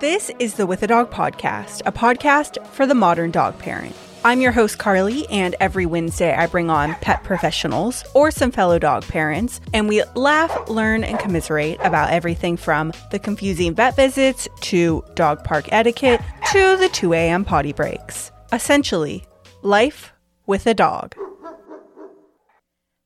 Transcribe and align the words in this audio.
This 0.00 0.30
is 0.38 0.54
the 0.54 0.64
With 0.64 0.84
a 0.84 0.86
Dog 0.86 1.10
podcast, 1.10 1.82
a 1.84 1.90
podcast 1.90 2.64
for 2.68 2.86
the 2.86 2.94
modern 2.94 3.32
dog 3.32 3.58
parent. 3.58 3.96
I'm 4.24 4.40
your 4.40 4.52
host, 4.52 4.78
Carly, 4.78 5.28
and 5.28 5.56
every 5.58 5.86
Wednesday 5.86 6.32
I 6.32 6.46
bring 6.46 6.70
on 6.70 6.94
pet 6.96 7.24
professionals 7.24 8.04
or 8.14 8.30
some 8.30 8.52
fellow 8.52 8.78
dog 8.78 9.02
parents, 9.08 9.60
and 9.74 9.88
we 9.88 10.04
laugh, 10.14 10.68
learn, 10.68 11.02
and 11.02 11.18
commiserate 11.18 11.80
about 11.82 12.12
everything 12.12 12.56
from 12.56 12.92
the 13.10 13.18
confusing 13.18 13.74
vet 13.74 13.96
visits 13.96 14.46
to 14.60 15.02
dog 15.16 15.42
park 15.42 15.72
etiquette 15.72 16.20
to 16.52 16.76
the 16.76 16.88
2 16.90 17.12
a.m. 17.14 17.44
potty 17.44 17.72
breaks. 17.72 18.30
Essentially, 18.52 19.24
life 19.62 20.12
with 20.46 20.68
a 20.68 20.74
dog. 20.74 21.16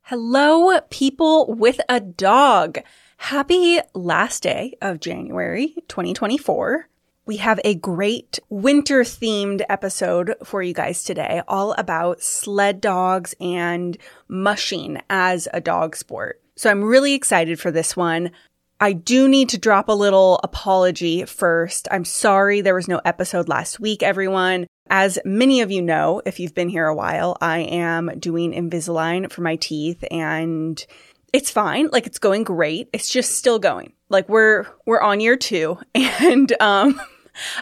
Hello, 0.03 0.79
people 0.91 1.55
with 1.55 1.81
a 1.89 2.01
dog. 2.01 2.81
Happy 3.23 3.79
last 3.95 4.43
day 4.43 4.77
of 4.83 4.99
January 4.99 5.77
2024. 5.87 6.89
We 7.25 7.37
have 7.37 7.61
a 7.63 7.77
great 7.77 8.41
winter 8.49 9.05
themed 9.05 9.63
episode 9.69 10.35
for 10.43 10.61
you 10.61 10.75
guys 10.75 11.05
today, 11.05 11.41
all 11.47 11.73
about 11.75 12.21
sled 12.21 12.81
dogs 12.81 13.33
and 13.41 13.97
mushing 14.27 15.01
as 15.09 15.47
a 15.55 15.61
dog 15.61 15.95
sport. 15.95 16.43
So 16.57 16.69
I'm 16.69 16.83
really 16.83 17.15
excited 17.15 17.61
for 17.61 17.71
this 17.71 17.97
one. 17.97 18.33
I 18.81 18.93
do 18.93 19.29
need 19.29 19.51
to 19.51 19.59
drop 19.59 19.89
a 19.89 19.93
little 19.93 20.41
apology 20.43 21.25
first. 21.25 21.87
I'm 21.93 22.05
sorry 22.05 22.61
there 22.61 22.75
was 22.75 22.89
no 22.89 23.01
episode 23.05 23.49
last 23.49 23.79
week, 23.79 24.03
everyone. 24.03 24.67
As 24.91 25.21
many 25.25 25.61
of 25.61 25.71
you 25.71 25.81
know, 25.81 26.23
if 26.27 26.41
you've 26.41 26.57
been 26.57 26.69
here 26.69 26.89
a 26.89 26.95
while, 26.95 27.39
I 27.41 27.61
am 27.61 28.19
doing 28.19 28.53
Invisalign 28.53 29.31
for 29.31 29.43
my 29.43 29.55
teeth 29.55 30.03
and 30.11 30.85
it's 31.33 31.51
fine. 31.51 31.89
Like 31.93 32.07
it's 32.07 32.19
going 32.19 32.45
great. 32.45 32.89
It's 32.93 33.09
just 33.09 33.33
still 33.33 33.59
going. 33.59 33.93
Like 34.09 34.29
we're 34.29 34.67
we're 34.87 35.01
on 35.01 35.21
year 35.21 35.37
2 35.37 35.79
and 35.95 36.53
um 36.61 37.01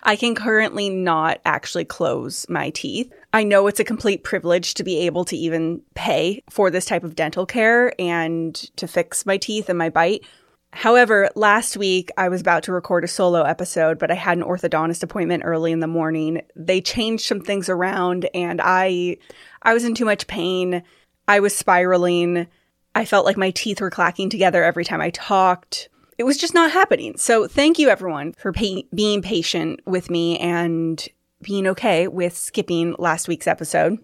I 0.02 0.16
can 0.16 0.34
currently 0.34 0.90
not 0.90 1.40
actually 1.44 1.84
close 1.84 2.48
my 2.48 2.70
teeth. 2.70 3.12
I 3.32 3.44
know 3.44 3.68
it's 3.68 3.78
a 3.78 3.84
complete 3.84 4.24
privilege 4.24 4.74
to 4.74 4.84
be 4.84 4.98
able 5.06 5.24
to 5.26 5.36
even 5.36 5.82
pay 5.94 6.42
for 6.50 6.70
this 6.70 6.84
type 6.84 7.04
of 7.04 7.14
dental 7.14 7.46
care 7.46 7.94
and 8.00 8.54
to 8.76 8.88
fix 8.88 9.24
my 9.24 9.36
teeth 9.36 9.68
and 9.68 9.78
my 9.78 9.88
bite. 9.88 10.24
However, 10.72 11.30
last 11.36 11.76
week 11.76 12.10
I 12.16 12.28
was 12.28 12.40
about 12.40 12.64
to 12.64 12.72
record 12.72 13.04
a 13.04 13.08
solo 13.08 13.42
episode, 13.42 13.98
but 13.98 14.10
I 14.10 14.14
had 14.14 14.38
an 14.38 14.44
orthodontist 14.44 15.02
appointment 15.02 15.44
early 15.44 15.70
in 15.70 15.80
the 15.80 15.86
morning. 15.86 16.42
They 16.56 16.80
changed 16.80 17.26
some 17.26 17.40
things 17.40 17.68
around 17.68 18.28
and 18.34 18.60
I 18.62 19.18
I 19.62 19.74
was 19.74 19.84
in 19.84 19.94
too 19.94 20.04
much 20.04 20.26
pain. 20.26 20.82
I 21.28 21.38
was 21.38 21.56
spiraling. 21.56 22.48
I 22.94 23.04
felt 23.04 23.24
like 23.24 23.36
my 23.36 23.50
teeth 23.50 23.80
were 23.80 23.90
clacking 23.90 24.30
together 24.30 24.64
every 24.64 24.84
time 24.84 25.00
I 25.00 25.10
talked. 25.10 25.88
It 26.18 26.24
was 26.24 26.36
just 26.36 26.54
not 26.54 26.72
happening. 26.72 27.16
So, 27.16 27.46
thank 27.46 27.78
you 27.78 27.88
everyone 27.88 28.32
for 28.34 28.52
pay- 28.52 28.86
being 28.94 29.22
patient 29.22 29.80
with 29.86 30.10
me 30.10 30.38
and 30.38 31.06
being 31.42 31.66
okay 31.68 32.08
with 32.08 32.36
skipping 32.36 32.94
last 32.98 33.28
week's 33.28 33.46
episode. 33.46 33.98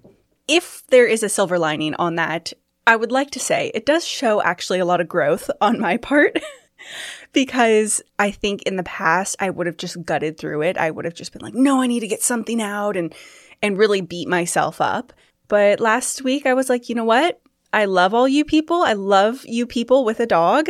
If 0.49 0.87
there 0.89 1.07
is 1.07 1.23
a 1.23 1.29
silver 1.29 1.59
lining 1.59 1.95
on 1.95 2.15
that, 2.15 2.53
I 2.87 2.97
would 2.97 3.13
like 3.13 3.31
to 3.33 3.41
say 3.41 3.71
it 3.75 3.85
does 3.85 4.07
show 4.07 4.41
actually 4.43 4.79
a 4.79 4.85
lot 4.85 5.01
of 5.01 5.09
growth 5.09 5.51
on 5.61 5.81
my 5.81 5.97
part. 5.97 6.39
because 7.33 8.01
I 8.19 8.31
think 8.31 8.63
in 8.63 8.77
the 8.77 8.83
past 8.83 9.37
I 9.41 9.51
would 9.51 9.67
have 9.67 9.77
just 9.77 10.05
gutted 10.05 10.39
through 10.39 10.63
it. 10.63 10.79
I 10.79 10.91
would 10.91 11.05
have 11.05 11.15
just 11.15 11.33
been 11.33 11.43
like, 11.43 11.55
"No, 11.55 11.83
I 11.83 11.87
need 11.87 12.01
to 12.01 12.09
get 12.09 12.23
something 12.23 12.63
out," 12.63 12.97
and 12.97 13.15
and 13.63 13.79
really 13.79 14.01
beat 14.01 14.29
myself 14.29 14.81
up. 14.81 15.13
But 15.49 15.81
last 15.81 16.23
week 16.23 16.47
I 16.47 16.55
was 16.55 16.69
like, 16.69 16.89
"You 16.89 16.95
know 16.95 17.05
what? 17.05 17.41
I 17.73 17.85
love 17.85 18.15
all 18.15 18.29
you 18.29 18.45
people. 18.45 18.83
I 18.83 18.95
love 18.95 19.45
you 19.45 19.67
people 19.67 20.05
with 20.05 20.21
a 20.21 20.27
dog. 20.27 20.69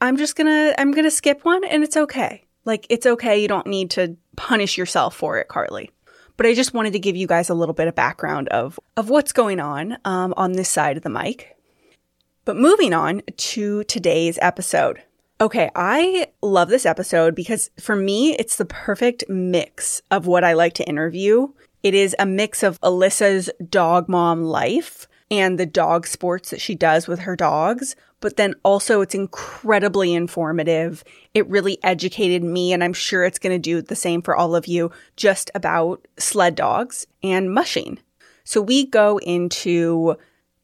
I'm 0.00 0.16
just 0.16 0.36
gonna, 0.36 0.74
I'm 0.78 0.92
gonna 0.92 1.10
skip 1.10 1.44
one 1.44 1.64
and 1.64 1.82
it's 1.82 1.96
okay. 1.96 2.44
Like, 2.64 2.86
it's 2.88 3.06
okay. 3.06 3.40
You 3.40 3.48
don't 3.48 3.66
need 3.66 3.90
to 3.92 4.16
punish 4.36 4.78
yourself 4.78 5.14
for 5.14 5.38
it, 5.38 5.48
Carly. 5.48 5.90
But 6.36 6.46
I 6.46 6.54
just 6.54 6.74
wanted 6.74 6.94
to 6.94 6.98
give 6.98 7.14
you 7.14 7.26
guys 7.26 7.50
a 7.50 7.54
little 7.54 7.74
bit 7.74 7.88
of 7.88 7.94
background 7.94 8.48
of, 8.48 8.80
of 8.96 9.08
what's 9.08 9.32
going 9.32 9.60
on 9.60 9.98
um, 10.04 10.34
on 10.36 10.52
this 10.52 10.68
side 10.68 10.96
of 10.96 11.02
the 11.02 11.10
mic. 11.10 11.56
But 12.44 12.56
moving 12.56 12.92
on 12.92 13.22
to 13.36 13.84
today's 13.84 14.38
episode. 14.42 15.02
Okay, 15.40 15.70
I 15.74 16.28
love 16.42 16.68
this 16.68 16.86
episode 16.86 17.34
because 17.34 17.70
for 17.80 17.96
me, 17.96 18.34
it's 18.36 18.56
the 18.56 18.64
perfect 18.64 19.24
mix 19.28 20.00
of 20.10 20.26
what 20.26 20.44
I 20.44 20.52
like 20.52 20.74
to 20.74 20.88
interview. 20.88 21.48
It 21.82 21.94
is 21.94 22.14
a 22.18 22.26
mix 22.26 22.62
of 22.62 22.80
Alyssa's 22.80 23.50
dog 23.68 24.08
mom 24.08 24.42
life 24.42 25.08
and 25.38 25.58
the 25.58 25.66
dog 25.66 26.06
sports 26.06 26.50
that 26.50 26.60
she 26.60 26.74
does 26.74 27.06
with 27.06 27.20
her 27.20 27.36
dogs. 27.36 27.96
But 28.20 28.36
then 28.36 28.54
also 28.62 29.00
it's 29.00 29.14
incredibly 29.14 30.14
informative. 30.14 31.04
It 31.34 31.48
really 31.48 31.78
educated 31.82 32.42
me, 32.42 32.72
and 32.72 32.82
I'm 32.82 32.92
sure 32.92 33.24
it's 33.24 33.38
going 33.38 33.54
to 33.54 33.58
do 33.58 33.82
the 33.82 33.96
same 33.96 34.22
for 34.22 34.34
all 34.34 34.56
of 34.56 34.66
you 34.66 34.90
just 35.16 35.50
about 35.54 36.06
sled 36.18 36.54
dogs 36.54 37.06
and 37.22 37.52
mushing. 37.52 37.98
So 38.44 38.62
we 38.62 38.86
go 38.86 39.18
into 39.18 40.16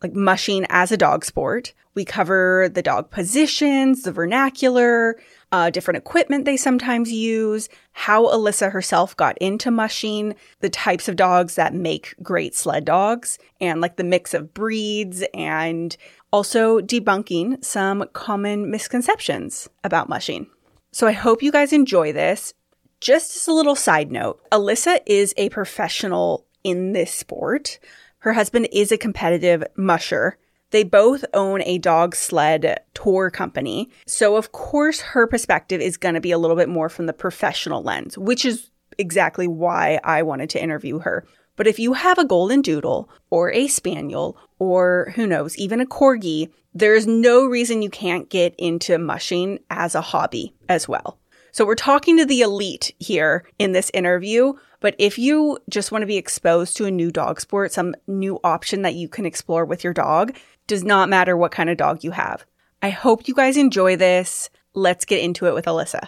like 0.03 0.15
mushing 0.15 0.67
as 0.71 0.91
a 0.93 0.97
dog 0.97 1.25
sport. 1.25 1.75
We 1.95 2.05
cover 2.05 2.71
the 2.73 2.83
dog 2.83 3.11
positions, 3.11 4.03
the 4.03 4.13
vernacular, 4.13 5.21
uh, 5.53 5.71
different 5.71 5.99
equipment 5.99 6.45
they 6.45 6.57
sometimes 6.57 7.13
use, 7.13 7.69
how 7.93 8.27
Alyssa 8.27 8.71
herself 8.71 9.17
got 9.17 9.37
into 9.39 9.71
mushing, 9.71 10.35
the 10.61 10.71
types 10.71 11.09
of 11.09 11.17
dogs 11.17 11.57
that 11.57 11.75
make 11.75 12.15
great 12.23 12.55
sled 12.55 12.85
dogs, 12.85 13.39
and 13.61 13.81
like 13.81 13.97
the 13.97 14.05
mix 14.05 14.35
of 14.35 14.55
breeds, 14.55 15.25
and 15.35 15.97
also 16.33 16.81
debunking 16.81 17.65
some 17.65 18.05
common 18.13 18.71
misconceptions 18.71 19.69
about 19.83 20.09
mushing. 20.09 20.47
So 20.93 21.07
I 21.07 21.13
hope 21.13 21.43
you 21.43 21.53
guys 21.53 21.73
enjoy 21.73 22.13
this. 22.13 22.55
Just 23.01 23.37
as 23.37 23.49
a 23.49 23.53
little 23.53 23.77
side 23.77 24.13
note, 24.13 24.41
Alyssa 24.51 25.01
is 25.07 25.33
a 25.37 25.49
professional 25.49 26.47
in 26.63 26.93
this 26.93 27.13
sport. 27.13 27.79
Her 28.19 28.35
husband 28.35 28.69
is 28.73 28.93
a 28.93 28.99
competitive 28.99 29.65
musher 29.77 30.37
they 30.71 30.85
both 30.85 31.25
own 31.35 31.63
a 31.63 31.79
dog 31.79 32.15
sled 32.15 32.81
tour 32.95 33.31
company. 33.31 33.91
So, 34.07 34.37
of 34.37 34.53
course, 34.53 35.01
her 35.01 35.27
perspective 35.27 35.81
is 35.81 35.97
going 35.97 36.15
to 36.15 36.21
be 36.21 36.31
a 36.31 36.39
little 36.39 36.57
bit 36.57 36.69
more 36.69 36.89
from 36.89 37.07
the 37.07 37.13
professional 37.13 37.83
lens, 37.83 38.17
which 38.17 38.45
is 38.45 38.71
exactly 38.99 39.47
why 39.47 40.01
I 40.05 40.23
wanted 40.23 40.51
to 40.51 40.63
interview 40.63 41.01
her. 41.01 41.27
But 41.57 41.67
if 41.67 41.79
you 41.79 41.93
have 41.93 42.19
a 42.19 42.25
golden 42.25 42.63
doodle 42.63 43.11
or 43.29 43.53
a 43.53 43.67
spaniel 43.67 44.39
or 44.59 45.13
who 45.15 45.27
knows, 45.27 45.59
even 45.59 45.81
a 45.81 45.87
corgi, 45.87 46.51
there's 46.73 47.07
no 47.07 47.45
reason 47.45 47.83
you 47.83 47.91
can't 47.91 48.31
get 48.31 48.55
into 48.57 48.99
mushing 48.99 49.59
as 49.69 49.95
a 49.95 50.01
hobby 50.01 50.55
as 50.69 50.89
well. 50.89 51.19
So 51.53 51.67
we're 51.67 51.75
talking 51.75 52.17
to 52.17 52.25
the 52.25 52.43
elite 52.43 52.95
here 52.99 53.45
in 53.59 53.73
this 53.73 53.91
interview, 53.93 54.55
but 54.79 54.95
if 54.99 55.19
you 55.19 55.59
just 55.69 55.91
want 55.91 56.03
to 56.03 56.07
be 56.07 56.17
exposed 56.17 56.77
to 56.77 56.87
a 56.87 56.91
new 56.91 57.11
dog 57.11 57.41
sport, 57.41 57.73
some 57.73 57.95
new 58.07 58.39
option 58.45 58.83
that 58.83 58.95
you 58.95 59.09
can 59.09 59.27
explore 59.27 59.65
with 59.65 59.83
your 59.83 59.93
dog, 59.93 60.37
does 60.71 60.85
not 60.85 61.09
matter 61.09 61.37
what 61.37 61.51
kind 61.51 61.69
of 61.69 61.77
dog 61.77 62.05
you 62.05 62.13
have. 62.13 62.47
I 62.81 62.91
hope 62.91 63.27
you 63.27 63.35
guys 63.35 63.57
enjoy 63.57 63.97
this. 63.97 64.51
Let's 64.73 65.05
get 65.05 65.21
into 65.21 65.47
it 65.47 65.53
with 65.53 65.65
Alyssa. 65.65 66.07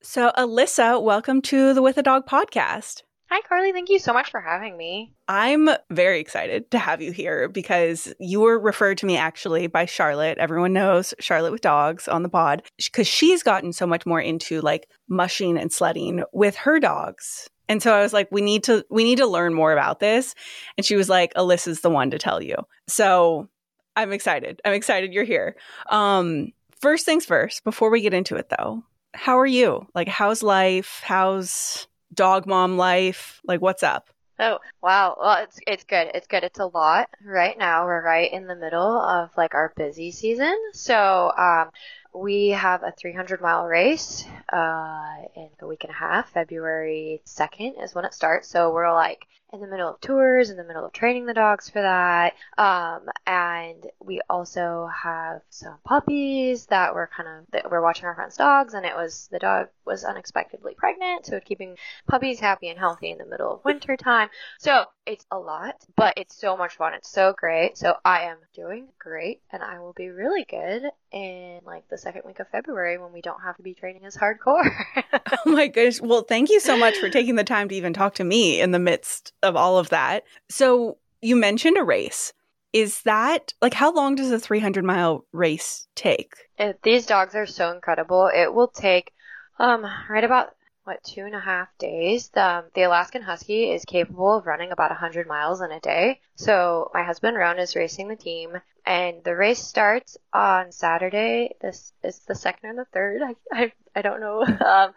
So, 0.00 0.30
Alyssa, 0.38 1.02
welcome 1.02 1.42
to 1.42 1.74
the 1.74 1.82
With 1.82 1.98
a 1.98 2.02
Dog 2.02 2.28
podcast. 2.28 3.02
Hi, 3.28 3.40
Carly. 3.48 3.72
Thank 3.72 3.88
you 3.88 3.98
so 3.98 4.12
much 4.12 4.30
for 4.30 4.40
having 4.40 4.76
me. 4.76 5.14
I'm 5.26 5.68
very 5.90 6.20
excited 6.20 6.70
to 6.70 6.78
have 6.78 7.02
you 7.02 7.10
here 7.10 7.48
because 7.48 8.14
you 8.20 8.38
were 8.38 8.56
referred 8.56 8.98
to 8.98 9.06
me 9.06 9.16
actually 9.16 9.66
by 9.66 9.84
Charlotte. 9.84 10.38
Everyone 10.38 10.72
knows 10.72 11.12
Charlotte 11.18 11.50
with 11.50 11.60
dogs 11.60 12.06
on 12.06 12.22
the 12.22 12.28
pod 12.28 12.62
because 12.78 13.08
she's 13.08 13.42
gotten 13.42 13.72
so 13.72 13.84
much 13.84 14.06
more 14.06 14.20
into 14.20 14.60
like 14.60 14.88
mushing 15.08 15.58
and 15.58 15.72
sledding 15.72 16.22
with 16.32 16.54
her 16.54 16.78
dogs. 16.78 17.50
And 17.68 17.82
so 17.82 17.92
I 17.92 18.00
was 18.00 18.12
like, 18.12 18.28
we 18.30 18.42
need 18.42 18.62
to, 18.64 18.86
we 18.90 19.02
need 19.02 19.18
to 19.18 19.26
learn 19.26 19.54
more 19.54 19.72
about 19.72 19.98
this. 19.98 20.36
And 20.78 20.86
she 20.86 20.94
was 20.94 21.08
like, 21.08 21.34
Alyssa's 21.34 21.80
the 21.80 21.90
one 21.90 22.12
to 22.12 22.18
tell 22.18 22.40
you. 22.40 22.54
So 22.86 23.48
I'm 23.96 24.12
excited. 24.12 24.60
I'm 24.64 24.74
excited 24.74 25.12
you're 25.12 25.24
here. 25.24 25.56
Um, 25.88 26.52
first 26.80 27.04
things 27.06 27.24
first, 27.24 27.64
before 27.64 27.90
we 27.90 28.02
get 28.02 28.14
into 28.14 28.36
it 28.36 28.50
though, 28.50 28.84
how 29.14 29.38
are 29.38 29.46
you? 29.46 29.86
Like, 29.94 30.08
how's 30.08 30.42
life? 30.42 31.00
How's 31.02 31.88
dog 32.12 32.46
mom 32.46 32.76
life? 32.76 33.40
Like, 33.44 33.62
what's 33.62 33.82
up? 33.82 34.10
Oh, 34.38 34.58
wow. 34.82 35.16
Well, 35.18 35.42
it's, 35.42 35.58
it's 35.66 35.84
good. 35.84 36.10
It's 36.14 36.26
good. 36.26 36.44
It's 36.44 36.58
a 36.58 36.66
lot 36.66 37.08
right 37.24 37.56
now. 37.56 37.86
We're 37.86 38.04
right 38.04 38.30
in 38.30 38.46
the 38.46 38.54
middle 38.54 39.00
of 39.00 39.30
like 39.36 39.54
our 39.54 39.72
busy 39.76 40.10
season. 40.10 40.54
So, 40.74 41.32
um, 41.38 41.70
we 42.14 42.50
have 42.50 42.82
a 42.82 42.92
300 42.98 43.40
mile 43.40 43.64
race 43.64 44.24
uh, 44.52 45.16
in 45.34 45.48
a 45.60 45.66
week 45.66 45.84
and 45.84 45.90
a 45.90 45.96
half. 45.96 46.32
February 46.32 47.22
2nd 47.26 47.82
is 47.82 47.94
when 47.94 48.04
it 48.04 48.14
starts. 48.14 48.48
So 48.48 48.72
we're 48.72 48.92
like 48.92 49.26
in 49.52 49.60
the 49.60 49.66
middle 49.66 49.88
of 49.88 50.00
tours, 50.00 50.50
in 50.50 50.56
the 50.56 50.64
middle 50.64 50.84
of 50.84 50.92
training 50.92 51.26
the 51.26 51.34
dogs 51.34 51.68
for 51.68 51.80
that. 51.80 52.34
Um, 52.58 53.08
and 53.26 53.86
we 54.00 54.20
also 54.28 54.88
have 54.94 55.42
some 55.50 55.78
puppies 55.84 56.66
that 56.66 56.94
were 56.94 57.08
kind 57.16 57.28
of, 57.28 57.50
that 57.52 57.70
we're 57.70 57.82
watching 57.82 58.06
our 58.06 58.14
friend's 58.14 58.36
dogs 58.36 58.74
and 58.74 58.84
it 58.84 58.94
was, 58.94 59.28
the 59.30 59.38
dog 59.38 59.68
was 59.84 60.04
unexpectedly 60.04 60.74
pregnant. 60.74 61.26
So 61.26 61.40
keeping 61.40 61.76
puppies 62.08 62.40
happy 62.40 62.68
and 62.68 62.78
healthy 62.78 63.10
in 63.10 63.18
the 63.18 63.26
middle 63.26 63.54
of 63.54 63.64
winter 63.64 63.96
time. 63.96 64.28
So 64.58 64.84
it's 65.06 65.24
a 65.30 65.38
lot, 65.38 65.76
but 65.96 66.14
it's 66.16 66.36
so 66.36 66.56
much 66.56 66.76
fun. 66.76 66.94
It's 66.94 67.10
so 67.10 67.32
great. 67.36 67.78
So 67.78 67.94
I 68.04 68.22
am 68.22 68.38
doing 68.54 68.88
great 68.98 69.40
and 69.52 69.62
I 69.62 69.78
will 69.78 69.92
be 69.92 70.08
really 70.08 70.44
good 70.44 70.82
in 71.12 71.60
like 71.64 71.88
the 71.88 71.98
second 71.98 72.22
week 72.26 72.40
of 72.40 72.48
February 72.48 72.98
when 72.98 73.12
we 73.12 73.22
don't 73.22 73.40
have 73.40 73.56
to 73.56 73.62
be 73.62 73.74
training 73.74 74.04
as 74.04 74.16
hard 74.16 74.35
hardcore. 74.36 74.70
oh 75.46 75.50
my 75.50 75.66
gosh. 75.66 76.00
Well, 76.00 76.22
thank 76.22 76.50
you 76.50 76.60
so 76.60 76.76
much 76.76 76.96
for 76.98 77.08
taking 77.08 77.36
the 77.36 77.44
time 77.44 77.68
to 77.68 77.74
even 77.74 77.92
talk 77.92 78.14
to 78.14 78.24
me 78.24 78.60
in 78.60 78.70
the 78.70 78.78
midst 78.78 79.32
of 79.42 79.56
all 79.56 79.78
of 79.78 79.88
that. 79.90 80.24
So, 80.48 80.98
you 81.22 81.36
mentioned 81.36 81.76
a 81.78 81.84
race. 81.84 82.32
Is 82.72 83.02
that 83.02 83.54
like 83.62 83.74
how 83.74 83.92
long 83.92 84.16
does 84.16 84.30
a 84.30 84.38
300 84.38 84.84
mile 84.84 85.24
race 85.32 85.86
take? 85.94 86.34
If 86.58 86.76
these 86.82 87.06
dogs 87.06 87.34
are 87.34 87.46
so 87.46 87.72
incredible. 87.72 88.30
It 88.34 88.52
will 88.52 88.68
take 88.68 89.12
um 89.58 89.86
right 90.10 90.24
about 90.24 90.48
what 90.86 91.02
two 91.02 91.22
and 91.22 91.34
a 91.34 91.40
half 91.40 91.68
days. 91.78 92.28
The, 92.28 92.64
the 92.74 92.82
Alaskan 92.82 93.22
Husky 93.22 93.72
is 93.72 93.84
capable 93.84 94.36
of 94.36 94.46
running 94.46 94.70
about 94.70 94.90
100 94.90 95.26
miles 95.26 95.60
in 95.60 95.72
a 95.72 95.80
day. 95.80 96.20
So 96.36 96.90
my 96.94 97.02
husband 97.02 97.36
Rohn 97.36 97.58
is 97.58 97.74
racing 97.74 98.06
the 98.08 98.16
team, 98.16 98.52
and 98.84 99.24
the 99.24 99.34
race 99.34 99.58
starts 99.58 100.16
on 100.32 100.70
Saturday. 100.70 101.56
This 101.60 101.92
is 102.04 102.20
the 102.20 102.36
second 102.36 102.70
or 102.70 102.74
the 102.76 102.84
third. 102.84 103.20
I 103.24 103.34
I, 103.52 103.72
I 103.96 104.02
don't 104.02 104.20
know, 104.20 104.42
um, 104.42 104.92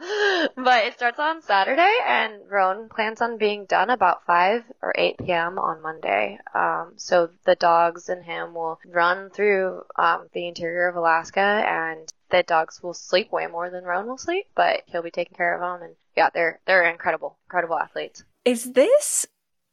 but 0.56 0.86
it 0.86 0.94
starts 0.94 1.20
on 1.20 1.42
Saturday, 1.42 1.96
and 2.06 2.34
Rohn 2.50 2.90
plans 2.90 3.22
on 3.22 3.38
being 3.38 3.66
done 3.66 3.90
about 3.90 4.26
5 4.26 4.64
or 4.82 4.94
8 4.96 5.18
p.m. 5.26 5.58
on 5.58 5.82
Monday. 5.82 6.38
Um, 6.54 6.94
so 6.98 7.30
the 7.46 7.56
dogs 7.56 8.10
and 8.10 8.24
him 8.24 8.54
will 8.54 8.80
run 8.86 9.32
through 9.32 9.84
um, 9.96 10.28
the 10.34 10.48
interior 10.48 10.88
of 10.88 10.98
Alaska 10.98 11.40
and 11.40 12.12
the 12.32 12.44
dogs 12.44 12.82
will 12.82 12.94
sleep 12.94 13.32
way 13.32 13.48
more 13.48 13.70
than 13.70 13.84
Rohn 13.84 14.08
will 14.08 14.18
sleep, 14.18 14.48
but 14.56 14.84
he'll 14.88 15.02
be 15.02 15.12
taking 15.12 15.36
care 15.36 15.56
of 15.56 15.62
them. 15.62 15.88
And 15.88 15.96
yeah, 16.16 16.30
they're 16.34 16.60
they're 16.66 16.90
incredible, 16.90 17.38
incredible 17.48 17.78
athletes. 17.78 18.24
Is 18.46 18.74
this 18.74 19.26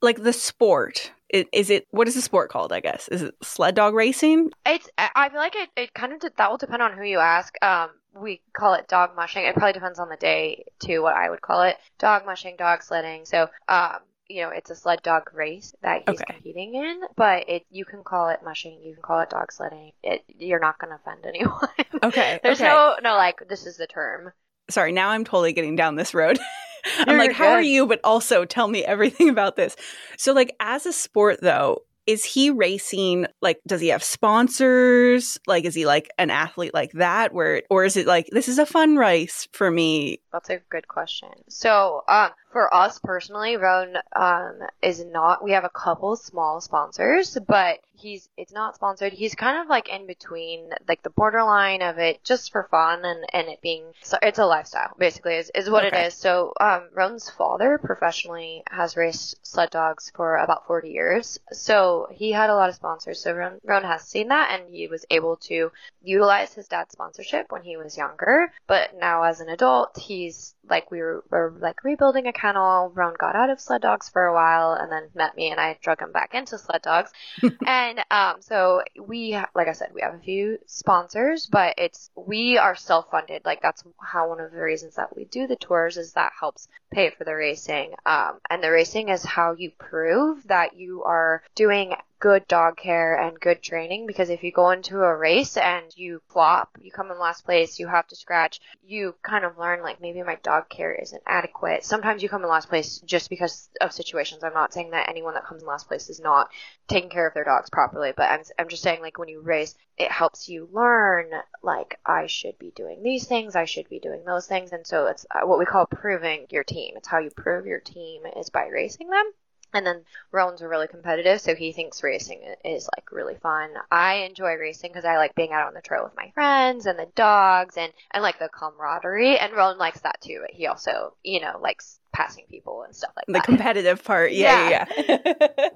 like 0.02 0.22
the 0.22 0.32
sport? 0.32 1.12
Is 1.30 1.70
it 1.70 1.86
what 1.90 2.08
is 2.08 2.14
the 2.14 2.22
sport 2.22 2.50
called? 2.50 2.72
I 2.72 2.80
guess 2.80 3.08
is 3.08 3.22
it 3.22 3.34
sled 3.42 3.74
dog 3.74 3.94
racing? 3.94 4.50
It's 4.64 4.88
I 4.96 5.28
feel 5.28 5.40
like 5.40 5.56
it, 5.56 5.70
it 5.76 5.94
kind 5.94 6.12
of 6.12 6.20
that 6.20 6.50
will 6.50 6.56
depend 6.56 6.82
on 6.82 6.96
who 6.96 7.04
you 7.04 7.18
ask. 7.18 7.54
Um, 7.62 7.90
we 8.14 8.40
call 8.52 8.74
it 8.74 8.88
dog 8.88 9.10
mushing. 9.16 9.44
It 9.44 9.54
probably 9.54 9.72
depends 9.72 9.98
on 9.98 10.08
the 10.08 10.16
day 10.16 10.64
too. 10.78 11.02
What 11.02 11.16
I 11.16 11.28
would 11.28 11.42
call 11.42 11.62
it 11.62 11.76
dog 11.98 12.24
mushing, 12.24 12.56
dog 12.56 12.82
sledding. 12.82 13.24
So 13.24 13.48
um, 13.68 13.98
you 14.28 14.42
know, 14.42 14.50
it's 14.50 14.70
a 14.70 14.74
sled 14.74 15.02
dog 15.02 15.30
race 15.34 15.74
that 15.82 16.02
he's 16.08 16.20
okay. 16.20 16.34
competing 16.34 16.74
in, 16.74 17.00
but 17.16 17.48
it 17.48 17.66
you 17.70 17.84
can 17.84 18.02
call 18.02 18.28
it 18.28 18.40
mushing, 18.44 18.80
you 18.82 18.94
can 18.94 19.02
call 19.02 19.20
it 19.20 19.30
dog 19.30 19.52
sledding. 19.52 19.92
It 20.02 20.24
you're 20.28 20.60
not 20.60 20.78
going 20.78 20.90
to 20.90 20.96
offend 20.96 21.26
anyone. 21.26 21.68
Okay. 22.02 22.38
There's 22.42 22.60
okay. 22.60 22.68
no 22.68 22.96
no 23.02 23.14
like 23.14 23.38
this 23.48 23.66
is 23.66 23.78
the 23.78 23.86
term. 23.86 24.32
Sorry, 24.68 24.92
now 24.92 25.10
I'm 25.10 25.24
totally 25.24 25.52
getting 25.52 25.76
down 25.76 25.96
this 25.96 26.12
road. 26.12 26.38
I'm 26.98 27.18
like, 27.18 27.32
how 27.32 27.50
are 27.50 27.62
you? 27.62 27.86
But 27.86 28.00
also 28.04 28.44
tell 28.44 28.68
me 28.68 28.84
everything 28.84 29.28
about 29.30 29.56
this. 29.56 29.76
So, 30.18 30.32
like, 30.32 30.54
as 30.60 30.86
a 30.86 30.92
sport, 30.92 31.40
though, 31.40 31.82
is 32.06 32.24
he 32.24 32.50
racing 32.50 33.26
like 33.42 33.60
does 33.66 33.80
he 33.80 33.88
have 33.88 34.02
sponsors 34.02 35.38
like 35.48 35.64
is 35.64 35.74
he 35.74 35.86
like 35.86 36.08
an 36.18 36.30
athlete 36.30 36.72
like 36.72 36.92
that 36.92 37.34
where 37.34 37.64
or 37.68 37.84
is 37.84 37.96
it 37.96 38.06
like 38.06 38.28
this 38.30 38.48
is 38.48 38.60
a 38.60 38.66
fun 38.66 38.96
race 38.96 39.48
for 39.52 39.72
me 39.72 40.20
that's 40.32 40.48
a 40.48 40.58
good 40.70 40.86
question 40.86 41.28
so 41.48 42.04
um 42.06 42.30
for 42.56 42.72
us 42.72 42.98
personally 43.00 43.58
Rohn 43.58 43.98
um 44.14 44.60
is 44.80 45.04
not 45.04 45.44
we 45.44 45.52
have 45.52 45.64
a 45.64 45.68
couple 45.68 46.16
small 46.16 46.62
sponsors 46.62 47.36
but 47.46 47.80
he's 47.92 48.30
it's 48.38 48.52
not 48.52 48.74
sponsored 48.74 49.12
he's 49.12 49.34
kind 49.34 49.60
of 49.60 49.68
like 49.68 49.90
in 49.90 50.06
between 50.06 50.70
like 50.88 51.02
the 51.02 51.10
borderline 51.10 51.82
of 51.82 51.98
it 51.98 52.24
just 52.24 52.50
for 52.50 52.66
fun 52.70 53.04
and 53.04 53.26
and 53.34 53.48
it 53.48 53.60
being 53.60 53.84
so 54.02 54.16
it's 54.22 54.38
a 54.38 54.46
lifestyle 54.46 54.94
basically 54.96 55.34
is, 55.34 55.50
is 55.54 55.68
what 55.68 55.84
okay. 55.84 56.04
it 56.04 56.06
is 56.06 56.14
so 56.14 56.54
um 56.58 56.88
Rohn's 56.94 57.28
father 57.28 57.76
professionally 57.76 58.62
has 58.70 58.96
raced 58.96 59.36
sled 59.42 59.68
dogs 59.68 60.10
for 60.16 60.36
about 60.36 60.66
40 60.66 60.88
years 60.88 61.38
so 61.52 62.08
he 62.10 62.32
had 62.32 62.50
a 62.50 62.54
lot 62.54 62.68
of 62.68 62.74
sponsors. 62.74 63.20
So 63.20 63.32
Rohn, 63.32 63.60
Rohn 63.64 63.84
has 63.84 64.02
seen 64.02 64.28
that 64.28 64.50
and 64.50 64.74
he 64.74 64.88
was 64.88 65.04
able 65.10 65.36
to 65.48 65.70
utilize 66.02 66.54
his 66.54 66.68
dad's 66.68 66.92
sponsorship 66.92 67.52
when 67.52 67.62
he 67.62 67.76
was 67.76 67.96
younger. 67.96 68.52
But 68.66 68.96
now 68.98 69.22
as 69.22 69.40
an 69.40 69.48
adult, 69.48 69.98
he's 69.98 70.54
like 70.68 70.90
we 70.90 71.00
were, 71.00 71.24
were 71.30 71.54
like 71.58 71.84
rebuilding 71.84 72.26
a 72.26 72.32
kennel. 72.32 72.90
Rohn 72.94 73.14
got 73.18 73.36
out 73.36 73.50
of 73.50 73.60
sled 73.60 73.82
dogs 73.82 74.08
for 74.08 74.26
a 74.26 74.34
while 74.34 74.72
and 74.72 74.90
then 74.90 75.08
met 75.14 75.36
me 75.36 75.50
and 75.50 75.60
I 75.60 75.78
drug 75.82 76.00
him 76.00 76.12
back 76.12 76.34
into 76.34 76.58
sled 76.58 76.82
dogs. 76.82 77.10
and 77.66 78.00
um, 78.10 78.36
so 78.40 78.82
we, 79.00 79.38
like 79.54 79.68
I 79.68 79.72
said, 79.72 79.90
we 79.94 80.02
have 80.02 80.14
a 80.14 80.20
few 80.20 80.58
sponsors, 80.66 81.46
but 81.46 81.74
it's 81.78 82.10
we 82.16 82.58
are 82.58 82.74
self 82.76 83.10
funded. 83.10 83.44
Like 83.44 83.62
that's 83.62 83.84
how 84.00 84.28
one 84.28 84.40
of 84.40 84.52
the 84.52 84.60
reasons 84.60 84.96
that 84.96 85.16
we 85.16 85.24
do 85.24 85.46
the 85.46 85.56
tours 85.56 85.96
is 85.96 86.12
that 86.12 86.32
helps 86.38 86.68
pay 86.90 87.10
for 87.10 87.24
the 87.24 87.34
racing. 87.34 87.94
Um, 88.04 88.38
and 88.48 88.62
the 88.62 88.70
racing 88.70 89.08
is 89.08 89.24
how 89.24 89.52
you 89.52 89.70
prove 89.78 90.46
that 90.48 90.76
you 90.76 91.02
are 91.04 91.42
doing 91.54 91.94
good 92.18 92.46
dog 92.48 92.76
care 92.76 93.14
and 93.20 93.38
good 93.38 93.62
training 93.62 94.06
because 94.06 94.30
if 94.30 94.42
you 94.42 94.50
go 94.50 94.70
into 94.70 95.02
a 95.02 95.16
race 95.16 95.56
and 95.56 95.84
you 95.96 96.22
flop, 96.28 96.70
you 96.80 96.90
come 96.90 97.10
in 97.10 97.18
last 97.18 97.44
place, 97.44 97.78
you 97.78 97.86
have 97.86 98.06
to 98.06 98.16
scratch, 98.16 98.58
you 98.82 99.14
kind 99.22 99.44
of 99.44 99.58
learn 99.58 99.82
like 99.82 100.00
maybe 100.00 100.22
my 100.22 100.36
dog 100.42 100.68
care 100.68 100.94
isn't 100.94 101.22
adequate. 101.26 101.84
Sometimes 101.84 102.22
you 102.22 102.28
come 102.28 102.42
in 102.42 102.48
last 102.48 102.68
place 102.68 102.98
just 103.00 103.28
because 103.28 103.68
of 103.80 103.92
situations. 103.92 104.42
I'm 104.42 104.54
not 104.54 104.72
saying 104.72 104.90
that 104.90 105.08
anyone 105.08 105.34
that 105.34 105.44
comes 105.44 105.62
in 105.62 105.68
last 105.68 105.88
place 105.88 106.08
is 106.08 106.20
not 106.20 106.48
taking 106.88 107.10
care 107.10 107.26
of 107.26 107.34
their 107.34 107.44
dogs 107.44 107.68
properly, 107.68 108.12
but 108.16 108.30
I'm, 108.30 108.42
I'm 108.58 108.68
just 108.68 108.82
saying 108.82 109.02
like 109.02 109.18
when 109.18 109.28
you 109.28 109.40
race, 109.42 109.74
it 109.98 110.10
helps 110.10 110.48
you 110.48 110.68
learn 110.72 111.30
like 111.62 111.98
I 112.06 112.26
should 112.28 112.58
be 112.58 112.72
doing 112.74 113.02
these 113.02 113.26
things, 113.26 113.56
I 113.56 113.66
should 113.66 113.88
be 113.88 114.00
doing 114.00 114.24
those 114.24 114.46
things. 114.46 114.72
And 114.72 114.86
so 114.86 115.06
it's 115.06 115.26
uh, 115.30 115.46
what 115.46 115.58
we 115.58 115.66
call 115.66 115.86
proving 115.86 116.46
your 116.50 116.64
team. 116.64 116.94
It's 116.96 117.08
how 117.08 117.18
you 117.18 117.30
prove 117.30 117.66
your 117.66 117.80
team 117.80 118.22
is 118.36 118.48
by 118.48 118.68
racing 118.68 119.10
them. 119.10 119.32
And 119.74 119.86
then 119.86 120.04
Rohn's 120.32 120.62
are 120.62 120.68
really 120.68 120.86
competitive, 120.86 121.40
so 121.40 121.54
he 121.54 121.72
thinks 121.72 122.02
racing 122.02 122.40
is 122.64 122.88
like 122.96 123.12
really 123.12 123.34
fun. 123.34 123.70
I 123.90 124.14
enjoy 124.28 124.54
racing 124.54 124.90
because 124.90 125.04
I 125.04 125.16
like 125.16 125.34
being 125.34 125.52
out 125.52 125.66
on 125.66 125.74
the 125.74 125.82
trail 125.82 126.04
with 126.04 126.16
my 126.16 126.30
friends 126.30 126.86
and 126.86 126.98
the 126.98 127.08
dogs 127.14 127.76
and, 127.76 127.92
and 128.12 128.22
like 128.22 128.38
the 128.38 128.48
camaraderie. 128.48 129.38
And 129.38 129.52
Rohn 129.52 129.76
likes 129.76 130.00
that 130.00 130.20
too, 130.20 130.38
but 130.40 130.52
he 130.52 130.66
also, 130.66 131.14
you 131.22 131.40
know, 131.40 131.58
likes 131.60 131.98
passing 132.16 132.44
people 132.50 132.82
and 132.82 132.96
stuff 132.96 133.12
like 133.14 133.26
the 133.26 133.34
that. 133.34 133.42
The 133.42 133.44
competitive 133.44 134.02
part. 134.02 134.32
Yeah, 134.32 134.86
yeah. 134.96 135.24
yeah. 135.26 135.68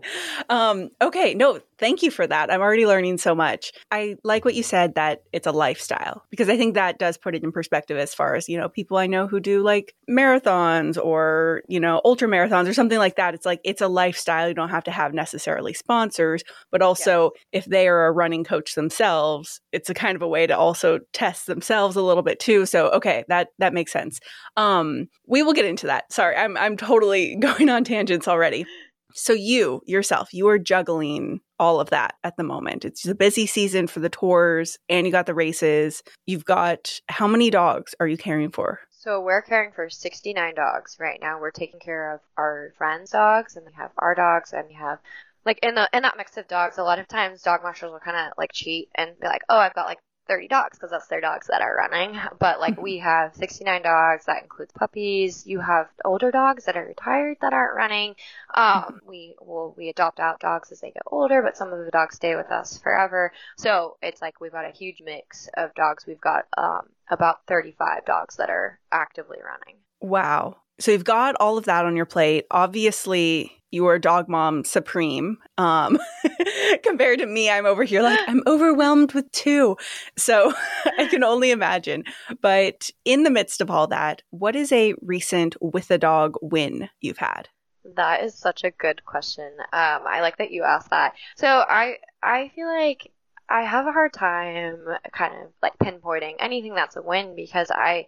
um, 0.48 0.88
okay, 1.02 1.34
no, 1.34 1.60
thank 1.78 2.02
you 2.02 2.10
for 2.10 2.26
that. 2.26 2.50
I'm 2.50 2.62
already 2.62 2.86
learning 2.86 3.18
so 3.18 3.34
much. 3.34 3.72
I 3.90 4.16
like 4.24 4.46
what 4.46 4.54
you 4.54 4.62
said 4.62 4.94
that 4.94 5.22
it's 5.34 5.46
a 5.46 5.52
lifestyle 5.52 6.24
because 6.30 6.48
I 6.48 6.56
think 6.56 6.74
that 6.74 6.98
does 6.98 7.18
put 7.18 7.34
it 7.34 7.44
in 7.44 7.52
perspective 7.52 7.98
as 7.98 8.14
far 8.14 8.36
as, 8.36 8.48
you 8.48 8.56
know, 8.56 8.70
people 8.70 8.96
I 8.96 9.06
know 9.06 9.26
who 9.26 9.38
do 9.38 9.62
like 9.62 9.94
marathons 10.08 11.02
or, 11.02 11.62
you 11.68 11.78
know, 11.78 12.00
ultra 12.06 12.26
marathons 12.26 12.68
or 12.68 12.72
something 12.72 12.98
like 12.98 13.16
that. 13.16 13.34
It's 13.34 13.44
like 13.44 13.60
it's 13.62 13.82
a 13.82 13.88
lifestyle. 13.88 14.48
You 14.48 14.54
don't 14.54 14.70
have 14.70 14.84
to 14.84 14.90
have 14.90 15.12
necessarily 15.12 15.74
sponsors, 15.74 16.42
but 16.70 16.80
also 16.80 17.32
yeah. 17.34 17.58
if 17.58 17.64
they 17.66 17.86
are 17.86 18.06
a 18.06 18.12
running 18.12 18.44
coach 18.44 18.74
themselves, 18.74 19.60
it's 19.72 19.90
a 19.90 19.94
kind 19.94 20.16
of 20.16 20.22
a 20.22 20.28
way 20.28 20.46
to 20.46 20.56
also 20.56 21.00
test 21.12 21.46
themselves 21.46 21.96
a 21.96 22.02
little 22.02 22.22
bit 22.22 22.40
too. 22.40 22.64
So, 22.64 22.88
okay, 22.92 23.24
that 23.28 23.48
that 23.58 23.74
makes 23.74 23.92
sense. 23.92 24.20
Um, 24.56 25.08
we 25.26 25.42
will 25.42 25.52
get 25.52 25.66
into 25.66 25.86
that. 25.86 26.10
Sorry 26.10 26.29
sorry, 26.30 26.44
I'm 26.44 26.56
I'm 26.56 26.76
totally 26.76 27.36
going 27.40 27.68
on 27.68 27.84
tangents 27.84 28.28
already. 28.28 28.66
So 29.12 29.32
you 29.32 29.82
yourself, 29.86 30.32
you 30.32 30.48
are 30.48 30.58
juggling 30.58 31.40
all 31.58 31.80
of 31.80 31.90
that 31.90 32.14
at 32.22 32.36
the 32.36 32.44
moment. 32.44 32.84
It's 32.84 33.06
a 33.06 33.14
busy 33.14 33.46
season 33.46 33.86
for 33.88 33.98
the 34.00 34.08
tours 34.08 34.78
and 34.88 35.04
you 35.04 35.12
got 35.12 35.26
the 35.26 35.34
races. 35.34 36.02
You've 36.26 36.44
got 36.44 37.00
how 37.08 37.26
many 37.26 37.50
dogs 37.50 37.94
are 37.98 38.06
you 38.06 38.16
caring 38.16 38.52
for? 38.52 38.80
So 38.90 39.20
we're 39.20 39.42
caring 39.42 39.72
for 39.72 39.90
69 39.90 40.54
dogs 40.54 40.96
right 41.00 41.18
now. 41.20 41.40
We're 41.40 41.50
taking 41.50 41.80
care 41.80 42.14
of 42.14 42.20
our 42.36 42.72
friends' 42.78 43.10
dogs 43.10 43.56
and 43.56 43.66
we 43.66 43.72
have 43.72 43.90
our 43.98 44.14
dogs 44.14 44.52
and 44.52 44.68
we 44.68 44.74
have 44.74 44.98
like 45.44 45.58
in 45.62 45.74
the 45.74 45.88
in 45.92 46.02
that 46.02 46.16
mix 46.16 46.36
of 46.36 46.46
dogs, 46.46 46.78
a 46.78 46.82
lot 46.82 46.98
of 47.00 47.08
times 47.08 47.42
dog 47.42 47.62
mushers 47.64 47.90
will 47.90 47.98
kind 47.98 48.16
of 48.16 48.34
like 48.38 48.52
cheat 48.52 48.90
and 48.94 49.18
be 49.18 49.26
like, 49.26 49.42
"Oh, 49.48 49.56
I've 49.56 49.74
got 49.74 49.86
like 49.86 49.98
30 50.30 50.46
dogs 50.46 50.78
because 50.78 50.92
that's 50.92 51.08
their 51.08 51.20
dogs 51.20 51.48
that 51.48 51.60
are 51.60 51.74
running. 51.74 52.16
But 52.38 52.60
like 52.60 52.80
we 52.80 52.98
have 52.98 53.34
69 53.34 53.82
dogs. 53.82 54.26
That 54.26 54.42
includes 54.42 54.72
puppies. 54.72 55.44
You 55.44 55.58
have 55.60 55.88
older 56.04 56.30
dogs 56.30 56.66
that 56.66 56.76
are 56.76 56.86
retired 56.86 57.38
that 57.40 57.52
aren't 57.52 57.74
running. 57.74 58.14
Um, 58.54 59.00
we 59.06 59.34
will 59.40 59.74
we 59.76 59.88
adopt 59.88 60.20
out 60.20 60.38
dogs 60.38 60.70
as 60.70 60.80
they 60.80 60.92
get 60.92 61.02
older, 61.06 61.42
but 61.42 61.56
some 61.56 61.72
of 61.72 61.84
the 61.84 61.90
dogs 61.90 62.14
stay 62.16 62.36
with 62.36 62.50
us 62.52 62.78
forever. 62.78 63.32
So 63.58 63.96
it's 64.02 64.22
like 64.22 64.40
we've 64.40 64.52
got 64.52 64.64
a 64.64 64.72
huge 64.72 65.02
mix 65.04 65.48
of 65.56 65.74
dogs. 65.74 66.06
We've 66.06 66.20
got 66.20 66.46
um, 66.56 66.88
about 67.10 67.46
35 67.48 68.04
dogs 68.04 68.36
that 68.36 68.50
are 68.50 68.78
actively 68.92 69.38
running. 69.44 69.80
Wow. 70.00 70.58
So 70.78 70.92
you've 70.92 71.04
got 71.04 71.34
all 71.40 71.58
of 71.58 71.64
that 71.64 71.84
on 71.84 71.96
your 71.96 72.06
plate. 72.06 72.46
Obviously, 72.50 73.59
you 73.70 73.86
are 73.86 73.98
dog 73.98 74.28
mom 74.28 74.64
supreme. 74.64 75.38
Um, 75.58 75.98
compared 76.82 77.18
to 77.20 77.26
me, 77.26 77.50
I'm 77.50 77.66
over 77.66 77.84
here 77.84 78.02
like 78.02 78.18
I'm 78.26 78.42
overwhelmed 78.46 79.12
with 79.12 79.30
two. 79.32 79.76
So 80.16 80.52
I 80.98 81.06
can 81.06 81.24
only 81.24 81.50
imagine. 81.50 82.04
But 82.40 82.90
in 83.04 83.22
the 83.22 83.30
midst 83.30 83.60
of 83.60 83.70
all 83.70 83.86
that, 83.88 84.22
what 84.30 84.56
is 84.56 84.72
a 84.72 84.94
recent 85.02 85.56
with 85.60 85.90
a 85.90 85.98
dog 85.98 86.36
win 86.42 86.88
you've 87.00 87.18
had? 87.18 87.48
That 87.96 88.22
is 88.22 88.34
such 88.34 88.64
a 88.64 88.70
good 88.70 89.04
question. 89.04 89.50
Um, 89.72 90.02
I 90.06 90.20
like 90.20 90.36
that 90.38 90.50
you 90.50 90.64
asked 90.64 90.90
that. 90.90 91.14
So 91.36 91.46
I 91.46 91.96
I 92.22 92.50
feel 92.54 92.68
like 92.68 93.10
I 93.48 93.62
have 93.62 93.86
a 93.86 93.92
hard 93.92 94.12
time 94.12 94.78
kind 95.12 95.34
of 95.34 95.50
like 95.62 95.76
pinpointing 95.78 96.34
anything 96.38 96.74
that's 96.74 96.96
a 96.96 97.02
win 97.02 97.34
because 97.34 97.70
I 97.70 98.06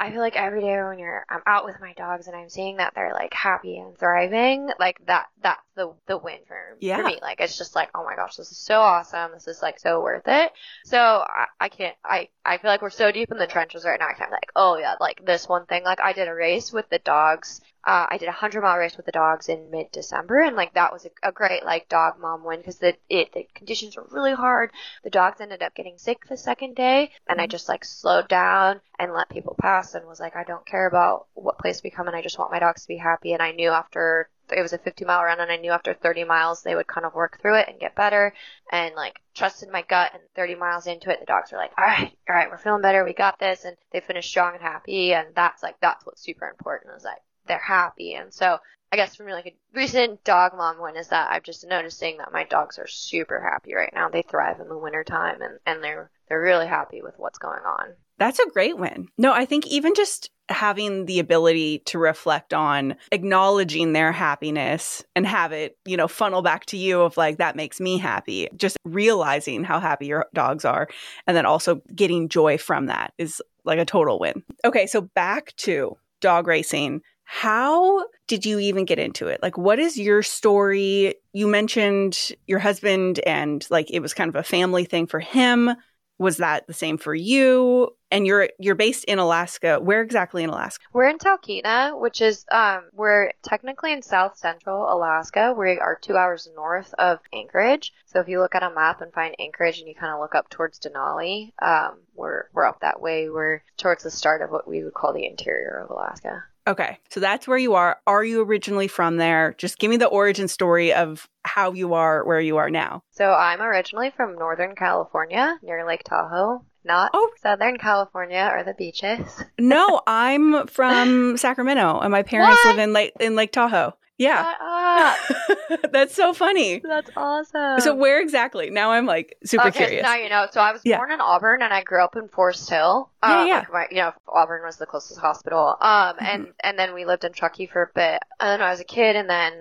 I 0.00 0.10
feel 0.10 0.20
like 0.20 0.36
every 0.36 0.60
day 0.60 0.80
when 0.82 0.98
you're 0.98 1.24
I'm 1.28 1.42
out 1.46 1.64
with 1.64 1.76
my 1.80 1.92
dogs 1.94 2.28
and 2.28 2.36
I'm 2.36 2.48
seeing 2.48 2.76
that 2.76 2.92
they're 2.94 3.12
like 3.12 3.34
happy 3.34 3.78
and 3.78 3.96
thriving, 3.98 4.68
like 4.78 5.04
that 5.06 5.26
that's 5.42 5.60
the 5.74 5.92
the 6.06 6.16
win 6.18 6.38
for, 6.46 6.76
Yeah. 6.80 6.98
for 6.98 7.04
me. 7.08 7.18
Like 7.20 7.40
it's 7.40 7.58
just 7.58 7.74
like, 7.74 7.90
oh 7.94 8.04
my 8.04 8.14
gosh, 8.16 8.36
this 8.36 8.50
is 8.52 8.58
so 8.58 8.80
awesome. 8.80 9.32
This 9.32 9.48
is 9.48 9.60
like 9.62 9.78
so 9.80 10.00
worth 10.02 10.26
it. 10.28 10.52
So 10.84 10.98
I, 10.98 11.46
I 11.60 11.68
can't 11.68 11.96
I 12.04 12.28
I 12.44 12.58
feel 12.58 12.70
like 12.70 12.82
we're 12.82 12.90
so 12.90 13.10
deep 13.12 13.30
in 13.32 13.38
the 13.38 13.46
trenches 13.46 13.84
right 13.84 13.98
now. 13.98 14.06
I 14.08 14.14
can't 14.14 14.30
be 14.30 14.34
like, 14.34 14.52
oh 14.54 14.76
yeah, 14.78 14.94
like 15.00 15.24
this 15.24 15.48
one 15.48 15.66
thing. 15.66 15.84
Like 15.84 16.00
I 16.00 16.12
did 16.12 16.28
a 16.28 16.34
race 16.34 16.72
with 16.72 16.88
the 16.90 16.98
dogs. 17.00 17.60
Uh, 17.88 18.06
I 18.10 18.18
did 18.18 18.28
a 18.28 18.32
hundred 18.32 18.60
mile 18.60 18.76
race 18.76 18.98
with 18.98 19.06
the 19.06 19.12
dogs 19.12 19.48
in 19.48 19.70
mid 19.70 19.90
December, 19.92 20.40
and 20.42 20.54
like 20.54 20.74
that 20.74 20.92
was 20.92 21.06
a, 21.06 21.10
a 21.26 21.32
great 21.32 21.64
like 21.64 21.88
dog 21.88 22.20
mom 22.20 22.44
win 22.44 22.58
because 22.58 22.76
the 22.76 22.94
it 23.08 23.32
the 23.32 23.48
conditions 23.54 23.96
were 23.96 24.06
really 24.10 24.34
hard. 24.34 24.72
The 25.04 25.08
dogs 25.08 25.40
ended 25.40 25.62
up 25.62 25.74
getting 25.74 25.96
sick 25.96 26.26
the 26.28 26.36
second 26.36 26.76
day, 26.76 27.12
and 27.26 27.40
I 27.40 27.46
just 27.46 27.66
like 27.66 27.86
slowed 27.86 28.28
down 28.28 28.82
and 28.98 29.14
let 29.14 29.30
people 29.30 29.56
pass 29.58 29.94
and 29.94 30.06
was 30.06 30.20
like, 30.20 30.36
I 30.36 30.44
don't 30.44 30.66
care 30.66 30.86
about 30.86 31.28
what 31.32 31.56
place 31.56 31.82
we 31.82 31.88
come 31.88 32.08
in. 32.08 32.14
I 32.14 32.20
just 32.20 32.38
want 32.38 32.52
my 32.52 32.58
dogs 32.58 32.82
to 32.82 32.88
be 32.88 32.98
happy. 32.98 33.32
And 33.32 33.40
I 33.40 33.52
knew 33.52 33.70
after 33.70 34.28
it 34.54 34.60
was 34.60 34.74
a 34.74 34.78
50 34.78 35.06
mile 35.06 35.24
run, 35.24 35.40
and 35.40 35.50
I 35.50 35.56
knew 35.56 35.70
after 35.70 35.94
30 35.94 36.24
miles 36.24 36.62
they 36.62 36.74
would 36.74 36.88
kind 36.88 37.06
of 37.06 37.14
work 37.14 37.40
through 37.40 37.58
it 37.60 37.68
and 37.70 37.80
get 37.80 37.94
better, 37.94 38.34
and 38.70 38.94
like 38.96 39.18
trusted 39.34 39.70
my 39.70 39.80
gut. 39.80 40.10
And 40.12 40.22
30 40.36 40.56
miles 40.56 40.86
into 40.86 41.10
it, 41.10 41.20
the 41.20 41.24
dogs 41.24 41.52
were 41.52 41.58
like, 41.58 41.72
all 41.78 41.86
right, 41.86 42.12
all 42.28 42.36
right, 42.36 42.50
we're 42.50 42.58
feeling 42.58 42.82
better. 42.82 43.02
We 43.02 43.14
got 43.14 43.38
this, 43.38 43.64
and 43.64 43.78
they 43.92 44.00
finished 44.00 44.28
strong 44.28 44.52
and 44.52 44.62
happy. 44.62 45.14
And 45.14 45.28
that's 45.34 45.62
like 45.62 45.76
that's 45.80 46.04
what's 46.04 46.22
super 46.22 46.46
important 46.46 46.94
is 46.94 47.02
like 47.02 47.22
they're 47.48 47.58
happy. 47.58 48.14
And 48.14 48.32
so 48.32 48.58
I 48.90 48.96
guess 48.96 49.16
from 49.16 49.28
like 49.28 49.46
a 49.46 49.56
recent 49.74 50.24
dog 50.24 50.52
mom 50.56 50.80
win 50.80 50.96
is 50.96 51.08
that 51.08 51.30
I'm 51.30 51.42
just 51.42 51.66
noticing 51.66 52.18
that 52.18 52.32
my 52.32 52.44
dogs 52.44 52.78
are 52.78 52.86
super 52.86 53.40
happy 53.40 53.74
right 53.74 53.92
now. 53.94 54.08
They 54.08 54.22
thrive 54.22 54.60
in 54.60 54.68
the 54.68 54.78
wintertime 54.78 55.42
and, 55.42 55.58
and 55.66 55.82
they're 55.82 56.10
they're 56.28 56.40
really 56.40 56.66
happy 56.66 57.02
with 57.02 57.14
what's 57.18 57.38
going 57.38 57.62
on. 57.64 57.94
That's 58.18 58.38
a 58.38 58.50
great 58.50 58.76
win. 58.76 59.08
No, 59.16 59.32
I 59.32 59.44
think 59.44 59.66
even 59.66 59.94
just 59.94 60.30
having 60.48 61.06
the 61.06 61.20
ability 61.20 61.80
to 61.86 61.98
reflect 61.98 62.52
on 62.52 62.96
acknowledging 63.12 63.92
their 63.92 64.12
happiness 64.12 65.04
and 65.14 65.26
have 65.26 65.52
it, 65.52 65.76
you 65.84 65.96
know, 65.96 66.08
funnel 66.08 66.42
back 66.42 66.66
to 66.66 66.76
you 66.76 67.00
of 67.02 67.16
like, 67.16 67.38
that 67.38 67.56
makes 67.56 67.80
me 67.80 67.98
happy. 67.98 68.48
Just 68.56 68.76
realizing 68.84 69.62
how 69.62 69.78
happy 69.78 70.06
your 70.06 70.26
dogs 70.34 70.64
are 70.64 70.88
and 71.26 71.36
then 71.36 71.46
also 71.46 71.80
getting 71.94 72.28
joy 72.28 72.58
from 72.58 72.86
that 72.86 73.12
is 73.18 73.40
like 73.64 73.78
a 73.78 73.84
total 73.84 74.18
win. 74.18 74.42
Okay, 74.64 74.86
so 74.86 75.02
back 75.02 75.54
to 75.58 75.96
dog 76.20 76.46
racing. 76.46 77.02
How 77.30 78.06
did 78.26 78.46
you 78.46 78.58
even 78.58 78.86
get 78.86 78.98
into 78.98 79.28
it? 79.28 79.42
Like, 79.42 79.58
what 79.58 79.78
is 79.78 79.98
your 79.98 80.22
story? 80.22 81.14
You 81.34 81.46
mentioned 81.46 82.32
your 82.46 82.58
husband 82.58 83.20
and 83.26 83.66
like 83.68 83.90
it 83.90 84.00
was 84.00 84.14
kind 84.14 84.30
of 84.30 84.34
a 84.34 84.42
family 84.42 84.86
thing 84.86 85.06
for 85.06 85.20
him. 85.20 85.70
Was 86.18 86.38
that 86.38 86.66
the 86.66 86.72
same 86.72 86.96
for 86.96 87.14
you? 87.14 87.90
And 88.10 88.26
you're 88.26 88.48
you're 88.58 88.74
based 88.74 89.04
in 89.04 89.18
Alaska. 89.18 89.78
Where 89.78 90.00
exactly 90.00 90.42
in 90.42 90.48
Alaska? 90.48 90.86
We're 90.94 91.10
in 91.10 91.18
Talkeetna, 91.18 92.00
which 92.00 92.22
is 92.22 92.46
um 92.50 92.84
we're 92.94 93.30
technically 93.42 93.92
in 93.92 94.00
South 94.00 94.38
Central 94.38 94.90
Alaska. 94.90 95.54
We 95.56 95.78
are 95.78 95.98
two 96.00 96.16
hours 96.16 96.48
north 96.56 96.94
of 96.98 97.18
Anchorage. 97.34 97.92
So 98.06 98.20
if 98.20 98.28
you 98.28 98.40
look 98.40 98.54
at 98.54 98.62
a 98.62 98.74
map 98.74 99.02
and 99.02 99.12
find 99.12 99.36
Anchorage 99.38 99.80
and 99.80 99.86
you 99.86 99.94
kind 99.94 100.14
of 100.14 100.20
look 100.20 100.34
up 100.34 100.48
towards 100.48 100.80
Denali, 100.80 101.52
um, 101.60 101.98
we're 102.14 102.44
we're 102.54 102.64
up 102.64 102.80
that 102.80 103.02
way. 103.02 103.28
We're 103.28 103.60
towards 103.76 104.02
the 104.02 104.10
start 104.10 104.40
of 104.40 104.50
what 104.50 104.66
we 104.66 104.82
would 104.82 104.94
call 104.94 105.12
the 105.12 105.26
interior 105.26 105.84
of 105.84 105.90
Alaska. 105.90 106.44
Okay, 106.68 106.98
so 107.08 107.18
that's 107.18 107.48
where 107.48 107.56
you 107.58 107.74
are. 107.74 107.98
Are 108.06 108.22
you 108.22 108.42
originally 108.42 108.88
from 108.88 109.16
there? 109.16 109.54
Just 109.56 109.78
give 109.78 109.88
me 109.90 109.96
the 109.96 110.06
origin 110.06 110.48
story 110.48 110.92
of 110.92 111.26
how 111.44 111.72
you 111.72 111.94
are 111.94 112.24
where 112.26 112.40
you 112.40 112.58
are 112.58 112.68
now. 112.68 113.02
So 113.10 113.32
I'm 113.32 113.62
originally 113.62 114.10
from 114.14 114.36
Northern 114.36 114.74
California, 114.76 115.58
near 115.62 115.86
Lake 115.86 116.04
Tahoe. 116.04 116.64
Not 116.84 117.10
Oh. 117.14 117.28
Southern 117.42 117.76
California 117.78 118.50
or 118.52 118.62
the 118.64 118.74
beaches. 118.74 119.20
No, 119.58 120.00
I'm 120.06 120.66
from 120.68 121.36
Sacramento, 121.38 122.00
and 122.00 122.12
my 122.12 122.22
parents 122.22 122.60
What? 122.64 122.76
live 122.76 122.78
in 122.84 122.92
Lake 122.92 123.12
in 123.18 123.34
Lake 123.34 123.52
Tahoe. 123.52 123.94
Yeah, 124.18 125.14
that's 125.92 126.14
so 126.14 126.32
funny. 126.32 126.80
That's 126.80 127.10
awesome. 127.16 127.80
So 127.80 127.94
where 127.94 128.20
exactly? 128.20 128.70
Now 128.70 128.90
I'm 128.90 129.06
like 129.06 129.36
super 129.44 129.68
okay, 129.68 129.78
curious. 129.86 130.02
now 130.02 130.16
you 130.16 130.28
know. 130.28 130.46
So 130.50 130.60
I 130.60 130.72
was 130.72 130.82
Yeah. 130.84 130.96
born 130.96 131.12
in 131.12 131.20
Auburn 131.20 131.62
and 131.62 131.72
I 131.72 131.82
grew 131.82 132.02
up 132.02 132.16
in 132.16 132.28
Forest 132.28 132.68
Hill. 132.68 133.10
Yeah, 133.22 133.42
Um, 133.42 133.46
yeah. 133.48 133.54
Like 133.58 133.72
my, 133.72 133.86
you 133.90 133.96
know, 133.98 134.12
Auburn 134.28 134.62
was 134.64 134.76
the 134.76 134.86
closest 134.86 135.20
hospital. 135.20 135.76
Um, 135.80 136.16
Mm-hmm. 136.16 136.24
and 136.26 136.46
and 136.60 136.78
then 136.78 136.94
we 136.94 137.04
lived 137.04 137.24
in 137.24 137.32
Truckee 137.32 137.66
for 137.66 137.82
a 137.82 137.90
bit. 137.94 138.20
And 138.40 138.48
then 138.50 138.60
I 138.66 138.70
was 138.70 138.80
a 138.80 138.84
kid, 138.84 139.14
and 139.16 139.28
then 139.30 139.52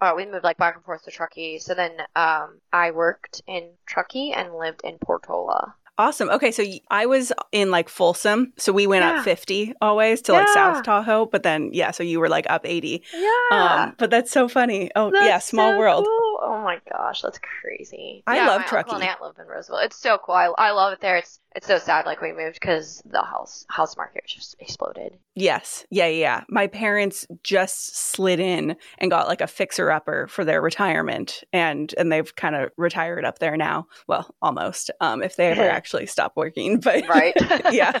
uh, 0.00 0.12
we 0.16 0.26
moved 0.26 0.44
like 0.44 0.56
back 0.58 0.74
and 0.76 0.84
forth 0.84 1.04
to 1.04 1.10
Truckee. 1.10 1.58
So 1.58 1.74
then 1.74 1.92
um, 2.16 2.60
I 2.72 2.90
worked 2.90 3.40
in 3.46 3.70
Truckee 3.86 4.32
and 4.32 4.54
lived 4.54 4.82
in 4.84 4.98
Portola. 4.98 5.74
Awesome. 5.98 6.30
Okay, 6.30 6.50
so 6.50 6.64
I 6.90 7.04
was 7.06 7.32
in 7.52 7.70
like 7.70 7.88
Folsom, 7.88 8.52
so 8.56 8.72
we 8.72 8.86
went 8.86 9.04
Yeah. 9.04 9.18
up 9.18 9.24
50 9.24 9.74
always 9.82 10.22
to 10.22 10.32
like 10.32 10.48
South 10.48 10.82
Tahoe, 10.82 11.26
but 11.26 11.42
then 11.42 11.68
yeah, 11.72 11.90
so 11.90 12.02
you 12.02 12.18
were 12.18 12.30
like 12.30 12.46
up 12.48 12.62
80. 12.64 13.02
Yeah. 13.14 13.30
Um, 13.52 13.94
but 13.98 14.10
that's 14.10 14.30
so 14.32 14.48
funny. 14.48 14.90
Oh 14.96 15.10
That's 15.10 15.24
yeah, 15.26 15.38
small 15.38 15.72
so 15.74 15.78
world. 15.78 16.04
cool. 16.06 16.38
Oh 16.44 16.60
my 16.64 16.80
gosh, 16.90 17.20
that's 17.20 17.38
crazy. 17.60 18.22
I 18.26 18.36
yeah, 18.36 18.46
love 18.46 18.62
my 18.62 18.66
Truckee. 18.66 18.90
Uncle 18.92 18.94
and 19.00 19.04
aunt 19.10 19.20
live 19.20 19.34
in 19.38 19.46
Roseville. 19.46 19.78
It's 19.78 19.96
so 19.96 20.18
cool. 20.24 20.34
I, 20.34 20.46
I 20.56 20.70
love 20.72 20.94
it 20.94 21.00
there. 21.00 21.18
It's 21.18 21.38
it's 21.54 21.66
so 21.66 21.78
sad. 21.78 22.06
Like 22.06 22.20
we 22.20 22.32
moved 22.32 22.58
because 22.60 23.02
the 23.04 23.22
house 23.22 23.66
house 23.68 23.96
market 23.96 24.24
just 24.26 24.56
exploded. 24.58 25.18
Yes. 25.34 25.86
Yeah, 25.90 26.06
yeah. 26.06 26.44
My 26.48 26.66
parents 26.66 27.26
just 27.42 27.96
slid 27.96 28.40
in 28.40 28.76
and 28.98 29.10
got 29.10 29.28
like 29.28 29.40
a 29.40 29.46
fixer 29.46 29.90
upper 29.90 30.26
for 30.28 30.44
their 30.44 30.60
retirement 30.62 31.42
and 31.52 31.94
and 31.98 32.10
they've 32.10 32.34
kind 32.36 32.54
of 32.54 32.70
retired 32.76 33.24
up 33.24 33.38
there 33.38 33.56
now. 33.56 33.86
Well, 34.06 34.34
almost. 34.40 34.90
Um 35.00 35.22
if 35.22 35.36
they 35.36 35.48
ever 35.48 35.62
actually 35.68 36.06
stop 36.06 36.32
working, 36.36 36.80
but 36.80 37.06
Right. 37.08 37.34
yeah. 37.72 37.98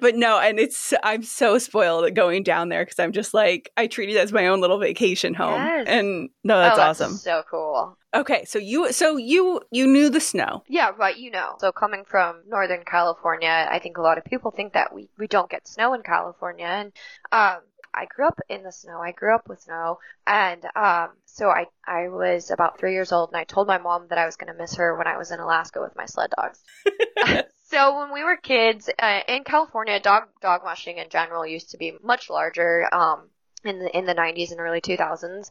But 0.00 0.16
no, 0.16 0.38
and 0.38 0.58
it's 0.58 0.94
I'm 1.02 1.22
so 1.22 1.58
spoiled 1.58 2.14
going 2.14 2.42
down 2.42 2.68
there 2.68 2.84
cuz 2.84 2.98
I'm 2.98 3.12
just 3.12 3.34
like 3.34 3.70
I 3.76 3.86
treat 3.86 4.10
it 4.10 4.16
as 4.16 4.32
my 4.32 4.46
own 4.46 4.60
little 4.60 4.78
vacation 4.78 5.34
home. 5.34 5.60
Yes. 5.60 5.86
And 5.88 6.30
no, 6.44 6.58
that's 6.58 6.78
oh, 6.78 6.82
awesome. 6.82 7.12
So 7.14 7.42
cool. 7.50 7.96
Okay, 8.16 8.46
so 8.46 8.58
you 8.58 8.92
so 8.92 9.18
you 9.18 9.60
you 9.70 9.86
knew 9.86 10.08
the 10.08 10.20
snow. 10.20 10.62
Yeah, 10.68 10.92
right. 10.96 11.16
You 11.16 11.30
know. 11.30 11.56
So 11.58 11.70
coming 11.70 12.04
from 12.06 12.42
Northern 12.48 12.82
California, 12.86 13.68
I 13.70 13.78
think 13.78 13.98
a 13.98 14.02
lot 14.02 14.18
of 14.18 14.24
people 14.24 14.50
think 14.50 14.72
that 14.72 14.94
we 14.94 15.08
we 15.18 15.26
don't 15.26 15.50
get 15.50 15.68
snow 15.68 15.94
in 15.94 16.02
California, 16.02 16.66
and 16.66 16.92
um. 17.32 17.60
I 17.98 18.04
grew 18.04 18.26
up 18.26 18.38
in 18.50 18.62
the 18.62 18.72
snow. 18.72 19.00
I 19.00 19.12
grew 19.12 19.34
up 19.34 19.48
with 19.48 19.62
snow, 19.62 20.00
and 20.26 20.62
um, 20.76 21.12
so 21.24 21.48
I 21.48 21.64
I 21.86 22.08
was 22.08 22.50
about 22.50 22.78
three 22.78 22.92
years 22.92 23.10
old, 23.10 23.30
and 23.30 23.38
I 23.38 23.44
told 23.44 23.66
my 23.66 23.78
mom 23.78 24.08
that 24.08 24.18
I 24.18 24.26
was 24.26 24.36
going 24.36 24.52
to 24.52 24.58
miss 24.58 24.74
her 24.74 24.94
when 24.98 25.06
I 25.06 25.16
was 25.16 25.30
in 25.30 25.40
Alaska 25.40 25.80
with 25.80 25.96
my 25.96 26.04
sled 26.04 26.30
dogs. 26.36 26.62
so 27.70 27.98
when 27.98 28.12
we 28.12 28.22
were 28.22 28.36
kids 28.36 28.90
uh, 28.98 29.20
in 29.26 29.44
California, 29.44 29.98
dog 29.98 30.24
dog 30.42 30.62
mushing 30.62 30.98
in 30.98 31.08
general 31.08 31.46
used 31.46 31.70
to 31.70 31.78
be 31.78 31.96
much 32.02 32.28
larger 32.28 32.86
um, 32.92 33.30
in 33.64 33.78
the 33.78 33.96
in 33.96 34.04
the 34.04 34.14
90s 34.14 34.50
and 34.50 34.60
early 34.60 34.80
2000s. 34.80 35.48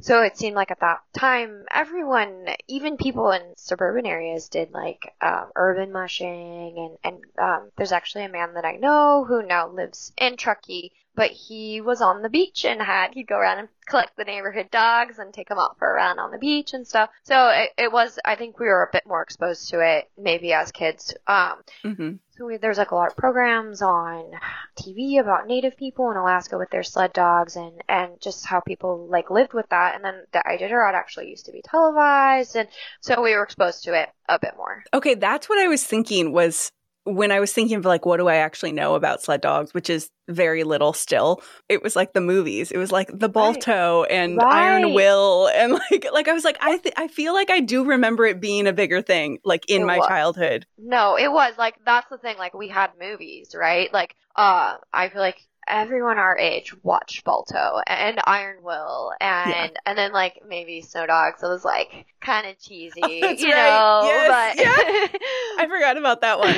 So 0.00 0.22
it 0.22 0.36
seemed 0.36 0.56
like 0.56 0.70
at 0.70 0.80
that 0.80 1.00
time, 1.14 1.66
everyone, 1.70 2.48
even 2.68 2.96
people 2.96 3.30
in 3.30 3.54
suburban 3.56 4.06
areas, 4.06 4.48
did 4.48 4.72
like 4.72 5.14
um, 5.20 5.50
urban 5.56 5.90
mushing, 5.92 6.78
and 6.78 6.98
and 7.02 7.24
um, 7.38 7.70
there's 7.76 7.92
actually 7.92 8.24
a 8.24 8.28
man 8.28 8.54
that 8.54 8.64
I 8.64 8.76
know 8.76 9.24
who 9.24 9.42
now 9.42 9.68
lives 9.68 10.12
in 10.18 10.36
Truckee, 10.36 10.92
but 11.16 11.30
he 11.32 11.80
was 11.80 12.00
on 12.00 12.22
the 12.22 12.28
beach 12.28 12.64
and 12.64 12.80
had 12.80 13.14
he'd 13.14 13.26
go 13.26 13.36
around 13.36 13.58
and 13.58 13.68
collect 13.86 14.16
the 14.16 14.24
neighborhood 14.24 14.70
dogs 14.70 15.18
and 15.18 15.32
take 15.34 15.48
them 15.48 15.58
out 15.58 15.78
for 15.78 15.90
a 15.90 15.94
run 15.94 16.18
on 16.18 16.30
the 16.30 16.38
beach 16.38 16.74
and 16.74 16.86
stuff. 16.86 17.10
So 17.24 17.48
it, 17.48 17.70
it 17.78 17.92
was, 17.92 18.18
I 18.24 18.36
think 18.36 18.58
we 18.60 18.66
were 18.66 18.84
a 18.84 18.92
bit 18.92 19.06
more 19.06 19.22
exposed 19.22 19.68
to 19.70 19.80
it 19.80 20.10
maybe 20.18 20.52
as 20.52 20.70
kids. 20.72 21.14
Um, 21.26 21.62
Mhm. 21.84 22.18
so 22.36 22.46
we, 22.46 22.58
there's 22.58 22.78
like 22.78 22.90
a 22.90 22.94
lot 22.94 23.10
of 23.10 23.16
programs 23.16 23.80
on 23.80 24.30
TV 24.78 25.18
about 25.18 25.46
Native 25.46 25.76
people 25.76 26.10
in 26.10 26.16
Alaska 26.18 26.58
with 26.58 26.70
their 26.70 26.82
sled 26.82 27.12
dogs 27.14 27.56
and 27.56 27.82
and 27.88 28.20
just 28.20 28.44
how 28.44 28.60
people 28.60 29.06
like 29.08 29.30
lived 29.30 29.54
with 29.54 29.68
that. 29.70 29.94
And 29.94 30.04
then 30.04 30.24
the 30.32 30.42
Iditarod 30.46 30.92
actually 30.94 31.30
used 31.30 31.46
to 31.46 31.52
be 31.52 31.62
televised, 31.62 32.56
and 32.56 32.68
so 33.00 33.22
we 33.22 33.34
were 33.34 33.42
exposed 33.42 33.84
to 33.84 33.94
it 33.94 34.10
a 34.28 34.38
bit 34.38 34.54
more. 34.56 34.84
Okay, 34.92 35.14
that's 35.14 35.48
what 35.48 35.58
I 35.58 35.68
was 35.68 35.84
thinking 35.84 36.32
was 36.32 36.70
when 37.06 37.30
I 37.32 37.40
was 37.40 37.52
thinking 37.52 37.76
of 37.76 37.84
like 37.84 38.04
what 38.04 38.18
do 38.18 38.28
I 38.28 38.36
actually 38.36 38.72
know 38.72 38.94
about 38.94 39.22
sled 39.22 39.40
dogs, 39.40 39.72
which 39.72 39.88
is 39.88 40.10
very 40.28 40.64
little 40.64 40.92
still. 40.92 41.40
It 41.68 41.82
was 41.82 41.94
like 41.94 42.12
the 42.12 42.20
movies. 42.20 42.72
It 42.72 42.78
was 42.78 42.90
like 42.92 43.08
the 43.12 43.28
Balto 43.28 44.04
and 44.04 44.40
Iron 44.42 44.92
Will 44.92 45.48
and 45.54 45.72
like 45.72 46.06
like 46.12 46.28
I 46.28 46.32
was 46.32 46.44
like 46.44 46.58
I 46.60 46.78
th- 46.78 46.94
I 46.96 47.08
feel 47.08 47.32
like 47.32 47.48
I 47.50 47.60
do 47.60 47.84
remember 47.84 48.26
it 48.26 48.40
being 48.40 48.66
a 48.66 48.72
bigger 48.72 49.02
thing 49.02 49.38
like 49.44 49.64
in 49.70 49.82
It 49.82 49.86
my 49.86 49.98
was. 49.98 50.06
childhood. 50.08 50.66
No, 50.78 51.16
it 51.16 51.30
was 51.30 51.54
like 51.56 51.76
that's 51.84 52.08
the 52.10 52.18
thing. 52.18 52.36
Like 52.38 52.54
we 52.54 52.68
had 52.68 52.90
movies, 53.00 53.54
right? 53.54 53.92
Like 53.92 54.14
uh, 54.34 54.76
I 54.92 55.08
feel 55.08 55.20
like 55.20 55.38
everyone 55.68 56.16
our 56.18 56.36
age 56.38 56.72
watched 56.84 57.24
Balto 57.24 57.80
and 57.86 58.20
Iron 58.24 58.62
Will 58.62 59.12
and 59.20 59.50
Yeah. 59.50 59.68
and 59.84 59.98
then 59.98 60.12
like 60.12 60.40
maybe 60.48 60.80
Snow 60.82 61.06
Dogs. 61.06 61.42
It 61.42 61.46
was 61.48 61.64
like 61.64 62.06
kind 62.26 62.46
of 62.48 62.58
cheesy, 62.60 63.00
That's 63.22 63.42
you 63.42 63.52
right. 63.54 63.70
know. 63.78 64.02
Yes, 64.04 65.14
but 65.16 65.60
I 65.62 65.66
forgot 65.68 65.96
about 65.96 66.20
that 66.22 66.38
one. 66.38 66.56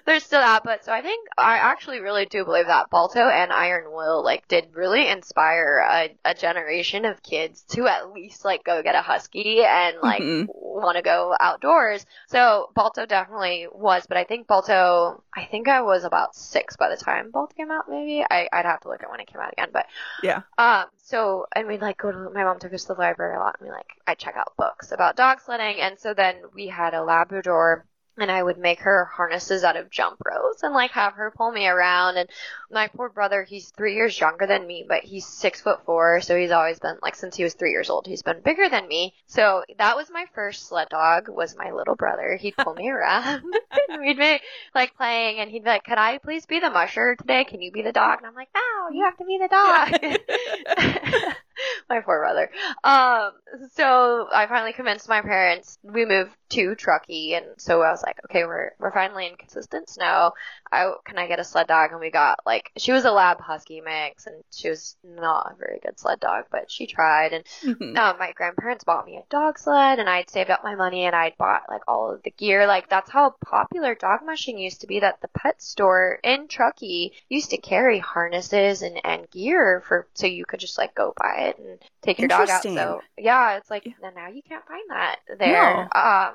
there's 0.06 0.24
still 0.24 0.40
that. 0.40 0.64
But 0.64 0.84
so 0.84 0.92
I 0.92 1.02
think 1.02 1.28
I 1.38 1.58
actually 1.58 2.00
really 2.00 2.26
do 2.26 2.44
believe 2.44 2.66
that 2.66 2.90
Balto 2.90 3.20
and 3.28 3.52
Iron 3.52 3.92
Will 3.92 4.24
like 4.24 4.48
did 4.48 4.68
really 4.74 5.08
inspire 5.08 5.84
a, 5.88 6.10
a 6.24 6.34
generation 6.34 7.04
of 7.04 7.22
kids 7.22 7.62
to 7.70 7.86
at 7.86 8.12
least 8.12 8.44
like 8.44 8.64
go 8.64 8.82
get 8.82 8.94
a 8.94 9.02
husky 9.02 9.62
and 9.62 9.98
like 10.00 10.22
Mhm. 10.22 10.46
want 10.48 10.96
to 10.96 11.02
go 11.02 11.34
outdoors. 11.38 12.06
So 12.28 12.70
Balto 12.74 13.04
definitely 13.06 13.66
was, 13.72 14.06
but 14.06 14.16
I 14.16 14.24
think 14.24 14.46
Balto, 14.46 15.22
I 15.36 15.44
think 15.44 15.68
I 15.68 15.82
was 15.82 16.04
about 16.04 16.34
six 16.34 16.76
by 16.76 16.88
the 16.88 16.96
time 16.96 17.30
Balto 17.30 17.54
came 17.54 17.70
out. 17.70 17.84
Maybe 17.88 18.24
I, 18.28 18.48
I'd 18.52 18.64
have 18.64 18.80
to 18.80 18.88
look 18.88 19.02
at 19.02 19.10
when 19.10 19.20
it 19.20 19.26
came 19.26 19.40
out 19.40 19.52
again, 19.52 19.68
but 19.72 19.86
Yeah. 20.22 20.40
um, 20.58 20.86
so, 21.02 21.46
and 21.54 21.66
we'd 21.68 21.80
like 21.80 21.98
go 21.98 22.10
to, 22.12 22.30
my 22.30 22.44
mom 22.44 22.58
took 22.58 22.72
us 22.72 22.82
to 22.84 22.94
the 22.94 23.00
library 23.00 23.36
a 23.36 23.40
lot 23.40 23.56
and 23.58 23.68
we 23.68 23.72
like, 23.72 23.88
I'd 24.06 24.18
check 24.18 24.36
out 24.36 24.52
books 24.56 24.92
about 24.92 25.09
dog 25.16 25.40
sledding. 25.40 25.80
And 25.80 25.98
so 25.98 26.14
then 26.14 26.36
we 26.54 26.68
had 26.68 26.94
a 26.94 27.02
Labrador 27.02 27.86
and 28.20 28.30
I 28.30 28.42
would 28.42 28.58
make 28.58 28.80
her 28.80 29.06
harnesses 29.06 29.64
out 29.64 29.76
of 29.76 29.90
jump 29.90 30.18
ropes 30.24 30.62
and 30.62 30.74
like 30.74 30.90
have 30.92 31.14
her 31.14 31.32
pull 31.34 31.50
me 31.50 31.66
around. 31.66 32.16
And 32.16 32.28
my 32.70 32.88
poor 32.88 33.08
brother, 33.08 33.44
he's 33.44 33.70
three 33.70 33.94
years 33.94 34.18
younger 34.18 34.46
than 34.46 34.66
me, 34.66 34.84
but 34.86 35.02
he's 35.02 35.26
six 35.26 35.60
foot 35.60 35.84
four. 35.84 36.20
So 36.20 36.36
he's 36.36 36.50
always 36.50 36.78
been 36.78 36.98
like, 37.02 37.14
since 37.14 37.36
he 37.36 37.44
was 37.44 37.54
three 37.54 37.70
years 37.70 37.90
old, 37.90 38.06
he's 38.06 38.22
been 38.22 38.40
bigger 38.40 38.68
than 38.68 38.88
me. 38.88 39.14
So 39.26 39.64
that 39.78 39.96
was 39.96 40.10
my 40.10 40.26
first 40.34 40.68
sled 40.68 40.88
dog 40.90 41.28
was 41.28 41.56
my 41.56 41.70
little 41.72 41.96
brother. 41.96 42.36
He'd 42.36 42.56
pull 42.56 42.74
me 42.74 42.90
around 42.90 43.42
and 43.88 44.00
we'd 44.02 44.18
be 44.18 44.40
like 44.74 44.96
playing 44.96 45.38
and 45.38 45.50
he'd 45.50 45.64
be 45.64 45.70
like, 45.70 45.84
could 45.84 45.98
I 45.98 46.18
please 46.18 46.46
be 46.46 46.60
the 46.60 46.70
musher 46.70 47.16
today? 47.16 47.44
Can 47.44 47.62
you 47.62 47.72
be 47.72 47.82
the 47.82 47.92
dog? 47.92 48.18
And 48.18 48.26
I'm 48.26 48.34
like, 48.34 48.50
no, 48.54 48.94
you 48.94 49.04
have 49.04 49.16
to 49.16 49.24
be 49.24 49.38
the 49.38 49.48
dog. 49.48 51.34
my 51.88 52.00
poor 52.00 52.18
brother. 52.18 52.50
Um, 52.84 53.32
so 53.72 54.28
I 54.32 54.46
finally 54.46 54.72
convinced 54.72 55.08
my 55.08 55.20
parents. 55.20 55.78
We 55.82 56.04
moved 56.04 56.32
to 56.50 56.74
Truckee, 56.74 57.34
and 57.34 57.46
so 57.58 57.82
I 57.82 57.90
was 57.90 58.02
like, 58.02 58.18
okay, 58.24 58.44
we're 58.44 58.72
we're 58.78 58.92
finally 58.92 59.26
in 59.26 59.36
consistent 59.36 59.88
snow. 59.88 60.32
I 60.70 60.92
can 61.04 61.18
I 61.18 61.26
get 61.26 61.40
a 61.40 61.44
sled 61.44 61.66
dog? 61.66 61.90
And 61.92 62.00
we 62.00 62.10
got 62.10 62.40
like 62.44 62.70
she 62.76 62.92
was 62.92 63.04
a 63.04 63.12
lab 63.12 63.40
husky 63.40 63.80
mix, 63.80 64.26
and 64.26 64.42
she 64.50 64.68
was 64.68 64.96
not 65.04 65.52
a 65.52 65.56
very 65.56 65.80
good 65.82 65.98
sled 65.98 66.20
dog, 66.20 66.44
but 66.50 66.70
she 66.70 66.86
tried. 66.86 67.32
And 67.32 67.44
um, 67.98 68.18
my 68.18 68.32
grandparents 68.34 68.84
bought 68.84 69.06
me 69.06 69.16
a 69.16 69.30
dog 69.30 69.58
sled, 69.58 69.98
and 69.98 70.08
I'd 70.08 70.30
saved 70.30 70.50
up 70.50 70.64
my 70.64 70.74
money, 70.74 71.04
and 71.04 71.14
I'd 71.14 71.36
bought 71.38 71.62
like 71.68 71.82
all 71.88 72.12
of 72.12 72.22
the 72.22 72.30
gear. 72.30 72.66
Like 72.66 72.88
that's 72.88 73.10
how 73.10 73.34
popular 73.44 73.94
dog 73.94 74.20
mushing 74.24 74.58
used 74.58 74.80
to 74.82 74.86
be. 74.86 75.00
That 75.00 75.20
the 75.20 75.28
pet 75.28 75.62
store 75.62 76.18
in 76.22 76.48
Truckee 76.48 77.12
used 77.28 77.50
to 77.50 77.56
carry 77.56 77.98
harnesses 77.98 78.82
and 78.82 79.00
and 79.04 79.30
gear 79.30 79.82
for 79.86 80.06
so 80.14 80.26
you 80.26 80.44
could 80.44 80.60
just 80.60 80.78
like 80.78 80.94
go 80.94 81.12
buy 81.16 81.46
it 81.48 81.49
and 81.58 81.78
take 82.02 82.18
your 82.18 82.28
dog 82.28 82.48
out. 82.50 82.62
So 82.62 83.00
yeah, 83.18 83.56
it's 83.56 83.70
like 83.70 83.86
and 83.86 84.14
now 84.14 84.28
you 84.28 84.42
can't 84.42 84.64
find 84.66 84.90
that 84.90 85.16
there. 85.38 85.88
Um. 85.96 86.34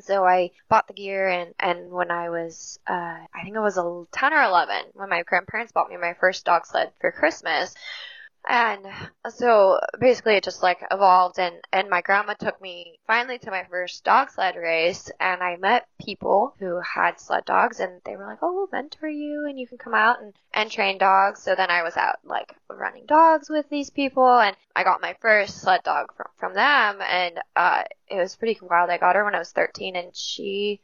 So 0.00 0.24
I 0.24 0.52
bought 0.70 0.86
the 0.88 0.94
gear 0.94 1.28
and, 1.28 1.54
and 1.60 1.90
when 1.90 2.10
I 2.10 2.30
was, 2.30 2.78
uh, 2.88 2.92
I 2.94 3.42
think 3.44 3.56
I 3.56 3.60
was 3.60 3.76
a 3.76 4.04
10 4.10 4.32
or 4.32 4.42
11 4.42 4.76
when 4.94 5.10
my 5.10 5.22
grandparents 5.22 5.72
bought 5.72 5.90
me 5.90 5.98
my 5.98 6.14
first 6.18 6.46
dog 6.46 6.64
sled 6.64 6.92
for 6.98 7.12
Christmas. 7.12 7.74
And 8.48 8.86
so 9.28 9.78
basically 10.00 10.34
it 10.34 10.44
just 10.44 10.62
like 10.62 10.84
evolved 10.90 11.38
and, 11.38 11.54
and 11.72 11.88
my 11.88 12.00
grandma 12.00 12.34
took 12.34 12.60
me 12.60 12.98
finally 13.06 13.38
to 13.38 13.50
my 13.50 13.64
first 13.70 14.02
dog 14.04 14.30
sled 14.30 14.56
race 14.56 15.10
and 15.20 15.42
I 15.42 15.56
met 15.56 15.86
people 16.04 16.54
who 16.58 16.80
had 16.80 17.20
sled 17.20 17.44
dogs 17.44 17.78
and 17.78 18.00
they 18.04 18.16
were 18.16 18.26
like, 18.26 18.38
oh, 18.42 18.52
we'll 18.52 18.68
mentor 18.72 19.08
you 19.08 19.46
and 19.48 19.58
you 19.58 19.68
can 19.68 19.78
come 19.78 19.94
out 19.94 20.20
and, 20.20 20.34
and 20.52 20.70
train 20.70 20.98
dogs. 20.98 21.40
So 21.42 21.54
then 21.54 21.70
I 21.70 21.82
was 21.84 21.96
out 21.96 22.16
like 22.24 22.54
running 22.68 23.06
dogs 23.06 23.48
with 23.48 23.68
these 23.68 23.90
people 23.90 24.28
and 24.40 24.56
I 24.74 24.82
got 24.82 25.00
my 25.00 25.14
first 25.20 25.60
sled 25.60 25.82
dog 25.84 26.12
from, 26.16 26.26
from 26.36 26.54
them 26.54 27.00
and, 27.00 27.38
uh, 27.54 27.84
it 28.08 28.16
was 28.16 28.36
pretty 28.36 28.58
wild. 28.60 28.90
I 28.90 28.98
got 28.98 29.14
her 29.14 29.24
when 29.24 29.36
I 29.36 29.38
was 29.38 29.52
13 29.52 29.94
and 29.94 30.14
she, 30.16 30.80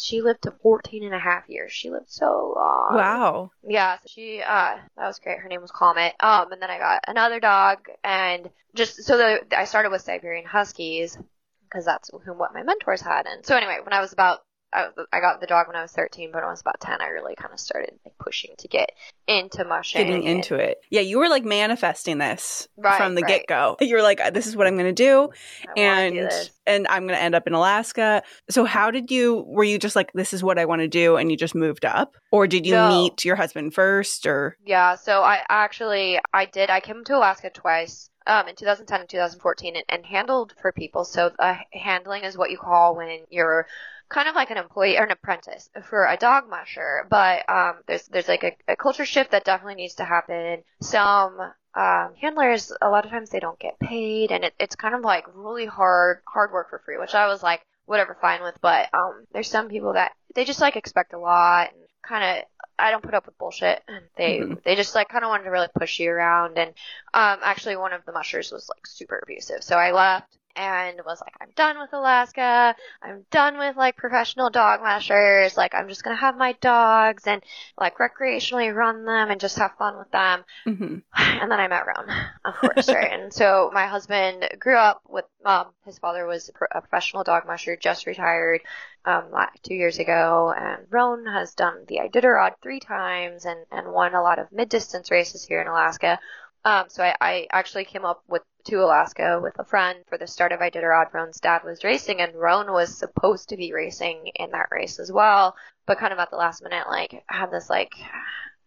she 0.00 0.22
lived 0.22 0.42
to 0.42 0.50
14 0.62 1.04
and 1.04 1.14
a 1.14 1.18
half 1.18 1.48
years. 1.48 1.72
She 1.72 1.90
lived 1.90 2.10
so 2.10 2.54
long. 2.56 2.90
Wow. 2.94 3.50
Yeah, 3.66 3.96
so 3.96 4.02
she, 4.08 4.40
uh, 4.40 4.76
that 4.96 5.06
was 5.06 5.18
great. 5.18 5.38
Her 5.38 5.48
name 5.48 5.60
was 5.60 5.70
Comet. 5.70 6.14
Um, 6.20 6.52
and 6.52 6.60
then 6.60 6.70
I 6.70 6.78
got 6.78 7.04
another 7.06 7.40
dog, 7.40 7.88
and 8.02 8.50
just 8.74 9.04
so 9.04 9.16
the, 9.16 9.40
I 9.56 9.64
started 9.64 9.90
with 9.90 10.02
Siberian 10.02 10.46
Huskies 10.46 11.18
because 11.64 11.84
that's 11.84 12.10
who 12.24 12.32
what 12.34 12.54
my 12.54 12.62
mentors 12.62 13.00
had. 13.00 13.26
And 13.26 13.44
so 13.44 13.56
anyway, 13.56 13.78
when 13.82 13.92
I 13.92 14.00
was 14.00 14.12
about, 14.12 14.40
I, 14.72 14.88
I 15.12 15.20
got 15.20 15.40
the 15.40 15.46
dog 15.46 15.66
when 15.66 15.76
I 15.76 15.82
was 15.82 15.92
13, 15.92 16.30
but 16.32 16.38
when 16.38 16.44
I 16.44 16.50
was 16.50 16.60
about 16.60 16.80
10, 16.80 17.00
I 17.00 17.08
really 17.08 17.34
kind 17.34 17.52
of 17.52 17.60
started 17.60 17.90
like 18.04 18.16
pushing 18.18 18.50
to 18.58 18.68
get 18.68 18.90
into 19.26 19.64
mushing. 19.64 20.06
Getting 20.06 20.22
into 20.24 20.54
it. 20.54 20.78
Yeah, 20.90 21.02
you 21.02 21.18
were 21.18 21.28
like 21.28 21.44
manifesting 21.44 22.18
this 22.18 22.68
Right, 22.76 22.96
from 22.96 23.14
the 23.14 23.22
right. 23.22 23.28
get 23.28 23.46
go. 23.46 23.76
You 23.80 23.96
were 23.96 24.02
like, 24.02 24.20
uh, 24.20 24.30
this 24.30 24.46
is 24.46 24.56
what 24.56 24.66
I'm 24.66 24.76
going 24.76 24.86
to 24.86 24.92
do. 24.92 25.28
I 25.68 25.80
wanna 25.80 26.10
do 26.10 26.16
and 26.18 26.50
and 26.66 26.86
I'm 26.88 27.06
going 27.06 27.16
to 27.18 27.22
end 27.22 27.34
up 27.34 27.46
in 27.46 27.52
Alaska. 27.52 28.22
So 28.48 28.64
how 28.64 28.90
did 28.90 29.10
you 29.10 29.44
were 29.48 29.64
you 29.64 29.78
just 29.78 29.96
like 29.96 30.12
this 30.12 30.32
is 30.32 30.42
what 30.42 30.58
I 30.58 30.64
want 30.64 30.80
to 30.80 30.88
do 30.88 31.16
and 31.16 31.30
you 31.30 31.36
just 31.36 31.54
moved 31.54 31.84
up 31.84 32.16
or 32.30 32.46
did 32.46 32.66
you 32.66 32.74
No. 32.74 32.88
meet 32.88 33.24
your 33.24 33.36
husband 33.36 33.74
first 33.74 34.26
or 34.26 34.56
Yeah, 34.64 34.94
so 34.94 35.22
I 35.22 35.40
actually 35.48 36.18
I 36.32 36.46
did. 36.46 36.70
I 36.70 36.80
came 36.80 37.04
to 37.04 37.16
Alaska 37.16 37.50
twice. 37.50 38.08
Um, 38.26 38.48
in 38.48 38.56
2010 38.56 39.00
and 39.00 39.08
2014, 39.08 39.76
and, 39.76 39.84
and 39.88 40.06
handled 40.06 40.54
for 40.60 40.72
people. 40.72 41.04
So 41.04 41.32
uh, 41.38 41.56
handling 41.72 42.24
is 42.24 42.36
what 42.36 42.50
you 42.50 42.58
call 42.58 42.96
when 42.96 43.24
you're 43.30 43.66
kind 44.12 44.28
of 44.28 44.34
like 44.34 44.50
an 44.50 44.58
employee 44.58 44.98
or 44.98 45.04
an 45.04 45.10
apprentice 45.10 45.70
for 45.84 46.06
a 46.06 46.16
dog 46.16 46.48
musher. 46.48 47.06
But 47.08 47.48
um, 47.48 47.76
there's 47.86 48.06
there's 48.08 48.28
like 48.28 48.44
a, 48.44 48.52
a 48.68 48.76
culture 48.76 49.06
shift 49.06 49.30
that 49.30 49.44
definitely 49.44 49.76
needs 49.76 49.94
to 49.94 50.04
happen. 50.04 50.62
Some 50.82 51.40
um, 51.74 52.14
handlers, 52.20 52.72
a 52.82 52.90
lot 52.90 53.04
of 53.04 53.10
times 53.10 53.30
they 53.30 53.40
don't 53.40 53.58
get 53.58 53.78
paid, 53.80 54.30
and 54.30 54.44
it, 54.44 54.54
it's 54.60 54.76
kind 54.76 54.94
of 54.94 55.00
like 55.00 55.24
really 55.34 55.66
hard 55.66 56.20
hard 56.26 56.52
work 56.52 56.70
for 56.70 56.80
free, 56.84 56.98
which 56.98 57.14
I 57.14 57.26
was 57.26 57.42
like 57.42 57.62
whatever 57.86 58.16
fine 58.20 58.42
with. 58.42 58.60
But 58.60 58.92
um, 58.94 59.24
there's 59.32 59.48
some 59.48 59.68
people 59.68 59.94
that 59.94 60.12
they 60.34 60.44
just 60.44 60.60
like 60.60 60.76
expect 60.76 61.14
a 61.14 61.18
lot 61.18 61.70
and 61.72 61.82
kind 62.02 62.38
of 62.38 62.44
I 62.78 62.90
don't 62.90 63.02
put 63.02 63.14
up 63.14 63.26
with 63.26 63.38
bullshit. 63.38 63.82
And 63.88 64.04
they 64.16 64.38
Mhm. 64.40 64.62
they 64.64 64.74
just 64.76 64.94
like 64.94 65.08
kind 65.08 65.24
of 65.24 65.28
wanted 65.28 65.44
to 65.44 65.50
really 65.50 65.68
push 65.78 65.98
you 66.00 66.10
around. 66.10 66.58
And 66.58 66.70
um, 67.14 67.38
actually, 67.42 67.76
one 67.76 67.92
of 67.92 68.04
the 68.04 68.12
mushers 68.12 68.50
was 68.52 68.68
like 68.68 68.86
super 68.86 69.20
abusive. 69.22 69.62
So 69.62 69.76
I 69.76 69.92
left 69.92 70.36
and 70.54 71.00
was 71.06 71.20
like, 71.20 71.34
I'm 71.40 71.50
done 71.56 71.78
with 71.78 71.92
Alaska. 71.92 72.74
I'm 73.02 73.24
done 73.30 73.56
with 73.58 73.76
like 73.76 73.96
professional 73.96 74.50
dog 74.50 74.80
mushers. 74.82 75.56
Like 75.56 75.74
I'm 75.74 75.88
just 75.88 76.02
gonna 76.04 76.16
have 76.16 76.36
my 76.36 76.52
dogs 76.60 77.26
and 77.26 77.42
like 77.78 77.96
recreationally 77.98 78.74
run 78.74 79.04
them 79.04 79.30
and 79.30 79.40
just 79.40 79.58
have 79.58 79.76
fun 79.78 79.96
with 79.98 80.10
them. 80.10 80.44
Mhm. 80.66 81.02
And 81.14 81.50
then 81.50 81.60
I 81.60 81.68
met 81.68 81.86
Rohn, 81.86 82.08
of 82.44 82.54
course, 82.56 82.88
right? 82.88 83.12
And 83.20 83.32
so 83.32 83.70
my 83.72 83.86
husband 83.86 84.48
grew 84.58 84.76
up 84.76 85.02
with, 85.08 85.26
um, 85.44 85.66
his 85.84 85.98
father 85.98 86.26
was 86.26 86.48
a 86.48 86.80
professional 86.80 87.22
dog 87.24 87.46
musher, 87.46 87.76
just 87.76 88.06
retired, 88.06 88.62
um, 89.04 89.30
two 89.62 89.74
years 89.74 89.98
ago. 89.98 90.54
And 90.56 90.86
Rohn 90.90 91.26
has 91.26 91.54
done 91.54 91.84
the 91.88 91.98
Iditarod 91.98 92.52
three 92.62 92.80
times 92.80 93.44
and, 93.44 93.60
and 93.70 93.92
won 93.92 94.14
a 94.14 94.22
lot 94.22 94.38
of 94.38 94.52
mid-distance 94.52 95.10
races 95.10 95.44
here 95.44 95.60
in 95.60 95.68
Alaska. 95.68 96.18
Um, 96.64 96.84
so 96.88 97.02
I, 97.02 97.16
I 97.20 97.46
actually 97.50 97.84
came 97.84 98.04
up 98.04 98.22
with 98.28 98.42
to 98.64 98.76
Alaska 98.76 99.40
with 99.42 99.58
a 99.58 99.64
friend 99.64 100.04
for 100.08 100.16
the 100.16 100.26
start 100.26 100.52
of 100.52 100.60
Iditarod. 100.60 101.12
Rohn's 101.12 101.40
dad 101.40 101.62
was 101.64 101.82
racing 101.82 102.20
and 102.20 102.34
Rohn 102.36 102.70
was 102.70 102.96
supposed 102.96 103.48
to 103.48 103.56
be 103.56 103.72
racing 103.72 104.30
in 104.36 104.50
that 104.52 104.68
race 104.70 105.00
as 105.00 105.10
well. 105.10 105.56
But 105.84 105.98
kind 105.98 106.12
of 106.12 106.20
at 106.20 106.30
the 106.30 106.36
last 106.36 106.62
minute, 106.62 106.86
like, 106.88 107.24
had 107.26 107.50
this 107.50 107.68
like, 107.68 107.90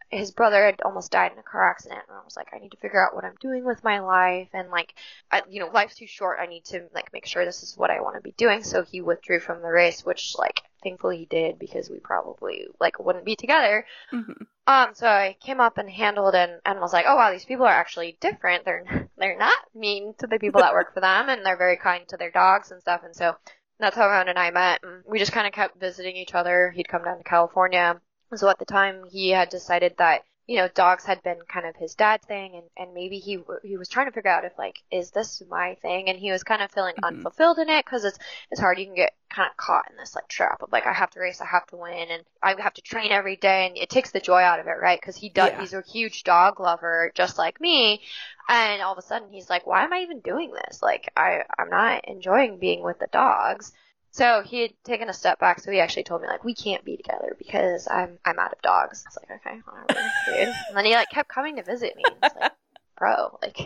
his 0.10 0.32
brother 0.32 0.64
had 0.66 0.82
almost 0.84 1.12
died 1.12 1.32
in 1.32 1.40
a 1.40 1.44
car 1.44 1.70
accident 1.70 2.02
and 2.08 2.18
I 2.18 2.24
was 2.24 2.36
like 2.38 2.48
I 2.54 2.60
need 2.60 2.72
to 2.72 2.78
figure 2.78 3.04
out 3.06 3.16
what 3.16 3.26
I'm 3.26 3.36
doing 3.40 3.66
with 3.66 3.84
my 3.84 4.00
life 4.00 4.50
and 4.54 4.70
like 4.70 4.94
I, 5.32 5.42
you 5.50 5.60
know 5.60 5.68
life's 5.68 5.96
too 5.96 6.08
short. 6.08 6.40
I 6.40 6.46
need 6.46 6.66
to 6.66 6.88
like 6.94 7.12
make 7.12 7.26
sure 7.26 7.44
this 7.44 7.64
is 7.64 7.76
what 7.76 7.90
I 7.92 8.02
want 8.02 8.16
to 8.16 8.22
be 8.22 8.34
doing. 8.38 8.64
So 8.64 8.84
he 8.84 9.02
withdrew 9.02 9.40
from 9.40 9.62
the 9.62 9.70
race 9.70 10.06
which 10.06 10.36
like 10.38 10.62
thankfully 10.84 11.18
he 11.18 11.26
did 11.26 11.58
because 11.60 11.90
we 11.90 12.00
probably 12.00 12.68
like 12.80 13.00
wouldn't 13.00 13.26
be 13.26 13.36
together. 13.36 13.86
Mhm. 14.14 14.46
um 14.68 14.90
so 14.94 15.08
I 15.08 15.36
came 15.42 15.60
up 15.60 15.78
and 15.78 15.90
handled 15.90 16.36
and 16.36 16.62
and 16.66 16.80
was 16.80 16.94
like 16.94 17.06
oh 17.08 17.16
wow 17.16 17.32
these 17.32 17.46
people 17.46 17.66
are 17.66 17.70
actually 17.74 18.18
different. 18.22 18.64
They're 18.66 19.10
they're 19.18 19.38
not 19.38 19.58
mean 19.74 20.14
to 20.20 20.28
the 20.28 20.40
people 20.40 20.62
that 20.62 20.74
work 20.74 20.94
for 20.94 21.02
them 21.02 21.30
and 21.30 21.46
they're 21.46 21.58
very 21.58 21.78
kind 21.78 22.08
to 22.10 22.18
their 22.18 22.32
dogs 22.32 22.72
and 22.72 22.80
stuff. 22.82 23.02
And 23.04 23.16
so 23.16 23.36
that's 23.80 23.96
how 23.98 24.08
Rohn 24.10 24.30
and 24.30 24.40
I 24.40 24.52
met 24.52 24.82
and 24.84 25.04
we 25.06 25.20
just 25.20 25.34
kind 25.34 25.48
of 25.48 25.52
kept 25.54 25.80
visiting 25.80 26.16
each 26.16 26.34
other. 26.36 26.72
He'd 26.76 26.88
come 26.88 27.04
down 27.04 27.18
to 27.18 27.24
California 27.24 28.00
so 28.40 28.50
at 28.50 28.60
the 28.60 28.66
time, 28.66 29.06
he 29.12 29.30
had 29.30 29.50
decided 29.50 29.96
that 29.98 30.24
you 30.48 30.58
know 30.58 30.68
dogs 30.68 31.04
had 31.06 31.24
been 31.24 31.40
kind 31.48 31.66
of 31.66 31.76
his 31.76 31.96
dad's 31.96 32.26
thing, 32.26 32.54
and 32.56 32.64
and 32.78 32.94
maybe 32.94 33.18
he 33.20 33.38
w- 33.38 33.60
he 33.64 33.78
was 33.78 33.90
trying 33.90 34.06
to 34.06 34.12
figure 34.12 34.30
out 34.30 34.46
if 34.46 34.58
like 34.58 34.84
is 34.92 35.12
this 35.12 35.42
my 35.50 35.76
thing, 35.82 36.08
and 36.10 36.20
he 36.20 36.32
was 36.32 36.44
kind 36.44 36.62
of 36.62 36.72
feeling 36.72 36.94
Mhm. 36.96 37.04
unfulfilled 37.04 37.58
in 37.60 37.70
it 37.70 37.84
because 37.86 38.06
it's 38.06 38.20
it's 38.52 38.62
hard. 38.62 38.78
You 38.78 38.86
can 38.86 38.96
get 38.96 39.14
kind 39.30 39.50
of 39.50 39.58
caught 39.58 39.90
in 39.90 39.98
this 39.98 40.16
like 40.16 40.28
trap 40.28 40.62
of 40.62 40.72
like 40.72 40.86
I 40.86 40.94
have 40.94 41.10
to 41.12 41.20
race, 41.20 41.42
I 41.42 41.46
have 41.46 41.66
to 41.68 41.78
win, 41.78 42.10
and 42.12 42.24
I 42.44 42.60
have 42.62 42.76
to 42.76 42.82
train 42.82 43.12
every 43.12 43.36
day, 43.38 43.68
and 43.68 43.78
it 43.78 43.90
takes 43.90 44.12
the 44.12 44.20
joy 44.20 44.42
out 44.44 44.60
of 44.60 44.68
it, 44.68 44.78
right? 44.80 45.00
Because 45.02 45.16
he 45.18 45.30
does. 45.30 45.50
Yeah. 45.50 45.60
He's 45.62 45.74
a 45.74 45.82
huge 45.82 46.24
dog 46.24 46.60
lover, 46.60 47.12
just 47.16 47.38
like 47.38 47.60
me, 47.60 48.02
and 48.48 48.82
all 48.82 48.92
of 48.94 49.00
a 49.00 49.02
sudden 49.02 49.32
he's 49.32 49.50
like, 49.50 49.66
why 49.66 49.84
am 49.84 49.94
I 49.94 50.02
even 50.02 50.20
doing 50.20 50.52
this? 50.52 50.82
Like 50.84 51.12
I 51.18 51.44
I'm 51.58 51.70
not 51.70 52.06
enjoying 52.08 52.60
being 52.60 52.84
with 52.84 53.00
the 53.00 53.08
dogs. 53.08 53.74
So 54.16 54.42
he 54.46 54.62
had 54.62 54.72
taken 54.86 55.10
a 55.10 55.14
step 55.14 55.40
back, 55.40 55.60
so 55.60 55.72
he 55.72 55.82
actually 55.82 56.06
told 56.06 56.22
me 56.22 56.30
like 56.30 56.46
we 56.46 56.56
can't 56.56 56.86
be 56.86 56.96
together 56.96 57.36
because 57.38 57.86
I'm 57.92 58.18
I'm 58.24 58.40
out 58.40 58.54
of 58.54 58.62
dogs. 58.62 59.04
I 59.06 59.10
was 59.10 59.18
like, 59.18 59.42
okay, 59.46 59.60
whatever, 59.66 60.10
dude. 60.28 60.56
And 60.70 60.78
then 60.78 60.86
he 60.86 60.94
like 60.94 61.10
kept 61.10 61.28
coming 61.28 61.58
to 61.58 61.64
visit 61.64 61.98
me. 61.98 62.04
Like, 62.22 62.54
bro, 62.98 63.38
like 63.42 63.60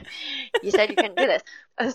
you 0.63 0.71
said 0.71 0.89
you 0.89 0.95
couldn't 0.95 1.17
do 1.17 1.27
this. 1.27 1.43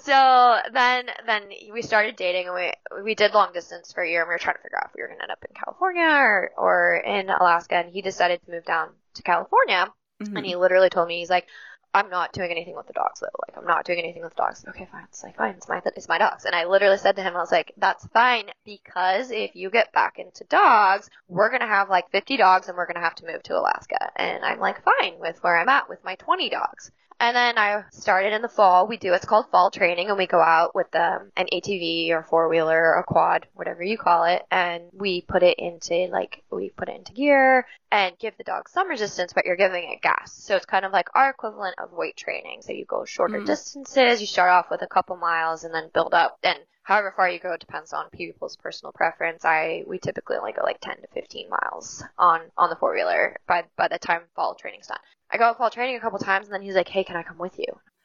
So 0.02 0.60
then, 0.72 1.06
then 1.26 1.42
we 1.72 1.82
started 1.82 2.14
dating 2.14 2.46
and 2.46 2.54
we, 2.54 3.02
we 3.02 3.16
did 3.16 3.34
long 3.34 3.52
distance 3.52 3.92
for 3.92 4.04
a 4.04 4.08
year 4.08 4.20
and 4.20 4.28
we 4.28 4.34
were 4.34 4.38
trying 4.38 4.54
to 4.54 4.62
figure 4.62 4.78
out 4.78 4.90
if 4.90 4.94
we 4.94 5.02
were 5.02 5.08
going 5.08 5.18
to 5.18 5.24
end 5.24 5.32
up 5.32 5.44
in 5.48 5.52
California 5.52 6.04
or, 6.04 6.52
or 6.56 6.94
in 6.94 7.28
Alaska. 7.30 7.74
And 7.74 7.90
he 7.90 8.02
decided 8.02 8.40
to 8.44 8.52
move 8.52 8.64
down 8.64 8.90
to 9.14 9.22
California. 9.24 9.92
Mm-hmm. 10.22 10.36
And 10.36 10.46
he 10.46 10.54
literally 10.54 10.90
told 10.90 11.08
me, 11.08 11.18
he's 11.18 11.28
like, 11.28 11.48
I'm 11.94 12.10
not 12.10 12.32
doing 12.32 12.50
anything 12.50 12.74
with 12.74 12.88
the 12.88 12.92
dogs 12.92 13.20
though. 13.20 13.28
Like 13.46 13.56
I'm 13.56 13.66
not 13.66 13.84
doing 13.84 14.00
anything 14.00 14.22
with 14.22 14.34
the 14.34 14.42
dogs. 14.42 14.64
Okay, 14.68 14.88
fine. 14.90 15.04
It's 15.04 15.22
like 15.22 15.36
fine. 15.36 15.54
It's 15.54 15.68
my 15.68 15.80
it's 15.84 16.08
my 16.08 16.18
dogs. 16.18 16.44
And 16.44 16.54
I 16.54 16.64
literally 16.64 16.98
said 16.98 17.14
to 17.16 17.22
him, 17.22 17.36
I 17.36 17.38
was 17.38 17.52
like, 17.52 17.72
that's 17.76 18.04
fine 18.08 18.50
because 18.64 19.30
if 19.30 19.54
you 19.54 19.70
get 19.70 19.92
back 19.92 20.18
into 20.18 20.42
dogs, 20.44 21.08
we're 21.28 21.50
gonna 21.50 21.68
have 21.68 21.88
like 21.88 22.10
50 22.10 22.36
dogs 22.36 22.68
and 22.68 22.76
we're 22.76 22.86
gonna 22.86 22.98
have 23.04 23.14
to 23.16 23.26
move 23.26 23.44
to 23.44 23.56
Alaska. 23.56 24.10
And 24.16 24.44
I'm 24.44 24.58
like, 24.58 24.82
fine 24.82 25.20
with 25.20 25.40
where 25.42 25.56
I'm 25.56 25.68
at 25.68 25.88
with 25.88 26.02
my 26.04 26.16
20 26.16 26.50
dogs. 26.50 26.90
And 27.20 27.36
then 27.36 27.58
I 27.58 27.84
started 27.90 28.32
in 28.32 28.42
the 28.42 28.48
fall. 28.48 28.86
We 28.86 28.96
do 28.96 29.12
what's 29.12 29.24
called 29.24 29.46
fall 29.50 29.70
training, 29.70 30.08
and 30.08 30.18
we 30.18 30.26
go 30.26 30.40
out 30.40 30.74
with 30.74 30.94
um, 30.94 31.30
an 31.36 31.46
ATV 31.52 32.10
or 32.10 32.22
four 32.22 32.48
wheeler 32.48 32.78
or 32.78 32.98
a 32.98 33.04
quad, 33.04 33.46
whatever 33.54 33.82
you 33.82 33.96
call 33.96 34.24
it, 34.24 34.42
and 34.50 34.84
we 34.92 35.22
put 35.22 35.42
it 35.42 35.58
into 35.58 36.08
like 36.10 36.42
we 36.50 36.70
put 36.70 36.88
it 36.88 36.96
into 36.96 37.12
gear 37.12 37.66
and 37.90 38.18
give 38.18 38.36
the 38.36 38.44
dog 38.44 38.68
some 38.68 38.88
resistance, 38.88 39.32
but 39.32 39.46
you're 39.46 39.56
giving 39.56 39.90
it 39.90 40.02
gas. 40.02 40.32
So 40.32 40.56
it's 40.56 40.66
kind 40.66 40.84
of 40.84 40.92
like 40.92 41.08
our 41.14 41.30
equivalent 41.30 41.76
of 41.78 41.92
weight 41.92 42.16
training. 42.16 42.62
So 42.62 42.72
you 42.72 42.84
go 42.84 43.04
shorter 43.04 43.40
mm. 43.40 43.46
distances. 43.46 44.20
You 44.20 44.26
start 44.26 44.50
off 44.50 44.66
with 44.70 44.82
a 44.82 44.88
couple 44.88 45.16
miles 45.16 45.64
and 45.64 45.72
then 45.72 45.90
build 45.94 46.14
up. 46.14 46.38
And 46.42 46.58
however 46.84 47.12
far 47.16 47.28
you 47.28 47.40
go 47.40 47.56
depends 47.56 47.92
on 47.92 48.08
people's 48.10 48.56
personal 48.56 48.92
preference. 48.92 49.44
I 49.44 49.82
we 49.86 49.98
typically 49.98 50.36
only 50.36 50.52
go 50.52 50.62
like 50.62 50.80
10 50.80 50.96
to 50.98 51.08
15 51.12 51.48
miles 51.50 52.04
on 52.16 52.42
on 52.56 52.70
the 52.70 52.76
four 52.76 52.94
wheeler 52.94 53.36
by 53.48 53.64
by 53.76 53.88
the 53.88 53.98
time 53.98 54.22
fall 54.36 54.54
training's 54.54 54.86
done. 54.86 54.98
I 55.30 55.36
go 55.36 55.44
out 55.44 55.58
fall 55.58 55.70
training 55.70 55.96
a 55.96 56.00
couple 56.00 56.18
times, 56.20 56.46
and 56.46 56.54
then 56.54 56.62
he's 56.62 56.76
like, 56.76 56.88
"Hey, 56.88 57.02
can 57.02 57.16
I 57.16 57.22
come 57.22 57.38
with 57.38 57.58
you?" 57.58 57.66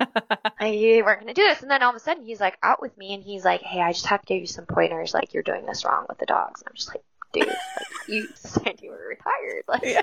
I 0.60 1.02
weren't 1.06 1.20
gonna 1.20 1.34
do 1.34 1.44
this, 1.44 1.62
and 1.62 1.70
then 1.70 1.84
all 1.84 1.92
of 1.92 1.96
a 1.96 2.00
sudden 2.00 2.26
he's 2.26 2.40
like 2.40 2.58
out 2.64 2.82
with 2.82 2.98
me, 2.98 3.14
and 3.14 3.22
he's 3.22 3.46
like, 3.46 3.62
"Hey, 3.62 3.82
I 3.82 3.92
just 3.92 4.08
have 4.08 4.22
to 4.22 4.26
give 4.26 4.42
you 4.42 4.48
some 4.48 4.66
pointers. 4.66 5.14
Like 5.14 5.34
you're 5.34 5.44
doing 5.44 5.66
this 5.66 5.86
wrong 5.86 6.06
with 6.10 6.18
the 6.18 6.26
dogs." 6.26 6.62
And 6.62 6.70
I'm 6.70 6.76
just 6.76 6.90
like, 6.90 7.04
"Dude, 7.34 7.48
like, 7.48 8.08
you 8.08 8.30
said 8.36 8.80
you 8.82 8.92
were 8.92 9.08
retired." 9.10 9.64
Like, 9.68 9.84
yeah. 9.84 10.02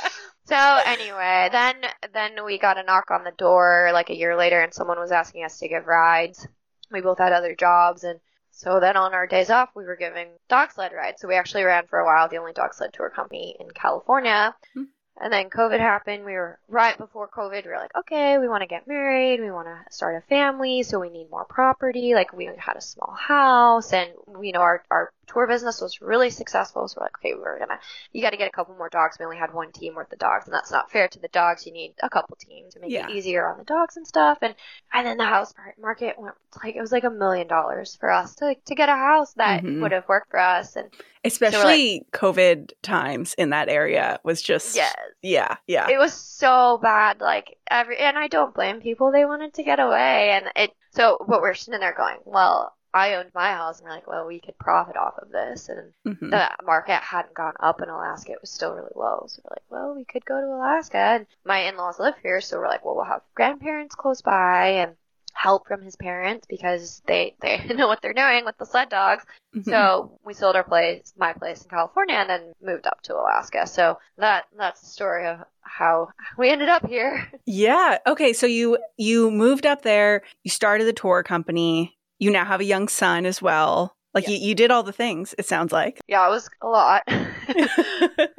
so 0.44 0.56
anyway, 0.84 1.48
then 1.50 1.76
then 2.12 2.44
we 2.44 2.58
got 2.58 2.78
a 2.78 2.84
knock 2.84 3.10
on 3.10 3.24
the 3.24 3.32
door 3.32 3.90
like 3.92 4.10
a 4.10 4.16
year 4.16 4.36
later, 4.36 4.60
and 4.60 4.72
someone 4.72 5.00
was 5.00 5.10
asking 5.10 5.44
us 5.44 5.58
to 5.58 5.68
give 5.68 5.86
rides. 5.86 6.46
We 6.90 7.00
both 7.00 7.18
had 7.18 7.32
other 7.32 7.54
jobs, 7.54 8.04
and 8.04 8.20
so 8.50 8.80
then 8.80 8.96
on 8.96 9.14
our 9.14 9.26
days 9.26 9.50
off, 9.50 9.70
we 9.76 9.84
were 9.84 9.96
giving 9.96 10.28
dog 10.48 10.72
sled 10.72 10.92
rides. 10.92 11.20
So 11.20 11.28
we 11.28 11.36
actually 11.36 11.62
ran 11.62 11.86
for 11.86 12.00
a 12.00 12.04
while 12.04 12.28
the 12.28 12.38
only 12.38 12.52
dog 12.52 12.74
sled 12.74 12.92
tour 12.92 13.08
company 13.08 13.56
in 13.60 13.70
California. 13.70 14.54
Mm-hmm. 14.76 14.84
And 15.20 15.32
then 15.32 15.50
COVID 15.50 15.80
happened. 15.80 16.24
We 16.24 16.32
were 16.32 16.58
right 16.68 16.96
before 16.96 17.28
COVID. 17.28 17.64
We 17.64 17.70
were 17.70 17.76
like, 17.76 17.96
okay, 17.96 18.38
we 18.38 18.48
want 18.48 18.62
to 18.62 18.68
get 18.68 18.86
married. 18.86 19.40
We 19.40 19.50
want 19.50 19.66
to 19.66 19.92
start 19.92 20.16
a 20.16 20.26
family. 20.28 20.82
So 20.84 21.00
we 21.00 21.10
need 21.10 21.30
more 21.30 21.44
property. 21.44 22.14
Like 22.14 22.32
we 22.32 22.46
had 22.56 22.76
a 22.76 22.80
small 22.80 23.14
house 23.14 23.92
and, 23.92 24.10
you 24.42 24.52
know, 24.52 24.60
our, 24.60 24.84
our 24.90 25.12
tour 25.28 25.46
business 25.46 25.80
was 25.80 26.00
really 26.00 26.30
successful. 26.30 26.88
So 26.88 26.96
we're 26.98 27.04
like, 27.04 27.18
okay, 27.18 27.34
we're 27.34 27.58
gonna, 27.58 27.78
you 28.12 28.22
got 28.22 28.30
to 28.30 28.36
get 28.36 28.48
a 28.48 28.52
couple 28.52 28.74
more 28.74 28.88
dogs. 28.88 29.16
We 29.18 29.24
only 29.24 29.36
had 29.36 29.52
one 29.52 29.72
team 29.72 29.94
worth 29.94 30.12
of 30.12 30.18
dogs, 30.18 30.46
and 30.46 30.54
that's 30.54 30.70
not 30.70 30.90
fair 30.90 31.08
to 31.08 31.18
the 31.18 31.28
dogs. 31.28 31.66
You 31.66 31.72
need 31.72 31.94
a 32.02 32.08
couple 32.08 32.36
teams 32.36 32.74
to 32.74 32.80
make 32.80 32.90
yeah. 32.90 33.08
it 33.08 33.14
easier 33.14 33.48
on 33.48 33.58
the 33.58 33.64
dogs 33.64 33.96
and 33.96 34.06
stuff. 34.06 34.38
And 34.42 34.54
and 34.92 35.06
then 35.06 35.18
the 35.18 35.24
house 35.24 35.54
market 35.80 36.18
went 36.18 36.34
like 36.62 36.76
it 36.76 36.80
was 36.80 36.92
like 36.92 37.04
a 37.04 37.10
million 37.10 37.46
dollars 37.46 37.96
for 37.96 38.10
us 38.10 38.34
to 38.36 38.56
to 38.66 38.74
get 38.74 38.88
a 38.88 38.92
house 38.92 39.34
that 39.34 39.62
mm-hmm. 39.62 39.82
would 39.82 39.92
have 39.92 40.08
worked 40.08 40.30
for 40.30 40.40
us. 40.40 40.76
And 40.76 40.88
especially 41.24 41.58
so 41.60 41.98
like, 41.98 42.10
COVID 42.12 42.72
times 42.82 43.34
in 43.34 43.50
that 43.50 43.68
area 43.68 44.20
was 44.24 44.42
just 44.42 44.76
yes. 44.76 44.94
yeah, 45.22 45.56
yeah. 45.66 45.88
It 45.88 45.98
was 45.98 46.12
so 46.12 46.78
bad. 46.82 47.20
Like 47.20 47.58
every, 47.70 47.98
and 47.98 48.18
I 48.18 48.28
don't 48.28 48.54
blame 48.54 48.80
people. 48.80 49.12
They 49.12 49.24
wanted 49.24 49.54
to 49.54 49.62
get 49.62 49.80
away, 49.80 50.30
and 50.30 50.46
it. 50.56 50.70
So, 50.90 51.24
but 51.28 51.42
we're 51.42 51.54
sitting 51.54 51.80
there 51.80 51.94
going, 51.94 52.16
well, 52.24 52.74
I 52.92 53.14
owned 53.14 53.30
my 53.34 53.52
house, 53.52 53.78
and 53.78 53.88
we're 53.88 53.94
like, 53.94 54.06
well, 54.06 54.26
we 54.26 54.40
could 54.40 54.58
profit 54.58 54.96
off 54.96 55.18
of 55.18 55.30
this. 55.30 55.68
And 55.68 55.92
mm-hmm. 56.06 56.30
the 56.30 56.50
market 56.64 57.02
hadn't 57.02 57.34
gone 57.34 57.54
up 57.60 57.82
in 57.82 57.88
Alaska; 57.88 58.32
it 58.32 58.40
was 58.40 58.50
still 58.50 58.74
really 58.74 58.92
low. 58.94 59.24
So 59.28 59.42
we're 59.44 59.54
like, 59.54 59.62
well, 59.70 59.94
we 59.94 60.04
could 60.04 60.24
go 60.24 60.40
to 60.40 60.46
Alaska. 60.46 60.98
And 60.98 61.26
my 61.44 61.68
in-laws 61.68 61.98
live 61.98 62.14
here, 62.22 62.40
so 62.40 62.58
we're 62.58 62.68
like, 62.68 62.84
well, 62.84 62.96
we'll 62.96 63.04
have 63.04 63.22
grandparents 63.34 63.94
close 63.94 64.22
by 64.22 64.68
and 64.68 64.96
help 65.38 65.68
from 65.68 65.80
his 65.82 65.94
parents 65.94 66.46
because 66.48 67.00
they 67.06 67.36
they 67.40 67.64
know 67.74 67.86
what 67.86 68.02
they're 68.02 68.12
doing 68.12 68.44
with 68.44 68.58
the 68.58 68.66
sled 68.66 68.88
dogs. 68.88 69.24
Mm-hmm. 69.54 69.70
So 69.70 70.18
we 70.24 70.34
sold 70.34 70.56
our 70.56 70.64
place, 70.64 71.12
my 71.16 71.32
place 71.32 71.62
in 71.62 71.70
California, 71.70 72.16
and 72.16 72.28
then 72.28 72.52
moved 72.60 72.86
up 72.86 73.00
to 73.02 73.14
Alaska. 73.14 73.66
So 73.66 73.98
that 74.18 74.46
that's 74.56 74.80
the 74.80 74.86
story 74.86 75.26
of 75.26 75.38
how 75.60 76.08
we 76.36 76.50
ended 76.50 76.68
up 76.68 76.86
here. 76.86 77.30
Yeah. 77.50 77.98
Okay. 78.06 78.34
So 78.34 78.46
you 78.46 78.78
you 78.96 79.30
moved 79.30 79.64
up 79.64 79.82
there. 79.82 80.22
You 80.44 80.50
started 80.50 80.86
the 80.86 80.92
tour 80.92 81.22
company 81.22 81.97
you 82.18 82.30
now 82.30 82.44
have 82.44 82.60
a 82.60 82.64
young 82.64 82.88
son 82.88 83.26
as 83.26 83.40
well. 83.40 83.94
Like 84.14 84.24
yeah. 84.24 84.34
you, 84.34 84.48
you 84.48 84.54
did 84.54 84.70
all 84.70 84.82
the 84.82 84.92
things, 84.92 85.34
it 85.38 85.46
sounds 85.46 85.72
like. 85.72 86.00
Yeah, 86.08 86.26
it 86.26 86.30
was 86.30 86.48
a 86.62 86.66
lot. 86.66 87.02
it 87.06 88.30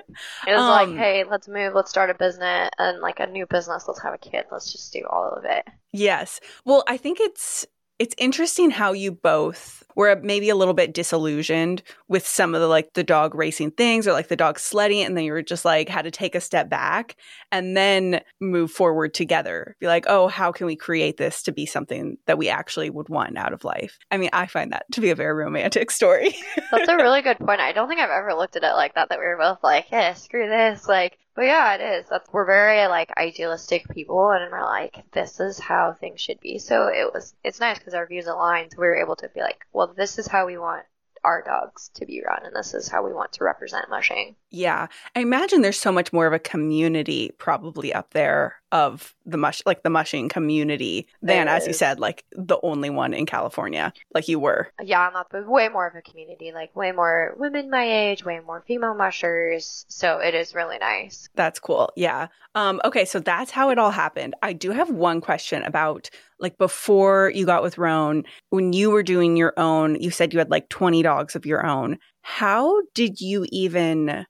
was 0.47 0.59
um, 0.59 0.95
like, 0.95 0.97
hey, 0.97 1.23
let's 1.29 1.47
move, 1.47 1.73
let's 1.75 1.91
start 1.91 2.09
a 2.09 2.15
business 2.15 2.69
and 2.79 2.99
like 2.99 3.19
a 3.19 3.27
new 3.27 3.45
business, 3.45 3.87
let's 3.87 4.01
have 4.01 4.13
a 4.13 4.17
kid, 4.17 4.45
let's 4.51 4.71
just 4.71 4.91
do 4.91 5.05
all 5.09 5.31
of 5.31 5.45
it. 5.45 5.65
Yes. 5.93 6.39
Well, 6.65 6.83
I 6.87 6.97
think 6.97 7.19
it's 7.19 7.65
it's 7.99 8.15
interesting 8.17 8.71
how 8.71 8.93
you 8.93 9.11
both 9.11 9.83
were 9.95 10.17
maybe 10.23 10.47
a 10.47 10.55
little 10.55 10.73
bit 10.73 10.93
disillusioned 10.93 11.83
with 12.07 12.25
some 12.25 12.55
of 12.55 12.61
the 12.61 12.67
like 12.67 12.93
the 12.93 13.03
dog 13.03 13.35
racing 13.35 13.71
things 13.71 14.07
or 14.07 14.13
like 14.13 14.29
the 14.29 14.35
dog 14.35 14.57
sledding 14.57 15.03
and 15.03 15.17
then 15.17 15.25
you 15.25 15.33
were 15.33 15.41
just 15.41 15.65
like 15.65 15.89
had 15.89 16.03
to 16.03 16.11
take 16.11 16.35
a 16.35 16.41
step 16.41 16.69
back 16.69 17.17
and 17.51 17.75
then 17.75 18.21
move 18.39 18.71
forward 18.71 19.13
together. 19.13 19.75
Be 19.79 19.87
like 19.87 20.05
oh 20.07 20.29
how 20.29 20.53
can 20.53 20.67
we 20.67 20.77
create 20.77 21.17
this 21.17 21.43
to 21.43 21.51
be 21.51 21.65
something 21.65 22.17
that 22.27 22.37
we 22.37 22.47
actually 22.47 22.89
would 22.89 23.09
want 23.09 23.37
out 23.37 23.51
of 23.51 23.65
life? 23.65 23.99
I 24.09 24.17
mean 24.17 24.29
i 24.31 24.45
find 24.45 24.71
that 24.71 24.85
to 24.93 25.01
be 25.01 25.09
a 25.09 25.15
very 25.15 25.33
romantic 25.33 25.91
story. 25.99 26.33
That's 26.71 26.87
a 26.87 26.95
really 26.95 27.21
good 27.21 27.39
point. 27.39 27.59
I 27.59 27.73
don't 27.73 27.89
think 27.89 27.99
i've 27.99 28.09
ever 28.09 28.33
looked 28.33 28.55
at 28.55 28.63
it 28.63 28.73
like 28.73 28.95
that 28.95 29.09
that 29.09 29.19
we 29.19 29.25
were 29.25 29.37
both 29.37 29.59
like 29.61 29.87
yeah 29.91 30.13
screw 30.13 30.47
this. 30.47 30.87
Like 30.87 31.17
but 31.39 31.45
yeah, 31.45 31.75
it 31.75 31.81
is. 31.81 32.09
That's 32.09 32.27
we're 32.33 32.43
very 32.43 32.85
like 32.89 33.13
idealistic 33.17 33.87
people, 33.87 34.31
and 34.31 34.51
we're 34.51 34.61
like, 34.61 35.05
this 35.13 35.39
is 35.39 35.57
how 35.57 35.93
things 35.93 36.19
should 36.19 36.41
be. 36.41 36.59
So 36.59 36.87
it 36.87 37.13
was. 37.13 37.33
It's 37.45 37.61
nice 37.61 37.79
because 37.79 37.93
our 37.93 38.05
views 38.05 38.27
aligned. 38.27 38.73
So 38.73 38.81
we 38.81 38.87
were 38.87 39.01
able 39.01 39.15
to 39.15 39.29
be 39.29 39.39
like, 39.39 39.65
well, 39.71 39.87
this 39.95 40.19
is 40.19 40.27
how 40.27 40.47
we 40.47 40.57
want 40.57 40.83
our 41.23 41.43
dogs 41.43 41.89
to 41.95 42.05
be 42.05 42.21
run 42.25 42.45
and 42.45 42.55
this 42.55 42.73
is 42.73 42.87
how 42.87 43.05
we 43.05 43.13
want 43.13 43.33
to 43.33 43.43
represent 43.43 43.89
mushing. 43.89 44.35
Yeah. 44.49 44.87
I 45.15 45.19
imagine 45.19 45.61
there's 45.61 45.79
so 45.79 45.91
much 45.91 46.11
more 46.11 46.25
of 46.25 46.33
a 46.33 46.39
community 46.39 47.31
probably 47.37 47.93
up 47.93 48.11
there 48.13 48.55
of 48.71 49.15
the 49.25 49.37
mush 49.37 49.61
like 49.65 49.81
the 49.81 49.89
mushing 49.89 50.29
community 50.29 51.07
than 51.23 51.47
as 51.47 51.65
you 51.65 51.73
said 51.73 51.99
like 51.99 52.23
the 52.31 52.59
only 52.61 52.89
one 52.89 53.13
in 53.13 53.25
California 53.25 53.91
like 54.13 54.27
you 54.27 54.39
were. 54.39 54.71
Yeah, 54.83 55.09
not 55.11 55.27
but 55.31 55.47
way 55.47 55.69
more 55.69 55.87
of 55.87 55.95
a 55.95 56.01
community 56.01 56.51
like 56.53 56.75
way 56.75 56.91
more 56.91 57.33
women 57.37 57.69
my 57.69 57.83
age, 57.83 58.23
way 58.23 58.39
more 58.45 58.63
female 58.67 58.93
mushers. 58.93 59.85
So 59.87 60.19
it 60.19 60.35
is 60.35 60.53
really 60.53 60.77
nice. 60.77 61.29
That's 61.35 61.59
cool. 61.59 61.91
Yeah. 61.95 62.27
Um 62.55 62.79
okay, 62.85 63.05
so 63.05 63.19
that's 63.19 63.51
how 63.51 63.69
it 63.71 63.79
all 63.79 63.91
happened. 63.91 64.35
I 64.41 64.53
do 64.53 64.71
have 64.71 64.89
one 64.89 65.21
question 65.21 65.63
about 65.63 66.09
like 66.39 66.57
before 66.57 67.31
you 67.33 67.45
got 67.45 67.63
with 67.63 67.77
Rohn, 67.77 68.23
when 68.49 68.73
you 68.73 68.91
were 68.91 69.03
doing 69.03 69.37
your 69.37 69.53
own, 69.57 69.99
you 70.01 70.11
said 70.11 70.33
you 70.33 70.39
had 70.39 70.51
like 70.51 70.69
20 70.69 71.01
dogs 71.03 71.35
of 71.35 71.45
your 71.45 71.65
own. 71.65 71.97
How 72.21 72.81
did 72.93 73.21
you 73.21 73.45
even 73.51 74.25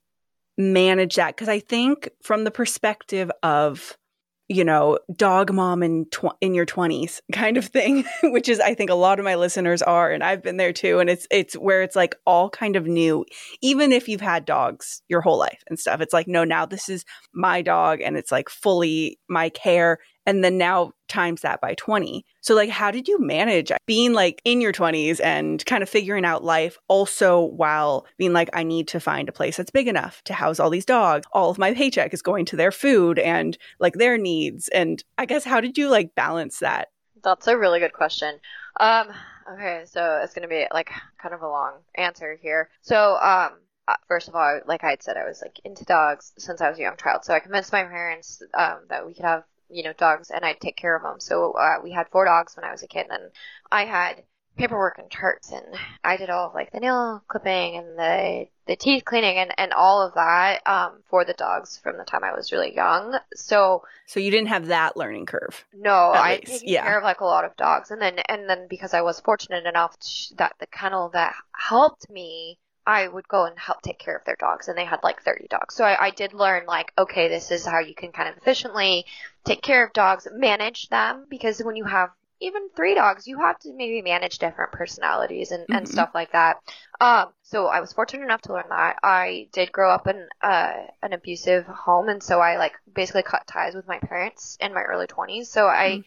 manage 0.58 1.16
that? 1.16 1.36
Because 1.36 1.48
I 1.48 1.60
think 1.60 2.08
from 2.22 2.44
the 2.44 2.50
perspective 2.50 3.30
of 3.42 3.96
you 4.50 4.64
know, 4.64 4.98
dog 5.14 5.52
mom 5.52 5.80
in 5.80 6.06
tw- 6.06 6.36
in 6.40 6.54
your 6.54 6.66
20s 6.66 7.20
kind 7.32 7.56
of 7.56 7.64
thing, 7.66 8.04
which 8.24 8.48
is 8.48 8.58
I 8.58 8.74
think 8.74 8.90
a 8.90 8.94
lot 8.94 9.20
of 9.20 9.24
my 9.24 9.36
listeners 9.36 9.80
are 9.80 10.10
and 10.10 10.24
I've 10.24 10.42
been 10.42 10.56
there 10.56 10.72
too 10.72 10.98
and 10.98 11.08
it's 11.08 11.26
it's 11.30 11.54
where 11.54 11.82
it's 11.82 11.94
like 11.94 12.16
all 12.26 12.50
kind 12.50 12.74
of 12.74 12.84
new 12.84 13.24
even 13.62 13.92
if 13.92 14.08
you've 14.08 14.20
had 14.20 14.44
dogs 14.44 15.02
your 15.08 15.20
whole 15.20 15.38
life 15.38 15.62
and 15.68 15.78
stuff. 15.78 16.00
It's 16.00 16.12
like 16.12 16.26
no, 16.26 16.42
now 16.42 16.66
this 16.66 16.88
is 16.88 17.04
my 17.32 17.62
dog 17.62 18.00
and 18.00 18.16
it's 18.16 18.32
like 18.32 18.48
fully 18.48 19.20
my 19.28 19.50
care 19.50 19.98
and 20.30 20.44
then 20.44 20.56
now 20.56 20.92
times 21.08 21.40
that 21.40 21.60
by 21.60 21.74
20. 21.74 22.24
So 22.40 22.54
like 22.54 22.70
how 22.70 22.92
did 22.92 23.08
you 23.08 23.18
manage 23.18 23.72
being 23.84 24.12
like 24.12 24.40
in 24.44 24.60
your 24.60 24.72
20s 24.72 25.20
and 25.20 25.64
kind 25.66 25.82
of 25.82 25.88
figuring 25.88 26.24
out 26.24 26.44
life 26.44 26.78
also 26.86 27.40
while 27.40 28.06
being 28.16 28.32
like 28.32 28.48
I 28.52 28.62
need 28.62 28.86
to 28.88 29.00
find 29.00 29.28
a 29.28 29.32
place 29.32 29.56
that's 29.56 29.72
big 29.72 29.88
enough 29.88 30.22
to 30.26 30.32
house 30.32 30.60
all 30.60 30.70
these 30.70 30.84
dogs. 30.84 31.26
All 31.32 31.50
of 31.50 31.58
my 31.58 31.74
paycheck 31.74 32.14
is 32.14 32.22
going 32.22 32.44
to 32.46 32.56
their 32.56 32.70
food 32.70 33.18
and 33.18 33.58
like 33.80 33.94
their 33.94 34.16
needs 34.16 34.68
and 34.68 35.02
I 35.18 35.26
guess 35.26 35.42
how 35.42 35.60
did 35.60 35.76
you 35.76 35.88
like 35.88 36.14
balance 36.14 36.60
that? 36.60 36.88
That's 37.24 37.48
a 37.48 37.58
really 37.58 37.80
good 37.80 37.92
question. 37.92 38.38
Um 38.78 39.08
okay, 39.52 39.82
so 39.84 40.20
it's 40.22 40.32
going 40.32 40.48
to 40.48 40.48
be 40.48 40.68
like 40.72 40.90
kind 41.20 41.34
of 41.34 41.42
a 41.42 41.48
long 41.48 41.72
answer 41.96 42.38
here. 42.40 42.70
So 42.82 43.18
um 43.20 43.58
uh, 43.88 43.96
first 44.06 44.28
of 44.28 44.36
all, 44.36 44.60
like 44.66 44.84
I 44.84 44.90
had 44.90 45.02
said, 45.02 45.16
I 45.16 45.26
was 45.26 45.42
like 45.42 45.58
into 45.64 45.84
dogs 45.84 46.32
since 46.38 46.60
I 46.60 46.68
was 46.68 46.78
a 46.78 46.82
young 46.82 46.96
child. 46.96 47.24
So 47.24 47.34
I 47.34 47.40
convinced 47.40 47.72
my 47.72 47.82
parents 47.82 48.40
um, 48.54 48.82
that 48.88 49.04
we 49.04 49.14
could 49.14 49.24
have 49.24 49.42
you 49.70 49.82
know, 49.82 49.92
dogs 49.94 50.30
and 50.30 50.44
I'd 50.44 50.60
take 50.60 50.76
care 50.76 50.96
of 50.96 51.02
them. 51.02 51.20
So 51.20 51.52
uh, 51.52 51.76
we 51.82 51.92
had 51.92 52.08
four 52.08 52.24
dogs 52.24 52.56
when 52.56 52.64
I 52.64 52.72
was 52.72 52.82
a 52.82 52.88
kid 52.88 53.06
and 53.10 53.30
I 53.70 53.84
had 53.84 54.24
paperwork 54.56 54.98
and 54.98 55.10
charts 55.10 55.52
and 55.52 55.64
I 56.04 56.16
did 56.16 56.28
all 56.28 56.48
of 56.48 56.54
like 56.54 56.72
the 56.72 56.80
nail 56.80 57.22
clipping 57.28 57.76
and 57.76 57.98
the 57.98 58.46
the 58.66 58.76
teeth 58.76 59.04
cleaning 59.04 59.36
and, 59.38 59.52
and 59.58 59.72
all 59.72 60.02
of 60.06 60.14
that 60.14 60.60
um, 60.66 61.02
for 61.08 61.24
the 61.24 61.32
dogs 61.34 61.78
from 61.82 61.96
the 61.96 62.04
time 62.04 62.24
I 62.24 62.32
was 62.32 62.52
really 62.52 62.74
young. 62.74 63.18
So 63.34 63.82
So 64.06 64.20
you 64.20 64.30
didn't 64.30 64.48
have 64.48 64.66
that 64.66 64.96
learning 64.96 65.26
curve. 65.26 65.64
no, 65.72 66.12
I 66.12 66.38
taken 66.44 66.68
yeah. 66.68 66.82
care 66.82 66.98
of 66.98 67.04
like 67.04 67.20
a 67.20 67.24
lot 67.24 67.44
of 67.44 67.56
dogs, 67.56 67.90
and 67.90 68.00
then 68.02 68.18
and 68.28 68.48
then 68.48 68.66
because 68.68 68.92
I 68.94 69.02
was 69.02 69.20
fortunate 69.20 69.66
enough 69.66 69.98
to, 69.98 70.34
that 70.36 70.56
the 70.58 70.66
kennel 70.66 71.10
that 71.10 71.34
helped 71.56 72.10
me, 72.10 72.58
I 72.90 73.08
would 73.08 73.28
go 73.28 73.44
and 73.46 73.58
help 73.58 73.82
take 73.82 73.98
care 73.98 74.16
of 74.16 74.24
their 74.24 74.36
dogs, 74.38 74.68
and 74.68 74.76
they 74.76 74.84
had 74.84 75.00
like 75.02 75.22
30 75.22 75.46
dogs. 75.48 75.74
So 75.76 75.84
I, 75.84 76.06
I 76.06 76.10
did 76.10 76.32
learn 76.34 76.66
like, 76.66 76.92
okay, 76.98 77.28
this 77.28 77.50
is 77.50 77.64
how 77.66 77.80
you 77.80 77.94
can 77.94 78.12
kind 78.12 78.28
of 78.28 78.36
efficiently 78.36 79.06
take 79.44 79.62
care 79.62 79.84
of 79.84 79.92
dogs, 79.92 80.26
manage 80.32 80.88
them, 80.88 81.26
because 81.28 81.60
when 81.62 81.76
you 81.76 81.84
have 81.84 82.10
even 82.40 82.70
three 82.74 82.94
dogs, 82.94 83.26
you 83.28 83.38
have 83.40 83.58
to 83.60 83.72
maybe 83.74 84.00
manage 84.02 84.38
different 84.38 84.72
personalities 84.72 85.50
and, 85.50 85.66
and 85.72 85.86
Mhm. 85.86 85.88
stuff 85.88 86.10
like 86.14 86.32
that. 86.32 86.56
Um, 87.00 87.32
so 87.42 87.66
I 87.66 87.80
was 87.80 87.92
fortunate 87.92 88.24
enough 88.24 88.42
to 88.42 88.54
learn 88.54 88.68
that. 88.70 88.96
I 89.02 89.48
did 89.52 89.72
grow 89.72 89.90
up 89.90 90.06
in 90.06 90.26
uh, 90.42 90.72
an 91.02 91.12
abusive 91.12 91.66
home, 91.66 92.08
and 92.08 92.22
so 92.22 92.40
I 92.40 92.56
like 92.56 92.72
basically 92.94 93.22
cut 93.22 93.46
ties 93.46 93.74
with 93.74 93.86
my 93.86 93.98
parents 93.98 94.56
in 94.60 94.72
my 94.74 94.82
early 94.82 95.06
20s. 95.06 95.50
So 95.50 95.66
I 95.66 96.00
Mhm. 96.00 96.04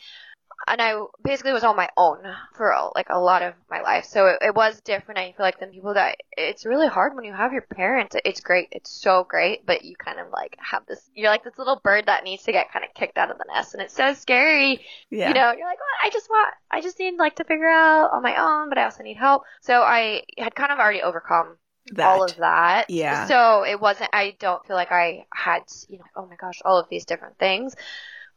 And 0.67 0.81
I 0.81 1.01
basically 1.23 1.53
was 1.53 1.63
on 1.63 1.75
my 1.75 1.89
own 1.97 2.19
for 2.55 2.73
like 2.95 3.07
a 3.09 3.19
lot 3.19 3.41
of 3.41 3.53
my 3.69 3.81
life. 3.81 4.05
So 4.05 4.27
it, 4.27 4.37
it 4.41 4.55
was 4.55 4.81
different. 4.81 5.19
I 5.19 5.33
feel 5.35 5.45
like 5.45 5.59
than 5.59 5.71
people 5.71 5.93
that 5.93 6.17
it's 6.37 6.65
really 6.65 6.87
hard 6.87 7.15
when 7.15 7.25
you 7.25 7.33
have 7.33 7.53
your 7.53 7.61
parents. 7.61 8.15
It's 8.25 8.39
great. 8.39 8.69
It's 8.71 8.89
so 8.89 9.23
great, 9.23 9.65
but 9.65 9.83
you 9.83 9.95
kind 9.95 10.19
of 10.19 10.27
like 10.31 10.55
have 10.59 10.85
this. 10.85 11.09
You're 11.13 11.29
like 11.29 11.43
this 11.43 11.57
little 11.57 11.79
bird 11.83 12.05
that 12.07 12.23
needs 12.23 12.43
to 12.43 12.51
get 12.51 12.71
kind 12.71 12.85
of 12.85 12.93
kicked 12.93 13.17
out 13.17 13.31
of 13.31 13.37
the 13.37 13.45
nest, 13.53 13.73
and 13.73 13.83
it's 13.83 13.95
so 13.95 14.13
scary. 14.13 14.81
Yeah. 15.09 15.29
You 15.29 15.33
know, 15.33 15.51
you're 15.51 15.67
like, 15.67 15.79
well, 15.79 15.99
I 16.03 16.09
just 16.11 16.29
want, 16.29 16.53
I 16.71 16.81
just 16.81 16.99
need 16.99 17.15
like 17.17 17.35
to 17.35 17.43
figure 17.43 17.69
out 17.69 18.11
on 18.11 18.23
my 18.23 18.35
own, 18.35 18.69
but 18.69 18.77
I 18.77 18.85
also 18.85 19.03
need 19.03 19.17
help. 19.17 19.43
So 19.61 19.81
I 19.81 20.23
had 20.37 20.55
kind 20.55 20.71
of 20.71 20.79
already 20.79 21.01
overcome 21.01 21.57
that. 21.91 22.05
all 22.05 22.23
of 22.23 22.35
that. 22.37 22.89
Yeah. 22.89 23.27
So 23.27 23.63
it 23.65 23.79
wasn't, 23.79 24.09
I 24.13 24.35
don't 24.39 24.65
feel 24.65 24.75
like 24.75 24.91
I 24.91 25.25
had, 25.33 25.63
you 25.87 25.97
know, 25.97 26.05
oh 26.15 26.25
my 26.25 26.35
gosh, 26.35 26.61
all 26.63 26.79
of 26.79 26.87
these 26.89 27.05
different 27.05 27.37
things. 27.37 27.75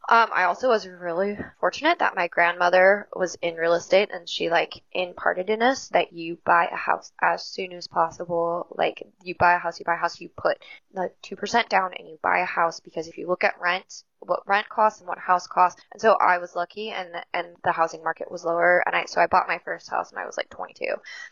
Um, 0.09 0.29
I 0.33 0.45
also 0.45 0.69
was 0.69 0.87
really 0.87 1.37
fortunate 1.59 1.99
that 1.99 2.15
my 2.15 2.29
grandmother 2.29 3.09
was 3.13 3.35
in 3.41 3.55
real 3.55 3.73
estate 3.73 4.09
and 4.13 4.27
she 4.27 4.49
like 4.49 4.81
imparted 4.93 5.49
in 5.49 5.61
us 5.61 5.89
that 5.89 6.13
you 6.13 6.37
buy 6.45 6.69
a 6.71 6.77
house 6.77 7.11
as 7.21 7.45
soon 7.45 7.73
as 7.73 7.87
possible. 7.87 8.67
Like 8.77 9.05
you 9.21 9.35
buy 9.35 9.55
a 9.55 9.59
house, 9.59 9.79
you 9.79 9.85
buy 9.85 9.95
a 9.95 9.97
house, 9.97 10.21
you 10.21 10.29
put 10.29 10.59
the 10.93 11.11
2% 11.23 11.67
down 11.67 11.91
and 11.93 12.07
you 12.07 12.17
buy 12.23 12.39
a 12.39 12.45
house 12.45 12.79
because 12.79 13.09
if 13.09 13.17
you 13.17 13.27
look 13.27 13.43
at 13.43 13.59
rent, 13.59 14.03
what 14.19 14.47
rent 14.47 14.69
costs 14.69 15.01
and 15.01 15.09
what 15.09 15.19
house 15.19 15.45
costs. 15.45 15.81
And 15.91 16.01
so 16.01 16.13
I 16.13 16.37
was 16.37 16.55
lucky 16.55 16.91
and, 16.91 17.09
and 17.33 17.47
the 17.65 17.73
housing 17.73 18.01
market 18.01 18.31
was 18.31 18.45
lower. 18.45 18.81
And 18.85 18.95
I, 18.95 19.05
so 19.05 19.19
I 19.19 19.27
bought 19.27 19.49
my 19.49 19.59
first 19.65 19.89
house 19.89 20.13
when 20.13 20.23
I 20.23 20.25
was 20.25 20.37
like 20.37 20.49
22. 20.49 20.85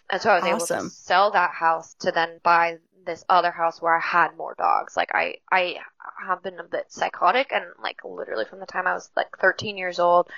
And 0.09 0.21
so 0.21 0.31
I 0.31 0.35
was 0.35 0.43
able 0.43 0.83
to 0.83 0.89
sell 0.89 1.31
that 1.31 1.51
house 1.51 1.93
to 2.01 2.11
then 2.11 2.41
buy 2.43 2.79
this 3.05 3.23
other 3.29 3.51
house 3.51 3.81
where 3.81 3.95
I 3.95 4.01
had 4.01 4.37
more 4.37 4.55
dogs. 4.57 4.97
Like 4.97 5.11
I, 5.13 5.35
I 5.51 5.77
have 6.25 6.43
been 6.43 6.59
a 6.59 6.63
bit 6.63 6.91
psychotic 6.91 7.51
and 7.53 7.65
like 7.81 7.99
literally 8.03 8.45
from 8.45 8.59
the 8.59 8.65
time 8.65 8.87
I 8.87 8.93
was 8.93 9.09
like 9.15 9.37
13 9.39 9.77
years 9.77 9.99
old, 9.99 10.29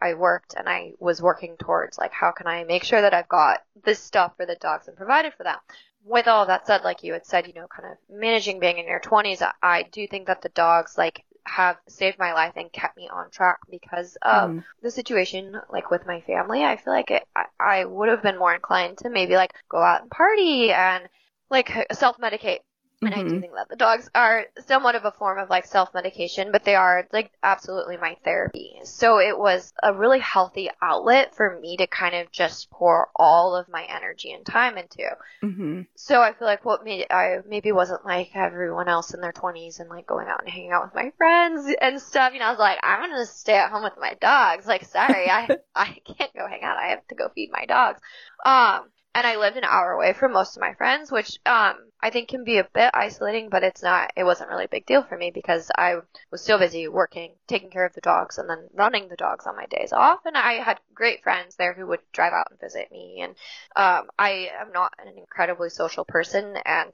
I 0.00 0.14
worked 0.14 0.54
and 0.54 0.68
I 0.68 0.92
was 0.98 1.22
working 1.22 1.56
towards 1.56 1.98
like 1.98 2.12
how 2.12 2.32
can 2.32 2.46
I 2.46 2.64
make 2.64 2.84
sure 2.84 3.00
that 3.02 3.14
I've 3.14 3.28
got 3.28 3.62
this 3.84 4.00
stuff 4.00 4.36
for 4.36 4.46
the 4.46 4.56
dogs 4.56 4.88
and 4.88 4.96
provided 4.96 5.34
for 5.34 5.44
them. 5.44 5.58
With 6.04 6.28
all 6.28 6.46
that 6.46 6.66
said, 6.66 6.84
like 6.84 7.02
you 7.02 7.14
had 7.14 7.24
said, 7.26 7.46
you 7.46 7.54
know, 7.54 7.66
kind 7.66 7.90
of 7.90 7.98
managing 8.14 8.60
being 8.60 8.78
in 8.78 8.86
your 8.86 9.00
20s, 9.00 9.40
I, 9.42 9.52
I 9.62 9.82
do 9.84 10.06
think 10.06 10.26
that 10.26 10.42
the 10.42 10.50
dogs 10.50 10.98
like 10.98 11.24
have 11.46 11.78
saved 11.88 12.18
my 12.18 12.32
life 12.34 12.54
and 12.56 12.72
kept 12.72 12.96
me 12.96 13.08
on 13.08 13.30
track 13.30 13.58
because 13.70 14.16
of 14.22 14.50
Mm. 14.50 14.64
the 14.82 14.90
situation 14.90 15.58
like 15.70 15.90
with 15.90 16.06
my 16.06 16.20
family. 16.22 16.62
I 16.64 16.76
feel 16.76 16.92
like 16.92 17.10
it, 17.10 17.26
I, 17.34 17.46
I 17.58 17.84
would 17.84 18.08
have 18.10 18.22
been 18.22 18.38
more 18.38 18.54
inclined 18.54 18.98
to 18.98 19.08
maybe 19.10 19.34
like 19.36 19.54
go 19.68 19.78
out 19.82 20.02
and 20.02 20.10
party 20.10 20.72
and 20.72 21.08
like 21.50 21.70
self 21.92 22.18
medicate. 22.18 22.60
And 23.06 23.14
I 23.14 23.22
do 23.22 23.36
Mhm. 23.36 23.38
think 23.38 23.52
that 23.54 23.68
the 23.68 23.76
dogs 23.76 24.08
are 24.14 24.46
somewhat 24.66 24.94
of 24.94 25.04
a 25.04 25.12
form 25.12 25.38
of 25.38 25.50
like 25.50 25.66
self 25.66 25.92
medication, 25.92 26.52
but 26.52 26.64
they 26.64 26.74
are 26.74 27.06
like 27.12 27.30
absolutely 27.42 27.98
my 27.98 28.16
therapy. 28.24 28.80
So 28.84 29.18
it 29.18 29.38
was 29.38 29.72
a 29.82 29.92
really 29.92 30.20
healthy 30.20 30.70
outlet 30.80 31.34
for 31.34 31.58
me 31.60 31.76
to 31.78 31.86
kind 31.86 32.14
of 32.14 32.32
just 32.32 32.70
pour 32.70 33.10
all 33.16 33.56
of 33.56 33.68
my 33.68 33.84
energy 33.84 34.32
and 34.32 34.44
time 34.46 34.78
into. 34.78 35.04
Mhm. 35.42 35.86
So 35.96 36.20
I 36.22 36.32
feel 36.32 36.48
like 36.48 36.64
what 36.64 36.84
made 36.84 37.06
I 37.10 37.38
maybe 37.46 37.70
wasn't 37.72 38.04
like 38.04 38.34
everyone 38.34 38.88
else 38.88 39.14
in 39.14 39.20
their 39.20 39.32
20s 39.32 39.78
and 39.78 39.88
like 39.88 40.06
going 40.06 40.26
out 40.28 40.40
and 40.40 40.48
hanging 40.48 40.72
out 40.72 40.84
with 40.84 40.94
my 40.94 41.10
friends 41.16 41.72
and 41.80 42.00
stuff. 42.00 42.32
You 42.32 42.40
know, 42.40 42.46
I 42.46 42.50
was 42.50 42.58
like, 42.58 42.78
I'm 42.82 43.10
gonna 43.10 43.26
stay 43.26 43.54
at 43.54 43.70
home 43.70 43.84
with 43.84 43.94
my 44.00 44.14
dogs. 44.20 44.66
Like, 44.66 44.84
sorry, 44.84 45.30
I 45.30 45.52
I 45.74 45.96
can't 46.18 46.34
go 46.34 46.48
hang 46.48 46.62
out. 46.64 46.78
I 46.78 46.88
have 46.88 47.06
to 47.08 47.14
go 47.14 47.28
feed 47.34 47.50
my 47.52 47.66
dogs. 47.66 48.00
Um, 48.44 48.90
and 49.14 49.26
I 49.26 49.36
lived 49.36 49.56
an 49.56 49.64
hour 49.64 49.92
away 49.92 50.12
from 50.12 50.32
most 50.32 50.56
of 50.56 50.60
my 50.60 50.74
friends, 50.74 51.10
which 51.12 51.38
um 51.46 51.76
I 52.00 52.10
think 52.10 52.28
can 52.28 52.44
be 52.44 52.58
a 52.58 52.68
bit 52.74 52.90
isolating, 52.92 53.48
but 53.48 53.64
it's 53.64 53.82
not. 53.82 54.12
It 54.16 54.24
wasn't 54.24 54.50
really 54.50 54.66
a 54.66 54.68
big 54.68 54.84
deal 54.84 55.02
for 55.02 55.16
me 55.16 55.30
because 55.30 55.70
I 55.76 55.96
was 56.30 56.42
so 56.42 56.58
busy 56.58 56.86
working, 56.88 57.34
taking 57.46 57.70
care 57.70 57.86
of 57.86 57.94
the 57.94 58.02
dogs, 58.02 58.36
and 58.36 58.48
then 58.48 58.68
running 58.74 59.08
the 59.08 59.16
dogs 59.16 59.46
on 59.46 59.56
my 59.56 59.66
days 59.66 59.92
off. 59.92 60.20
And 60.26 60.36
I 60.36 60.54
had 60.62 60.80
great 60.94 61.22
friends 61.22 61.56
there 61.56 61.72
who 61.72 61.86
would 61.86 62.00
drive 62.12 62.34
out 62.34 62.48
and 62.50 62.60
visit 62.60 62.90
me. 62.92 63.22
And 63.22 63.34
um, 63.76 64.10
I 64.18 64.50
am 64.60 64.72
not 64.72 64.92
an 64.98 65.16
incredibly 65.16 65.70
social 65.70 66.04
person, 66.04 66.56
and 66.66 66.92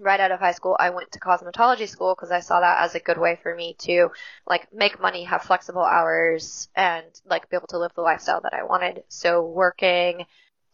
right 0.00 0.20
out 0.20 0.32
of 0.32 0.40
high 0.40 0.52
school, 0.52 0.76
I 0.78 0.90
went 0.90 1.12
to 1.12 1.20
cosmetology 1.20 1.88
school 1.88 2.14
because 2.14 2.30
I 2.30 2.40
saw 2.40 2.60
that 2.60 2.82
as 2.82 2.94
a 2.94 3.00
good 3.00 3.18
way 3.18 3.38
for 3.42 3.54
me 3.54 3.74
to 3.80 4.10
like 4.46 4.72
make 4.72 5.00
money, 5.00 5.24
have 5.24 5.42
flexible 5.42 5.84
hours, 5.84 6.68
and 6.74 7.06
like 7.28 7.48
be 7.48 7.56
able 7.56 7.68
to 7.68 7.78
live 7.78 7.92
the 7.94 8.02
lifestyle 8.02 8.40
that 8.40 8.54
I 8.54 8.64
wanted. 8.64 9.04
So 9.08 9.42
working 9.42 10.24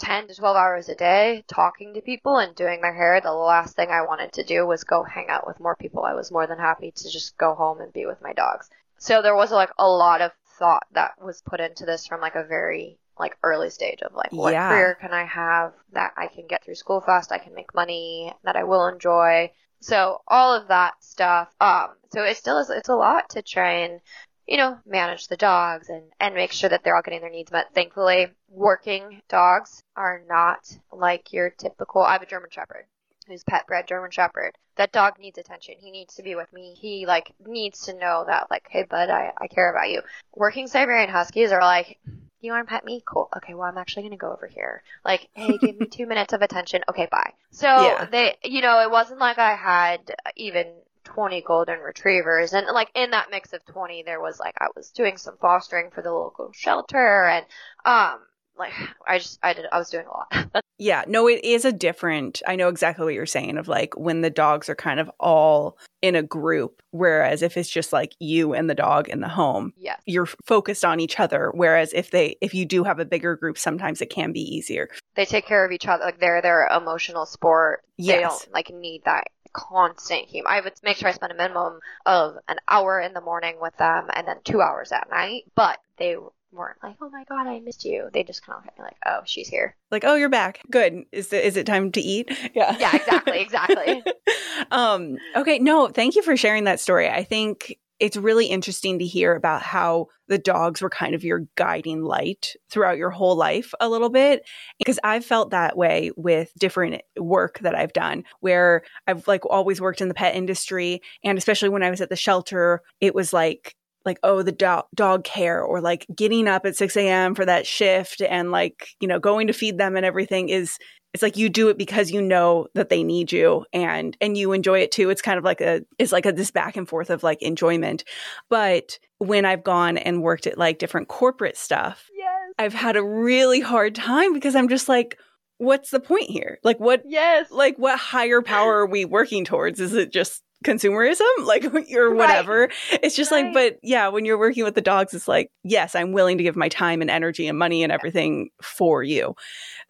10 0.04 0.28
to 0.28 0.34
12 0.34 0.56
hours 0.56 0.88
a 0.88 0.94
day, 0.94 1.44
talking 1.48 1.94
to 1.94 2.00
people 2.02 2.36
and 2.36 2.54
doing 2.54 2.80
their 2.82 2.92
hair, 2.94 3.20
the 3.20 3.32
last 3.32 3.74
thing 3.74 3.88
I 3.90 4.02
wanted 4.02 4.32
to 4.34 4.44
do 4.44 4.66
was 4.66 4.84
go 4.84 5.02
hang 5.02 5.28
out 5.30 5.46
with 5.46 5.60
more 5.60 5.76
people. 5.76 6.04
I 6.04 6.14
was 6.14 6.30
more 6.30 6.46
than 6.46 6.58
happy 6.58 6.90
to 6.90 7.10
just 7.10 7.36
go 7.38 7.54
home 7.54 7.80
and 7.80 7.92
be 7.92 8.04
with 8.06 8.20
my 8.20 8.34
dogs. 8.34 8.68
So 8.98 9.22
there 9.22 9.34
was 9.34 9.50
like 9.50 9.70
a 9.78 9.88
lot 9.88 10.20
of 10.20 10.32
thought 10.58 10.86
that 10.92 11.12
was 11.22 11.42
put 11.42 11.60
into 11.60 11.86
this 11.86 12.06
from 12.06 12.20
like 12.20 12.34
a 12.34 12.44
very 12.44 12.98
like 13.18 13.36
early 13.42 13.70
stage 13.70 14.02
of 14.02 14.12
like 14.14 14.32
what 14.32 14.52
Yeah. 14.52 14.68
career 14.68 14.94
can 15.00 15.12
I 15.12 15.24
have 15.24 15.72
that 15.92 16.12
I 16.16 16.26
can 16.28 16.46
get 16.46 16.64
through 16.64 16.74
school 16.74 17.00
fast, 17.00 17.32
I 17.32 17.38
can 17.38 17.54
make 17.54 17.74
money, 17.74 18.32
that 18.44 18.56
I 18.56 18.64
will 18.64 18.86
enjoy. 18.86 19.52
So 19.80 20.20
all 20.28 20.54
of 20.54 20.68
that 20.68 20.94
stuff. 21.02 21.54
Um, 21.60 21.96
so 22.12 22.22
it 22.24 22.36
still 22.36 22.58
is, 22.58 22.70
it's 22.70 22.88
a 22.88 22.94
lot 22.94 23.30
to 23.30 23.42
try 23.42 23.70
and, 23.84 24.00
you 24.46 24.57
know, 24.57 24.78
manage 24.87 25.28
the 25.28 25.37
dogs 25.37 25.88
and, 25.88 26.02
and 26.20 26.35
make 26.35 26.52
sure 26.52 26.68
that 26.68 26.85
they're 26.85 26.96
all 26.96 27.02
getting 27.02 27.20
their 27.20 27.30
needs 27.30 27.52
met. 27.52 27.74
Thankfully, 27.74 28.28
working 28.48 29.22
dogs 29.28 29.83
are 29.96 30.22
not 30.28 30.70
like 30.92 31.33
your 31.33 31.50
typical, 31.50 32.02
I 32.02 32.12
have 32.12 32.22
a 32.22 32.26
German 32.26 32.50
Shepherd 32.50 32.85
who's 33.26 33.44
pet 33.44 33.66
bred 33.66 33.87
German 33.87 34.11
Shepherd. 34.11 34.52
That 34.76 34.92
dog 34.92 35.18
needs 35.18 35.38
attention. 35.38 35.76
He 35.78 35.90
needs 35.90 36.14
to 36.16 36.22
be 36.22 36.35
with 36.35 36.52
me. 36.52 36.74
He 36.78 37.07
like 37.07 37.33
needs 37.46 37.87
to 37.87 37.94
know 37.94 38.24
that 38.26 38.50
like, 38.50 38.66
hey 38.68 38.83
bud, 38.83 39.09
I, 39.09 39.33
I 39.40 39.46
care 39.46 39.70
about 39.70 39.90
you. 39.90 40.02
Working 40.35 40.66
Siberian 40.66 41.09
Huskies 41.09 41.52
are 41.52 41.62
like, 41.62 41.98
you 42.40 42.52
want 42.52 42.68
to 42.68 42.70
pet 42.70 42.85
me? 42.85 43.02
Cool. 43.07 43.28
Okay, 43.37 43.54
well, 43.54 43.66
I'm 43.66 43.78
actually 43.78 44.02
going 44.02 44.12
to 44.12 44.18
go 44.18 44.33
over 44.33 44.46
here. 44.46 44.83
Like, 45.04 45.28
hey, 45.33 45.57
give 45.57 45.76
me 45.76 45.87
two 45.90 46.07
minutes 46.07 46.35
of 46.35 46.42
attention. 46.42 46.83
Okay, 46.88 47.09
bye. 47.11 47.33
So 47.50 47.66
Yeah. 47.66 48.07
they, 48.11 48.37
you 48.44 48.61
know, 48.61 48.80
it 48.80 48.90
wasn't 48.90 49.20
like 49.20 49.38
I 49.38 49.54
had 49.54 50.14
even 50.37 50.66
20 51.14 51.42
golden 51.42 51.79
retrievers. 51.81 52.53
And 52.53 52.66
like 52.72 52.90
in 52.94 53.11
that 53.11 53.31
mix 53.31 53.53
of 53.53 53.64
20, 53.66 54.03
there 54.03 54.20
was 54.20 54.38
like, 54.38 54.55
I 54.61 54.66
was 54.77 54.90
doing 54.90 55.16
some 55.16 55.37
fostering 55.40 55.90
for 55.90 56.03
the 56.03 56.12
local 56.12 56.50
shelter 56.53 57.24
and, 57.27 57.46
um, 57.85 58.20
like 58.57 58.72
I 59.07 59.18
just, 59.18 59.38
I 59.42 59.53
did, 59.53 59.66
I 59.72 59.79
was 59.79 59.90
doing 59.90 60.07
a 60.07 60.11
lot. 60.11 60.62
Yeah, 60.79 61.05
no, 61.07 61.29
it 61.29 61.44
is 61.44 61.64
a 61.64 61.72
different. 61.72 62.42
I 62.48 62.57
know 62.57 62.68
exactly 62.68 63.05
what 63.05 63.14
you're 63.14 63.27
saying 63.27 63.59
of 63.59 63.68
like 63.68 63.96
when 63.96 64.22
the 64.22 64.31
dogs 64.31 64.68
are 64.68 64.74
kind 64.74 64.98
of 64.98 65.09
all 65.20 65.79
in 66.03 66.16
a 66.16 66.22
group, 66.22 66.83
whereas 66.90 67.42
if 67.42 67.57
it's 67.57 67.70
just 67.70 67.92
like 67.92 68.16
you 68.18 68.55
and 68.55 68.68
the 68.68 68.74
dog 68.74 69.09
in 69.09 69.20
the 69.20 69.29
home, 69.29 69.72
yes. 69.77 70.00
you're 70.05 70.27
focused 70.44 70.85
on 70.85 70.98
each 70.98 71.20
other. 71.20 71.53
Whereas 71.55 71.92
if 71.92 72.11
they, 72.11 72.37
if 72.40 72.55
you 72.55 72.66
do 72.66 72.83
have 72.83 72.98
a 72.98 73.05
bigger 73.05 73.37
group, 73.37 73.57
sometimes 73.57 74.03
it 74.03 74.11
can 74.11 74.33
be 74.33 74.40
easier. 74.40 74.88
They 75.14 75.24
take 75.24 75.46
care 75.46 75.64
of 75.64 75.70
each 75.70 75.87
other. 75.87 76.05
Like 76.05 76.18
they're 76.18 76.42
their 76.42 76.66
emotional 76.66 77.24
sport. 77.24 77.85
They 77.96 78.20
don't 78.20 78.48
like 78.53 78.70
need 78.70 79.03
that 79.05 79.29
constant. 79.54 80.28
I 80.46 80.60
would 80.60 80.74
make 80.82 80.98
sure 80.98 81.08
I 81.08 81.12
spend 81.12 81.32
a 81.32 81.36
minimum 81.36 81.80
of 82.04 82.36
an 82.48 82.58
hour 82.68 83.00
in 83.00 83.14
the 83.14 83.22
morning 83.22 83.56
with 83.60 83.76
them 83.78 84.08
and 84.12 84.28
then 84.28 84.36
two 84.44 84.60
hours 84.60 84.92
at 84.92 85.08
night. 85.10 85.44
But 85.54 85.78
they 85.96 86.16
weren't 86.52 86.82
like, 86.82 86.96
oh 87.00 87.08
my 87.10 87.24
god, 87.24 87.46
I 87.46 87.60
missed 87.60 87.84
you. 87.84 88.10
They 88.12 88.22
just 88.22 88.44
kind 88.44 88.58
of 88.58 88.64
look 88.64 88.72
at 88.72 88.78
me 88.78 88.84
like, 88.84 88.96
oh, 89.06 89.20
she's 89.24 89.48
here. 89.48 89.76
Like, 89.90 90.04
oh, 90.04 90.14
you're 90.14 90.28
back. 90.28 90.60
Good. 90.70 91.04
Is 91.12 91.32
it, 91.32 91.44
is 91.44 91.56
it 91.56 91.66
time 91.66 91.92
to 91.92 92.00
eat? 92.00 92.30
Yeah. 92.54 92.76
Yeah, 92.78 92.94
exactly, 92.94 93.40
exactly. 93.40 94.04
um, 94.70 95.16
okay. 95.34 95.58
No, 95.58 95.88
thank 95.88 96.14
you 96.14 96.22
for 96.22 96.36
sharing 96.36 96.64
that 96.64 96.78
story. 96.78 97.08
I 97.08 97.24
think 97.24 97.78
it's 98.00 98.16
really 98.16 98.46
interesting 98.46 98.98
to 98.98 99.04
hear 99.04 99.35
about 99.35 99.62
how 99.62 100.07
the 100.28 100.38
dogs 100.38 100.83
were 100.83 100.90
kind 100.90 101.14
of 101.14 101.22
your 101.22 101.46
guiding 101.54 102.02
light 102.02 102.54
throughout 102.70 102.96
your 102.96 103.11
whole 103.11 103.37
life 103.37 103.72
a 103.80 103.88
little 103.88 104.11
bit 104.11 104.42
because 104.78 104.98
I've 105.04 105.24
felt 105.24 105.50
that 105.50 105.76
way 105.76 106.11
with 106.16 106.52
different 106.59 107.02
work 107.18 107.59
that 107.61 107.74
I've 107.74 107.92
done 107.92 108.24
where 108.40 108.83
I've 109.07 109.28
like 109.28 109.44
always 109.46 109.80
worked 109.80 110.00
in 110.00 110.09
the 110.09 110.14
pet 110.14 110.35
industry 110.35 111.00
and 111.22 111.38
especially 111.38 111.68
when 111.68 111.83
I 111.83 111.90
was 111.90 112.00
at 112.00 112.09
the 112.09 112.16
shelter 112.16 112.83
it 113.00 113.14
was 113.14 113.33
like 113.33 113.76
like, 114.04 114.18
oh, 114.22 114.42
the 114.42 114.52
do- 114.52 114.83
dog 114.94 115.24
care 115.24 115.62
or 115.62 115.80
like 115.80 116.07
getting 116.14 116.46
up 116.48 116.66
at 116.66 116.76
6 116.76 116.96
a.m. 116.96 117.35
for 117.35 117.44
that 117.46 117.66
shift 117.66 118.20
and 118.20 118.50
like, 118.50 118.88
you 119.00 119.09
know, 119.09 119.18
going 119.18 119.46
to 119.46 119.52
feed 119.52 119.78
them 119.78 119.96
and 119.96 120.04
everything 120.04 120.48
is, 120.48 120.78
it's 121.14 121.22
like 121.22 121.37
you 121.37 121.48
do 121.48 121.68
it 121.68 121.79
because 121.79 122.11
you 122.11 122.20
know 122.20 122.66
that 122.74 122.88
they 122.90 123.03
need 123.03 123.33
you 123.33 123.64
and 123.72 124.16
and 124.20 124.37
you 124.37 124.53
enjoy 124.53 124.81
it 124.81 124.90
too 124.92 125.09
it's 125.09 125.22
kind 125.22 125.38
of 125.38 125.44
like 125.44 125.61
a 125.61 125.83
it's 125.98 126.12
like 126.12 126.27
a 126.27 126.33
this 126.33 126.50
back 126.50 126.77
and 126.77 126.88
forth 126.88 127.09
of 127.09 127.22
like 127.22 127.40
enjoyment 127.40 128.05
but 128.50 128.98
when 129.18 129.44
i've 129.44 129.64
gone 129.64 129.96
and 129.96 130.22
worked 130.22 130.46
at 130.46 130.59
like 130.59 130.79
different 130.79 131.09
corporate 131.09 131.57
stuff 131.57 132.09
Yes. 132.14 132.29
i've 132.59 132.74
had 132.74 132.96
a 132.96 133.05
really 133.05 133.61
hard 133.61 133.94
time 133.94 134.35
because 134.35 134.55
i'm 134.57 134.68
just 134.68 134.88
like 134.88 135.18
what's 135.59 135.90
the 135.90 136.00
point 136.00 136.29
here 136.29 136.59
like 136.64 136.81
what 136.81 137.03
Yes. 137.07 137.50
like 137.50 137.77
what 137.79 137.98
higher 137.98 138.42
power 138.42 138.81
are 138.81 138.87
we 138.87 139.05
working 139.05 139.44
towards 139.44 139.79
is 139.81 139.94
it 139.94 140.12
just 140.12 140.42
consumerism 140.64 141.29
like 141.44 141.64
or 141.94 142.14
whatever. 142.14 142.70
It's 142.90 143.14
just 143.14 143.31
like 143.31 143.53
but 143.53 143.79
yeah 143.83 144.09
when 144.09 144.24
you're 144.24 144.38
working 144.38 144.64
with 144.64 144.74
the 144.74 144.81
dogs 144.81 145.14
it's 145.14 145.29
like 145.29 145.50
yes 145.62 145.94
i'm 145.94 146.12
willing 146.12 146.38
to 146.38 146.44
give 146.44 146.57
my 146.57 146.68
time 146.68 147.00
and 147.00 147.11
energy 147.11 147.46
and 147.46 147.59
money 147.59 147.83
and 147.83 147.92
everything 147.92 148.50
for 148.62 149.03
you. 149.03 149.35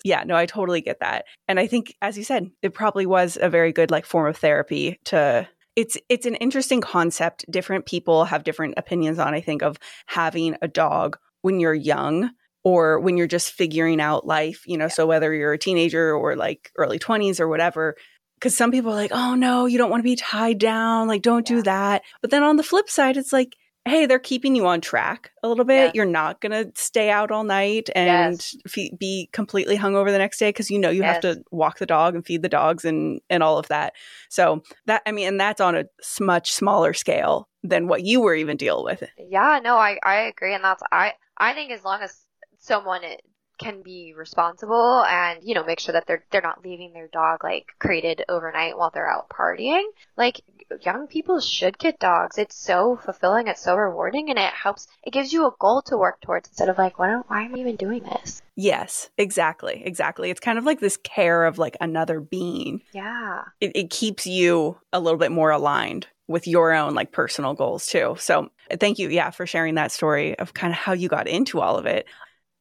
Yeah 0.04 0.24
no 0.24 0.36
i 0.36 0.46
totally 0.46 0.80
get 0.80 1.00
that. 1.00 1.24
And 1.48 1.58
i 1.58 1.66
think 1.66 1.94
as 2.02 2.18
you 2.18 2.24
said 2.24 2.50
it 2.62 2.74
probably 2.74 3.06
was 3.06 3.38
a 3.40 3.48
very 3.48 3.72
good 3.72 3.90
like 3.90 4.06
form 4.06 4.28
of 4.28 4.36
therapy 4.36 5.00
to 5.04 5.48
it's 5.76 5.96
it's 6.08 6.26
an 6.26 6.36
interesting 6.36 6.80
concept. 6.80 7.44
Different 7.50 7.86
people 7.86 8.24
have 8.26 8.44
different 8.44 8.74
opinions 8.76 9.18
on 9.18 9.34
i 9.34 9.40
think 9.40 9.62
of 9.62 9.78
having 10.06 10.56
a 10.60 10.68
dog 10.68 11.18
when 11.42 11.60
you're 11.60 11.74
young 11.74 12.30
or 12.64 12.98
when 12.98 13.18
you're 13.18 13.26
just 13.26 13.52
figuring 13.52 14.00
out 14.00 14.26
life 14.26 14.62
you 14.66 14.78
know 14.78 14.88
so 14.88 15.06
whether 15.06 15.32
you're 15.32 15.52
a 15.52 15.58
teenager 15.58 16.14
or 16.14 16.34
like 16.34 16.72
early 16.76 16.98
20s 16.98 17.38
or 17.38 17.48
whatever 17.48 17.94
because 18.36 18.56
some 18.56 18.70
people 18.70 18.90
are 18.92 18.96
like 18.96 19.12
oh 19.12 19.34
no 19.34 19.66
you 19.66 19.78
don't 19.78 19.90
want 19.90 20.00
to 20.00 20.08
be 20.08 20.16
tied 20.16 20.58
down 20.58 21.08
like 21.08 21.22
don't 21.22 21.46
do 21.46 21.62
that. 21.62 22.02
But 22.20 22.30
then 22.30 22.42
on 22.42 22.56
the 22.56 22.62
flip 22.62 22.88
side 22.90 23.16
it's 23.16 23.32
like 23.32 23.56
hey 23.86 24.06
they're 24.06 24.18
keeping 24.18 24.56
you 24.56 24.66
on 24.66 24.80
track 24.80 25.30
a 25.42 25.48
little 25.48 25.64
bit. 25.66 25.86
Yes. 25.88 25.94
you're 25.94 26.06
not 26.06 26.40
gonna 26.40 26.64
stay 26.74 27.10
out 27.10 27.30
all 27.30 27.44
night 27.44 27.90
and 27.94 28.06
Yes. 28.40 28.56
fe- 28.66 28.96
be 28.98 29.28
completely 29.32 29.76
hungover 29.76 30.10
the 30.10 30.16
next 30.16 30.38
day 30.38 30.48
because 30.48 30.70
you 30.70 30.78
know 30.78 30.88
you 30.88 31.02
have 31.02 31.20
to 31.20 31.42
walk 31.50 31.78
the 31.78 31.84
dog 31.86 32.14
and 32.14 32.24
feed 32.24 32.40
the 32.42 32.48
dogs 32.48 32.84
and 32.86 33.20
and 33.28 33.42
all 33.42 33.58
of 33.58 33.68
that. 33.68 33.92
So 34.30 34.62
that 34.86 35.02
i 35.04 35.12
mean 35.12 35.28
and 35.28 35.38
that's 35.40 35.60
on 35.60 35.76
a 35.76 35.84
much 36.20 36.52
smaller 36.52 36.94
scale 36.94 37.48
than 37.62 37.86
what 37.88 38.02
you 38.04 38.20
were 38.22 38.34
even 38.34 38.56
dealing 38.56 38.84
with. 38.84 39.04
Yeah, 39.18 39.60
no, 39.62 39.76
I, 39.76 39.98
I 40.04 40.16
agree, 40.22 40.54
and 40.54 40.64
that's 40.64 40.82
I 40.90 41.12
I 41.36 41.52
think 41.52 41.70
as 41.70 41.84
long 41.84 42.00
as 42.02 42.24
someone 42.58 43.04
it 43.04 43.20
can 43.58 43.82
be 43.82 44.14
responsible 44.16 45.04
and 45.04 45.40
you 45.42 45.54
know 45.54 45.64
make 45.64 45.80
sure 45.80 45.92
that 45.92 46.06
they're 46.06 46.24
they're 46.30 46.42
not 46.42 46.64
leaving 46.64 46.92
their 46.92 47.08
dog 47.08 47.44
like 47.44 47.66
crated 47.78 48.24
overnight 48.28 48.76
while 48.76 48.90
they're 48.92 49.10
out 49.10 49.28
partying. 49.28 49.84
Like 50.16 50.40
young 50.80 51.06
people 51.06 51.40
should 51.40 51.78
get 51.78 51.98
dogs. 51.98 52.38
It's 52.38 52.56
so 52.56 52.96
fulfilling. 53.04 53.48
It's 53.48 53.62
so 53.62 53.76
rewarding, 53.76 54.30
and 54.30 54.38
it 54.38 54.52
helps. 54.52 54.86
It 55.02 55.12
gives 55.12 55.32
you 55.32 55.46
a 55.46 55.54
goal 55.58 55.82
to 55.82 55.96
work 55.96 56.20
towards 56.20 56.48
instead 56.48 56.68
of 56.68 56.78
like, 56.78 56.98
why 56.98 57.08
don't 57.10 57.28
why 57.30 57.42
am 57.42 57.54
I 57.54 57.58
even 57.58 57.76
doing 57.76 58.02
this? 58.02 58.42
yes 58.56 59.10
exactly 59.18 59.82
exactly 59.84 60.30
it's 60.30 60.38
kind 60.38 60.58
of 60.58 60.64
like 60.64 60.78
this 60.78 60.96
care 60.98 61.44
of 61.44 61.58
like 61.58 61.76
another 61.80 62.20
being 62.20 62.80
Yeah. 62.92 63.42
it, 63.60 63.72
it 63.74 63.90
keeps 63.90 64.28
you 64.28 64.78
a 64.92 65.00
little 65.00 65.18
bit 65.18 65.32
more 65.32 65.50
aligned 65.50 66.06
with 66.28 66.46
your 66.46 66.72
own 66.72 66.94
like 66.94 67.12
personal 67.12 67.54
goals 67.54 67.86
too. 67.86 68.16
So 68.18 68.50
thank 68.80 68.98
you, 68.98 69.08
yeah, 69.10 69.30
for 69.30 69.46
sharing 69.46 69.74
that 69.74 69.92
story 69.92 70.38
of 70.38 70.54
kind 70.54 70.72
of 70.72 70.78
how 70.78 70.92
you 70.92 71.08
got 71.08 71.26
into 71.28 71.60
all 71.60 71.76
of 71.76 71.84
it. 71.86 72.06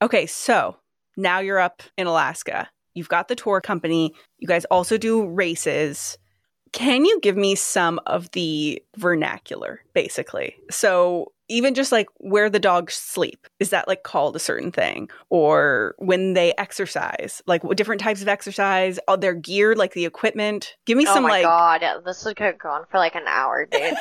Okay, 0.01 0.25
so 0.25 0.75
now 1.17 1.39
you're 1.39 1.59
up 1.59 1.83
in 1.97 2.07
Alaska. 2.07 2.69
You've 2.93 3.09
got 3.09 3.27
the 3.27 3.35
tour 3.35 3.61
company. 3.61 4.13
You 4.39 4.47
guys 4.47 4.65
also 4.65 4.97
do 4.97 5.25
races. 5.25 6.17
Can 6.71 7.05
you 7.05 7.19
give 7.21 7.37
me 7.37 7.55
some 7.55 7.99
of 8.05 8.31
the 8.31 8.81
vernacular, 8.97 9.81
basically? 9.93 10.55
So 10.71 11.31
even 11.49 11.75
just 11.75 11.91
like 11.91 12.07
where 12.17 12.49
the 12.49 12.59
dogs 12.59 12.93
sleep, 12.95 13.47
is 13.59 13.69
that 13.69 13.87
like 13.87 14.03
called 14.03 14.35
a 14.35 14.39
certain 14.39 14.71
thing? 14.71 15.09
Or 15.29 15.93
when 15.99 16.33
they 16.33 16.53
exercise, 16.57 17.41
like 17.45 17.63
what 17.63 17.77
different 17.77 18.01
types 18.01 18.21
of 18.21 18.27
exercise, 18.27 18.99
all 19.07 19.17
their 19.17 19.35
gear, 19.35 19.75
like 19.75 19.93
the 19.93 20.05
equipment? 20.05 20.75
Give 20.85 20.97
me 20.97 21.05
oh 21.07 21.13
some 21.13 21.23
my 21.23 21.29
like 21.29 21.43
god, 21.43 21.83
this 22.05 22.25
would 22.25 22.37
go 22.37 22.69
on 22.69 22.85
for 22.89 22.97
like 22.97 23.15
an 23.15 23.27
hour, 23.27 23.65
dude. 23.71 23.93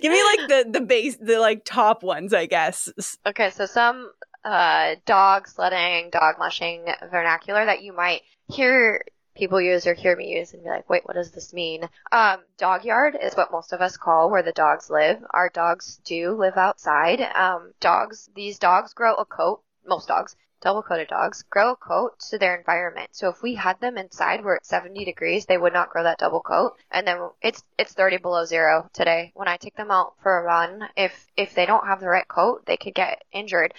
Give 0.00 0.12
me 0.12 0.22
like 0.24 0.48
the 0.48 0.66
the 0.70 0.84
base, 0.86 1.16
the 1.16 1.38
like 1.38 1.64
top 1.64 2.02
ones, 2.02 2.34
I 2.34 2.46
guess. 2.46 2.88
Okay, 3.26 3.50
so 3.50 3.66
some 3.66 4.10
uh, 4.44 4.96
dog 5.06 5.48
sledding, 5.48 6.10
dog 6.10 6.36
mushing 6.38 6.86
vernacular 7.10 7.64
that 7.66 7.82
you 7.82 7.92
might 7.92 8.22
hear 8.48 9.04
people 9.34 9.60
use 9.60 9.86
or 9.86 9.94
hear 9.94 10.16
me 10.16 10.28
use 10.28 10.52
and 10.52 10.62
be 10.62 10.68
like, 10.68 10.88
wait, 10.90 11.04
what 11.04 11.14
does 11.14 11.30
this 11.30 11.52
mean? 11.52 11.88
Um, 12.12 12.40
dog 12.58 12.84
yard 12.84 13.16
is 13.20 13.34
what 13.34 13.52
most 13.52 13.72
of 13.72 13.80
us 13.80 13.96
call 13.96 14.30
where 14.30 14.42
the 14.42 14.52
dogs 14.52 14.90
live. 14.90 15.22
Our 15.30 15.48
dogs 15.48 16.00
do 16.04 16.32
live 16.32 16.56
outside. 16.56 17.20
Um, 17.20 17.72
dogs, 17.80 18.28
these 18.34 18.58
dogs 18.58 18.92
grow 18.92 19.14
a 19.14 19.24
coat, 19.24 19.62
most 19.86 20.08
dogs, 20.08 20.36
double 20.60 20.82
coated 20.82 21.08
dogs, 21.08 21.42
grow 21.44 21.72
a 21.72 21.76
coat 21.76 22.18
to 22.28 22.38
their 22.38 22.56
environment. 22.56 23.10
So 23.12 23.28
if 23.30 23.42
we 23.42 23.54
had 23.54 23.80
them 23.80 23.96
inside 23.96 24.44
where 24.44 24.56
it's 24.56 24.68
70 24.68 25.04
degrees, 25.04 25.46
they 25.46 25.56
would 25.56 25.72
not 25.72 25.90
grow 25.90 26.02
that 26.02 26.18
double 26.18 26.40
coat. 26.40 26.76
And 26.90 27.06
then 27.06 27.30
it's, 27.40 27.64
it's 27.78 27.94
30 27.94 28.18
below 28.18 28.44
zero 28.44 28.90
today. 28.92 29.32
When 29.34 29.48
I 29.48 29.56
take 29.56 29.76
them 29.76 29.90
out 29.90 30.14
for 30.22 30.38
a 30.38 30.42
run, 30.42 30.88
if, 30.96 31.26
if 31.36 31.54
they 31.54 31.66
don't 31.66 31.86
have 31.86 32.00
the 32.00 32.08
right 32.08 32.28
coat, 32.28 32.66
they 32.66 32.76
could 32.76 32.94
get 32.94 33.22
injured. 33.32 33.72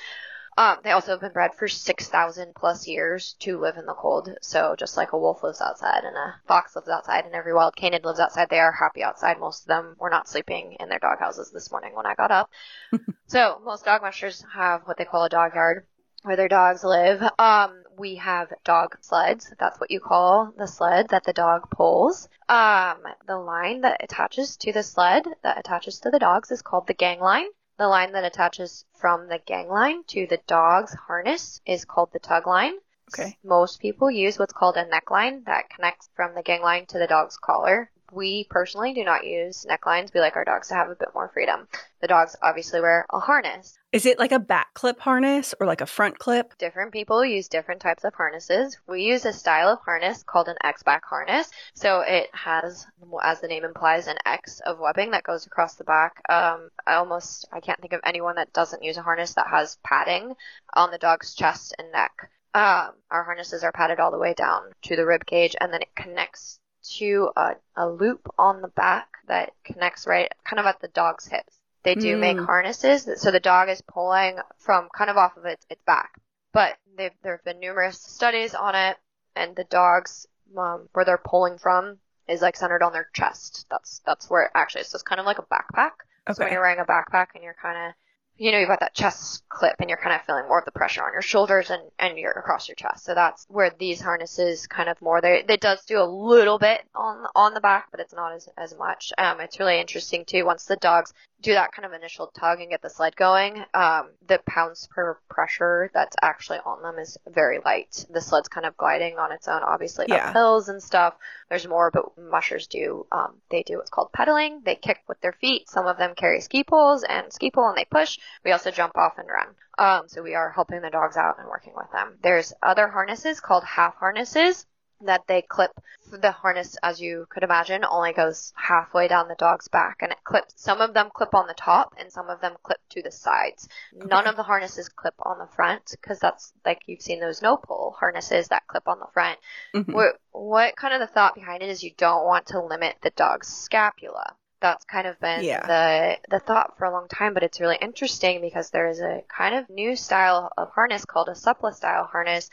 Um, 0.57 0.77
they 0.83 0.91
also 0.91 1.11
have 1.11 1.21
been 1.21 1.31
bred 1.31 1.55
for 1.55 1.67
6,000 1.67 2.53
plus 2.55 2.87
years 2.87 3.35
to 3.39 3.59
live 3.59 3.77
in 3.77 3.85
the 3.85 3.93
cold. 3.93 4.29
So 4.41 4.75
just 4.77 4.97
like 4.97 5.13
a 5.13 5.17
wolf 5.17 5.43
lives 5.43 5.61
outside 5.61 6.03
and 6.03 6.15
a 6.15 6.35
fox 6.47 6.75
lives 6.75 6.89
outside 6.89 7.25
and 7.25 7.33
every 7.33 7.53
wild 7.53 7.75
canid 7.75 8.03
lives 8.03 8.19
outside, 8.19 8.49
they 8.49 8.59
are 8.59 8.71
happy 8.71 9.01
outside. 9.01 9.39
Most 9.39 9.63
of 9.63 9.67
them 9.67 9.95
were 9.97 10.09
not 10.09 10.27
sleeping 10.27 10.75
in 10.79 10.89
their 10.89 10.99
dog 10.99 11.19
houses 11.19 11.51
this 11.51 11.71
morning 11.71 11.95
when 11.95 12.05
I 12.05 12.15
got 12.15 12.31
up. 12.31 12.49
so 13.27 13.61
most 13.63 13.85
dog 13.85 14.01
mushers 14.01 14.43
have 14.53 14.81
what 14.83 14.97
they 14.97 15.05
call 15.05 15.23
a 15.23 15.29
dog 15.29 15.55
yard 15.55 15.85
where 16.23 16.35
their 16.35 16.47
dogs 16.47 16.83
live. 16.83 17.23
Um, 17.39 17.83
we 17.97 18.15
have 18.15 18.53
dog 18.63 18.97
sleds. 19.01 19.51
That's 19.57 19.79
what 19.79 19.91
you 19.91 19.99
call 19.99 20.53
the 20.57 20.67
sled 20.67 21.09
that 21.09 21.23
the 21.23 21.33
dog 21.33 21.69
pulls. 21.71 22.27
Um, 22.49 22.97
the 23.25 23.37
line 23.37 23.81
that 23.81 24.03
attaches 24.03 24.57
to 24.57 24.73
the 24.73 24.83
sled 24.83 25.23
that 25.43 25.57
attaches 25.57 25.99
to 26.01 26.09
the 26.09 26.19
dogs 26.19 26.51
is 26.51 26.61
called 26.61 26.87
the 26.87 26.93
gang 26.93 27.19
line. 27.19 27.47
The 27.81 27.87
line 27.87 28.11
that 28.11 28.23
attaches 28.23 28.85
from 28.93 29.27
the 29.27 29.39
gang 29.39 29.67
line 29.67 30.03
to 30.09 30.27
the 30.27 30.37
dog's 30.45 30.93
harness 30.93 31.61
is 31.65 31.83
called 31.83 32.11
the 32.13 32.19
tug 32.19 32.45
line. 32.45 32.75
Okay. 33.11 33.39
Most 33.43 33.79
people 33.79 34.11
use 34.11 34.37
what's 34.37 34.53
called 34.53 34.77
a 34.77 34.85
neckline 34.85 35.45
that 35.45 35.71
connects 35.71 36.07
from 36.13 36.35
the 36.35 36.43
gang 36.43 36.61
line 36.61 36.85
to 36.85 36.99
the 36.99 37.07
dog's 37.07 37.37
collar. 37.37 37.89
We 38.11 38.45
personally 38.49 38.93
do 38.93 39.03
not 39.03 39.25
use 39.25 39.65
necklines. 39.69 40.13
We 40.13 40.19
like 40.19 40.35
our 40.35 40.43
dogs 40.43 40.67
to 40.67 40.75
have 40.75 40.89
a 40.89 40.95
bit 40.95 41.09
more 41.13 41.29
freedom. 41.33 41.67
The 42.01 42.07
dogs 42.07 42.35
obviously 42.41 42.81
wear 42.81 43.05
a 43.09 43.19
harness. 43.19 43.77
Is 43.91 44.05
it 44.05 44.19
like 44.19 44.31
a 44.31 44.39
back 44.39 44.73
clip 44.73 44.99
harness 44.99 45.53
or 45.59 45.67
like 45.67 45.81
a 45.81 45.85
front 45.85 46.17
clip? 46.17 46.57
Different 46.57 46.91
people 46.91 47.23
use 47.23 47.47
different 47.47 47.81
types 47.81 48.03
of 48.03 48.13
harnesses. 48.13 48.77
We 48.87 49.03
use 49.03 49.25
a 49.25 49.33
style 49.33 49.69
of 49.69 49.79
harness 49.79 50.23
called 50.23 50.47
an 50.47 50.55
X-back 50.63 51.03
harness. 51.05 51.49
So 51.73 52.01
it 52.01 52.29
has, 52.33 52.87
as 53.23 53.41
the 53.41 53.47
name 53.47 53.65
implies, 53.65 54.07
an 54.07 54.17
X 54.25 54.61
of 54.65 54.79
webbing 54.79 55.11
that 55.11 55.23
goes 55.23 55.45
across 55.45 55.75
the 55.75 55.83
back. 55.83 56.21
Um, 56.29 56.69
I 56.87 56.95
almost, 56.95 57.47
I 57.51 57.59
can't 57.59 57.79
think 57.81 57.93
of 57.93 58.01
anyone 58.03 58.35
that 58.35 58.53
doesn't 58.53 58.83
use 58.83 58.97
a 58.97 59.03
harness 59.03 59.33
that 59.33 59.47
has 59.47 59.77
padding 59.83 60.35
on 60.73 60.91
the 60.91 60.97
dog's 60.97 61.33
chest 61.33 61.75
and 61.77 61.91
neck. 61.91 62.29
Um, 62.53 62.91
our 63.09 63.23
harnesses 63.23 63.63
are 63.63 63.71
padded 63.71 63.99
all 63.99 64.11
the 64.11 64.17
way 64.17 64.33
down 64.33 64.63
to 64.83 64.95
the 64.97 65.05
rib 65.05 65.25
cage 65.25 65.55
and 65.59 65.71
then 65.71 65.81
it 65.81 65.95
connects 65.95 66.59
to 66.97 67.31
a, 67.35 67.55
a 67.75 67.87
loop 67.89 68.27
on 68.37 68.61
the 68.61 68.67
back 68.69 69.07
that 69.27 69.53
connects 69.63 70.07
right 70.07 70.31
kind 70.43 70.59
of 70.59 70.65
at 70.65 70.79
the 70.81 70.87
dog's 70.89 71.27
hips. 71.27 71.57
They 71.83 71.95
do 71.95 72.15
make 72.17 72.37
Mm. 72.37 72.45
harnesses, 72.45 73.05
that- 73.05 73.19
so 73.19 73.31
the 73.31 73.39
dog 73.39 73.69
is 73.69 73.81
pulling 73.81 74.37
from 74.59 74.89
kind 74.89 75.09
of 75.09 75.17
off 75.17 75.37
of 75.37 75.45
its, 75.45 75.65
its 75.69 75.81
back. 75.83 76.11
But 76.53 76.77
they've, 76.97 77.11
there 77.23 77.37
have 77.37 77.45
been 77.45 77.59
numerous 77.59 77.99
studies 77.99 78.53
on 78.53 78.75
it, 78.75 78.97
and 79.35 79.55
the 79.55 79.63
dogs, 79.63 80.27
um, 80.57 80.89
where 80.93 81.05
they're 81.05 81.17
pulling 81.17 81.57
from 81.57 81.97
is 82.27 82.41
like 82.41 82.55
centered 82.55 82.83
on 82.83 82.93
their 82.93 83.09
chest. 83.13 83.65
That's 83.69 83.99
that's 84.05 84.29
where 84.29 84.43
it 84.43 84.51
actually 84.53 84.81
it's 84.81 85.01
kind 85.03 85.19
of 85.19 85.25
like 85.25 85.39
a 85.39 85.43
backpack. 85.43 85.91
So 86.33 86.43
when 86.43 86.51
you're 86.53 86.61
wearing 86.61 86.79
a 86.79 86.85
backpack 86.85 87.27
and 87.35 87.43
you're 87.43 87.55
kind 87.61 87.77
of, 87.89 87.93
you 88.41 88.51
know, 88.51 88.57
you've 88.57 88.69
got 88.69 88.79
that 88.79 88.95
chest 88.95 89.43
clip 89.49 89.75
and 89.79 89.87
you're 89.87 89.99
kind 89.99 90.15
of 90.15 90.23
feeling 90.23 90.47
more 90.47 90.57
of 90.57 90.65
the 90.65 90.71
pressure 90.71 91.03
on 91.03 91.13
your 91.13 91.21
shoulders 91.21 91.69
and, 91.69 91.83
and 91.99 92.17
you're 92.17 92.31
across 92.31 92.67
your 92.67 92.73
chest. 92.73 93.05
So 93.05 93.13
that's 93.13 93.45
where 93.49 93.69
these 93.77 94.01
harnesses 94.01 94.65
kind 94.65 94.89
of 94.89 94.99
more, 94.99 95.21
they, 95.21 95.43
it 95.47 95.61
does 95.61 95.85
do 95.85 96.01
a 96.01 96.03
little 96.03 96.57
bit 96.57 96.81
on, 96.95 97.27
on 97.35 97.53
the 97.53 97.61
back, 97.61 97.89
but 97.91 97.99
it's 97.99 98.15
not 98.15 98.33
as, 98.33 98.49
as 98.57 98.75
much. 98.75 99.13
Um, 99.15 99.39
it's 99.41 99.59
really 99.59 99.79
interesting 99.79 100.25
too. 100.25 100.43
Once 100.43 100.65
the 100.65 100.75
dogs 100.75 101.13
do 101.41 101.53
that 101.53 101.71
kind 101.71 101.85
of 101.85 101.93
initial 101.93 102.27
tug 102.27 102.59
and 102.59 102.69
get 102.69 102.81
the 102.81 102.89
sled 102.89 103.15
going, 103.15 103.63
um, 103.73 104.09
the 104.27 104.39
pounds 104.45 104.87
per 104.91 105.17
pressure 105.29 105.89
that's 105.93 106.15
actually 106.21 106.59
on 106.65 106.81
them 106.83 106.99
is 106.99 107.17
very 107.27 107.59
light. 107.65 108.05
The 108.09 108.21
sled's 108.21 108.47
kind 108.47 108.65
of 108.65 108.77
gliding 108.77 109.17
on 109.17 109.31
its 109.31 109.47
own, 109.47 109.61
obviously 109.63 110.05
Yeah. 110.07 110.27
up 110.27 110.33
hills 110.33 110.69
and 110.69 110.81
stuff. 110.81 111.15
There's 111.49 111.67
more, 111.67 111.91
but 111.91 112.17
mushers 112.17 112.67
do, 112.67 113.07
um, 113.11 113.41
they 113.49 113.63
do 113.63 113.77
what's 113.77 113.89
called 113.89 114.11
pedaling. 114.13 114.61
They 114.63 114.75
kick 114.75 115.01
with 115.07 115.19
their 115.21 115.33
feet. 115.33 115.69
Some 115.69 115.87
of 115.87 115.97
them 115.97 116.15
carry 116.15 116.41
ski 116.41 116.63
poles 116.63 117.03
and 117.03 117.31
ski 117.33 117.51
pole 117.51 117.69
and 117.69 117.77
they 117.77 117.85
push. 117.85 118.19
We 118.45 118.51
also 118.51 118.71
jump 118.71 118.97
off 118.97 119.17
and 119.17 119.27
run. 119.27 119.47
Um, 119.77 120.07
so 120.07 120.21
we 120.21 120.35
are 120.35 120.51
helping 120.51 120.81
the 120.81 120.89
dogs 120.89 121.17
out 121.17 121.39
and 121.39 121.47
working 121.47 121.73
with 121.75 121.91
them. 121.91 122.17
There's 122.21 122.53
other 122.61 122.87
harnesses 122.87 123.39
called 123.39 123.63
half 123.63 123.95
harnesses. 123.95 124.65
That 125.05 125.27
they 125.27 125.41
clip 125.41 125.71
the 126.11 126.31
harness 126.31 126.77
as 126.83 127.01
you 127.01 127.25
could 127.29 127.43
imagine 127.43 127.85
only 127.85 128.13
goes 128.13 128.53
halfway 128.55 129.07
down 129.07 129.27
the 129.27 129.35
dog's 129.35 129.67
back 129.67 129.97
and 130.01 130.11
it 130.11 130.17
clips 130.23 130.53
some 130.57 130.81
of 130.81 130.93
them 130.93 131.09
clip 131.13 131.33
on 131.33 131.47
the 131.47 131.53
top 131.53 131.93
and 131.97 132.11
some 132.11 132.29
of 132.29 132.41
them 132.41 132.53
clip 132.63 132.79
to 132.89 133.01
the 133.01 133.11
sides 133.11 133.67
okay. 133.95 134.07
none 134.07 134.27
of 134.27 134.35
the 134.35 134.43
harnesses 134.43 134.89
clip 134.89 135.15
on 135.21 135.37
the 135.39 135.47
front 135.55 135.95
because 136.01 136.19
that's 136.19 136.53
like 136.65 136.81
you've 136.85 137.01
seen 137.01 137.19
those 137.19 137.41
no 137.41 137.55
pull 137.57 137.95
harnesses 137.99 138.49
that 138.49 138.67
clip 138.67 138.87
on 138.87 138.99
the 138.99 139.07
front 139.13 139.39
mm-hmm. 139.73 139.91
what 139.91 140.19
what 140.31 140.75
kind 140.75 140.93
of 140.93 140.99
the 140.99 141.13
thought 141.13 141.35
behind 141.35 141.63
it 141.63 141.69
is 141.69 141.83
you 141.83 141.91
don't 141.97 142.25
want 142.25 142.45
to 142.47 142.61
limit 142.61 142.95
the 143.01 143.11
dog's 143.11 143.47
scapula 143.47 144.35
that's 144.61 144.85
kind 144.85 145.07
of 145.07 145.19
been 145.19 145.43
yeah. 145.43 145.65
the 145.65 146.17
the 146.29 146.39
thought 146.39 146.77
for 146.77 146.85
a 146.85 146.91
long 146.91 147.07
time, 147.07 147.33
but 147.33 147.43
it's 147.43 147.59
really 147.59 147.77
interesting 147.81 148.41
because 148.41 148.69
there 148.69 148.87
is 148.87 148.99
a 148.99 149.23
kind 149.27 149.55
of 149.55 149.69
new 149.69 149.95
style 149.95 150.51
of 150.55 150.69
harness 150.69 151.03
called 151.03 151.29
a 151.29 151.35
supple 151.35 151.71
style 151.71 152.05
harness 152.05 152.49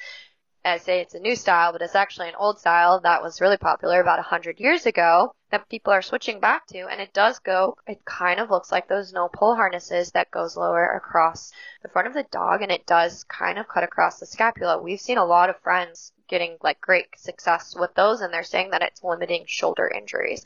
I 0.64 0.78
say 0.78 1.00
it's 1.00 1.14
a 1.14 1.20
new 1.20 1.36
style, 1.36 1.72
but 1.72 1.82
it's 1.82 1.94
actually 1.94 2.28
an 2.28 2.34
old 2.34 2.58
style 2.58 3.00
that 3.00 3.22
was 3.22 3.40
really 3.40 3.56
popular 3.56 4.00
about 4.00 4.18
a 4.18 4.22
hundred 4.22 4.60
years 4.60 4.86
ago 4.86 5.34
that 5.50 5.68
people 5.68 5.92
are 5.92 6.02
switching 6.02 6.40
back 6.40 6.66
to. 6.68 6.86
And 6.88 7.00
it 7.00 7.12
does 7.12 7.38
go, 7.38 7.76
it 7.86 8.04
kind 8.04 8.38
of 8.40 8.50
looks 8.50 8.70
like 8.70 8.88
those 8.88 9.12
no 9.12 9.28
pull 9.28 9.54
harnesses 9.54 10.10
that 10.12 10.30
goes 10.30 10.56
lower 10.56 10.86
across 10.86 11.52
the 11.82 11.88
front 11.88 12.08
of 12.08 12.14
the 12.14 12.26
dog 12.30 12.62
and 12.62 12.70
it 12.70 12.86
does 12.86 13.24
kind 13.24 13.58
of 13.58 13.68
cut 13.68 13.84
across 13.84 14.18
the 14.18 14.26
scapula. 14.26 14.80
We've 14.80 15.00
seen 15.00 15.18
a 15.18 15.24
lot 15.24 15.48
of 15.48 15.60
friends 15.60 16.12
getting 16.28 16.58
like 16.62 16.80
great 16.80 17.06
success 17.16 17.74
with 17.74 17.94
those 17.94 18.20
and 18.20 18.32
they're 18.32 18.42
saying 18.42 18.70
that 18.72 18.82
it's 18.82 19.02
limiting 19.02 19.44
shoulder 19.46 19.88
injuries. 19.88 20.44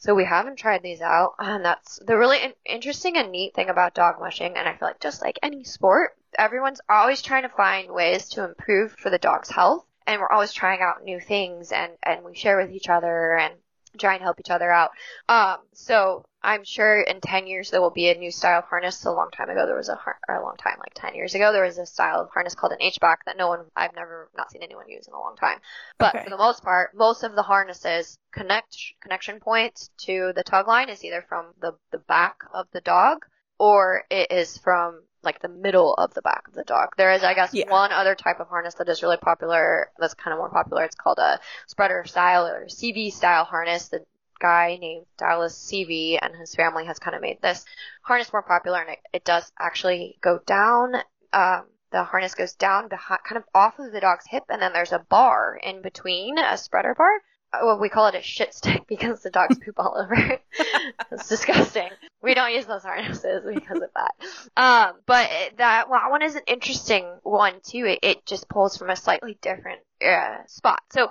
So 0.00 0.14
we 0.14 0.24
haven't 0.24 0.56
tried 0.56 0.82
these 0.82 1.00
out, 1.00 1.34
and 1.40 1.64
that's 1.64 1.98
the 2.06 2.16
really 2.16 2.40
in- 2.40 2.54
interesting 2.64 3.16
and 3.16 3.32
neat 3.32 3.54
thing 3.54 3.68
about 3.68 3.94
dog 3.94 4.20
mushing. 4.20 4.56
And 4.56 4.68
I 4.68 4.76
feel 4.76 4.86
like 4.86 5.00
just 5.00 5.20
like 5.20 5.40
any 5.42 5.64
sport, 5.64 6.16
everyone's 6.36 6.80
always 6.88 7.22
trying 7.22 7.42
to 7.42 7.48
find 7.48 7.90
ways 7.90 8.28
to 8.30 8.44
improve 8.44 8.92
for 8.92 9.10
the 9.10 9.18
dog's 9.18 9.50
health, 9.50 9.84
and 10.06 10.20
we're 10.20 10.30
always 10.30 10.52
trying 10.52 10.80
out 10.80 11.04
new 11.04 11.20
things, 11.20 11.72
and 11.72 11.92
and 12.02 12.24
we 12.24 12.34
share 12.34 12.56
with 12.56 12.70
each 12.70 12.88
other 12.88 13.36
and 13.36 13.54
try 13.98 14.14
and 14.14 14.22
help 14.22 14.40
each 14.40 14.50
other 14.50 14.70
out. 14.70 14.90
Um, 15.28 15.58
so 15.72 16.24
I'm 16.42 16.64
sure 16.64 17.00
in 17.00 17.20
10 17.20 17.46
years 17.46 17.70
there 17.70 17.80
will 17.80 17.90
be 17.90 18.08
a 18.10 18.14
new 18.14 18.30
style 18.30 18.60
of 18.60 18.64
harness. 18.66 19.04
A 19.04 19.10
long 19.10 19.30
time 19.30 19.50
ago 19.50 19.66
there 19.66 19.76
was 19.76 19.88
a, 19.88 19.96
har- 19.96 20.20
a 20.28 20.40
long 20.40 20.56
time, 20.56 20.76
like 20.78 20.94
10 20.94 21.14
years 21.14 21.34
ago, 21.34 21.52
there 21.52 21.64
was 21.64 21.78
a 21.78 21.86
style 21.86 22.20
of 22.20 22.30
harness 22.30 22.54
called 22.54 22.72
an 22.72 22.82
H-back 22.82 23.24
that 23.24 23.36
no 23.36 23.48
one, 23.48 23.64
I've 23.74 23.94
never, 23.94 24.30
not 24.36 24.50
seen 24.50 24.62
anyone 24.62 24.88
use 24.88 25.06
in 25.08 25.14
a 25.14 25.18
long 25.18 25.36
time. 25.36 25.58
But 25.98 26.14
okay. 26.14 26.24
for 26.24 26.30
the 26.30 26.36
most 26.36 26.62
part, 26.62 26.94
most 26.94 27.24
of 27.24 27.34
the 27.34 27.42
harnesses 27.42 28.18
connect, 28.32 28.76
connection 29.00 29.40
points 29.40 29.90
to 30.04 30.32
the 30.34 30.44
tug 30.44 30.68
line 30.68 30.88
is 30.88 31.04
either 31.04 31.24
from 31.28 31.52
the, 31.60 31.72
the 31.90 31.98
back 31.98 32.36
of 32.52 32.66
the 32.72 32.80
dog 32.80 33.24
or 33.58 34.04
it 34.10 34.30
is 34.30 34.58
from 34.58 35.02
like 35.22 35.40
the 35.40 35.48
middle 35.48 35.94
of 35.94 36.14
the 36.14 36.22
back 36.22 36.46
of 36.48 36.54
the 36.54 36.64
dog. 36.64 36.90
There 36.96 37.12
is, 37.12 37.22
I 37.22 37.34
guess, 37.34 37.52
yeah. 37.52 37.70
one 37.70 37.92
other 37.92 38.14
type 38.14 38.40
of 38.40 38.48
harness 38.48 38.74
that 38.74 38.88
is 38.88 39.02
really 39.02 39.16
popular. 39.16 39.90
That's 39.98 40.14
kind 40.14 40.32
of 40.32 40.38
more 40.38 40.50
popular. 40.50 40.84
It's 40.84 40.94
called 40.94 41.18
a 41.18 41.40
spreader 41.66 42.04
style 42.06 42.46
or 42.46 42.66
Seavey 42.66 43.12
style 43.12 43.44
harness. 43.44 43.88
The 43.88 44.04
guy 44.38 44.78
named 44.80 45.06
Dallas 45.16 45.54
Seavey 45.54 46.18
and 46.20 46.34
his 46.36 46.54
family 46.54 46.86
has 46.86 46.98
kind 46.98 47.16
of 47.16 47.22
made 47.22 47.42
this 47.42 47.64
harness 48.02 48.32
more 48.32 48.42
popular, 48.42 48.80
and 48.80 48.90
it, 48.90 48.98
it 49.12 49.24
does 49.24 49.50
actually 49.58 50.18
go 50.20 50.38
down. 50.46 50.94
Um, 51.32 51.64
the 51.90 52.04
harness 52.04 52.34
goes 52.34 52.54
down 52.54 52.88
behind, 52.88 53.20
kind 53.24 53.38
of 53.38 53.44
off 53.54 53.78
of 53.78 53.92
the 53.92 54.00
dog's 54.00 54.26
hip, 54.26 54.44
and 54.48 54.60
then 54.60 54.72
there's 54.72 54.92
a 54.92 54.98
bar 54.98 55.58
in 55.62 55.82
between, 55.82 56.38
a 56.38 56.56
spreader 56.56 56.94
bar, 56.94 57.10
well, 57.52 57.78
we 57.78 57.88
call 57.88 58.06
it 58.08 58.14
a 58.14 58.22
shit 58.22 58.54
stick 58.54 58.82
because 58.88 59.22
the 59.22 59.30
dogs 59.30 59.58
poop 59.58 59.78
all 59.78 59.96
over 59.98 60.14
it. 60.14 60.42
it's 61.12 61.28
disgusting. 61.28 61.88
We 62.22 62.34
don't 62.34 62.52
use 62.52 62.66
those 62.66 62.82
harnesses 62.82 63.44
because 63.46 63.82
of 63.82 63.90
that. 63.94 64.14
Um, 64.56 64.94
but 65.06 65.30
that 65.56 65.88
well, 65.88 66.00
that 66.02 66.10
one 66.10 66.22
is 66.22 66.34
an 66.34 66.42
interesting 66.46 67.06
one 67.22 67.54
too. 67.62 67.84
It, 67.86 68.00
it 68.02 68.26
just 68.26 68.48
pulls 68.48 68.76
from 68.76 68.90
a 68.90 68.96
slightly 68.96 69.38
different 69.40 69.80
uh, 70.04 70.38
spot. 70.46 70.82
So 70.90 71.10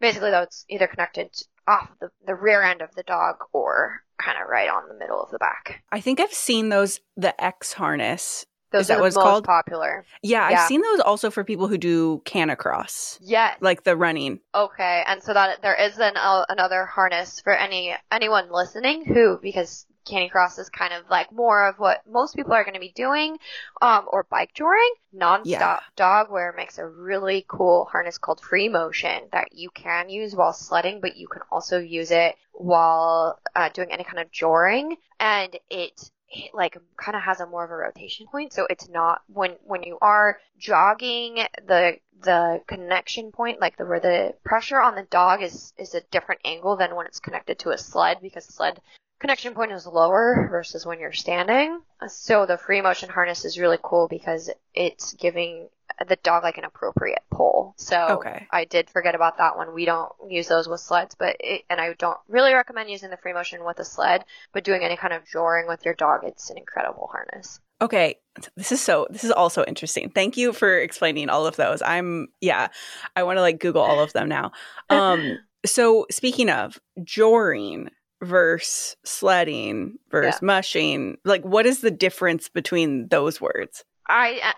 basically, 0.00 0.30
though, 0.30 0.42
it's 0.42 0.64
either 0.68 0.86
connected 0.86 1.30
off 1.66 1.88
the, 2.00 2.10
the 2.26 2.34
rear 2.34 2.62
end 2.62 2.82
of 2.82 2.94
the 2.94 3.04
dog 3.04 3.36
or 3.52 4.02
kind 4.18 4.38
of 4.42 4.48
right 4.48 4.68
on 4.68 4.88
the 4.88 4.94
middle 4.94 5.22
of 5.22 5.30
the 5.30 5.38
back. 5.38 5.82
I 5.90 6.00
think 6.00 6.20
I've 6.20 6.32
seen 6.32 6.68
those 6.68 7.00
the 7.16 7.38
X 7.42 7.74
harness 7.74 8.44
those 8.70 8.82
Is 8.82 8.88
that 8.88 9.00
what's 9.00 9.16
called? 9.16 9.44
Popular. 9.44 10.04
Yeah, 10.22 10.48
yeah, 10.48 10.60
I've 10.60 10.68
seen 10.68 10.82
those 10.82 11.00
also 11.00 11.30
for 11.30 11.44
people 11.44 11.66
who 11.68 11.78
do 11.78 12.22
canicross. 12.24 13.18
Yes, 13.20 13.56
like 13.60 13.84
the 13.84 13.96
running. 13.96 14.40
Okay, 14.54 15.02
and 15.06 15.22
so 15.22 15.34
that 15.34 15.62
there 15.62 15.74
is 15.74 15.98
an 15.98 16.16
uh, 16.16 16.44
another 16.48 16.86
harness 16.86 17.40
for 17.40 17.52
any 17.52 17.94
anyone 18.12 18.50
listening 18.52 19.04
who 19.04 19.38
because 19.42 19.86
canicross 20.06 20.58
is 20.58 20.68
kind 20.68 20.92
of 20.92 21.04
like 21.10 21.32
more 21.32 21.68
of 21.68 21.78
what 21.78 22.02
most 22.10 22.34
people 22.34 22.52
are 22.52 22.64
going 22.64 22.74
to 22.74 22.80
be 22.80 22.92
doing, 22.94 23.36
um, 23.82 24.06
or 24.08 24.26
bike 24.30 24.52
joring. 24.54 24.92
Nonstop 25.14 25.44
yeah. 25.44 25.80
dog 25.96 26.30
wear 26.30 26.54
makes 26.56 26.78
a 26.78 26.86
really 26.86 27.44
cool 27.48 27.86
harness 27.90 28.18
called 28.18 28.40
Free 28.40 28.68
Motion 28.68 29.22
that 29.32 29.48
you 29.52 29.70
can 29.70 30.08
use 30.08 30.34
while 30.34 30.52
sledding, 30.52 31.00
but 31.00 31.16
you 31.16 31.28
can 31.28 31.42
also 31.50 31.78
use 31.78 32.10
it 32.10 32.36
while 32.52 33.40
uh, 33.54 33.68
doing 33.70 33.90
any 33.90 34.04
kind 34.04 34.18
of 34.18 34.30
joring, 34.30 34.96
and 35.18 35.56
it 35.70 36.10
like 36.52 36.76
kind 36.96 37.16
of 37.16 37.22
has 37.22 37.40
a 37.40 37.46
more 37.46 37.64
of 37.64 37.70
a 37.70 37.74
rotation 37.74 38.26
point. 38.26 38.52
So 38.52 38.66
it's 38.68 38.88
not 38.88 39.22
when 39.26 39.56
when 39.64 39.82
you 39.82 39.98
are 40.00 40.38
jogging 40.58 41.44
the 41.66 41.98
the 42.22 42.60
connection 42.66 43.32
point 43.32 43.60
like 43.60 43.76
the 43.76 43.86
where 43.86 44.00
the 44.00 44.34
pressure 44.44 44.80
on 44.80 44.94
the 44.94 45.04
dog 45.04 45.42
is 45.42 45.72
is 45.78 45.94
a 45.94 46.02
different 46.10 46.40
angle 46.44 46.76
than 46.76 46.94
when 46.94 47.06
it's 47.06 47.20
connected 47.20 47.58
to 47.60 47.70
a 47.70 47.78
sled 47.78 48.18
because 48.20 48.44
sled 48.44 48.80
connection 49.20 49.54
point 49.54 49.72
is 49.72 49.86
lower 49.86 50.48
versus 50.50 50.84
when 50.84 50.98
you're 50.98 51.12
standing 51.12 51.80
so 52.08 52.46
the 52.46 52.56
free 52.56 52.80
motion 52.80 53.08
harness 53.08 53.44
is 53.44 53.58
really 53.58 53.78
cool 53.82 54.08
because 54.08 54.50
it's 54.74 55.12
giving 55.14 55.68
the 56.08 56.16
dog 56.16 56.42
like 56.42 56.58
an 56.58 56.64
appropriate 56.64 57.22
pull. 57.30 57.74
So 57.76 58.18
okay. 58.18 58.46
I 58.50 58.64
did 58.64 58.88
forget 58.90 59.14
about 59.14 59.38
that 59.38 59.56
one. 59.56 59.74
We 59.74 59.84
don't 59.84 60.10
use 60.28 60.48
those 60.48 60.68
with 60.68 60.80
sleds, 60.80 61.14
but 61.14 61.36
it, 61.40 61.62
and 61.68 61.80
I 61.80 61.94
don't 61.94 62.18
really 62.28 62.54
recommend 62.54 62.90
using 62.90 63.10
the 63.10 63.16
free 63.16 63.32
motion 63.32 63.64
with 63.64 63.78
a 63.80 63.84
sled, 63.84 64.24
but 64.52 64.64
doing 64.64 64.82
any 64.82 64.96
kind 64.96 65.12
of 65.12 65.26
joring 65.26 65.68
with 65.68 65.84
your 65.84 65.94
dog, 65.94 66.20
it's 66.24 66.50
an 66.50 66.58
incredible 66.58 67.08
harness. 67.12 67.60
Okay, 67.82 68.16
this 68.56 68.72
is 68.72 68.80
so 68.80 69.06
this 69.10 69.24
is 69.24 69.30
also 69.30 69.64
interesting. 69.64 70.10
Thank 70.10 70.36
you 70.36 70.52
for 70.52 70.78
explaining 70.78 71.30
all 71.30 71.46
of 71.46 71.56
those. 71.56 71.82
I'm 71.82 72.28
yeah, 72.40 72.68
I 73.16 73.22
want 73.22 73.38
to 73.38 73.42
like 73.42 73.58
Google 73.58 73.82
all 73.82 74.00
of 74.00 74.12
them 74.12 74.28
now. 74.28 74.52
Um 74.90 75.38
so 75.64 76.06
speaking 76.10 76.50
of 76.50 76.78
joring 77.04 77.90
versus 78.22 78.96
sledding 79.04 79.98
versus 80.10 80.40
yeah. 80.40 80.46
mushing, 80.46 81.18
like 81.24 81.42
what 81.44 81.66
is 81.66 81.80
the 81.80 81.90
difference 81.90 82.48
between 82.48 83.08
those 83.08 83.40
words? 83.40 83.84
I 84.08 84.54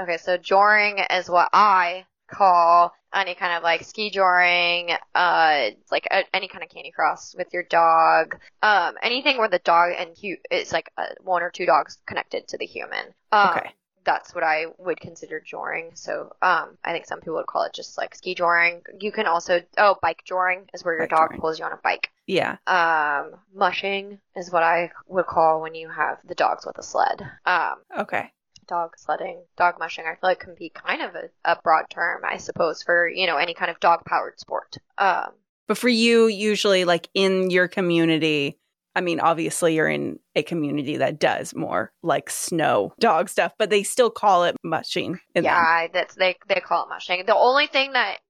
okay, 0.00 0.16
so 0.16 0.36
joring 0.36 0.98
is 1.10 1.30
what 1.30 1.48
I 1.52 2.06
call 2.28 2.92
any 3.14 3.34
kind 3.34 3.56
of 3.56 3.62
like 3.62 3.84
ski 3.84 4.10
joring, 4.10 4.90
uh, 5.14 5.70
like 5.90 6.06
a, 6.10 6.24
any 6.34 6.48
kind 6.48 6.64
of 6.64 6.70
canicross 6.70 7.36
with 7.36 7.48
your 7.52 7.62
dog, 7.62 8.36
um, 8.62 8.94
anything 9.02 9.38
where 9.38 9.48
the 9.48 9.60
dog 9.60 9.92
and 9.96 10.10
hu- 10.20 10.36
it's 10.50 10.72
like 10.72 10.90
uh, 10.98 11.06
one 11.22 11.42
or 11.42 11.50
two 11.50 11.66
dogs 11.66 11.98
connected 12.06 12.48
to 12.48 12.58
the 12.58 12.66
human. 12.66 13.06
Um, 13.32 13.50
okay. 13.50 13.70
That's 14.06 14.34
what 14.34 14.44
I 14.44 14.66
would 14.78 15.00
consider 15.00 15.40
joring. 15.40 15.90
So, 15.94 16.32
um, 16.40 16.78
I 16.82 16.92
think 16.92 17.04
some 17.04 17.20
people 17.20 17.34
would 17.34 17.46
call 17.46 17.64
it 17.64 17.74
just 17.74 17.98
like 17.98 18.14
ski 18.14 18.34
joring. 18.34 18.82
You 19.00 19.12
can 19.12 19.26
also, 19.26 19.60
oh, 19.76 19.96
bike 20.00 20.22
joring 20.24 20.68
is 20.72 20.84
where 20.84 20.94
your 20.94 21.02
bike 21.08 21.10
dog 21.10 21.28
joring. 21.30 21.40
pulls 21.40 21.58
you 21.58 21.64
on 21.66 21.72
a 21.72 21.80
bike. 21.82 22.10
Yeah. 22.26 22.56
Um, 22.66 23.34
mushing 23.54 24.18
is 24.34 24.50
what 24.50 24.62
I 24.62 24.92
would 25.08 25.26
call 25.26 25.60
when 25.60 25.74
you 25.74 25.90
have 25.90 26.18
the 26.24 26.34
dogs 26.34 26.64
with 26.64 26.78
a 26.78 26.82
sled. 26.82 27.20
Um, 27.44 27.74
okay 27.98 28.32
dog 28.66 28.98
sledding, 28.98 29.38
dog 29.56 29.78
mushing, 29.78 30.04
I 30.06 30.14
feel 30.14 30.30
like 30.30 30.40
can 30.40 30.54
be 30.58 30.70
kind 30.70 31.02
of 31.02 31.14
a, 31.14 31.28
a 31.44 31.56
broad 31.62 31.84
term, 31.88 32.22
I 32.24 32.38
suppose, 32.38 32.82
for, 32.82 33.08
you 33.08 33.26
know, 33.26 33.36
any 33.36 33.54
kind 33.54 33.70
of 33.70 33.80
dog 33.80 34.04
powered 34.04 34.40
sport. 34.40 34.76
Um, 34.98 35.30
but 35.68 35.78
for 35.78 35.88
you, 35.88 36.26
usually 36.26 36.84
like 36.84 37.08
in 37.14 37.50
your 37.50 37.68
community, 37.68 38.58
I 38.96 39.02
mean, 39.02 39.20
obviously 39.20 39.74
you're 39.74 39.88
in 39.88 40.18
a 40.34 40.42
community 40.42 40.96
that 40.96 41.20
does 41.20 41.54
more 41.54 41.92
like 42.02 42.30
snow 42.30 42.94
dog 42.98 43.28
stuff, 43.28 43.52
but 43.58 43.68
they 43.68 43.82
still 43.82 44.10
call 44.10 44.44
it 44.44 44.56
mushing. 44.64 45.20
Yeah, 45.34 45.82
them. 45.82 45.90
that's 45.92 46.14
they 46.14 46.36
they 46.48 46.60
call 46.60 46.84
it 46.84 46.88
mushing. 46.88 47.24
The 47.26 47.36
only 47.36 47.66
thing 47.66 47.92
that 47.92 48.20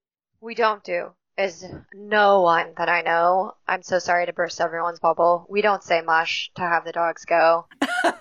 we 0.40 0.56
don't 0.56 0.82
do 0.82 1.12
is 1.38 1.64
no 1.94 2.40
one 2.40 2.72
that 2.78 2.88
I 2.88 3.02
know. 3.02 3.52
I'm 3.68 3.82
so 3.82 4.00
sorry 4.00 4.26
to 4.26 4.32
burst 4.32 4.60
everyone's 4.60 4.98
bubble. 4.98 5.46
We 5.48 5.62
don't 5.62 5.84
say 5.84 6.00
mush 6.00 6.50
to 6.56 6.62
have 6.62 6.84
the 6.84 6.92
dogs 6.92 7.24
go. 7.24 7.66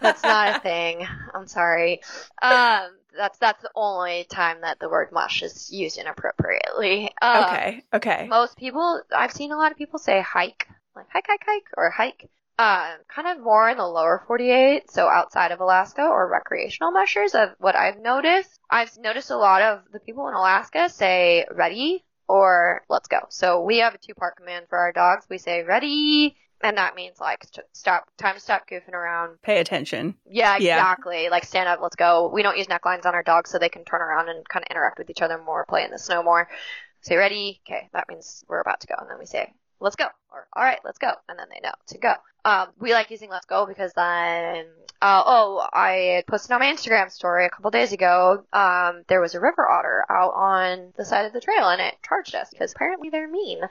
That's 0.02 0.22
not 0.22 0.58
a 0.58 0.60
thing. 0.64 1.08
I'm 1.34 1.48
sorry. 1.48 2.02
Um, 2.44 2.90
that's 3.18 3.40
that's 3.40 3.62
the 3.64 3.72
only 3.76 4.26
time 4.30 4.62
that 4.62 4.80
the 4.80 4.90
word 4.90 5.12
mush 5.12 5.42
is 5.42 5.72
used 5.72 5.98
inappropriately. 5.98 7.12
Um, 7.22 7.44
okay. 7.46 7.84
Okay. 7.94 8.28
Most 8.30 8.58
people, 8.58 9.02
I've 9.16 9.32
seen 9.32 9.52
a 9.52 9.58
lot 9.58 9.72
of 9.72 9.78
people 9.78 9.98
say 9.98 10.22
hike, 10.22 10.68
like 10.96 11.08
hike, 11.12 11.26
hike, 11.28 11.44
hike, 11.46 11.68
or 11.76 11.90
hike. 11.90 12.30
Um, 12.58 12.96
kind 13.14 13.28
of 13.28 13.44
more 13.44 13.70
in 13.70 13.78
the 13.78 13.86
lower 13.86 14.24
48, 14.28 14.90
so 14.90 15.08
outside 15.08 15.52
of 15.52 15.60
Alaska, 15.60 16.04
or 16.04 16.30
recreational 16.30 16.92
mushers. 16.92 17.36
Of 17.36 17.50
what 17.60 17.76
I've 17.76 18.00
noticed, 18.00 18.60
I've 18.70 18.98
noticed 18.98 19.30
a 19.30 19.38
lot 19.38 19.62
of 19.62 19.82
the 19.92 20.00
people 20.00 20.28
in 20.30 20.34
Alaska 20.34 20.88
say 20.88 21.46
ready 21.52 22.06
or 22.28 22.84
let's 22.90 23.08
go. 23.08 23.20
So 23.30 23.62
we 23.62 23.80
have 23.80 23.94
a 23.94 23.98
two 23.98 24.14
part 24.14 24.38
command 24.38 24.68
for 24.70 24.78
our 24.78 24.92
dogs. 24.92 25.26
We 25.30 25.38
say 25.38 25.64
ready, 25.64 26.36
and 26.62 26.78
that 26.78 26.96
means 26.96 27.20
like 27.20 27.46
stop, 27.74 28.08
time 28.18 28.36
to 28.36 28.40
stop 28.40 28.68
goofing 28.70 28.94
around. 28.94 29.42
Pay 29.42 29.60
attention. 29.60 30.16
Yeah, 30.30 30.56
exactly. 30.56 31.24
Yeah. 31.24 31.30
Like 31.30 31.46
stand 31.46 31.70
up, 31.70 31.80
let's 31.82 31.96
go. 31.96 32.30
We 32.34 32.42
don't 32.42 32.58
use 32.58 32.68
necklines 32.68 33.06
on 33.06 33.16
our 33.16 33.24
dogs 33.24 33.50
so 33.50 33.60
they 33.60 33.70
can 33.70 33.86
turn 33.86 34.02
around 34.02 34.30
and 34.30 34.48
kind 34.48 34.64
of 34.64 34.72
interact 34.72 34.98
with 34.98 35.10
each 35.10 35.22
other 35.22 35.42
more, 35.44 35.66
play 35.66 35.84
in 35.84 35.92
the 35.92 36.00
snow 36.00 36.24
more. 36.24 36.48
say 37.02 37.16
ready. 37.16 37.62
Okay, 37.68 37.90
that 37.94 38.08
means 38.10 38.44
we're 38.48 38.62
about 38.62 38.82
to 38.82 38.88
go. 38.88 38.96
And 38.98 39.10
then 39.10 39.20
we 39.20 39.26
say, 39.26 39.54
let's 39.80 39.96
go. 39.96 40.06
Or, 40.32 40.48
all 40.54 40.64
right, 40.64 40.80
let's 40.84 40.98
go. 40.98 41.12
And 41.30 41.38
then 41.40 41.48
they 41.50 41.60
know 41.62 41.74
to 41.88 41.98
go. 41.98 42.14
Um, 42.44 42.68
we 42.80 42.94
like 42.94 43.10
using 43.10 43.30
let's 43.30 43.46
go 43.46 43.66
because 43.66 43.94
then, 43.94 44.66
uh, 45.02 45.24
oh, 45.26 45.68
I 45.74 46.24
posted 46.28 46.52
on 46.52 46.60
my 46.60 46.68
Instagram 46.68 47.12
story 47.12 47.46
a 47.46 47.50
couple 47.50 47.72
days 47.72 47.92
ago, 47.92 48.44
um, 48.54 49.04
there 49.08 49.22
was 49.22 49.34
a 49.34 49.40
river 49.40 49.68
otter 49.68 50.06
out 50.10 50.34
on 50.36 50.94
the 50.96 51.06
side 51.06 51.26
of 51.26 51.34
the 51.34 51.42
trail 51.42 51.70
and 51.70 51.82
it 51.82 51.96
charged 52.08 52.36
us 52.36 52.50
because 52.52 52.72
apparently 52.74 53.10
they're 53.10 53.28
mean. 53.30 53.62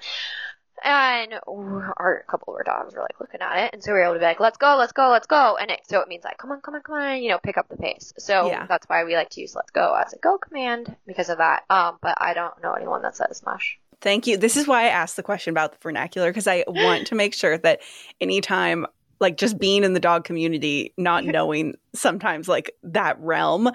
And 0.82 1.34
our 1.46 2.24
couple 2.28 2.52
of 2.52 2.58
our 2.58 2.64
dogs 2.64 2.94
were 2.94 3.00
like 3.00 3.20
looking 3.20 3.40
at 3.40 3.64
it, 3.64 3.70
and 3.72 3.82
so 3.82 3.92
we 3.92 3.98
were 4.00 4.04
able 4.04 4.14
to 4.14 4.18
be 4.18 4.24
like, 4.24 4.40
"Let's 4.40 4.58
go, 4.58 4.76
let's 4.76 4.92
go, 4.92 5.08
let's 5.08 5.28
go!" 5.28 5.56
And 5.56 5.70
it 5.70 5.80
so 5.88 6.00
it 6.00 6.08
means 6.08 6.24
like, 6.24 6.36
"Come 6.36 6.50
on, 6.50 6.60
come 6.60 6.74
on, 6.74 6.82
come 6.82 6.96
on," 6.96 7.22
you 7.22 7.28
know, 7.30 7.38
pick 7.38 7.56
up 7.56 7.68
the 7.68 7.76
pace. 7.76 8.12
So 8.18 8.48
Yeah. 8.48 8.66
that's 8.66 8.86
why 8.88 9.04
we 9.04 9.14
like 9.14 9.30
to 9.30 9.40
use 9.40 9.54
"Let's 9.54 9.70
go" 9.70 9.94
as 9.94 10.12
a 10.12 10.18
go 10.18 10.36
command 10.36 10.94
because 11.06 11.30
of 11.30 11.38
that. 11.38 11.62
Um, 11.70 11.98
but 12.02 12.18
I 12.20 12.34
don't 12.34 12.60
know 12.60 12.72
anyone 12.72 13.02
that 13.02 13.16
says 13.16 13.42
"mush." 13.46 13.78
Thank 14.00 14.26
you. 14.26 14.36
This 14.36 14.56
is 14.56 14.66
why 14.66 14.84
I 14.84 14.88
asked 14.88 15.16
the 15.16 15.22
question 15.22 15.50
about 15.50 15.72
the 15.72 15.78
vernacular 15.80 16.30
because 16.30 16.46
I 16.46 16.64
want 16.66 17.06
to 17.08 17.14
make 17.14 17.34
sure 17.34 17.58
that 17.58 17.80
anytime, 18.20 18.86
like 19.20 19.36
just 19.36 19.58
being 19.58 19.84
in 19.84 19.94
the 19.94 20.00
dog 20.00 20.24
community, 20.24 20.92
not 20.98 21.24
knowing 21.24 21.74
sometimes 21.94 22.48
like 22.48 22.72
that 22.82 23.18
realm, 23.20 23.70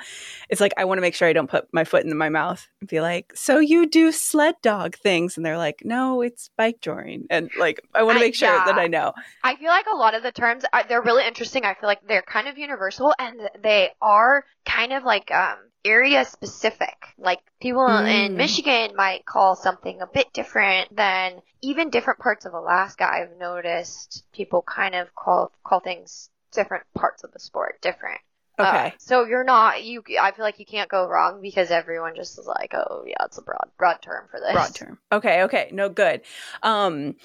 it's 0.49 0.61
like 0.61 0.73
I 0.77 0.85
want 0.85 0.97
to 0.97 1.01
make 1.01 1.15
sure 1.15 1.27
I 1.27 1.33
don't 1.33 1.49
put 1.49 1.67
my 1.71 1.83
foot 1.83 2.05
in 2.05 2.15
my 2.17 2.29
mouth 2.29 2.67
and 2.81 2.89
be 2.89 3.01
like, 3.01 3.31
"So 3.35 3.59
you 3.59 3.87
do 3.87 4.11
sled 4.11 4.55
dog 4.61 4.95
things?" 4.97 5.37
And 5.37 5.45
they're 5.45 5.57
like, 5.57 5.81
"No, 5.83 6.21
it's 6.21 6.49
bike 6.57 6.81
joring." 6.81 7.25
And 7.29 7.49
like 7.57 7.81
I 7.95 8.03
want 8.03 8.17
to 8.17 8.23
make 8.23 8.35
sure 8.35 8.53
yeah. 8.53 8.65
that 8.65 8.77
I 8.77 8.87
know. 8.87 9.13
I 9.43 9.55
feel 9.55 9.69
like 9.69 9.87
a 9.91 9.95
lot 9.95 10.13
of 10.13 10.23
the 10.23 10.31
terms 10.31 10.65
are, 10.73 10.83
they're 10.87 11.01
really 11.01 11.25
interesting. 11.25 11.65
I 11.65 11.73
feel 11.73 11.87
like 11.87 12.05
they're 12.07 12.21
kind 12.21 12.47
of 12.47 12.57
universal 12.57 13.15
and 13.17 13.39
they 13.61 13.91
are 14.01 14.45
kind 14.65 14.93
of 14.93 15.03
like 15.03 15.31
um 15.31 15.57
area 15.85 16.25
specific. 16.25 16.95
Like 17.17 17.39
people 17.61 17.87
in 17.87 18.33
Mm. 18.33 18.35
Michigan 18.35 18.95
might 18.95 19.25
call 19.25 19.55
something 19.55 20.01
a 20.01 20.07
bit 20.07 20.31
different 20.33 20.95
than 20.95 21.41
even 21.61 21.89
different 21.89 22.19
parts 22.19 22.45
of 22.45 22.53
Alaska. 22.53 23.09
I've 23.09 23.37
noticed 23.37 24.23
people 24.31 24.61
kind 24.61 24.95
of 24.95 25.13
call 25.15 25.51
call 25.63 25.79
things 25.79 26.29
different 26.51 26.83
parts 26.95 27.23
of 27.23 27.31
the 27.31 27.39
sport 27.39 27.81
different. 27.81 28.19
Uh, 28.57 28.67
Okay. 28.67 28.93
so 28.97 29.23
you're 29.25 29.45
not 29.45 29.83
you. 29.83 30.03
I 30.19 30.31
feel 30.31 30.43
like 30.43 30.59
you 30.59 30.65
can't 30.65 30.89
go 30.89 31.07
wrong 31.07 31.41
because 31.41 31.71
everyone 31.71 32.15
just 32.15 32.37
is 32.37 32.45
like, 32.45 32.73
oh 32.73 33.03
yeah, 33.07 33.23
it's 33.25 33.37
a 33.37 33.41
broad 33.41 33.69
broad 33.77 34.01
term 34.01 34.27
for 34.29 34.39
this. 34.39 34.51
broad 34.51 34.75
term. 34.75 34.99
Okay, 35.11 35.43
okay, 35.43 35.69
no 35.71 35.87
good. 35.87 36.21
Um, 36.61 37.15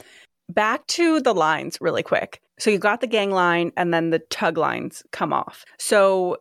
back 0.48 0.86
to 0.88 1.20
the 1.20 1.34
lines 1.34 1.78
really 1.80 2.02
quick. 2.04 2.40
So 2.58 2.70
you 2.70 2.78
got 2.78 3.00
the 3.00 3.08
gang 3.08 3.32
line, 3.32 3.72
and 3.76 3.92
then 3.92 4.10
the 4.10 4.20
tug 4.20 4.56
lines 4.56 5.02
come 5.10 5.32
off. 5.32 5.64
So 5.76 6.36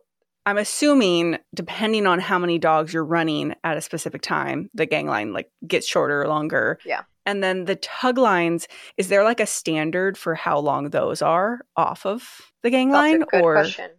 I'm 0.45 0.57
assuming, 0.57 1.37
depending 1.53 2.05
on 2.05 2.19
how 2.19 2.37
many 2.37 2.59
dogs 2.59 2.93
you're 2.93 3.05
running 3.05 3.55
at 3.63 3.77
a 3.77 3.81
specific 3.81 4.21
time, 4.21 4.69
the 4.73 4.85
gang 4.85 5.07
line 5.07 5.33
like 5.33 5.49
gets 5.65 5.87
shorter 5.87 6.21
or 6.21 6.27
longer. 6.27 6.79
Yeah. 6.85 7.03
And 7.25 7.41
then 7.41 7.65
the 7.65 7.77
tug 7.77 8.17
lines, 8.17 8.67
is 8.97 9.07
there 9.07 9.23
like 9.23 9.39
a 9.39 9.45
standard 9.45 10.17
for 10.17 10.35
how 10.35 10.59
long 10.59 10.89
those 10.89 11.21
are 11.21 11.61
off 11.77 12.05
of 12.05 12.41
the 12.61 12.69
gang 12.69 12.89
That's 12.89 13.01
line, 13.01 13.21
a 13.21 13.25
good 13.25 13.41
or 13.41 13.53
question. 13.53 13.91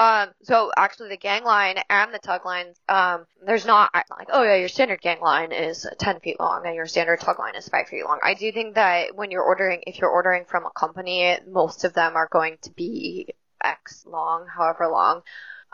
Um, 0.00 0.28
so 0.44 0.70
actually, 0.76 1.08
the 1.08 1.16
gang 1.16 1.42
line 1.42 1.76
and 1.90 2.14
the 2.14 2.20
tug 2.20 2.44
lines, 2.44 2.76
um, 2.88 3.26
there's 3.44 3.66
not 3.66 3.90
like, 3.94 4.28
oh 4.32 4.44
yeah, 4.44 4.54
your 4.54 4.68
standard 4.68 5.00
gang 5.00 5.20
line 5.20 5.50
is 5.50 5.88
10 5.98 6.20
feet 6.20 6.38
long 6.38 6.62
and 6.64 6.76
your 6.76 6.86
standard 6.86 7.18
tug 7.18 7.40
line 7.40 7.56
is 7.56 7.68
5 7.68 7.88
feet 7.88 8.04
long. 8.04 8.20
I 8.22 8.34
do 8.34 8.52
think 8.52 8.76
that 8.76 9.16
when 9.16 9.32
you're 9.32 9.42
ordering, 9.42 9.82
if 9.88 9.98
you're 9.98 10.08
ordering 10.08 10.44
from 10.44 10.66
a 10.66 10.70
company, 10.70 11.36
most 11.50 11.82
of 11.82 11.94
them 11.94 12.14
are 12.14 12.28
going 12.30 12.58
to 12.62 12.70
be 12.70 13.34
X 13.64 14.04
long, 14.06 14.46
however 14.46 14.86
long. 14.86 15.22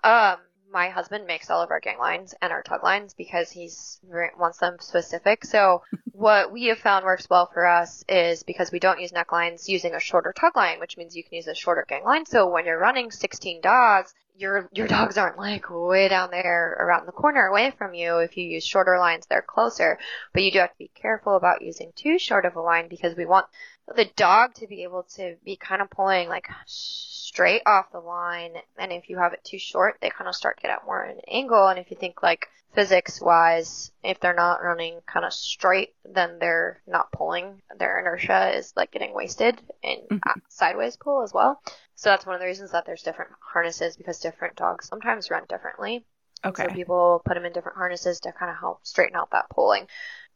Um, 0.05 0.37
my 0.71 0.89
husband 0.89 1.27
makes 1.27 1.51
all 1.51 1.63
of 1.63 1.71
our 1.71 1.81
gang 1.81 1.99
lines 1.99 2.35
and 2.43 2.53
our 2.53 2.63
tug 2.63 2.83
lines 2.83 3.15
because 3.15 3.51
he's 3.51 4.01
wants 4.37 4.59
them 4.59 4.77
specific. 4.81 5.45
So 5.45 5.83
what 6.13 6.53
we 6.53 6.67
have 6.67 6.79
found 6.79 7.05
works 7.05 7.29
well 7.31 7.49
for 7.53 7.65
us 7.65 8.05
is 8.09 8.43
because 8.43 8.73
we 8.73 8.81
don't 8.81 9.01
use 9.01 9.13
necklines 9.13 9.69
using 9.69 9.95
a 9.95 10.01
shorter 10.01 10.35
tug 10.39 10.57
line, 10.57 10.81
which 10.81 10.97
means 10.97 11.17
you 11.17 11.23
can 11.23 11.35
use 11.35 11.47
a 11.47 11.55
shorter 11.55 11.87
gang 11.89 12.05
line. 12.05 12.27
So 12.27 12.51
when 12.51 12.67
you're 12.67 12.79
running 12.79 13.13
16 13.13 13.61
dogs, 13.61 14.13
your 14.37 14.69
your 14.73 14.89
dogs 14.97 15.17
aren't 15.17 15.39
like 15.39 15.67
way 15.71 16.09
down 16.09 16.31
there 16.33 16.77
around 16.81 17.07
the 17.07 17.13
corner 17.13 17.47
away 17.47 17.73
from 17.79 17.95
you. 17.95 18.19
If 18.19 18.37
you 18.37 18.45
use 18.45 18.67
shorter 18.67 18.99
lines, 18.99 19.27
they're 19.27 19.43
closer. 19.43 19.99
But 20.33 20.43
you 20.43 20.51
do 20.51 20.59
have 20.59 20.73
to 20.73 20.79
be 20.79 20.91
careful 20.95 21.37
about 21.37 21.63
using 21.63 21.93
too 21.95 22.19
short 22.19 22.45
of 22.45 22.57
a 22.57 22.61
line 22.61 22.89
because 22.89 23.17
we 23.17 23.27
want 23.27 23.47
the 23.95 24.07
dog 24.17 24.55
to 24.55 24.67
be 24.67 24.83
able 24.85 25.03
to 25.17 25.37
be 25.45 25.57
kind 25.57 25.83
of 25.83 25.91
pulling 25.91 26.29
like 26.29 26.49
straight 26.67 27.63
off 27.67 27.93
the 27.93 28.01
line. 28.01 28.53
And 28.79 28.93
if 28.93 29.09
you 29.11 29.19
have 29.19 29.33
it 29.33 29.45
too 29.45 29.59
short, 29.59 29.99
they 30.01 30.11
kind 30.11 30.29
of 30.29 30.35
start 30.35 30.57
to 30.59 30.63
get 30.63 30.71
at 30.71 30.87
more 30.87 31.03
an 31.03 31.21
angle. 31.29 31.69
And 31.69 31.79
if 31.79 31.91
you 31.91 31.97
think 31.97 32.23
like 32.23 32.49
physics 32.75 33.21
wise, 33.21 33.93
if 34.03 34.19
they're 34.21 34.35
not 34.35 34.63
running 34.63 35.01
kind 35.07 35.25
of 35.25 35.33
straight, 35.33 35.95
then 36.05 36.39
they're 36.41 36.81
not 36.87 37.13
pulling. 37.13 37.63
Their 37.79 38.01
inertia 38.01 38.57
is 38.57 38.73
like 38.77 38.91
getting 38.91 39.15
wasted 39.15 39.61
in 39.83 39.99
Mhm. 40.11 40.21
uh, 40.27 40.35
sideways 40.49 40.97
pull 40.97 41.23
as 41.23 41.33
well. 41.33 41.61
So 41.95 42.11
that's 42.11 42.27
one 42.27 42.35
of 42.35 42.41
the 42.41 42.47
reasons 42.47 42.73
that 42.73 42.87
there's 42.87 43.03
different 43.03 43.31
harnesses 43.41 43.97
because 43.97 44.19
different 44.19 44.57
dogs 44.57 44.89
sometimes 44.89 45.31
run 45.31 45.45
differently. 45.49 46.05
okay? 46.45 46.65
So 46.69 46.75
people 46.75 47.23
put 47.25 47.35
them 47.35 47.45
in 47.47 47.53
different 47.53 47.79
harnesses 47.79 48.21
to 48.21 48.33
kind 48.33 48.51
of 48.51 48.59
help 48.59 48.85
straighten 48.85 49.17
out 49.17 49.31
that 49.31 49.49
pulling. 49.49 49.87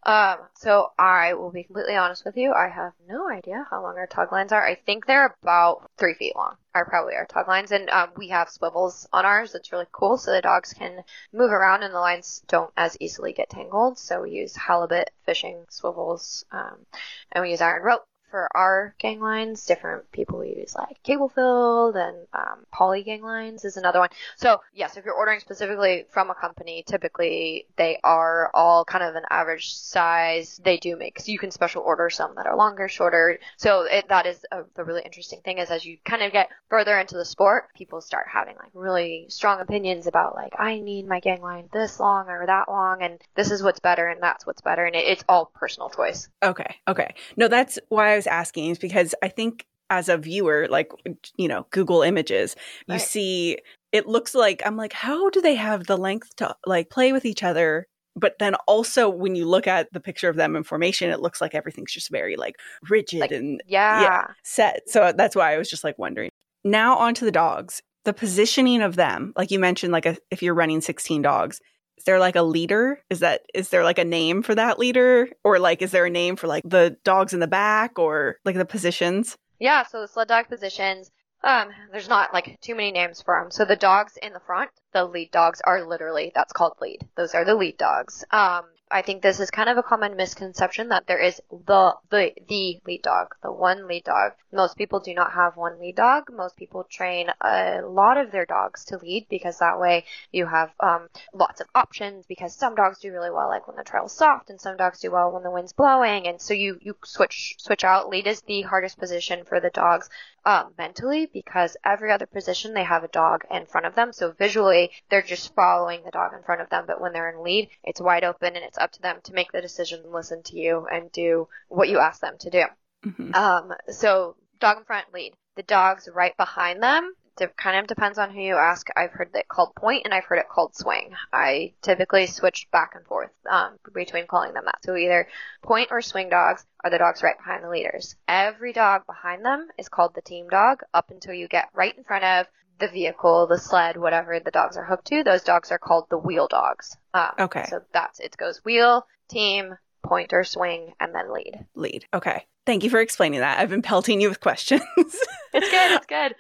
Um, 0.05 0.39
so 0.55 0.93
I 0.99 1.35
will 1.35 1.51
be 1.51 1.65
completely 1.65 1.97
honest 1.97 2.25
with 2.25 2.37
you. 2.37 2.53
I 2.53 2.69
have 2.69 2.93
no 3.09 3.29
idea 3.29 3.67
how 3.71 3.83
long 3.83 3.97
our 3.97 4.07
tug 4.07 4.33
lines 4.33 4.53
are. 4.53 4.65
I 4.65 4.75
think 4.75 5.07
they're 5.07 5.37
about 5.43 5.91
three 5.99 6.15
feet 6.15 6.37
long. 6.37 6.57
Are 6.75 6.85
probably 6.85 7.15
our 7.17 7.27
tug 7.27 7.49
lines, 7.49 7.73
and 7.73 7.91
um, 7.91 8.11
we 8.17 8.29
have 8.29 8.49
swivels 8.49 9.09
on 9.13 9.27
ours. 9.27 9.53
That's 9.53 9.73
really 9.73 9.87
cool, 9.91 10.17
so 10.17 10.33
the 10.33 10.41
dogs 10.41 10.73
can 10.73 11.03
move 11.33 11.51
around 11.51 11.83
and 11.83 11.93
the 11.93 11.99
lines 11.99 12.43
don't 12.47 12.71
as 12.77 12.97
easily 13.01 13.33
get 13.33 13.51
tangled. 13.51 13.99
So 13.99 14.23
we 14.23 14.31
use 14.31 14.55
halibut 14.55 15.11
fishing 15.27 15.65
swivels, 15.71 16.45
um, 16.53 16.87
and 17.33 17.43
we 17.43 17.51
use 17.51 17.61
iron 17.61 17.83
rope 17.83 18.05
for 18.31 18.49
our 18.57 18.95
gang 18.99 19.21
lines. 19.21 19.65
Different 19.67 20.11
people 20.13 20.45
use 20.45 20.75
like 20.75 21.03
cable 21.03 21.29
filled 21.29 21.97
and 21.97 22.27
um, 22.33 22.67
poly 22.73 23.03
gang 23.03 23.23
lines 23.23 23.65
is 23.65 23.77
another 23.77 23.99
one. 23.99 24.11
So 24.37 24.61
yes, 24.73 24.97
if 24.97 25.05
you're 25.05 25.15
ordering 25.15 25.41
specifically 25.41 26.07
from 26.11 26.31
a 26.31 26.35
company, 26.35 26.85
typically 26.87 27.67
they 27.77 27.99
are 28.05 28.51
all 28.55 28.85
kind 28.85 29.05
of 29.05 29.15
an 29.15 29.25
average 29.31 29.73
size. 29.73 30.61
They 30.63 30.77
do 30.77 30.97
make 30.97 31.21
so 31.21 31.33
you 31.33 31.39
can 31.39 31.51
special 31.51 31.83
order 31.83 32.11
some 32.11 32.35
that 32.37 32.47
are 32.47 32.57
longer, 32.57 32.89
shorter. 32.89 33.39
So 33.57 33.83
it, 33.83 34.09
that 34.09 34.27
is 34.27 34.45
a, 34.53 34.63
the 34.75 34.85
really 34.85 35.03
interesting 35.05 35.41
thing 35.41 35.59
is 35.59 35.71
as 35.71 35.85
you 35.85 35.99
kind 36.05 36.23
of 36.23 36.33
get 36.33 36.49
further 36.69 36.99
into 36.99 37.17
the 37.17 37.25
sport, 37.25 37.75
people 37.75 38.01
start 38.01 38.27
having 38.33 38.57
like 38.57 38.71
really 38.75 39.27
strong 39.29 39.61
opinions 39.61 40.07
about 40.07 40.35
like 40.35 40.55
I 40.59 40.81
need 40.81 41.07
my 41.07 41.21
gang 41.21 41.41
line 41.41 41.69
this 41.73 41.99
long 42.01 42.29
or 42.29 42.47
that 42.47 42.69
long, 42.69 43.03
and 43.03 43.21
this 43.35 43.51
is 43.51 43.63
what's 43.63 43.81
better 43.81 44.09
and 44.09 44.23
that's 44.23 44.47
what's 44.47 44.61
better, 44.61 44.85
and 44.85 44.95
it, 44.95 45.07
it's 45.07 45.25
all 45.29 45.51
personal 45.55 45.91
choice. 45.91 46.29
Okay. 46.43 46.77
Okay. 46.87 47.15
No, 47.37 47.49
that's 47.49 47.79
why 47.89 48.15
I 48.15 48.18
was 48.19 48.27
asking 48.27 48.71
is 48.71 48.79
because 48.79 49.15
I 49.23 49.29
think 49.29 49.65
as 49.91 50.09
a 50.09 50.19
viewer, 50.19 50.67
like, 50.69 50.91
you 51.37 51.49
know, 51.49 51.67
Google 51.71 52.03
images, 52.03 52.55
you 52.87 52.95
Right. 52.95 53.01
see 53.01 53.59
it 53.93 54.07
looks 54.07 54.35
like, 54.35 54.61
I'm 54.67 54.77
like, 54.77 54.93
how 54.93 55.31
do 55.31 55.41
they 55.41 55.55
have 55.55 55.87
the 55.87 55.97
length 55.97 56.37
to 56.37 56.55
like 56.67 56.91
play 56.91 57.13
with 57.13 57.25
each 57.25 57.43
other? 57.43 57.87
But 58.15 58.35
then 58.39 58.55
also 58.67 59.09
when 59.09 59.35
you 59.35 59.47
look 59.47 59.67
at 59.67 59.89
the 59.93 60.01
picture 60.01 60.29
of 60.29 60.37
them 60.37 60.57
in 60.57 60.63
formation, 60.65 61.09
it 61.11 61.21
looks 61.21 61.41
like 61.41 61.55
everything's 61.55 61.93
just 61.93 62.11
very 62.11 62.37
like 62.37 62.57
rigid 62.91 63.21
Like, 63.21 63.31
and 63.33 63.63
Yeah. 63.67 64.01
Yeah. 64.03 64.25
set. 64.45 64.83
So 64.89 65.13
that's 65.17 65.35
why 65.37 65.55
I 65.55 65.59
was 65.59 65.71
just 65.71 65.85
like 65.85 65.99
wondering. 65.99 66.31
Now 66.65 66.97
onto 66.97 67.25
the 67.25 67.33
dogs. 67.33 67.81
The 68.05 68.13
positioning 68.13 68.83
of 68.83 68.97
them, 68.97 69.33
like 69.37 69.51
you 69.51 69.59
mentioned, 69.59 69.93
like 69.93 70.07
a, 70.07 70.17
if 70.31 70.43
you're 70.43 70.55
running 70.55 70.81
16 70.81 71.23
dogs, 71.23 71.61
is 71.99 72.05
there 72.05 72.19
like 72.19 72.37
a 72.37 72.43
leader? 72.43 73.03
Is 73.11 73.21
that 73.21 73.43
is 73.55 73.69
there 73.69 73.85
like 73.85 73.99
a 73.99 74.05
name 74.05 74.43
for 74.43 74.55
that 74.55 74.79
leader, 74.79 75.29
or 75.45 75.59
like 75.59 75.83
is 75.83 75.91
there 75.91 76.07
a 76.07 76.11
name 76.11 76.37
for 76.37 76.47
like 76.47 76.65
the 76.65 76.97
dogs 77.05 77.35
in 77.35 77.41
the 77.41 77.47
back, 77.47 77.99
or 77.99 78.37
like 78.45 78.57
the 78.57 78.65
positions? 78.65 79.37
Yeah, 79.59 79.83
so 79.85 80.01
the 80.01 80.09
sled 80.09 80.29
dog 80.29 80.49
positions, 80.49 81.11
um, 81.43 81.71
there's 81.91 82.09
not 82.09 82.33
like 82.33 82.61
too 82.61 82.75
many 82.75 82.93
names 82.93 83.21
for 83.23 83.41
them. 83.41 83.51
So 83.51 83.65
the 83.65 83.77
dogs 83.77 84.17
in 84.23 84.33
the 84.33 84.41
front, 84.41 84.71
the 84.93 85.05
lead 85.05 85.31
dogs 85.33 85.61
are 85.65 85.87
literally, 85.87 86.31
that's 86.35 86.53
called 86.53 86.75
lead. 86.81 87.01
Those 87.17 87.35
are 87.35 87.45
the 87.45 87.57
lead 87.57 87.77
dogs. 87.77 88.25
Um, 88.31 88.63
I 88.91 89.03
think 89.03 89.23
this 89.23 89.41
is 89.41 89.51
kind 89.51 89.69
of 89.69 89.77
a 89.77 89.83
common 89.83 90.17
misconception 90.17 90.89
that 90.89 91.07
there 91.07 91.19
is 91.19 91.41
the, 91.51 91.95
the, 92.11 92.33
the 92.49 92.81
lead 92.87 93.03
dog, 93.03 93.35
the 93.43 93.53
one 93.53 93.87
lead 93.87 94.05
dog. 94.05 94.33
Most 94.53 94.77
people 94.77 95.01
do 95.01 95.15
not 95.15 95.33
have 95.33 95.57
one 95.57 95.79
lead 95.79 95.97
dog. 95.97 96.33
Most 96.33 96.57
people 96.57 96.85
train 96.85 97.29
a 97.41 97.81
lot 97.83 98.17
of 98.17 98.31
their 98.31 98.47
dogs 98.47 98.85
to 98.87 98.99
lead 98.99 99.27
because 99.29 99.59
that 99.59 99.79
way 99.79 100.05
you 100.33 100.47
have, 100.47 100.73
um, 100.81 101.09
lots 101.35 101.61
of 101.61 101.69
options 101.75 102.27
because 102.27 102.55
some 102.55 102.75
dogs 102.75 102.99
do 102.99 103.13
really 103.13 103.31
well 103.31 103.49
like 103.49 103.67
when 103.67 103.77
the 103.77 103.85
trail's 103.85 104.17
soft 104.17 104.51
and 104.51 104.61
some 104.61 104.77
dogs 104.77 105.01
do 105.01 105.11
well 105.11 105.33
when 105.33 105.43
the 105.43 105.51
wind's 105.51 105.73
blowing 105.73 106.27
and 106.27 106.41
so 106.41 106.55
you, 106.55 106.79
you 106.81 106.97
switch, 107.05 107.57
switch 107.59 107.85
out. 107.85 108.09
Lead 108.09 108.27
is 108.27 108.41
the 108.43 108.63
hardest 108.63 108.99
position 108.99 109.45
for 109.45 109.61
the 109.61 109.71
dogs 109.71 110.09
um, 110.49 110.73
mentally 110.79 111.27
because 111.31 111.77
every 111.85 112.11
other 112.11 112.25
position 112.25 112.73
they 112.73 112.83
have 112.83 113.05
a 113.05 113.09
dog 113.09 113.45
in 113.51 113.67
front 113.67 113.87
of 113.87 113.95
them. 113.95 114.15
So 114.15 114.33
visually, 114.33 114.91
they're 115.11 115.21
just 115.21 115.55
following 115.55 116.01
the 116.05 116.11
dog 116.11 116.33
in 116.33 116.43
front 116.43 116.63
of 116.63 116.71
them. 116.71 116.85
But 116.87 117.03
when 117.03 117.13
they're 117.13 117.29
in 117.29 117.45
lead, 117.45 117.69
it's 117.85 118.01
wide 118.01 118.25
open 118.25 118.57
and 118.57 118.65
it's 118.65 118.79
up 118.79 118.93
to 118.93 119.03
them 119.03 119.19
to 119.25 119.35
make 119.35 119.53
the 119.53 119.61
decision 119.61 120.01
and 120.05 120.11
listen 120.11 120.43
to 120.45 120.57
you 120.57 120.87
and 120.91 121.13
do 121.13 121.49
what 121.69 121.91
you 121.91 121.99
ask 121.99 122.23
them 122.23 122.39
to 122.39 122.49
do. 122.49 122.65
Mhm. 123.05 123.35
Um, 123.35 123.75
so 123.91 124.37
dog 124.59 124.79
in 124.79 124.85
front 124.85 125.13
lead. 125.13 125.35
The 125.57 125.65
dogs 125.65 126.09
right 126.15 126.35
behind 126.39 126.83
them 126.83 127.15
de- 127.39 127.49
kind 127.49 127.79
of 127.79 127.87
depends 127.87 128.19
on 128.19 128.31
who 128.31 128.41
you 128.41 128.57
ask. 128.57 128.89
I've 128.97 129.13
heard 129.13 129.31
it 129.35 129.49
called 129.49 129.75
point 129.75 130.03
and 130.05 130.13
I've 130.13 130.25
heard 130.25 130.39
it 130.39 130.49
called 130.49 130.77
swing. 130.77 131.15
I 131.33 131.73
typically 131.81 132.27
switch 132.27 132.69
back 132.71 132.93
and 132.95 133.05
forth 133.07 133.31
um, 133.49 133.79
between 133.95 134.27
calling 134.27 134.53
them 134.53 134.65
that. 134.67 134.85
So 134.85 134.97
either 134.97 135.29
point 135.63 135.89
or 135.91 136.03
swing 136.03 136.29
dogs 136.29 136.67
are 136.85 136.91
the 136.91 136.99
dogs 136.99 137.23
right 137.23 137.39
behind 137.39 137.65
the 137.65 137.71
leaders. 137.71 138.17
Every 138.27 138.73
dog 138.73 139.07
behind 139.07 139.45
them 139.45 139.69
is 139.79 139.89
called 139.89 140.15
the 140.15 140.23
team 140.23 140.49
dog 140.49 140.83
up 140.93 141.11
until 141.11 141.33
you 141.35 141.49
get 141.49 141.71
right 141.75 141.97
in 141.97 142.05
front 142.05 142.25
of 142.25 142.47
the 142.79 142.89
vehicle, 142.89 143.47
the 143.47 143.59
sled, 143.59 143.97
whatever 143.97 144.39
the 144.39 144.51
dogs 144.51 144.77
are 144.77 144.85
hooked 144.85 145.07
to. 145.07 145.25
Those 145.25 145.43
dogs 145.43 145.73
are 145.73 145.79
called 145.79 146.07
the 146.11 146.19
wheel 146.19 146.47
dogs. 146.49 146.97
Um, 147.15 147.33
Okay. 147.39 147.65
So 147.69 147.81
that's 147.93 148.21
it 148.21 148.37
goes 148.37 148.65
wheel, 148.65 149.07
team, 149.29 149.77
point 150.05 150.33
or 150.33 150.45
swing, 150.45 150.93
and 151.01 151.15
then 151.15 151.33
lead. 151.33 151.67
Lead. 151.75 152.07
Okay. 152.15 152.45
Thank 152.67 152.85
you 152.85 152.91
for 152.91 153.01
explaining 153.01 153.41
that. 153.41 153.59
I've 153.59 153.71
been 153.71 153.83
pelting 153.83 154.21
you 154.21 154.29
with 154.29 154.41
questions. 154.41 154.83
It's 155.55 155.71
good. 155.71 155.93
It's 155.93 156.07
good. 156.07 156.35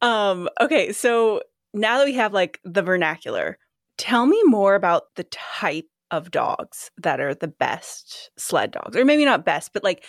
um, 0.00 0.48
okay, 0.60 0.92
so 0.92 1.42
now 1.74 1.98
that 1.98 2.04
we 2.04 2.14
have 2.14 2.32
like 2.32 2.60
the 2.64 2.82
vernacular, 2.82 3.58
tell 3.98 4.26
me 4.26 4.40
more 4.44 4.76
about 4.76 5.06
the 5.16 5.24
type 5.24 5.88
of 6.12 6.30
dogs 6.30 6.92
that 6.98 7.18
are 7.18 7.34
the 7.34 7.48
best 7.48 8.30
sled 8.38 8.70
dogs. 8.70 8.96
Or 8.96 9.04
maybe 9.04 9.24
not 9.24 9.44
best, 9.44 9.72
but 9.72 9.82
like 9.82 10.04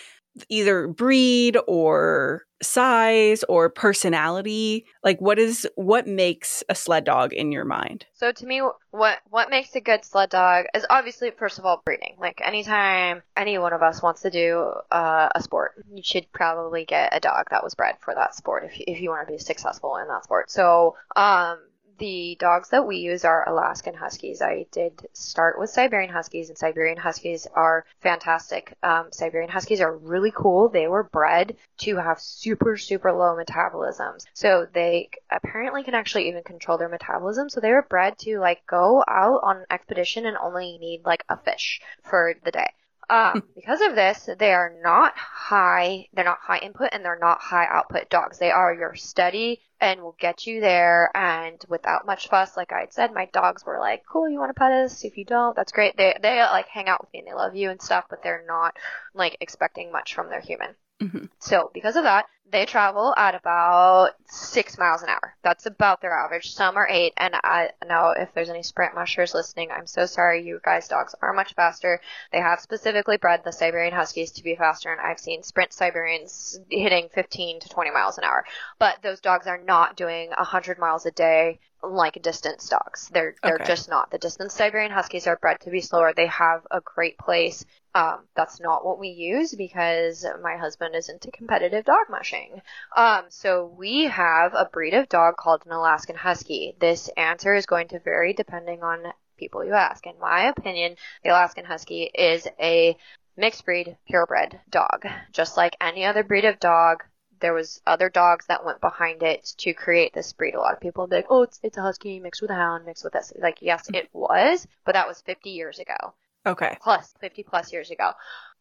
either 0.48 0.88
breed 0.88 1.56
or 1.66 2.46
size 2.62 3.44
or 3.48 3.68
personality. 3.68 4.86
Like 5.04 5.20
what 5.20 5.38
is 5.38 5.68
what 5.74 6.06
makes 6.06 6.62
a 6.68 6.74
sled 6.74 7.04
dog 7.04 7.32
in 7.32 7.52
your 7.52 7.64
mind? 7.64 8.06
So 8.14 8.32
to 8.32 8.46
me, 8.46 8.62
what 8.90 9.18
what 9.28 9.50
makes 9.50 9.74
a 9.74 9.80
good 9.80 10.04
sled 10.04 10.30
dog 10.30 10.66
is 10.74 10.86
obviously 10.88 11.30
first 11.30 11.58
of 11.58 11.66
all 11.66 11.82
breeding. 11.84 12.16
Like 12.18 12.40
anytime 12.44 13.22
any 13.36 13.58
one 13.58 13.72
of 13.72 13.82
us 13.82 14.02
wants 14.02 14.22
to 14.22 14.30
do 14.30 14.72
uh, 14.90 15.28
a 15.34 15.42
sport, 15.42 15.84
you 15.92 16.02
should 16.02 16.30
probably 16.32 16.84
get 16.84 17.14
a 17.14 17.20
dog 17.20 17.46
that 17.50 17.62
was 17.64 17.74
bred 17.74 17.96
for 18.00 18.14
that 18.14 18.34
sport 18.34 18.64
if 18.64 18.78
you, 18.78 18.84
if 18.88 19.00
you 19.00 19.10
want 19.10 19.26
to 19.26 19.32
be 19.32 19.38
successful 19.38 19.96
in 19.96 20.08
that 20.08 20.24
sport. 20.24 20.50
So 20.50 20.96
um, 21.14 21.58
the 21.98 22.36
dogs 22.38 22.70
that 22.70 22.86
we 22.86 22.96
use 22.96 23.24
are 23.24 23.48
Alaskan 23.48 23.94
Huskies. 23.94 24.42
I 24.42 24.66
did 24.70 25.06
start 25.12 25.58
with 25.58 25.70
Siberian 25.70 26.12
Huskies, 26.12 26.48
and 26.48 26.58
Siberian 26.58 26.98
Huskies 26.98 27.46
are 27.54 27.84
fantastic. 28.00 28.74
Um, 28.82 29.08
Siberian 29.12 29.50
Huskies 29.50 29.80
are 29.80 29.96
really 29.96 30.32
cool. 30.34 30.68
They 30.68 30.88
were 30.88 31.04
bred 31.04 31.56
to 31.78 31.96
have 31.96 32.20
super, 32.20 32.76
super 32.76 33.12
low 33.12 33.36
metabolisms. 33.36 34.24
So 34.34 34.66
they 34.72 35.10
apparently 35.30 35.82
can 35.82 35.94
actually 35.94 36.28
even 36.28 36.42
control 36.42 36.78
their 36.78 36.88
metabolism. 36.88 37.48
So 37.48 37.60
they 37.60 37.72
were 37.72 37.86
bred 37.88 38.18
to 38.20 38.38
like 38.38 38.66
go 38.66 39.04
out 39.08 39.40
on 39.42 39.58
an 39.58 39.66
expedition 39.70 40.26
and 40.26 40.36
only 40.36 40.78
need 40.78 41.02
like 41.04 41.24
a 41.28 41.36
fish 41.36 41.80
for 42.02 42.34
the 42.44 42.50
day. 42.50 42.68
Um, 43.08 43.42
because 43.54 43.80
of 43.82 43.94
this, 43.94 44.28
they 44.38 44.52
are 44.52 44.74
not 44.82 45.16
high, 45.16 46.08
they're 46.12 46.24
not 46.24 46.40
high 46.40 46.58
input 46.58 46.88
and 46.92 47.04
they're 47.04 47.18
not 47.20 47.40
high 47.40 47.66
output 47.66 48.10
dogs. 48.10 48.38
They 48.38 48.50
are 48.50 48.74
your 48.74 48.96
steady 48.96 49.60
and 49.80 50.02
will 50.02 50.16
get 50.18 50.46
you 50.46 50.60
there 50.60 51.10
and 51.14 51.62
without 51.68 52.06
much 52.06 52.28
fuss. 52.28 52.56
Like 52.56 52.72
I 52.72 52.80
had 52.80 52.92
said, 52.92 53.14
my 53.14 53.26
dogs 53.32 53.64
were 53.64 53.78
like, 53.78 54.02
cool, 54.10 54.28
you 54.28 54.40
want 54.40 54.50
to 54.50 54.58
pet 54.58 54.72
us? 54.72 55.04
If 55.04 55.16
you 55.16 55.24
don't, 55.24 55.54
that's 55.54 55.72
great. 55.72 55.96
They, 55.96 56.16
they 56.20 56.40
like 56.40 56.66
hang 56.66 56.88
out 56.88 57.00
with 57.00 57.12
me 57.12 57.20
and 57.20 57.28
they 57.28 57.34
love 57.34 57.54
you 57.54 57.70
and 57.70 57.80
stuff, 57.80 58.06
but 58.10 58.22
they're 58.24 58.44
not 58.46 58.76
like 59.14 59.36
expecting 59.40 59.92
much 59.92 60.14
from 60.14 60.28
their 60.28 60.40
human. 60.40 60.74
Mhm. 61.00 61.28
So 61.38 61.70
because 61.74 61.96
of 61.96 62.04
that, 62.04 62.26
they 62.48 62.64
travel 62.64 63.12
at 63.16 63.34
about 63.34 64.12
six 64.26 64.78
miles 64.78 65.02
an 65.02 65.08
hour. 65.08 65.36
That's 65.42 65.66
about 65.66 66.00
their 66.00 66.12
average. 66.16 66.54
Some 66.54 66.76
are 66.76 66.86
eight, 66.88 67.12
and 67.16 67.34
I 67.34 67.70
know 67.84 68.10
if 68.16 68.32
there's 68.32 68.48
any 68.48 68.62
sprint 68.62 68.94
mushers 68.94 69.34
listening, 69.34 69.70
I'm 69.72 69.86
so 69.86 70.06
sorry. 70.06 70.44
You 70.44 70.60
guys' 70.64 70.86
dogs 70.88 71.14
are 71.20 71.32
much 71.32 71.54
faster. 71.54 72.00
They 72.32 72.40
have 72.40 72.60
specifically 72.60 73.16
bred 73.16 73.42
the 73.44 73.52
Siberian 73.52 73.92
Huskies 73.94 74.30
to 74.32 74.44
be 74.44 74.54
faster, 74.54 74.92
and 74.92 75.00
I've 75.00 75.18
seen 75.18 75.42
sprint 75.42 75.72
Siberians 75.72 76.58
hitting 76.70 77.08
15 77.08 77.60
to 77.60 77.68
20 77.68 77.90
miles 77.90 78.16
an 78.16 78.24
hour. 78.24 78.46
But 78.78 79.02
those 79.02 79.20
dogs 79.20 79.46
are 79.48 79.58
not 79.58 79.96
doing 79.96 80.30
100 80.30 80.78
miles 80.78 81.04
a 81.04 81.10
day 81.10 81.58
like 81.90 82.20
distance 82.22 82.68
dogs. 82.68 83.08
They're 83.12 83.34
they're 83.42 83.56
Okay. 83.56 83.64
just 83.64 83.88
not. 83.88 84.10
The 84.10 84.18
distance 84.18 84.54
Siberian 84.54 84.92
Huskies 84.92 85.26
are 85.26 85.36
bred 85.36 85.60
to 85.60 85.70
be 85.70 85.80
slower. 85.80 86.12
They 86.14 86.26
have 86.26 86.66
a 86.70 86.80
great 86.80 87.18
place 87.18 87.64
um, 87.94 88.28
that's 88.34 88.60
not 88.60 88.84
what 88.84 88.98
we 88.98 89.08
use 89.08 89.54
because 89.54 90.26
my 90.42 90.56
husband 90.56 90.94
is 90.94 91.08
into 91.08 91.30
competitive 91.30 91.86
dog 91.86 92.06
mushing. 92.10 92.60
Um, 92.94 93.24
so 93.30 93.74
we 93.78 94.04
have 94.04 94.52
a 94.52 94.66
breed 94.66 94.92
of 94.92 95.08
dog 95.08 95.36
called 95.38 95.62
an 95.64 95.72
Alaskan 95.72 96.16
Husky. 96.16 96.76
This 96.78 97.08
answer 97.16 97.54
is 97.54 97.64
going 97.64 97.88
to 97.88 97.98
vary 97.98 98.34
depending 98.34 98.82
on 98.82 99.12
people 99.38 99.64
you 99.64 99.72
ask. 99.72 100.06
In 100.06 100.18
my 100.20 100.48
opinion, 100.48 100.96
the 101.24 101.30
Alaskan 101.30 101.64
Husky 101.64 102.02
is 102.02 102.46
a 102.60 102.96
mixed 103.36 103.64
breed, 103.64 103.96
purebred 104.06 104.60
dog. 104.68 105.06
Just 105.32 105.56
like 105.56 105.74
any 105.80 106.04
other 106.04 106.22
breed 106.22 106.44
of 106.44 106.60
dog, 106.60 107.02
there 107.40 107.54
was 107.54 107.80
other 107.86 108.08
dogs 108.08 108.46
that 108.46 108.64
went 108.64 108.80
behind 108.80 109.22
it 109.22 109.44
to 109.58 109.74
create 109.74 110.12
this 110.14 110.32
breed. 110.32 110.54
A 110.54 110.60
lot 110.60 110.74
of 110.74 110.80
people 110.80 111.06
be 111.06 111.16
like, 111.16 111.26
oh, 111.30 111.42
it's, 111.42 111.60
it's 111.62 111.76
a 111.78 111.82
husky 111.82 112.20
mixed 112.20 112.42
with 112.42 112.50
a 112.50 112.54
hound 112.54 112.84
mixed 112.86 113.04
with 113.04 113.12
this. 113.14 113.32
Like, 113.38 113.58
yes, 113.62 113.88
it 113.92 114.08
was, 114.12 114.66
but 114.84 114.92
that 114.94 115.08
was 115.08 115.20
50 115.22 115.50
years 115.50 115.78
ago 115.78 116.14
Okay. 116.46 116.78
plus 116.80 117.14
50 117.20 117.42
plus 117.42 117.72
years 117.72 117.90
ago. 117.90 118.12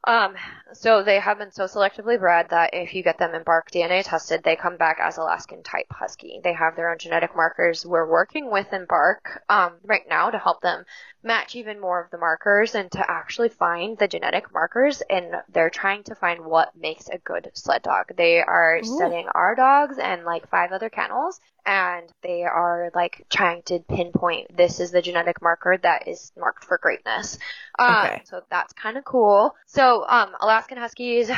Um, 0.06 0.36
so 0.74 1.02
they 1.02 1.20
have 1.20 1.40
been 1.40 1.52
so 1.52 1.64
selectively 1.64 2.20
bred 2.20 2.50
that 2.50 2.74
if 2.74 2.94
you 2.94 3.02
get 3.02 3.18
them 3.18 3.34
embark 3.34 3.72
DNA 3.72 4.04
tested, 4.04 4.44
they 4.44 4.56
come 4.56 4.78
back 4.78 5.00
as 5.02 5.18
Alaskan 5.18 5.64
type 5.64 5.88
husky. 5.90 6.40
They 6.44 6.54
have 6.54 6.76
their 6.76 6.92
own 6.92 7.00
genetic 7.00 7.36
markers. 7.36 7.86
We're 7.86 8.08
working 8.08 8.52
with 8.52 8.72
embark 8.72 9.44
um, 9.50 9.78
right 9.84 10.08
now 10.08 10.30
to 10.30 10.38
help 10.38 10.62
them 10.62 10.86
match 11.24 11.56
even 11.56 11.82
more 11.82 12.04
of 12.04 12.12
the 12.12 12.20
markers 12.20 12.76
and 12.76 12.92
to 12.92 13.10
actually 13.10 13.50
find 13.50 13.98
the 13.98 14.08
genetic 14.08 14.54
markers. 14.54 15.02
And 15.10 15.42
they're 15.52 15.72
trying 15.72 16.04
to 16.04 16.16
find 16.16 16.46
what 16.46 16.76
makes 16.76 17.10
a 17.10 17.18
good 17.18 17.50
sled 17.56 17.82
dog. 17.82 18.16
They 18.16 18.42
are 18.42 18.78
Ooh. 18.78 18.84
studying 18.84 19.28
our 19.34 19.56
dogs 19.56 19.98
and 19.98 20.24
like 20.24 20.48
five 20.50 20.72
other 20.72 20.90
kennels 20.90 21.40
and 21.66 22.08
they 22.22 22.44
are 22.44 22.92
like 22.94 23.26
trying 23.30 23.62
to 23.64 23.80
pinpoint 23.80 24.56
this 24.56 24.80
is 24.80 24.92
the 24.92 25.02
genetic 25.02 25.42
marker 25.42 25.78
that 25.82 26.08
is 26.08 26.32
marked 26.38 26.64
for 26.66 26.78
greatness. 26.78 27.38
Um, 27.80 27.96
Okay. 28.06 28.22
So 28.26 28.42
that's 28.50 28.74
kind 28.74 28.98
of 28.98 29.04
cool. 29.06 29.56
So 29.66 30.06
um, 30.08 30.30
Alaskan 30.42 30.78
Huskies 30.78 31.30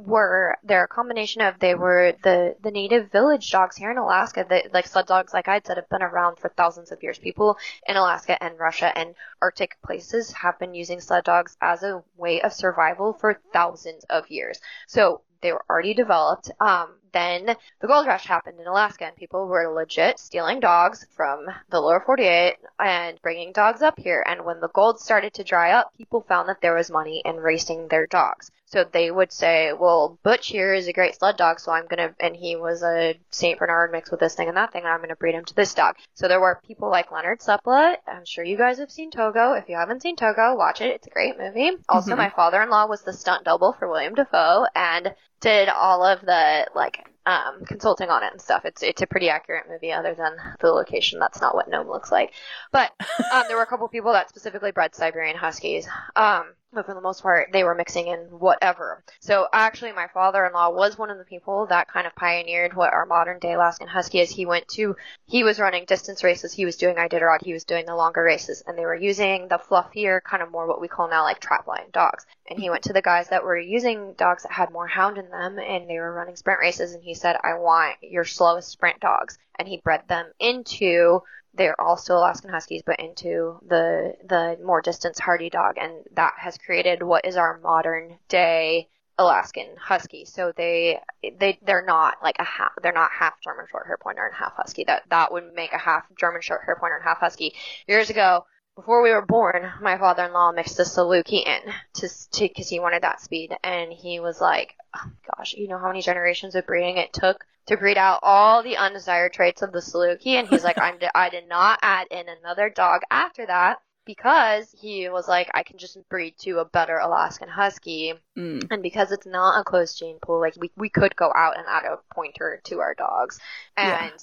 were 0.00 0.56
they're 0.64 0.84
a 0.84 0.88
combination 0.88 1.42
of 1.42 1.58
they 1.58 1.74
were 1.74 2.14
the 2.22 2.56
the 2.62 2.70
native 2.70 3.10
village 3.10 3.50
dogs 3.50 3.76
here 3.76 3.90
in 3.90 3.98
Alaska. 3.98 4.44
That 4.48 4.72
like 4.74 4.86
sled 4.86 5.06
dogs, 5.06 5.32
like 5.32 5.48
I 5.48 5.60
said, 5.64 5.76
have 5.76 5.88
been 5.88 6.02
around 6.02 6.38
for 6.38 6.48
thousands 6.50 6.92
of 6.92 7.02
years. 7.02 7.18
People 7.18 7.56
in 7.86 7.96
Alaska 7.96 8.42
and 8.42 8.58
Russia 8.58 8.96
and 8.96 9.14
Arctic 9.40 9.76
places 9.82 10.32
have 10.32 10.58
been 10.58 10.74
using 10.74 11.00
sled 11.00 11.24
dogs 11.24 11.56
as 11.60 11.82
a 11.82 12.02
way 12.16 12.40
of 12.42 12.52
survival 12.52 13.12
for 13.12 13.38
thousands 13.52 14.04
of 14.10 14.28
years. 14.30 14.60
So 14.86 15.22
they 15.42 15.52
were 15.52 15.64
already 15.70 15.94
developed. 15.94 16.50
Um, 16.60 16.94
then 17.16 17.56
the 17.80 17.86
gold 17.86 18.06
rush 18.06 18.26
happened 18.26 18.60
in 18.60 18.66
Alaska, 18.66 19.06
and 19.06 19.16
people 19.16 19.46
were 19.46 19.72
legit 19.72 20.18
stealing 20.18 20.60
dogs 20.60 21.06
from 21.16 21.46
the 21.70 21.80
lower 21.80 22.00
48 22.00 22.56
and 22.78 23.20
bringing 23.22 23.52
dogs 23.52 23.80
up 23.80 23.98
here. 23.98 24.22
And 24.26 24.44
when 24.44 24.60
the 24.60 24.68
gold 24.68 25.00
started 25.00 25.32
to 25.34 25.44
dry 25.44 25.72
up, 25.72 25.92
people 25.96 26.20
found 26.20 26.48
that 26.48 26.60
there 26.60 26.74
was 26.74 26.90
money 26.90 27.22
in 27.24 27.36
racing 27.36 27.88
their 27.88 28.06
dogs. 28.06 28.50
So 28.68 28.84
they 28.84 29.10
would 29.12 29.30
say, 29.32 29.72
well, 29.72 30.18
Butch 30.24 30.48
here 30.48 30.74
is 30.74 30.88
a 30.88 30.92
great 30.92 31.14
sled 31.14 31.36
dog, 31.36 31.60
so 31.60 31.70
I'm 31.70 31.86
gonna, 31.86 32.14
and 32.18 32.34
he 32.34 32.56
was 32.56 32.82
a 32.82 33.16
St. 33.30 33.58
Bernard 33.60 33.92
mixed 33.92 34.10
with 34.10 34.18
this 34.18 34.34
thing 34.34 34.48
and 34.48 34.56
that 34.56 34.72
thing, 34.72 34.82
and 34.82 34.90
I'm 34.92 35.00
gonna 35.00 35.14
breed 35.14 35.36
him 35.36 35.44
to 35.44 35.54
this 35.54 35.72
dog. 35.72 35.94
So 36.14 36.26
there 36.26 36.40
were 36.40 36.60
people 36.66 36.90
like 36.90 37.12
Leonhard 37.12 37.38
Seppala. 37.40 37.96
I'm 38.08 38.24
sure 38.24 38.42
you 38.44 38.56
guys 38.58 38.78
have 38.78 38.90
seen 38.90 39.12
Togo. 39.12 39.52
If 39.52 39.68
you 39.68 39.76
haven't 39.76 40.02
seen 40.02 40.16
Togo, 40.16 40.56
watch 40.56 40.80
it. 40.80 40.90
It's 40.90 41.06
a 41.06 41.10
great 41.10 41.38
movie. 41.38 41.70
Also, 41.88 42.14
Mhm. 42.14 42.18
my 42.18 42.30
father-in-law 42.30 42.86
was 42.86 43.02
the 43.02 43.12
stunt 43.12 43.44
double 43.44 43.72
for 43.72 43.88
William 43.88 44.14
Dafoe 44.14 44.66
and 44.74 45.14
did 45.40 45.68
all 45.68 46.02
of 46.04 46.20
the, 46.22 46.66
like, 46.74 47.08
um, 47.26 47.64
consulting 47.66 48.08
on 48.08 48.22
it 48.22 48.32
and 48.32 48.40
stuff. 48.40 48.64
It's 48.64 48.82
it's 48.82 49.02
a 49.02 49.06
pretty 49.06 49.28
accurate 49.30 49.68
movie, 49.68 49.92
other 49.92 50.14
than 50.14 50.36
the 50.60 50.72
location. 50.72 51.18
That's 51.18 51.40
not 51.40 51.54
what 51.54 51.68
Nome 51.68 51.88
looks 51.88 52.10
like. 52.12 52.32
But 52.72 52.92
um, 53.32 53.44
there 53.48 53.56
were 53.56 53.64
a 53.64 53.66
couple 53.66 53.86
people 53.88 54.12
that 54.12 54.28
specifically 54.28 54.70
bred 54.70 54.94
Siberian 54.94 55.36
Huskies. 55.36 55.88
Um, 56.14 56.54
but 56.72 56.84
for 56.84 56.94
the 56.94 57.00
most 57.00 57.22
part, 57.22 57.48
they 57.52 57.64
were 57.64 57.74
mixing 57.74 58.08
in 58.08 58.18
whatever. 58.30 59.02
So 59.20 59.46
actually, 59.52 59.92
my 59.92 60.08
father-in-law 60.12 60.70
was 60.70 60.98
one 60.98 61.10
of 61.10 61.18
the 61.18 61.24
people 61.24 61.66
that 61.66 61.88
kind 61.88 62.06
of 62.06 62.14
pioneered 62.14 62.74
what 62.74 62.92
our 62.92 63.06
modern 63.06 63.38
day 63.38 63.54
Alaskan 63.54 63.88
Husky 63.88 64.20
is. 64.20 64.30
He 64.30 64.46
went 64.46 64.68
to, 64.68 64.96
he 65.26 65.42
was 65.42 65.58
running 65.58 65.84
distance 65.86 66.22
races. 66.22 66.52
He 66.52 66.64
was 66.64 66.76
doing 66.76 66.96
Iditarod. 66.96 67.42
He 67.42 67.52
was 67.52 67.64
doing 67.64 67.86
the 67.86 67.96
longer 67.96 68.22
races, 68.22 68.62
and 68.66 68.76
they 68.76 68.84
were 68.84 68.94
using 68.94 69.48
the 69.48 69.58
fluffier, 69.58 70.22
kind 70.22 70.42
of 70.42 70.50
more 70.50 70.66
what 70.66 70.80
we 70.80 70.88
call 70.88 71.08
now 71.08 71.22
like 71.22 71.40
trapline 71.40 71.90
dogs. 71.92 72.26
And 72.48 72.58
he 72.58 72.70
went 72.70 72.84
to 72.84 72.92
the 72.92 73.02
guys 73.02 73.28
that 73.28 73.44
were 73.44 73.58
using 73.58 74.14
dogs 74.14 74.42
that 74.42 74.52
had 74.52 74.70
more 74.70 74.86
hound 74.86 75.18
in 75.18 75.30
them, 75.30 75.58
and 75.58 75.88
they 75.88 75.98
were 75.98 76.12
running 76.12 76.36
sprint 76.36 76.60
races. 76.60 76.92
And 76.92 77.02
he 77.02 77.14
said, 77.14 77.36
"I 77.42 77.54
want 77.54 77.96
your 78.02 78.24
slowest 78.24 78.68
sprint 78.68 79.00
dogs," 79.00 79.38
and 79.58 79.66
he 79.66 79.78
bred 79.78 80.02
them 80.08 80.30
into 80.38 81.22
they're 81.56 81.76
still 81.96 82.18
Alaskan 82.18 82.50
Huskies, 82.50 82.82
but 82.84 82.98
into 83.00 83.58
the 83.66 84.16
the 84.24 84.58
more 84.62 84.80
distance 84.80 85.18
hardy 85.18 85.50
dog, 85.50 85.76
and 85.78 86.04
that 86.14 86.34
has 86.38 86.58
created 86.58 87.02
what 87.02 87.24
is 87.24 87.36
our 87.36 87.58
modern 87.58 88.18
day 88.28 88.88
Alaskan 89.18 89.76
Husky. 89.80 90.24
So 90.24 90.52
they 90.56 91.00
they 91.38 91.58
they're 91.62 91.84
not 91.84 92.16
like 92.22 92.36
a 92.38 92.44
half 92.44 92.72
they're 92.82 92.92
not 92.92 93.10
half 93.10 93.40
German 93.42 93.66
short 93.70 93.86
hair 93.86 93.98
pointer 94.00 94.26
and 94.26 94.34
half 94.34 94.54
Husky. 94.54 94.84
That 94.84 95.04
that 95.08 95.32
would 95.32 95.54
make 95.54 95.72
a 95.72 95.78
half 95.78 96.04
German 96.18 96.42
short 96.42 96.64
hair 96.64 96.76
pointer 96.76 96.96
and 96.96 97.04
half 97.04 97.18
Husky. 97.18 97.54
Years 97.86 98.10
ago, 98.10 98.44
before 98.76 99.02
we 99.02 99.10
were 99.10 99.24
born, 99.24 99.72
my 99.80 99.98
father-in-law 99.98 100.52
mixed 100.52 100.78
a 100.78 100.82
Saluki 100.82 101.44
in 101.44 101.60
to 101.94 102.08
because 102.38 102.68
he 102.68 102.78
wanted 102.78 103.02
that 103.02 103.20
speed, 103.20 103.56
and 103.64 103.92
he 103.92 104.20
was 104.20 104.40
like, 104.40 104.74
oh, 104.94 105.10
"Gosh, 105.36 105.54
you 105.54 105.66
know 105.66 105.78
how 105.78 105.88
many 105.88 106.02
generations 106.02 106.54
of 106.54 106.66
breeding 106.66 106.98
it 106.98 107.12
took 107.12 107.44
to 107.66 107.76
breed 107.76 107.98
out 107.98 108.20
all 108.22 108.62
the 108.62 108.76
undesired 108.76 109.32
traits 109.32 109.62
of 109.62 109.72
the 109.72 109.80
Saluki. 109.80 110.34
And 110.34 110.48
he's 110.48 110.64
like, 110.64 110.78
I'm, 110.78 110.98
I 111.14 111.30
did 111.30 111.48
not 111.48 111.78
add 111.82 112.06
in 112.10 112.26
another 112.28 112.70
dog 112.70 113.02
after 113.10 113.46
that 113.46 113.80
because 114.04 114.72
he 114.78 115.08
was 115.08 115.26
like, 115.26 115.50
I 115.52 115.64
can 115.64 115.78
just 115.78 115.98
breed 116.08 116.34
to 116.40 116.60
a 116.60 116.64
better 116.64 116.96
Alaskan 116.98 117.48
Husky. 117.48 118.14
Mm. 118.38 118.68
And 118.70 118.82
because 118.82 119.10
it's 119.10 119.26
not 119.26 119.60
a 119.60 119.64
closed 119.64 119.98
gene 119.98 120.18
pool, 120.22 120.40
like 120.40 120.54
we, 120.58 120.70
we 120.76 120.88
could 120.88 121.16
go 121.16 121.32
out 121.34 121.58
and 121.58 121.66
add 121.68 121.84
a 121.84 121.98
pointer 122.14 122.60
to 122.64 122.80
our 122.80 122.94
dogs. 122.94 123.40
And 123.76 124.12
Yeah. 124.12 124.18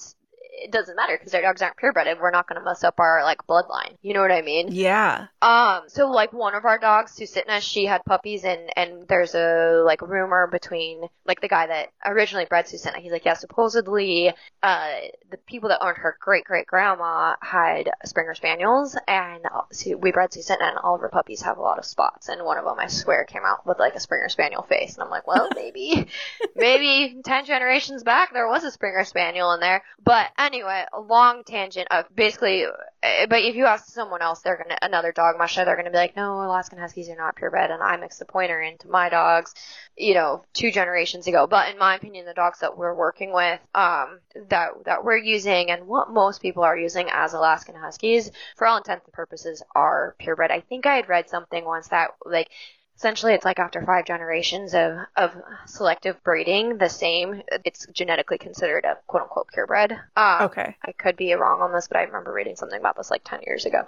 It 0.56 0.72
doesn't 0.72 0.95
matter 0.95 1.18
because 1.18 1.34
our 1.34 1.41
dogs 1.41 1.62
aren't 1.62 1.78
purebred. 1.78 2.08
We're 2.22 2.32
not 2.32 2.47
going 2.47 2.60
to 2.60 2.66
mess 2.66 2.84
up 2.84 2.99
our 2.99 3.24
like 3.24 3.45
bloodline. 3.47 3.95
You 4.01 4.14
know 4.14 4.22
what 4.22 4.32
I 4.32 4.41
mean? 4.41 4.70
Yeah. 4.72 5.28
Um, 5.41 5.84
so 5.88 6.10
like 6.10 6.32
one 6.32 6.56
of 6.56 6.66
our 6.66 6.78
dogs, 6.78 7.18
Susitna, 7.18 7.62
she 7.62 7.86
had 7.86 8.06
puppies 8.06 8.43
and, 8.43 8.70
and 8.76 9.08
there's 9.08 9.36
a 9.36 9.82
like 9.86 10.01
rumor 10.01 10.47
between 10.47 11.01
like 11.26 11.41
the 11.41 11.47
guy 11.47 11.68
that 11.68 11.89
originally 12.06 12.45
bred 12.45 12.66
Susitna. 12.66 12.97
He's 12.97 13.12
like, 13.12 13.26
yeah, 13.26 13.34
supposedly, 13.34 14.34
uh, 14.62 14.89
the 15.32 15.38
people 15.38 15.70
that 15.70 15.84
owned 15.84 15.97
her 15.97 16.18
great 16.20 16.45
great 16.45 16.68
grandma 16.68 17.36
had 17.41 17.89
Springer 18.06 18.36
Spaniels 18.36 18.95
and 19.08 19.43
we 19.97 20.12
bred 20.12 20.32
Susitna 20.32 20.70
and 20.70 20.78
all 20.78 20.95
of 20.95 21.01
her 21.01 21.10
puppies 21.10 21.41
have 21.41 21.58
a 21.58 21.62
lot 21.62 21.80
of 21.80 21.86
spots 21.86 22.30
and 22.30 22.43
one 22.43 22.58
of 22.58 22.66
them 22.66 22.80
I 22.80 22.88
swear 22.88 23.26
came 23.26 23.43
out 23.43 23.66
with 23.66 23.80
like 23.80 23.95
a 23.95 23.99
Springer 23.99 24.30
Spaniel 24.30 24.62
face 24.62 24.93
and 24.93 25.04
I'm 25.04 25.10
like, 25.10 25.28
well, 25.28 25.49
maybe, 25.56 26.08
maybe 26.56 27.22
10 27.24 27.45
generations 27.45 28.04
back 28.04 28.34
there 28.34 28.47
was 28.47 28.64
a 28.64 28.72
Springer 28.72 29.04
Spaniel 29.04 29.51
in 29.54 29.60
there. 29.60 29.84
But 30.04 30.28
anyway, 30.44 30.86
a 30.94 31.00
long 31.00 31.44
tangent 31.44 31.88
of 31.91 32.06
basically, 32.16 32.66
uh, 32.66 33.28
but 33.30 33.41
if 33.41 33.56
you 33.56 33.66
ask 33.66 33.88
someone 33.88 34.22
else, 34.22 34.41
they're 34.41 34.58
gonna, 34.58 34.78
another 34.82 35.12
dog 35.12 35.38
musher, 35.38 35.66
they're 35.66 35.76
gonna 35.76 35.91
be 35.91 35.98
like, 35.98 36.16
no, 36.16 36.44
Alaskan 36.44 36.80
Huskies 36.80 37.10
are 37.10 37.16
not 37.16 37.36
purebred 37.36 37.72
and 37.72 37.82
I 37.82 37.98
mixed 37.98 38.20
the 38.20 38.26
pointer 38.26 38.62
into 38.62 38.88
my 38.88 39.10
dogs, 39.10 39.54
you 39.98 40.14
know, 40.14 40.44
two 40.54 40.72
generations 40.72 41.28
ago. 41.28 41.48
But 41.48 41.72
in 41.72 41.78
my 41.78 41.96
opinion, 41.96 42.26
the 42.26 42.34
dogs 42.34 42.60
that 42.60 42.78
we're 42.78 42.96
working 42.96 43.34
with, 43.34 43.60
um, 43.74 44.20
that, 44.50 44.72
that 44.86 45.04
we're 45.04 45.18
using 45.18 45.72
and 45.72 45.88
what 45.88 46.12
most 46.12 46.41
people 46.41 46.64
are 46.64 46.78
using 46.78 47.08
as 47.12 47.34
Alaskan 47.34 47.76
Huskies, 47.76 48.32
for 48.56 48.68
all 48.68 48.78
intents 48.78 49.06
and 49.06 49.14
purposes, 49.14 49.64
are 49.76 50.16
purebred. 50.20 50.52
I 50.52 50.62
think 50.62 50.86
I 50.86 50.96
had 50.96 51.10
read 51.10 51.30
something 51.30 51.66
once 51.66 51.88
that, 51.89 52.12
like, 52.26 52.50
essentially 52.98 53.34
it's 53.34 53.46
like 53.46 53.60
after 53.60 53.82
five 53.86 54.06
generations 54.06 54.74
of, 54.74 54.98
of 55.16 55.32
selective 55.66 56.22
breeding, 56.24 56.78
the 56.78 56.89
same, 56.89 57.41
it's 57.66 57.86
genetically 57.91 58.38
considered 58.38 58.86
a 58.86 58.98
quote 59.08 59.24
unquote 59.24 59.48
purebred. 59.50 59.91
Um, 60.16 60.52
Okay. 60.52 60.76
I 60.86 60.91
could 60.94 61.16
be 61.16 61.34
wrong 61.34 61.62
on 61.62 61.72
this, 61.74 61.88
but 61.88 61.98
I 61.98 62.04
remember 62.04 62.32
reading 62.34 62.56
something 62.56 62.80
about 62.80 62.96
this 62.98 63.12
like 63.12 63.24
10 63.24 63.41
years 63.46 63.66
ago. 63.66 63.84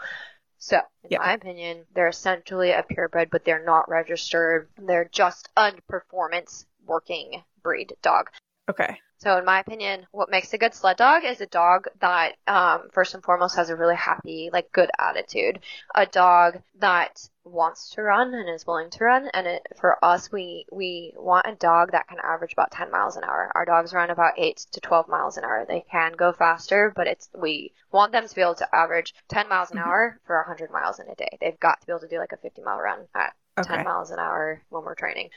So, 0.57 0.77
in 1.03 1.11
Yeah. 1.11 1.19
my 1.19 1.33
opinion, 1.33 1.85
they're 1.93 2.07
essentially 2.07 2.71
a 2.71 2.83
purebred, 2.83 3.29
but 3.29 3.45
they're 3.45 3.63
not 3.63 3.89
registered. 3.89 4.69
They're 4.77 5.09
just 5.11 5.49
a 5.57 5.73
performance 5.87 6.65
working 6.85 7.43
breed 7.61 7.93
dog. 8.01 8.29
Okay. 8.69 8.99
So, 9.17 9.37
in 9.37 9.45
my 9.45 9.59
opinion, 9.59 10.07
what 10.11 10.29
makes 10.29 10.53
a 10.53 10.57
good 10.57 10.73
sled 10.73 10.97
dog 10.97 11.23
is 11.25 11.41
a 11.41 11.45
dog 11.47 11.87
that, 11.99 12.35
um, 12.47 12.89
first 12.91 13.13
and 13.13 13.23
foremost, 13.23 13.55
has 13.55 13.69
a 13.69 13.75
really 13.75 13.95
happy, 13.95 14.49
like, 14.53 14.71
good 14.71 14.89
attitude. 14.99 15.59
A 15.95 16.05
dog 16.05 16.61
that 16.75 17.27
wants 17.45 17.91
to 17.91 18.01
run 18.01 18.33
and 18.33 18.49
is 18.49 18.67
willing 18.67 18.89
to 18.91 19.03
run. 19.05 19.29
And 19.33 19.47
it, 19.47 19.67
for 19.79 20.03
us, 20.03 20.31
we 20.31 20.65
we 20.71 21.13
want 21.15 21.47
a 21.47 21.55
dog 21.55 21.91
that 21.91 22.07
can 22.07 22.17
average 22.23 22.53
about 22.53 22.71
10 22.71 22.91
miles 22.91 23.15
an 23.17 23.23
hour. 23.23 23.51
Our 23.55 23.65
dogs 23.65 23.93
run 23.93 24.09
about 24.09 24.33
8 24.37 24.57
to 24.73 24.81
12 24.81 25.07
miles 25.07 25.37
an 25.37 25.45
hour. 25.45 25.65
They 25.67 25.81
can 25.91 26.13
go 26.13 26.33
faster, 26.33 26.91
but 26.95 27.07
it's 27.07 27.29
we 27.33 27.73
want 27.91 28.11
them 28.11 28.27
to 28.27 28.35
be 28.35 28.41
able 28.41 28.55
to 28.55 28.75
average 28.75 29.13
10 29.29 29.47
miles 29.47 29.71
an 29.71 29.77
Mhm. 29.77 29.79
hour 29.79 30.19
for 30.25 30.37
100 30.37 30.71
miles 30.71 30.99
in 30.99 31.07
a 31.09 31.15
day. 31.15 31.37
They've 31.39 31.59
got 31.59 31.79
to 31.81 31.87
be 31.87 31.93
able 31.93 32.01
to 32.01 32.07
do 32.09 32.19
like 32.19 32.33
a 32.33 32.37
50 32.37 32.61
mile 32.61 32.79
run 32.79 33.07
at 33.15 33.33
Okay. 33.57 33.61
10 33.61 33.83
miles 33.83 34.11
an 34.11 34.19
hour 34.19 34.61
when 34.69 34.83
we're 34.83 34.95
training. 34.95 35.29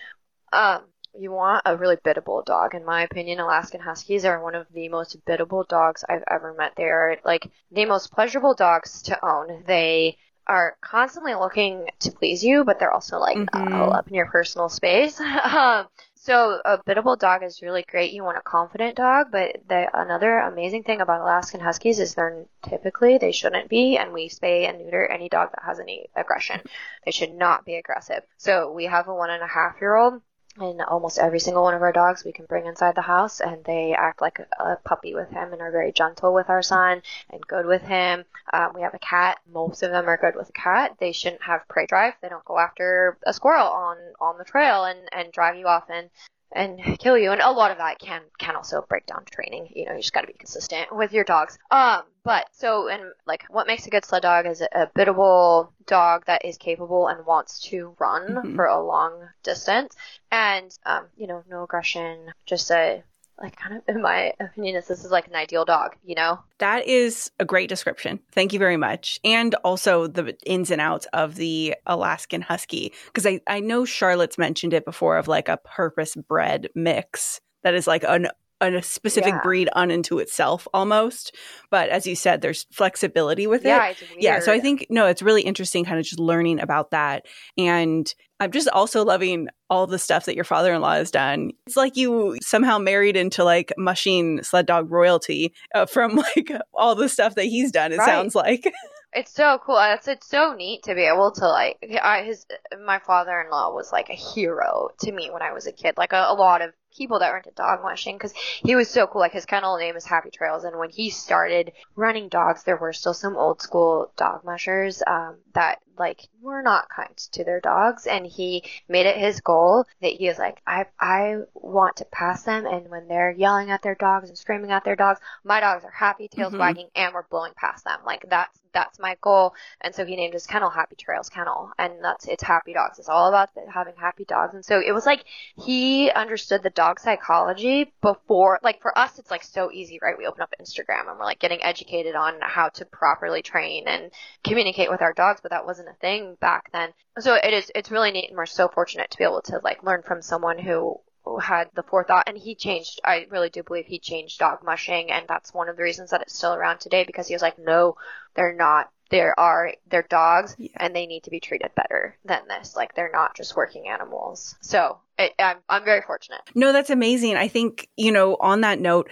Um, 0.53 0.85
you 1.15 1.33
want 1.33 1.63
a 1.65 1.77
really 1.77 1.97
biddable 2.05 2.43
dog. 2.43 2.75
In 2.75 2.85
my 2.85 3.03
opinion, 3.03 3.41
Alaskan 3.41 3.81
Huskies 3.81 4.25
are 4.25 4.43
one 4.43 4.55
of 4.55 4.67
the 4.73 4.89
most 4.89 5.17
biddable 5.25 5.65
dogs 5.65 6.05
I've 6.09 6.25
ever 6.31 6.53
met. 6.55 6.75
They 6.77 6.85
are 6.85 7.17
like 7.25 7.51
the 7.71 7.87
most 7.87 8.13
pleasurable 8.13 8.55
dogs 8.55 9.03
to 9.05 9.25
own. 9.27 9.65
They 9.67 10.19
are 10.49 10.77
constantly 10.81 11.35
looking 11.35 11.87
to 12.01 12.11
please 12.13 12.43
you, 12.43 12.65
but 12.65 12.79
they're 12.79 12.93
also 12.93 13.19
like 13.19 13.37
Mhm. 13.37 13.75
all 13.79 13.93
up 13.95 14.09
in 14.09 14.15
your 14.15 14.27
personal 14.27 14.69
space. 14.69 15.21
um, 15.21 15.89
so 16.15 16.61
a 16.65 16.79
biddable 16.85 17.17
dog 17.17 17.43
is 17.43 17.63
really 17.63 17.85
great. 17.89 18.13
You 18.13 18.25
want 18.25 18.39
a 18.39 18.43
confident 18.43 18.97
dog, 18.97 19.29
but 19.31 19.57
the 19.69 19.89
another 19.99 20.39
amazing 20.39 20.83
thing 20.83 21.01
about 21.01 21.21
Alaskan 21.21 21.61
Huskies 21.61 22.01
is 22.01 22.15
they're 22.15 22.45
typically 22.63 23.19
they 23.19 23.33
shouldn't 23.33 23.69
be, 23.69 23.97
and 23.97 24.13
we 24.13 24.29
spay 24.29 24.69
and 24.69 24.79
neuter 24.79 25.07
any 25.07 25.29
dog 25.29 25.51
that 25.53 25.65
has 25.65 25.81
any 25.81 26.09
aggression. 26.17 26.61
They 27.05 27.11
should 27.13 27.35
not 27.35 27.65
be 27.65 27.77
aggressive. 27.77 28.23
So 28.37 28.73
we 28.73 28.85
have 28.87 29.09
a 29.09 29.15
one 29.15 29.31
and 29.31 29.43
a 29.43 29.47
half 29.47 29.81
year 29.81 29.97
old. 29.97 30.21
And 30.61 30.81
almost 30.83 31.19
every 31.19 31.41
single 31.41 31.63
one 31.63 31.75
of 31.75 31.83
our 31.83 31.93
dogs 31.93 32.25
we 32.25 32.33
can 32.33 32.47
bring 32.47 32.67
inside 32.67 32.95
the 32.95 33.03
house, 33.03 33.41
and 33.41 33.65
they 33.65 33.95
act 33.95 34.21
like 34.21 34.41
a, 34.59 34.77
puppy 34.85 35.15
with 35.15 35.31
him 35.31 35.53
and 35.53 35.61
are 35.61 35.71
very 35.71 35.93
gentle 35.93 36.33
with 36.33 36.49
our 36.51 36.63
son 36.63 37.03
and 37.31 37.47
good 37.47 37.67
with 37.67 37.83
him. 37.83 38.25
Um, 38.53 38.73
we 38.75 38.83
have 38.83 38.95
a 38.95 38.99
cat. 38.99 39.39
Most 39.53 39.83
of 39.83 39.91
them 39.91 40.09
are 40.09 40.17
good 40.17 40.35
with 40.35 40.49
a 40.49 40.53
cat. 40.53 40.97
They 40.99 41.13
shouldn't 41.13 41.43
have 41.43 41.69
prey 41.69 41.87
drive. 41.87 42.15
They 42.21 42.29
don't 42.29 42.45
go 42.45 42.59
after 42.59 43.19
a 43.25 43.33
squirrel 43.33 43.67
on 43.67 43.97
on 44.21 44.39
the 44.39 44.45
trail 44.45 44.85
and 44.85 44.99
and 45.13 45.33
drive 45.33 45.57
you 45.57 45.67
off 45.67 45.91
and 45.91 46.11
and 46.53 46.81
kill 46.99 47.19
you. 47.19 47.33
And 47.33 47.41
a 47.41 47.51
lot 47.51 47.71
of 47.71 47.79
that 47.79 47.99
can 47.99 48.23
can 48.39 48.57
also 48.57 48.85
break 48.89 49.07
down 49.07 49.25
training. 49.31 49.69
You 49.75 49.87
know, 49.87 49.93
you 49.93 50.01
just 50.01 50.13
got 50.13 50.23
to 50.23 50.27
be 50.27 50.33
consistent 50.33 50.95
with 50.95 51.13
your 51.13 51.25
dogs. 51.25 51.59
Um, 51.71 52.03
but 52.25 52.47
so 52.53 52.89
and 52.89 53.03
like 53.27 53.45
what 53.49 53.67
makes 53.67 53.87
a 53.87 53.91
good 53.91 54.05
sled 54.05 54.23
dog 54.23 54.47
is 54.47 54.61
a, 54.61 54.91
biddable 54.95 55.73
dog 55.87 56.25
that 56.27 56.45
is 56.45 56.57
capable 56.59 57.09
and 57.09 57.25
wants 57.25 57.61
to 57.71 57.95
run 57.99 58.37
Mhm. 58.43 58.55
for 58.55 58.67
a 58.67 58.81
long 58.81 59.29
distance, 59.43 59.97
and 60.31 60.77
um, 60.85 61.07
you 61.17 61.27
know, 61.27 61.43
no 61.49 61.65
aggression, 61.65 62.33
just 62.47 62.71
a 62.71 63.03
like 63.41 63.57
kind 63.57 63.77
of 63.77 63.83
in 63.89 64.03
my 64.03 64.33
opinion, 64.41 64.77
is 64.77 64.89
this 64.89 65.05
is 65.05 65.11
like 65.11 65.29
an 65.29 65.35
ideal 65.35 65.65
dog. 65.65 65.97
You 66.05 66.15
know, 66.15 66.41
That 66.59 66.87
is 66.87 67.31
a 67.39 67.45
great 67.45 67.69
description. 67.69 68.21
Thank 68.33 68.53
you 68.53 68.59
very 68.59 68.77
much. 68.77 69.21
And 69.25 69.55
also 69.57 70.07
the 70.07 70.37
ins 70.45 70.71
and 70.71 70.81
outs 70.81 71.07
of 71.13 71.37
the 71.37 71.75
Alaskan 71.87 72.43
Husky. 72.43 72.93
Because 73.07 73.27
I, 73.27 73.41
I 73.47 73.61
know 73.61 73.85
Charlotte's 73.85 74.39
mentioned 74.39 74.75
it 74.75 74.85
before 74.85 75.17
of 75.17 75.29
like 75.29 75.49
a 75.49 75.59
purpose 75.59 76.15
bred 76.17 76.69
mix 76.75 77.41
that 77.63 77.75
is 77.75 77.87
like 77.87 78.05
an, 78.05 78.29
a 78.61 78.83
specific 78.83 79.35
Yeah. 79.35 79.41
breed 79.43 79.69
unto 79.75 80.19
itself 80.19 80.67
almost. 80.75 81.35
But 81.71 81.89
as 81.91 82.07
you 82.07 82.17
said, 82.17 82.41
there's 82.41 82.67
flexibility 82.73 83.47
with 83.47 83.65
it. 83.65 83.69
yeah, 83.69 83.89
it's 83.89 84.01
weird. 84.01 84.13
Yeah, 84.23 84.41
so 84.41 84.53
I 84.53 84.61
think 84.61 84.87
no, 84.91 85.07
it's 85.07 85.23
really 85.23 85.43
interesting 85.43 85.85
kind 85.85 85.99
of 85.99 86.05
just 86.05 86.19
learning 86.19 86.61
about 86.61 86.91
that. 86.91 87.27
And 87.57 88.13
I'm 88.41 88.51
just 88.53 88.69
also 88.69 89.05
loving 89.05 89.49
all 89.71 89.87
the 89.87 89.99
stuff 89.99 90.25
that 90.27 90.35
your 90.35 90.45
father-in-law 90.45 90.95
has 90.95 91.11
done. 91.11 91.51
It's 91.67 91.77
like 91.77 91.97
you 91.97 92.37
somehow 92.43 92.79
married 92.79 93.17
into 93.17 93.45
like 93.45 93.73
mushing 93.77 94.43
sled 94.43 94.67
dog 94.67 94.91
royalty 94.91 95.53
uh, 95.75 95.87
from 95.87 96.17
like 96.37 96.51
all 96.75 96.95
the 96.95 97.09
stuff 97.09 97.35
that 97.37 97.45
he's 97.45 97.71
done. 97.73 97.93
It 97.93 97.99
Right. 97.99 98.07
sounds 98.07 98.35
like. 98.35 98.73
It's 99.15 99.33
so 99.33 99.59
cool. 99.65 99.79
It's 99.81 100.07
it's 100.07 100.29
so 100.29 100.53
neat 100.53 100.83
to 100.83 100.95
be 100.95 101.01
able 101.01 101.33
to 101.33 101.49
like. 101.49 101.79
I 102.03 102.25
his 102.25 102.45
my 102.85 102.99
father 102.99 103.41
in 103.41 103.51
law 103.51 103.75
was 103.75 103.91
like 103.91 104.11
a 104.11 104.15
hero 104.15 104.91
to 105.01 105.11
me 105.13 105.31
when 105.33 105.41
I 105.41 105.51
was 105.55 105.67
a 105.67 105.73
kid. 105.73 105.95
Like 105.97 106.13
a, 106.13 106.27
a 106.29 106.35
lot 106.35 106.61
of 106.61 106.75
people 106.97 107.19
that 107.21 107.31
were 107.31 107.39
into 107.39 107.51
dog 107.53 107.83
mushing 107.83 108.17
because 108.17 108.33
he 108.35 108.75
was 108.75 108.89
so 108.89 109.07
cool. 109.07 109.21
Like 109.21 109.33
his 109.33 109.47
kennel 109.47 109.79
name 109.79 109.97
is 109.97 110.05
Happy 110.05 110.31
Trails, 110.31 110.65
and 110.65 110.79
when 110.79 110.91
he 110.91 111.11
started 111.11 111.73
running 111.97 112.29
dogs, 112.29 112.65
there 112.65 112.77
were 112.77 112.93
still 112.93 113.15
some 113.15 113.37
old 113.37 113.61
school 113.63 114.13
dog 114.17 114.45
mushers 114.45 115.03
um, 115.07 115.37
that 115.55 115.79
like 115.99 116.29
were 116.41 116.63
not 116.63 116.89
kind 116.89 117.17
to 117.17 117.45
their 117.45 117.61
dogs, 117.61 118.07
and 118.07 118.27
he 118.27 118.63
made 118.89 119.07
it 119.07 119.17
his 119.17 119.41
goal 119.41 119.85
that 120.01 120.13
he 120.13 120.29
was 120.29 120.39
like, 120.39 120.61
I 120.67 120.87
I 121.01 121.37
want 121.55 121.97
to 121.97 122.05
pass 122.07 122.45
them, 122.45 122.67
and 122.67 122.89
when 122.89 123.09
they're 123.09 123.31
yelling 123.33 123.71
at 123.71 123.83
their 123.83 123.95
dogs 123.97 124.29
and 124.29 124.39
screaming 124.39 124.71
at 124.73 124.85
their 124.85 124.97
dogs, 124.97 125.21
my 125.45 125.61
dogs 125.61 125.85
are 125.85 125.91
happy, 125.91 126.29
tails 126.29 126.55
Mhm. 126.55 126.59
wagging, 126.59 126.89
and 126.95 127.13
we're 127.15 127.23
blowing 127.25 127.53
past 127.57 127.85
them. 127.85 128.01
Like 128.05 128.25
that's 128.29 128.59
that's 128.73 128.99
my 128.99 129.17
goal. 129.23 129.55
And 129.81 129.95
so 129.95 130.05
he 130.05 130.15
named 130.15 130.35
his 130.35 130.47
kennel 130.47 130.71
Happy 130.71 130.95
Trails 130.95 131.29
Kennel, 131.31 131.73
and 131.79 131.95
that's 132.05 132.27
it's 132.27 132.43
happy 132.43 132.75
dogs. 132.75 132.99
It's 132.99 133.09
all 133.09 133.29
about 133.29 133.51
having 133.73 133.95
happy 133.97 134.25
dogs. 134.25 134.55
And 134.55 134.65
so 134.65 134.81
it 134.81 134.93
was 134.93 135.07
like 135.07 135.25
he 135.57 136.11
understood 136.11 136.63
the 136.63 136.71
dog 136.79 137.01
psychology 137.01 137.93
before. 138.01 138.61
Like 138.63 138.81
for 138.81 138.97
us, 138.97 139.19
it's 139.19 139.33
like 139.33 139.43
so 139.43 139.73
easy, 139.73 139.99
right? 140.01 140.17
We 140.17 140.27
open 140.27 140.43
up 140.43 140.55
Instagram 140.63 141.09
and 141.09 141.19
we're 141.19 141.25
like 141.25 141.41
getting 141.41 141.61
educated 141.61 142.15
on 142.15 142.35
how 142.41 142.69
to 142.69 142.85
properly 142.85 143.43
train 143.43 143.89
and 143.89 144.13
communicate 144.45 144.89
with 144.89 145.03
our 145.03 145.13
dogs, 145.13 145.41
but 145.43 145.51
that 145.51 145.67
wasn't 145.67 145.89
a 145.89 146.01
thing 146.01 146.37
back 146.41 146.71
then. 146.71 146.91
So 147.19 147.35
it 147.35 147.53
is. 147.53 147.73
It's 147.75 147.91
really 147.91 148.13
neat, 148.13 148.29
and 148.29 148.37
we're 148.37 148.47
so 148.47 148.69
fortunate 148.69 149.11
to 149.11 149.19
be 149.19 149.25
able 149.25 149.43
to 149.47 149.59
like 149.65 149.83
learn 149.83 150.03
from 150.03 150.23
someone 150.23 150.57
who 150.57 151.01
had 151.43 151.69
the 151.75 151.83
forethought 151.83 152.27
and 152.27 152.39
he 152.39 152.55
changed 152.55 153.03
i 153.05 153.27
really 153.29 153.51
do 153.51 153.63
believe 153.63 153.85
he 153.85 153.99
changed 153.99 154.39
dog 154.39 154.61
mushing 154.65 155.11
and 155.11 155.29
that's 155.29 155.53
one 155.53 155.69
of 155.69 155.77
the 155.77 155.83
reasons 155.83 156.09
that 156.09 156.23
it's 156.23 156.35
still 156.35 156.55
around 156.55 156.81
today 156.81 157.05
because 157.05 157.29
he 157.29 157.35
was 157.35 157.43
like 157.43 157.59
no 157.59 157.97
they're 158.35 158.55
not 158.55 158.89
there 159.11 159.39
are 159.39 159.73
they're 159.91 160.07
dogs 160.09 160.55
Yeah. 160.59 160.71
and 160.77 160.95
they 160.95 161.07
need 161.07 161.25
to 161.25 161.31
be 161.31 161.41
treated 161.41 161.71
better 161.75 162.17
than 162.25 162.43
this 162.49 162.77
like 162.77 162.95
they're 162.95 163.11
not 163.13 163.35
just 163.37 163.57
working 163.57 163.89
animals 163.89 164.57
so 164.61 164.99
it, 165.19 165.33
I'm, 165.39 165.57
I'm 165.69 165.85
very 165.85 166.03
fortunate 166.03 166.41
No, 166.55 166.73
that's 166.73 166.91
amazing. 166.91 167.37
I 167.37 167.49
think, 167.49 167.89
you 167.97 168.13
know, 168.13 168.37
on 168.41 168.61
that 168.61 168.79
note, 168.81 169.11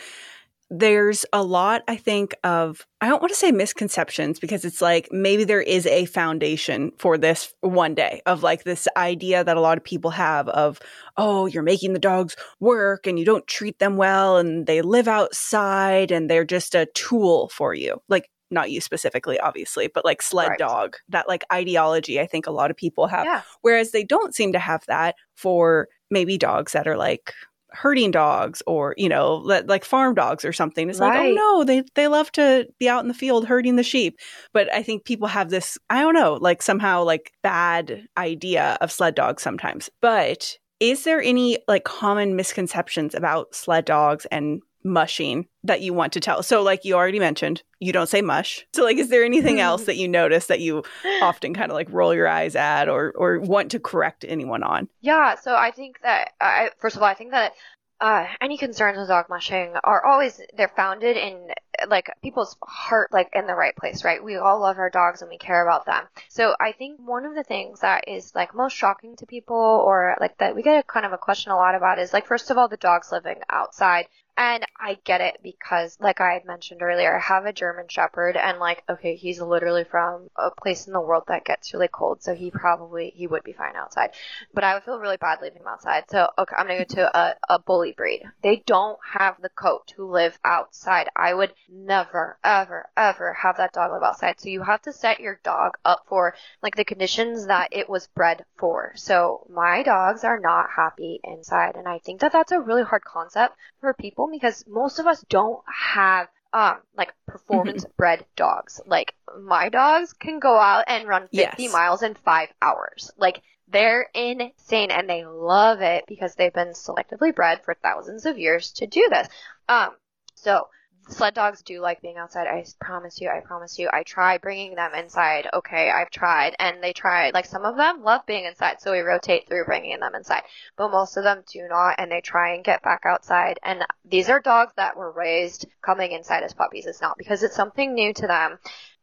there's 0.68 1.24
a 1.32 1.44
lot, 1.44 1.82
I 1.86 1.96
think, 1.96 2.34
of, 2.42 2.84
I 3.00 3.08
don't 3.08 3.22
want 3.22 3.30
to 3.32 3.38
say 3.38 3.52
misconceptions 3.52 4.40
because 4.40 4.64
it's 4.64 4.80
like 4.82 5.08
maybe 5.12 5.44
there 5.44 5.60
is 5.62 5.86
a 5.86 6.06
foundation 6.06 6.90
for 6.98 7.16
this 7.16 7.54
one 7.60 7.94
day 7.94 8.20
of 8.26 8.42
like 8.42 8.64
this 8.64 8.88
idea 8.96 9.44
that 9.44 9.56
a 9.56 9.60
lot 9.60 9.78
of 9.78 9.84
people 9.84 10.10
have 10.10 10.48
of, 10.48 10.80
oh, 11.16 11.46
you're 11.46 11.62
making 11.62 11.92
the 11.92 12.00
dogs 12.00 12.34
work 12.58 13.06
and 13.06 13.16
you 13.16 13.24
don't 13.24 13.46
treat 13.46 13.78
them 13.78 13.96
well 13.96 14.38
and 14.38 14.66
they 14.66 14.82
live 14.82 15.06
outside 15.06 16.10
and 16.10 16.28
they're 16.28 16.44
just 16.44 16.74
a 16.74 16.86
tool 16.94 17.48
for 17.48 17.72
you. 17.72 18.02
Like, 18.08 18.28
not 18.50 18.70
you 18.70 18.80
specifically, 18.80 19.38
obviously, 19.38 19.88
but 19.88 20.04
like 20.04 20.22
sled 20.22 20.50
right. 20.50 20.58
dog, 20.58 20.96
that 21.08 21.28
like 21.28 21.44
ideology, 21.52 22.20
I 22.20 22.26
think 22.26 22.46
a 22.46 22.52
lot 22.52 22.70
of 22.70 22.76
people 22.76 23.06
have. 23.06 23.24
Yeah. 23.24 23.42
Whereas 23.62 23.90
they 23.90 24.04
don't 24.04 24.34
seem 24.34 24.52
to 24.52 24.58
have 24.58 24.84
that 24.86 25.16
for 25.34 25.88
maybe 26.10 26.38
dogs 26.38 26.72
that 26.72 26.86
are 26.86 26.96
like 26.96 27.32
herding 27.72 28.10
dogs 28.10 28.62
or 28.66 28.94
you 28.96 29.08
know 29.08 29.34
like 29.34 29.84
farm 29.84 30.14
dogs 30.14 30.44
or 30.44 30.52
something 30.52 30.88
it's 30.88 30.98
right. 30.98 31.18
like 31.18 31.28
oh 31.28 31.32
no 31.32 31.64
they 31.64 31.82
they 31.94 32.08
love 32.08 32.30
to 32.32 32.66
be 32.78 32.88
out 32.88 33.02
in 33.02 33.08
the 33.08 33.12
field 33.12 33.46
herding 33.46 33.76
the 33.76 33.82
sheep 33.82 34.18
but 34.54 34.72
i 34.72 34.82
think 34.82 35.04
people 35.04 35.28
have 35.28 35.50
this 35.50 35.76
i 35.90 36.00
don't 36.00 36.14
know 36.14 36.38
like 36.40 36.62
somehow 36.62 37.02
like 37.02 37.32
bad 37.42 38.06
idea 38.16 38.78
of 38.80 38.90
sled 38.90 39.14
dogs 39.14 39.42
sometimes 39.42 39.90
but 40.00 40.56
is 40.80 41.04
there 41.04 41.20
any 41.20 41.58
like 41.68 41.84
common 41.84 42.36
misconceptions 42.36 43.14
about 43.14 43.54
sled 43.54 43.84
dogs 43.84 44.26
and 44.30 44.62
mushing 44.86 45.46
that 45.64 45.82
you 45.82 45.92
want 45.92 46.12
to 46.14 46.20
tell? 46.20 46.42
So, 46.42 46.62
like 46.62 46.84
you 46.84 46.94
already 46.94 47.18
mentioned, 47.18 47.62
you 47.80 47.92
don't 47.92 48.08
say 48.08 48.22
mush. 48.22 48.64
So, 48.74 48.84
like, 48.84 48.96
is 48.96 49.08
there 49.08 49.24
anything 49.24 49.60
else 49.60 49.84
that 49.86 49.96
you 49.96 50.08
notice 50.08 50.46
that 50.46 50.60
you 50.60 50.84
often 51.20 51.52
kind 51.52 51.70
of 51.70 51.74
like 51.74 51.88
roll 51.90 52.14
your 52.14 52.28
eyes 52.28 52.56
at 52.56 52.88
or 52.88 53.12
or 53.16 53.40
want 53.40 53.70
to 53.72 53.80
correct 53.80 54.24
anyone 54.26 54.62
on? 54.62 54.88
Yeah. 55.00 55.34
So 55.34 55.54
I 55.54 55.70
think 55.70 56.00
that 56.02 56.32
I, 56.40 56.70
first 56.78 56.96
of 56.96 57.02
all, 57.02 57.08
I 57.08 57.14
think 57.14 57.32
that 57.32 57.52
uh, 58.00 58.26
any 58.40 58.58
concerns 58.58 58.98
with 58.98 59.08
dog 59.08 59.26
mushing 59.28 59.74
are 59.84 60.04
always 60.04 60.40
they're 60.56 60.72
founded 60.76 61.16
in 61.16 61.48
like 61.88 62.10
people's 62.22 62.56
heart 62.62 63.12
like 63.12 63.28
in 63.34 63.46
the 63.46 63.54
right 63.54 63.76
place 63.76 64.04
right 64.04 64.22
we 64.22 64.36
all 64.36 64.60
love 64.60 64.78
our 64.78 64.90
dogs 64.90 65.22
and 65.22 65.30
we 65.30 65.38
care 65.38 65.62
about 65.62 65.86
them 65.86 66.04
so 66.28 66.54
i 66.60 66.72
think 66.72 66.98
one 66.98 67.24
of 67.24 67.34
the 67.34 67.44
things 67.44 67.80
that 67.80 68.08
is 68.08 68.34
like 68.34 68.54
most 68.54 68.76
shocking 68.76 69.16
to 69.16 69.26
people 69.26 69.56
or 69.56 70.16
like 70.20 70.36
that 70.38 70.54
we 70.54 70.62
get 70.62 70.78
a 70.78 70.82
kind 70.82 71.06
of 71.06 71.12
a 71.12 71.18
question 71.18 71.52
a 71.52 71.56
lot 71.56 71.74
about 71.74 71.98
is 71.98 72.12
like 72.12 72.26
first 72.26 72.50
of 72.50 72.58
all 72.58 72.68
the 72.68 72.76
dogs 72.76 73.12
living 73.12 73.40
outside 73.50 74.06
and 74.38 74.66
I 74.78 74.98
get 75.04 75.20
it 75.22 75.38
because, 75.42 75.96
like 75.98 76.20
I 76.20 76.34
had 76.34 76.44
mentioned 76.44 76.82
earlier, 76.82 77.16
I 77.16 77.20
have 77.20 77.46
a 77.46 77.52
German 77.52 77.88
Shepherd, 77.88 78.36
and 78.36 78.58
like, 78.58 78.82
okay, 78.88 79.16
he's 79.16 79.40
literally 79.40 79.84
from 79.84 80.28
a 80.36 80.50
place 80.50 80.86
in 80.86 80.92
the 80.92 81.00
world 81.00 81.24
that 81.28 81.44
gets 81.44 81.72
really 81.72 81.88
cold, 81.88 82.22
so 82.22 82.34
he 82.34 82.50
probably 82.50 83.12
he 83.14 83.26
would 83.26 83.44
be 83.44 83.52
fine 83.52 83.76
outside. 83.76 84.10
But 84.52 84.64
I 84.64 84.74
would 84.74 84.82
feel 84.82 84.98
really 84.98 85.16
bad 85.16 85.38
leaving 85.40 85.62
him 85.62 85.68
outside. 85.68 86.04
So 86.10 86.28
okay, 86.38 86.54
I'm 86.56 86.66
gonna 86.66 86.84
go 86.84 86.94
to 86.96 87.18
a, 87.18 87.34
a 87.48 87.58
bully 87.58 87.92
breed. 87.92 88.24
They 88.42 88.62
don't 88.66 88.98
have 89.12 89.40
the 89.40 89.48
coat 89.48 89.86
to 89.96 90.04
live 90.04 90.38
outside. 90.44 91.08
I 91.16 91.32
would 91.32 91.54
never, 91.68 92.38
ever, 92.44 92.88
ever 92.96 93.32
have 93.32 93.56
that 93.56 93.72
dog 93.72 93.92
live 93.92 94.02
outside. 94.02 94.40
So 94.40 94.48
you 94.48 94.62
have 94.62 94.82
to 94.82 94.92
set 94.92 95.20
your 95.20 95.40
dog 95.42 95.78
up 95.84 96.04
for 96.06 96.34
like 96.62 96.76
the 96.76 96.84
conditions 96.84 97.46
that 97.46 97.68
it 97.72 97.88
was 97.88 98.06
bred 98.08 98.44
for. 98.56 98.92
So 98.96 99.46
my 99.50 99.82
dogs 99.82 100.24
are 100.24 100.38
not 100.38 100.70
happy 100.74 101.20
inside, 101.24 101.76
and 101.76 101.88
I 101.88 101.98
think 101.98 102.20
that 102.20 102.32
that's 102.32 102.52
a 102.52 102.60
really 102.60 102.82
hard 102.82 103.04
concept 103.04 103.56
for 103.80 103.94
people 103.94 104.28
because 104.30 104.64
most 104.66 104.98
of 104.98 105.06
us 105.06 105.24
don't 105.28 105.62
have 105.66 106.28
um 106.52 106.78
like 106.96 107.12
performance 107.26 107.84
bred 107.96 108.24
dogs. 108.36 108.80
Like 108.86 109.14
my 109.40 109.68
dogs 109.68 110.12
can 110.12 110.38
go 110.38 110.58
out 110.58 110.84
and 110.86 111.08
run 111.08 111.28
50 111.28 111.36
yes. 111.36 111.72
miles 111.72 112.02
in 112.02 112.14
5 112.14 112.48
hours. 112.62 113.10
Like 113.16 113.42
they're 113.68 114.08
insane 114.14 114.90
and 114.90 115.08
they 115.08 115.24
love 115.24 115.80
it 115.80 116.04
because 116.06 116.34
they've 116.34 116.52
been 116.52 116.72
selectively 116.72 117.34
bred 117.34 117.64
for 117.64 117.74
thousands 117.74 118.24
of 118.24 118.38
years 118.38 118.72
to 118.74 118.86
do 118.86 119.08
this. 119.10 119.28
Um 119.68 119.90
so 120.34 120.68
sled 121.08 121.34
dogs 121.34 121.62
do 121.62 121.80
like 121.80 122.02
being 122.02 122.16
outside. 122.16 122.46
I 122.46 122.64
promise 122.80 123.20
you, 123.20 123.28
I 123.28 123.40
promise 123.40 123.78
you. 123.78 123.88
I 123.92 124.02
try 124.02 124.38
bringing 124.38 124.74
them 124.74 124.94
inside. 124.94 125.48
Okay, 125.52 125.90
I've 125.90 126.10
tried, 126.10 126.56
and 126.58 126.82
they 126.82 126.92
try. 126.92 127.30
Like 127.30 127.46
some 127.46 127.64
of 127.64 127.76
them 127.76 128.02
love 128.02 128.22
being 128.26 128.44
inside, 128.44 128.80
so 128.80 128.92
we 128.92 129.00
rotate 129.00 129.48
through 129.48 129.64
bringing 129.64 130.00
them 130.00 130.14
inside. 130.14 130.42
But 130.76 130.90
most 130.90 131.16
of 131.16 131.24
them 131.24 131.44
do 131.50 131.66
not, 131.68 131.96
and 131.98 132.10
they 132.10 132.20
try 132.20 132.54
and 132.54 132.64
get 132.64 132.82
back 132.82 133.02
outside. 133.04 133.58
And 133.62 133.84
these 134.04 134.28
are 134.28 134.40
dogs 134.40 134.72
that 134.76 134.96
were 134.96 135.12
raised 135.12 135.66
coming 135.82 136.12
inside 136.12 136.42
as 136.42 136.54
puppies. 136.54 136.86
It's 136.86 137.00
not 137.00 137.18
because 137.18 137.42
it's 137.42 137.56
something 137.56 137.94
new 137.94 138.12
to 138.14 138.26
them 138.26 138.58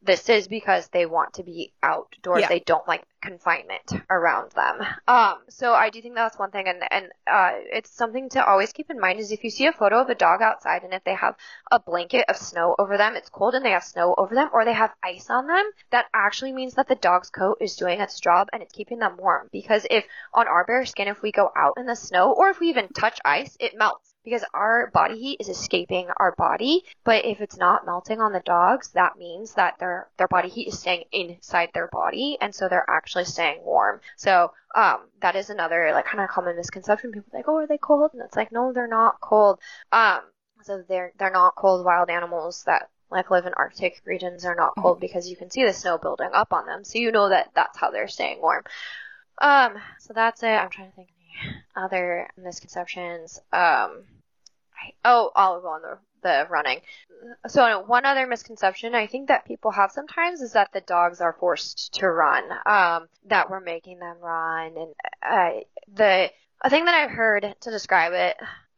this 0.05 0.29
is 0.29 0.47
because 0.47 0.89
they 0.89 1.05
want 1.05 1.33
to 1.33 1.43
be 1.43 1.71
outdoors. 1.81 2.41
Yeah. 2.41 2.49
They 2.49 2.59
don't 2.59 2.87
like 2.87 3.03
confinement 3.21 3.93
around 4.09 4.51
them. 4.51 4.81
Um, 5.07 5.35
so 5.49 5.73
I 5.73 5.89
do 5.89 6.01
think 6.01 6.15
that's 6.15 6.37
one 6.37 6.51
thing, 6.51 6.67
and 6.67 6.83
and 6.91 7.05
uh, 7.27 7.51
it's 7.71 7.89
something 7.89 8.29
to 8.29 8.45
always 8.45 8.73
keep 8.73 8.89
in 8.89 8.99
mind 8.99 9.19
is 9.19 9.31
if 9.31 9.43
you 9.43 9.49
see 9.49 9.65
a 9.65 9.71
photo 9.71 10.01
of 10.01 10.09
a 10.09 10.15
dog 10.15 10.41
outside 10.41 10.83
and 10.83 10.93
if 10.93 11.03
they 11.03 11.15
have 11.15 11.35
a 11.71 11.79
blanket 11.79 12.25
of 12.29 12.37
snow 12.37 12.75
over 12.77 12.97
them, 12.97 13.15
it's 13.15 13.29
cold 13.29 13.55
and 13.55 13.65
they 13.65 13.71
have 13.71 13.83
snow 13.83 14.13
over 14.17 14.35
them, 14.35 14.49
or 14.53 14.65
they 14.65 14.73
have 14.73 14.93
ice 15.03 15.29
on 15.29 15.47
them, 15.47 15.65
that 15.91 16.05
actually 16.13 16.51
means 16.51 16.73
that 16.75 16.87
the 16.87 16.95
dog's 16.95 17.29
coat 17.29 17.57
is 17.61 17.75
doing 17.75 18.01
its 18.01 18.19
job 18.19 18.47
and 18.53 18.61
it's 18.61 18.73
keeping 18.73 18.99
them 18.99 19.17
warm. 19.17 19.49
Because 19.51 19.85
if 19.89 20.05
on 20.33 20.47
our 20.47 20.65
bare 20.65 20.85
skin, 20.85 21.07
if 21.07 21.21
we 21.21 21.31
go 21.31 21.51
out 21.55 21.73
in 21.77 21.85
the 21.85 21.95
snow 21.95 22.33
or 22.33 22.49
if 22.49 22.59
we 22.59 22.69
even 22.69 22.87
touch 22.89 23.19
ice, 23.25 23.55
it 23.59 23.77
melts 23.77 24.12
because 24.23 24.43
our 24.53 24.87
body 24.91 25.19
heat 25.19 25.37
is 25.39 25.49
escaping 25.49 26.07
our 26.17 26.33
body. 26.37 26.83
But 27.03 27.25
if 27.25 27.41
it's 27.41 27.57
not 27.57 27.85
melting 27.85 28.21
on 28.21 28.33
the 28.33 28.39
dogs, 28.39 28.91
that 28.91 29.17
means 29.17 29.53
that 29.55 29.79
their 29.79 30.07
their 30.17 30.27
body 30.27 30.49
heat 30.49 30.67
is 30.69 30.79
staying 30.79 31.05
inside 31.11 31.69
their 31.73 31.87
body, 31.87 32.37
and 32.41 32.53
so 32.53 32.67
they're 32.67 32.89
actually 32.89 33.25
staying 33.25 33.63
warm. 33.63 34.01
So 34.17 34.53
um, 34.75 35.01
that 35.21 35.35
is 35.35 35.49
another 35.49 35.91
like 35.93 36.05
kind 36.05 36.23
of 36.23 36.29
common 36.29 36.55
misconception. 36.55 37.11
People 37.11 37.31
like, 37.33 37.47
oh, 37.47 37.57
are 37.57 37.67
they 37.67 37.77
cold? 37.77 38.11
And 38.13 38.21
it's 38.21 38.35
like, 38.35 38.51
no, 38.51 38.73
they're 38.73 38.87
not 38.87 39.19
cold. 39.21 39.59
Um, 39.91 40.21
so 40.63 40.83
they're 40.87 41.11
they're 41.17 41.31
not 41.31 41.55
cold 41.55 41.85
wild 41.85 42.09
animals 42.09 42.63
that 42.65 42.89
like 43.09 43.29
live 43.29 43.45
in 43.45 43.53
Arctic 43.53 44.01
regions 44.05 44.45
are 44.45 44.55
not 44.55 44.73
cold 44.77 44.99
because 44.99 45.29
you 45.29 45.35
can 45.35 45.49
see 45.51 45.63
the 45.63 45.73
snow 45.73 45.97
building 45.97 46.29
up 46.33 46.51
on 46.51 46.65
them, 46.65 46.83
so 46.83 46.97
you 46.97 47.11
know 47.11 47.29
that 47.29 47.49
that's 47.53 47.77
how 47.77 47.91
they're 47.91 48.07
staying 48.07 48.41
warm. 48.41 48.63
Um, 49.39 49.73
so 49.99 50.13
that's 50.13 50.41
it. 50.43 50.47
I'm 50.47 50.69
trying 50.69 50.89
to 50.89 50.95
think 50.95 51.09
other 51.75 52.29
misconceptions. 52.37 53.39
Um, 53.51 54.05
I, 54.73 54.93
oh, 55.05 55.31
I'll 55.35 55.61
go 55.61 55.67
on 55.69 55.81
the 55.81 55.97
the 56.23 56.47
running. 56.49 56.79
So 57.47 57.83
one 57.85 58.05
other 58.05 58.25
misconception 58.25 58.95
I 58.95 59.07
think 59.07 59.27
that 59.27 59.45
people 59.45 59.71
have 59.71 59.91
sometimes 59.91 60.41
is 60.41 60.53
that 60.53 60.71
the 60.73 60.81
dogs 60.81 61.21
are 61.21 61.33
forced 61.33 61.93
to 61.95 62.09
run. 62.09 62.43
Um, 62.65 63.07
that 63.25 63.49
we're 63.49 63.59
making 63.59 63.99
them 63.99 64.17
run, 64.21 64.77
and 64.77 64.93
uh, 65.21 65.59
the 65.93 66.31
a 66.61 66.69
thing 66.69 66.85
that 66.85 66.95
I've 66.95 67.11
heard 67.11 67.55
to 67.61 67.71
describe 67.71 68.13
it 68.13 68.37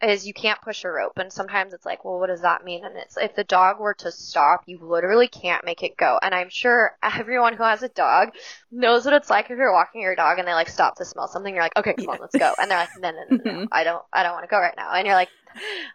is 0.09 0.27
you 0.27 0.33
can't 0.33 0.61
push 0.61 0.83
a 0.83 0.89
rope 0.89 1.13
and 1.17 1.31
sometimes 1.31 1.73
it's 1.73 1.85
like 1.85 2.05
well 2.05 2.19
what 2.19 2.27
does 2.27 2.41
that 2.41 2.63
mean 2.63 2.85
and 2.85 2.95
it's 2.97 3.17
if 3.17 3.35
the 3.35 3.43
dog 3.43 3.79
were 3.79 3.93
to 3.93 4.11
stop 4.11 4.63
you 4.65 4.77
literally 4.81 5.27
can't 5.27 5.65
make 5.65 5.83
it 5.83 5.97
go 5.97 6.19
and 6.21 6.33
i'm 6.33 6.49
sure 6.49 6.95
everyone 7.03 7.55
who 7.55 7.63
has 7.63 7.83
a 7.83 7.89
dog 7.89 8.29
knows 8.71 9.05
what 9.05 9.13
it's 9.13 9.29
like 9.29 9.45
if 9.49 9.57
you're 9.57 9.73
walking 9.73 10.01
your 10.01 10.15
dog 10.15 10.39
and 10.39 10.47
they 10.47 10.53
like 10.53 10.69
stop 10.69 10.95
to 10.95 11.05
smell 11.05 11.27
something 11.27 11.53
you're 11.53 11.63
like 11.63 11.77
okay 11.77 11.93
come 11.93 12.09
on 12.09 12.17
let's 12.19 12.35
go 12.37 12.53
and 12.59 12.69
they're 12.69 12.77
like 12.77 12.89
no 12.99 13.11
no 13.11 13.23
no, 13.29 13.43
no, 13.43 13.59
no. 13.61 13.67
i 13.71 13.83
don't 13.83 14.03
i 14.13 14.23
don't 14.23 14.33
want 14.33 14.43
to 14.43 14.49
go 14.49 14.59
right 14.59 14.75
now 14.77 14.93
and 14.93 15.05
you're 15.05 15.15
like 15.15 15.29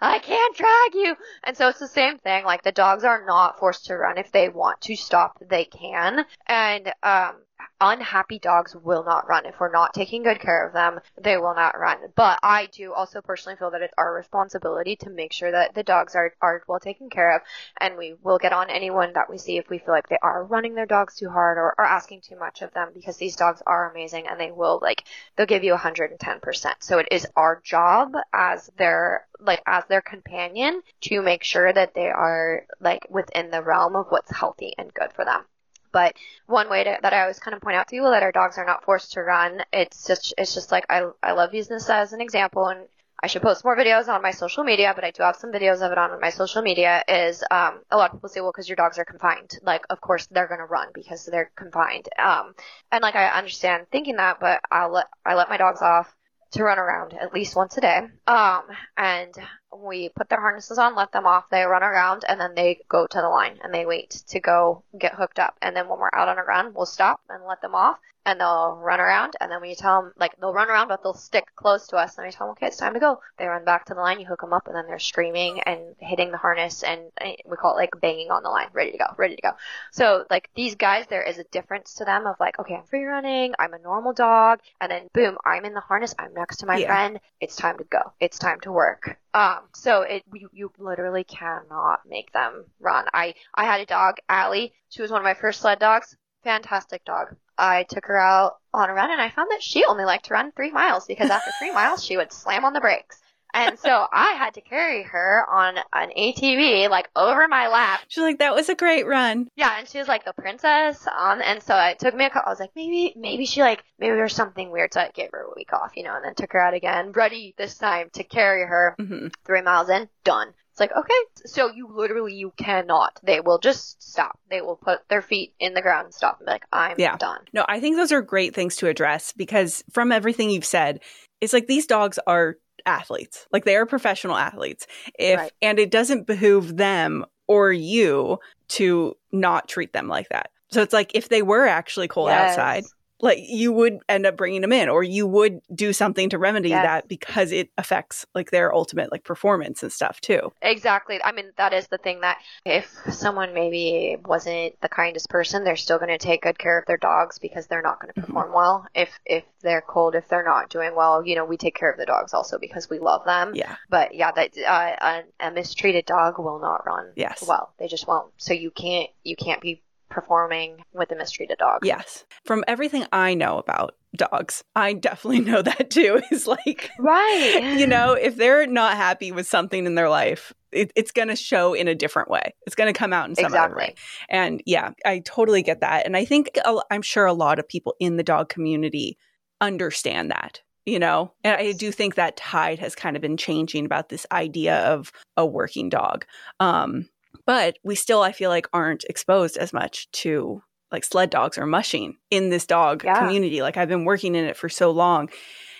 I 0.00 0.18
can't 0.20 0.56
drag 0.56 0.94
you. 0.94 1.16
And 1.44 1.56
so 1.56 1.68
it's 1.68 1.78
the 1.78 1.88
same 1.88 2.18
thing. 2.18 2.44
Like 2.44 2.62
the 2.62 2.72
dogs 2.72 3.04
are 3.04 3.24
not 3.26 3.58
forced 3.58 3.86
to 3.86 3.96
run. 3.96 4.18
If 4.18 4.32
they 4.32 4.48
want 4.48 4.80
to 4.82 4.96
stop, 4.96 5.38
they 5.46 5.64
can. 5.66 6.24
And, 6.46 6.92
um, 7.02 7.36
unhappy 7.80 8.38
dogs 8.38 8.74
will 8.74 9.04
not 9.04 9.28
run. 9.28 9.46
If 9.46 9.58
we're 9.60 9.70
not 9.70 9.94
taking 9.94 10.22
good 10.22 10.40
care 10.40 10.66
of 10.66 10.72
them, 10.72 11.00
they 11.20 11.36
will 11.36 11.54
not 11.54 11.78
run. 11.78 11.98
But 12.14 12.38
I 12.42 12.66
do 12.66 12.92
also 12.92 13.20
personally 13.20 13.56
feel 13.56 13.70
that 13.70 13.82
it's 13.82 13.94
our 13.96 14.14
responsibility 14.14 14.96
to 14.96 15.10
make 15.10 15.32
sure 15.32 15.50
that 15.50 15.74
the 15.74 15.82
dogs 15.82 16.14
are, 16.14 16.34
are 16.40 16.62
well 16.68 16.80
taken 16.80 17.10
care 17.10 17.36
of 17.36 17.42
and 17.78 17.96
we 17.96 18.14
will 18.22 18.38
get 18.38 18.52
on 18.52 18.70
anyone 18.70 19.12
that 19.14 19.30
we 19.30 19.38
see 19.38 19.56
if 19.56 19.68
we 19.68 19.78
feel 19.78 19.94
like 19.94 20.08
they 20.08 20.18
are 20.22 20.44
running 20.44 20.74
their 20.74 20.86
dogs 20.86 21.16
too 21.16 21.28
hard 21.30 21.58
or, 21.58 21.74
are 21.78 21.84
asking 21.84 22.20
too 22.20 22.36
much 22.36 22.62
of 22.62 22.72
them 22.74 22.90
because 22.94 23.16
these 23.16 23.36
dogs 23.36 23.62
are 23.66 23.90
amazing 23.90 24.26
and 24.26 24.38
they 24.38 24.50
will 24.50 24.78
like, 24.82 25.04
they'll 25.36 25.46
give 25.46 25.64
you 25.64 25.74
110%. 25.74 26.74
So 26.80 26.98
it 26.98 27.08
is 27.10 27.26
our 27.36 27.60
job 27.64 28.12
as 28.32 28.70
their, 28.76 29.26
like, 29.38 29.62
as 29.66 29.84
their 29.86 30.02
companion 30.02 30.82
to 31.02 31.22
make 31.22 31.42
sure 31.44 31.72
that 31.72 31.94
they 31.94 32.08
are 32.08 32.66
like 32.80 33.06
within 33.08 33.50
the 33.50 33.62
realm 33.62 33.96
of 33.96 34.06
what's 34.08 34.30
healthy 34.30 34.74
and 34.76 34.92
good 34.92 35.12
for 35.12 35.24
them. 35.24 35.44
But 35.92 36.16
one 36.46 36.70
way 36.70 36.84
to, 36.84 36.98
that 37.02 37.12
I 37.12 37.22
always 37.22 37.38
kind 37.38 37.54
of 37.54 37.62
point 37.62 37.76
out 37.76 37.88
to 37.88 37.90
people 37.90 38.10
that 38.10 38.22
our 38.22 38.32
dogs 38.32 38.58
are 38.58 38.64
not 38.64 38.84
forced 38.84 39.12
to 39.12 39.22
run. 39.22 39.62
It's 39.72 40.06
just 40.06 40.34
it's 40.38 40.54
just 40.54 40.72
like 40.72 40.86
I 40.88 41.10
I 41.22 41.32
love 41.32 41.54
using 41.54 41.76
this 41.76 41.90
as 41.90 42.12
an 42.12 42.20
example, 42.20 42.66
and 42.68 42.86
I 43.22 43.26
should 43.26 43.42
post 43.42 43.64
more 43.64 43.76
videos 43.76 44.08
on 44.08 44.22
my 44.22 44.30
social 44.30 44.64
media, 44.64 44.92
but 44.94 45.04
I 45.04 45.10
do 45.10 45.22
have 45.22 45.36
some 45.36 45.52
videos 45.52 45.82
of 45.84 45.92
it 45.92 45.98
on 45.98 46.20
my 46.20 46.30
social 46.30 46.62
media. 46.62 47.04
Is 47.06 47.42
um, 47.50 47.80
a 47.90 47.96
lot 47.96 48.10
of 48.10 48.16
people 48.16 48.28
say, 48.28 48.40
well, 48.40 48.52
because 48.52 48.68
your 48.68 48.76
dogs 48.76 48.98
are 48.98 49.04
confined, 49.04 49.58
like 49.62 49.82
of 49.90 50.00
course 50.00 50.26
they're 50.26 50.48
gonna 50.48 50.66
run 50.66 50.88
because 50.94 51.26
they're 51.26 51.50
confined. 51.56 52.08
Um, 52.18 52.54
and 52.90 53.02
like 53.02 53.16
I 53.16 53.28
understand 53.28 53.86
thinking 53.92 54.16
that, 54.16 54.38
but 54.40 54.60
I'll 54.70 54.92
let 54.92 55.06
I 55.24 55.34
let 55.34 55.48
my 55.48 55.56
dogs 55.56 55.82
off 55.82 56.14
to 56.52 56.64
run 56.64 56.78
around 56.78 57.12
at 57.12 57.32
least 57.32 57.54
once 57.54 57.76
a 57.76 57.80
day. 57.80 58.00
Um, 58.26 58.62
and 58.96 59.34
we 59.76 60.08
put 60.10 60.28
their 60.28 60.40
harnesses 60.40 60.78
on, 60.78 60.94
let 60.94 61.12
them 61.12 61.26
off, 61.26 61.48
they 61.50 61.62
run 61.64 61.82
around, 61.82 62.24
and 62.28 62.40
then 62.40 62.54
they 62.54 62.80
go 62.88 63.06
to 63.06 63.20
the 63.20 63.28
line 63.28 63.58
and 63.62 63.72
they 63.72 63.86
wait 63.86 64.10
to 64.28 64.40
go 64.40 64.82
get 64.98 65.14
hooked 65.14 65.38
up. 65.38 65.56
And 65.62 65.76
then 65.76 65.88
when 65.88 65.98
we're 65.98 66.10
out 66.12 66.28
on 66.28 66.38
a 66.38 66.42
run, 66.44 66.74
we'll 66.74 66.86
stop 66.86 67.20
and 67.28 67.44
let 67.46 67.60
them 67.62 67.74
off, 67.74 67.98
and 68.26 68.40
they'll 68.40 68.76
run 68.76 69.00
around. 69.00 69.34
And 69.40 69.50
then 69.50 69.60
when 69.60 69.70
we 69.70 69.74
tell 69.74 70.02
them, 70.02 70.12
like, 70.18 70.36
they'll 70.40 70.52
run 70.52 70.68
around, 70.68 70.88
but 70.88 71.02
they'll 71.02 71.14
stick 71.14 71.46
close 71.56 71.86
to 71.88 71.96
us. 71.96 72.18
And 72.18 72.26
we 72.26 72.32
tell 72.32 72.46
them, 72.46 72.52
okay, 72.52 72.66
it's 72.66 72.76
time 72.76 72.94
to 72.94 73.00
go. 73.00 73.20
They 73.38 73.46
run 73.46 73.64
back 73.64 73.86
to 73.86 73.94
the 73.94 74.00
line, 74.00 74.20
you 74.20 74.26
hook 74.26 74.40
them 74.40 74.52
up, 74.52 74.66
and 74.66 74.76
then 74.76 74.86
they're 74.86 74.98
screaming 74.98 75.60
and 75.60 75.80
hitting 75.98 76.30
the 76.30 76.36
harness, 76.36 76.82
and 76.82 77.00
eh, 77.20 77.36
we 77.46 77.56
call 77.56 77.74
it 77.74 77.80
like 77.80 78.00
banging 78.00 78.30
on 78.30 78.42
the 78.42 78.50
line, 78.50 78.68
ready 78.72 78.92
to 78.92 78.98
go, 78.98 79.06
ready 79.16 79.36
to 79.36 79.42
go. 79.42 79.52
So, 79.92 80.24
like, 80.30 80.50
these 80.54 80.74
guys, 80.74 81.06
there 81.08 81.22
is 81.22 81.38
a 81.38 81.44
difference 81.44 81.94
to 81.94 82.04
them 82.04 82.26
of 82.26 82.36
like, 82.40 82.58
okay, 82.58 82.74
I'm 82.74 82.84
free 82.84 83.04
running, 83.04 83.54
I'm 83.58 83.72
a 83.72 83.78
normal 83.78 84.12
dog, 84.12 84.60
and 84.80 84.90
then 84.90 85.08
boom, 85.14 85.38
I'm 85.44 85.64
in 85.64 85.74
the 85.74 85.80
harness, 85.80 86.14
I'm 86.18 86.34
next 86.34 86.58
to 86.58 86.66
my 86.66 86.76
Yeah. 86.76 86.86
friend, 86.88 87.20
it's 87.40 87.56
time 87.56 87.78
to 87.78 87.84
go, 87.84 88.12
it's 88.20 88.38
time 88.38 88.60
to 88.60 88.72
work. 88.72 89.16
Um, 89.32 89.68
so 89.74 90.02
it 90.02 90.24
you, 90.32 90.48
you 90.52 90.72
literally 90.78 91.24
cannot 91.24 92.00
make 92.06 92.32
them 92.32 92.64
run. 92.80 93.06
I 93.14 93.34
I 93.54 93.64
had 93.64 93.80
a 93.80 93.86
dog, 93.86 94.16
Allie. 94.28 94.72
She 94.88 95.02
was 95.02 95.10
one 95.10 95.20
of 95.20 95.24
my 95.24 95.34
first 95.34 95.60
sled 95.60 95.78
dogs. 95.78 96.16
Fantastic 96.42 97.04
dog. 97.04 97.36
I 97.56 97.84
took 97.84 98.06
her 98.06 98.18
out 98.18 98.56
on 98.72 98.88
a 98.88 98.94
run 98.94 99.10
and 99.10 99.20
I 99.20 99.28
found 99.30 99.50
that 99.50 99.62
she 99.62 99.84
only 99.84 100.04
liked 100.04 100.24
to 100.26 100.34
run 100.34 100.50
three 100.52 100.70
miles 100.70 101.06
because 101.06 101.30
after 101.30 101.52
three 101.52 101.70
miles 101.70 102.02
she 102.02 102.16
would 102.16 102.32
slam 102.32 102.64
on 102.64 102.72
the 102.72 102.80
brakes. 102.80 103.19
And 103.54 103.78
so 103.78 104.06
I 104.12 104.32
had 104.32 104.54
to 104.54 104.60
carry 104.60 105.02
her 105.02 105.44
on 105.50 105.76
an 105.92 106.10
ATV 106.16 106.88
like 106.88 107.08
over 107.16 107.48
my 107.48 107.68
lap 107.68 108.00
She's 108.08 108.22
like, 108.22 108.38
that 108.38 108.54
was 108.54 108.68
a 108.68 108.74
great 108.74 109.06
run. 109.06 109.48
yeah, 109.56 109.78
and 109.78 109.88
she 109.88 109.98
was 109.98 110.08
like 110.08 110.24
the 110.24 110.32
princess. 110.32 111.06
Um, 111.06 111.40
and 111.42 111.62
so 111.62 111.76
it 111.76 111.98
took 111.98 112.14
me 112.14 112.24
a 112.24 112.30
couple. 112.30 112.48
I 112.48 112.52
was 112.52 112.60
like, 112.60 112.70
maybe, 112.76 113.14
maybe 113.16 113.46
she 113.46 113.60
like, 113.62 113.82
maybe 113.98 114.14
there's 114.14 114.34
something 114.34 114.70
weird. 114.70 114.92
So 114.94 115.00
I 115.00 115.10
gave 115.14 115.30
her 115.32 115.42
a 115.42 115.54
week 115.56 115.72
off, 115.72 115.92
you 115.96 116.02
know, 116.04 116.14
and 116.14 116.24
then 116.24 116.34
took 116.34 116.52
her 116.52 116.60
out 116.60 116.74
again, 116.74 117.12
ready 117.12 117.54
this 117.58 117.76
time 117.78 118.08
to 118.14 118.24
carry 118.24 118.66
her 118.66 118.94
hmm 118.98 119.28
three 119.46 119.62
miles 119.62 119.88
in, 119.88 120.08
done. 120.24 120.48
It's 120.70 120.78
like, 120.80 120.92
okay, 120.96 121.14
so 121.46 121.70
you 121.72 121.88
literally, 121.92 122.34
you 122.34 122.52
cannot. 122.56 123.18
They 123.24 123.40
will 123.40 123.58
just 123.58 124.02
stop. 124.02 124.38
They 124.50 124.60
will 124.60 124.76
put 124.76 125.00
their 125.08 125.22
feet 125.22 125.54
in 125.58 125.74
the 125.74 125.82
ground 125.82 126.06
and 126.06 126.14
stop 126.14 126.38
and 126.38 126.46
be 126.46 126.52
like, 126.52 126.64
I'm 126.72 126.94
Yeah. 126.98 127.16
done. 127.16 127.40
No, 127.52 127.64
I 127.68 127.80
think 127.80 127.96
those 127.96 128.12
are 128.12 128.22
great 128.22 128.54
things 128.54 128.76
to 128.76 128.86
address 128.88 129.32
because 129.32 129.82
from 129.92 130.12
everything 130.12 130.50
you've 130.50 130.64
said, 130.64 131.00
it's 131.40 131.52
like 131.52 131.66
these 131.66 131.86
dogs 131.86 132.18
are 132.26 132.56
athletes. 132.86 133.46
Like 133.52 133.64
they 133.64 133.76
are 133.76 133.86
professional 133.86 134.36
athletes. 134.36 134.86
If 135.18 135.38
Right. 135.38 135.52
and 135.62 135.78
it 135.78 135.90
doesn't 135.90 136.26
behoove 136.26 136.76
them 136.76 137.24
or 137.46 137.72
you 137.72 138.38
to 138.68 139.16
not 139.32 139.68
treat 139.68 139.92
them 139.92 140.08
like 140.08 140.28
that. 140.28 140.50
So 140.70 140.82
it's 140.82 140.92
like 140.92 141.10
if 141.14 141.28
they 141.28 141.42
were 141.42 141.66
actually 141.66 142.08
cold 142.08 142.28
Yes. 142.28 142.50
outside, 142.50 142.84
like 143.22 143.38
you 143.40 143.72
would 143.72 143.98
end 144.08 144.26
up 144.26 144.36
bringing 144.36 144.60
them 144.62 144.72
in 144.72 144.88
or 144.88 145.02
you 145.02 145.26
would 145.26 145.60
do 145.74 145.92
something 145.92 146.30
to 146.30 146.38
remedy 146.38 146.70
Yes. 146.70 146.84
that 146.84 147.08
because 147.08 147.52
it 147.52 147.68
affects 147.78 148.24
like 148.34 148.50
their 148.50 148.74
ultimate 148.74 149.10
like 149.12 149.24
performance 149.24 149.82
and 149.82 149.92
stuff 149.92 150.20
too. 150.20 150.52
Exactly. 150.62 151.20
I 151.22 151.32
mean, 151.32 151.52
that 151.56 151.72
is 151.72 151.88
the 151.88 151.98
thing 151.98 152.20
that 152.20 152.38
if 152.64 152.90
someone 153.10 153.54
maybe 153.54 154.16
wasn't 154.24 154.80
the 154.80 154.88
kindest 154.88 155.28
person, 155.28 155.64
they're 155.64 155.76
still 155.76 155.98
going 155.98 156.08
to 156.10 156.18
take 156.18 156.42
good 156.42 156.58
care 156.58 156.78
of 156.78 156.86
their 156.86 156.96
dogs 156.96 157.38
because 157.38 157.66
they're 157.66 157.82
not 157.82 158.00
going 158.00 158.12
to 158.14 158.20
Mhm. 158.20 158.26
perform 158.26 158.52
well. 158.52 158.86
If 158.94 159.10
if 159.26 159.44
they're 159.62 159.82
cold, 159.82 160.14
if 160.14 160.28
they're 160.28 160.44
not 160.44 160.70
doing 160.70 160.94
well, 160.94 161.24
you 161.26 161.34
know, 161.34 161.44
we 161.44 161.56
take 161.56 161.74
care 161.74 161.90
of 161.90 161.98
the 161.98 162.06
dogs 162.06 162.32
also 162.32 162.58
because 162.58 162.88
we 162.88 162.98
love 162.98 163.24
them. 163.24 163.54
Yeah. 163.54 163.76
But 163.88 164.14
yeah, 164.14 164.32
that 164.32 164.56
uh, 164.56 165.22
a, 165.40 165.48
a 165.48 165.50
mistreated 165.50 166.06
dog 166.06 166.38
will 166.38 166.58
not 166.60 166.86
run 166.86 167.12
Yes. 167.16 167.44
well. 167.46 167.72
They 167.78 167.86
just 167.88 168.06
won't. 168.08 168.32
So 168.38 168.54
you 168.54 168.70
can't 168.70 169.10
you 169.24 169.36
can't 169.36 169.60
be 169.60 169.82
performing 170.10 170.84
with 170.92 171.10
a 171.12 171.16
mistreated 171.16 171.58
dog. 171.58 171.80
Yes. 171.84 172.24
From 172.44 172.64
everything 172.68 173.06
I 173.12 173.34
know 173.34 173.58
about 173.58 173.94
dogs, 174.16 174.62
I 174.76 174.92
definitely 174.92 175.40
know 175.50 175.62
that 175.62 175.90
too. 175.90 176.20
Is 176.30 176.46
like 176.46 176.90
Right. 176.98 177.76
you 177.78 177.86
know, 177.86 178.12
if 178.12 178.36
they're 178.36 178.66
not 178.66 178.96
happy 178.96 179.32
with 179.32 179.46
something 179.46 179.86
in 179.86 179.94
their 179.94 180.08
life, 180.10 180.52
it, 180.72 180.92
it's 180.94 181.10
going 181.12 181.28
to 181.28 181.36
show 181.36 181.74
in 181.74 181.88
a 181.88 181.94
different 181.94 182.28
way. 182.30 182.54
It's 182.66 182.76
going 182.76 182.92
to 182.92 182.98
come 182.98 183.12
out 183.12 183.28
in 183.28 183.34
some 183.34 183.46
other 183.46 183.74
way. 183.74 183.84
Exactly. 183.84 183.94
And 184.28 184.62
yeah, 184.66 184.90
I 185.04 185.20
totally 185.20 185.62
get 185.62 185.80
that. 185.80 186.06
And 186.06 186.16
I 186.16 186.24
think 186.24 186.50
I'm 186.90 187.02
sure 187.02 187.26
a 187.26 187.32
lot 187.32 187.58
of 187.58 187.68
people 187.68 187.94
in 187.98 188.16
the 188.16 188.22
dog 188.22 188.48
community 188.48 189.16
understand 189.60 190.30
that, 190.30 190.60
you 190.86 190.98
know? 190.98 191.32
And 191.44 191.56
I 191.56 191.72
do 191.72 191.90
think 191.92 192.14
that 192.14 192.36
tide 192.36 192.78
has 192.78 192.94
kind 192.94 193.16
of 193.16 193.22
been 193.22 193.36
changing 193.36 193.84
about 193.84 194.08
this 194.08 194.26
idea 194.32 194.78
of 194.92 195.12
a 195.36 195.44
working 195.44 195.88
dog. 195.88 196.24
Um, 196.60 197.08
but 197.46 197.78
we 197.82 197.94
still, 197.94 198.22
I 198.22 198.32
feel 198.32 198.50
like, 198.50 198.66
aren't 198.72 199.04
exposed 199.04 199.56
as 199.56 199.72
much 199.72 200.10
to 200.12 200.62
like 200.92 201.04
sled 201.04 201.30
dogs 201.30 201.56
or 201.56 201.66
mushing 201.66 202.16
in 202.30 202.50
this 202.50 202.66
dog 202.66 203.04
Yeah. 203.04 203.18
community. 203.18 203.62
Like 203.62 203.76
I've 203.76 203.88
been 203.88 204.04
working 204.04 204.34
in 204.34 204.44
it 204.44 204.56
for 204.56 204.68
so 204.68 204.90
long 204.90 205.28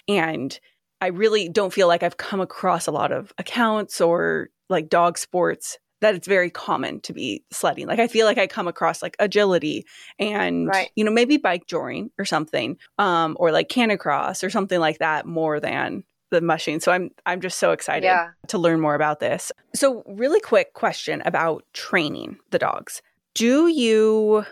and 0.09 0.59
I 1.01 1.09
really 1.09 1.49
don't 1.49 1.73
feel 1.73 1.89
like 1.89 2.03
I've 2.03 2.17
come 2.17 2.41
across 2.41 2.87
a 2.87 2.93
lot 2.93 3.11
of 3.11 3.33
accounts 3.39 4.01
or 4.01 4.51
like 4.69 4.89
dog 4.89 5.19
sports 5.19 5.79
that 6.01 6.15
it's 6.15 6.29
very 6.29 6.49
common 6.49 7.01
to 7.03 7.13
be 7.13 7.45
sledding. 7.51 7.87
Like 7.87 7.99
I 7.99 8.07
feel 8.07 8.25
like 8.25 8.39
I 8.39 8.47
come 8.47 8.69
across 8.69 9.03
like 9.03 9.17
agility 9.19 9.85
and 10.19 10.69
Right. 10.69 10.91
you 10.95 11.05
know 11.05 11.11
maybe 11.11 11.37
bike 11.37 11.67
joring 11.67 12.11
or 12.19 12.25
something, 12.25 12.77
um, 12.99 13.37
or 13.41 13.51
like 13.51 13.69
canicross 13.69 14.43
or 14.45 14.51
something 14.51 14.79
like 14.81 14.99
that 14.99 15.27
more 15.27 15.59
than 15.61 16.05
the 16.31 16.41
mushing. 16.41 16.81
So 16.81 16.93
I'm 16.93 17.11
I'm 17.27 17.41
just 17.41 17.59
so 17.59 17.73
excited 17.73 18.05
Yeah. 18.05 18.31
to 18.49 18.59
learn 18.59 18.81
more 18.81 18.95
about 18.95 19.21
this. 19.21 19.53
So 19.75 20.03
really 20.07 20.41
quick 20.41 20.75
question 20.75 21.23
about 21.25 21.65
training 21.73 22.39
the 22.51 22.59
dogs. 22.59 23.03
Do 23.35 23.69
you 23.69 24.45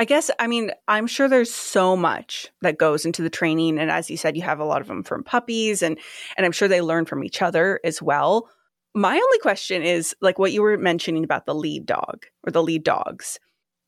I 0.00 0.04
guess 0.04 0.30
I 0.38 0.46
mean 0.46 0.70
I'm 0.86 1.06
sure 1.06 1.28
there's 1.28 1.52
so 1.52 1.96
much 1.96 2.48
that 2.62 2.78
goes 2.78 3.04
into 3.04 3.22
the 3.22 3.30
training 3.30 3.78
and 3.78 3.90
as 3.90 4.08
you 4.10 4.16
said 4.16 4.36
you 4.36 4.42
have 4.42 4.60
a 4.60 4.64
lot 4.64 4.80
of 4.80 4.86
them 4.86 5.02
from 5.02 5.24
puppies 5.24 5.82
and 5.82 5.98
and 6.36 6.44
I'm 6.46 6.52
sure 6.52 6.68
they 6.68 6.80
learn 6.82 7.04
from 7.04 7.24
each 7.24 7.42
other 7.42 7.80
as 7.84 8.00
well. 8.02 8.48
My 8.94 9.14
only 9.14 9.38
question 9.40 9.82
is 9.82 10.14
like 10.20 10.38
what 10.38 10.52
you 10.52 10.62
were 10.62 10.76
mentioning 10.78 11.24
about 11.24 11.46
the 11.46 11.54
lead 11.54 11.84
dog 11.86 12.26
or 12.46 12.50
the 12.50 12.62
lead 12.62 12.84
dogs. 12.84 13.38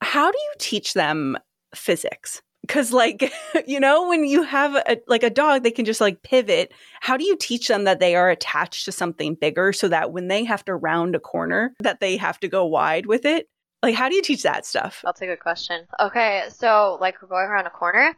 How 0.02 0.30
do 0.30 0.38
you 0.38 0.52
teach 0.58 0.94
them 0.94 1.36
physics? 1.74 2.42
Cuz 2.68 2.92
like 2.92 3.32
you 3.66 3.80
know 3.80 4.08
when 4.08 4.24
you 4.24 4.42
have 4.42 4.74
a 4.74 4.98
like 5.06 5.22
a 5.22 5.30
dog 5.30 5.62
they 5.62 5.70
can 5.70 5.84
just 5.84 6.00
like 6.00 6.22
pivot. 6.22 6.72
How 7.00 7.16
do 7.16 7.24
you 7.24 7.36
teach 7.36 7.68
them 7.68 7.84
that 7.84 8.00
they 8.00 8.14
are 8.16 8.30
attached 8.30 8.84
to 8.84 8.92
something 8.92 9.34
bigger 9.34 9.72
so 9.72 9.88
that 9.88 10.12
when 10.12 10.28
they 10.28 10.44
have 10.44 10.64
to 10.66 10.74
round 10.74 11.14
a 11.14 11.20
corner 11.20 11.74
that 11.80 12.00
they 12.00 12.16
have 12.16 12.38
to 12.40 12.48
go 12.48 12.64
wide 12.64 13.06
with 13.06 13.24
it? 13.24 13.48
Like 13.82 13.94
how 13.94 14.08
do 14.08 14.14
you 14.14 14.22
teach 14.22 14.42
that 14.42 14.66
stuff? 14.66 15.00
That's 15.04 15.22
a 15.22 15.26
good 15.26 15.40
question. 15.40 15.86
Okay, 15.98 16.44
so 16.50 16.98
like 17.00 17.20
we're 17.22 17.28
going 17.28 17.46
around 17.46 17.66
a 17.66 17.70
corner, 17.70 18.14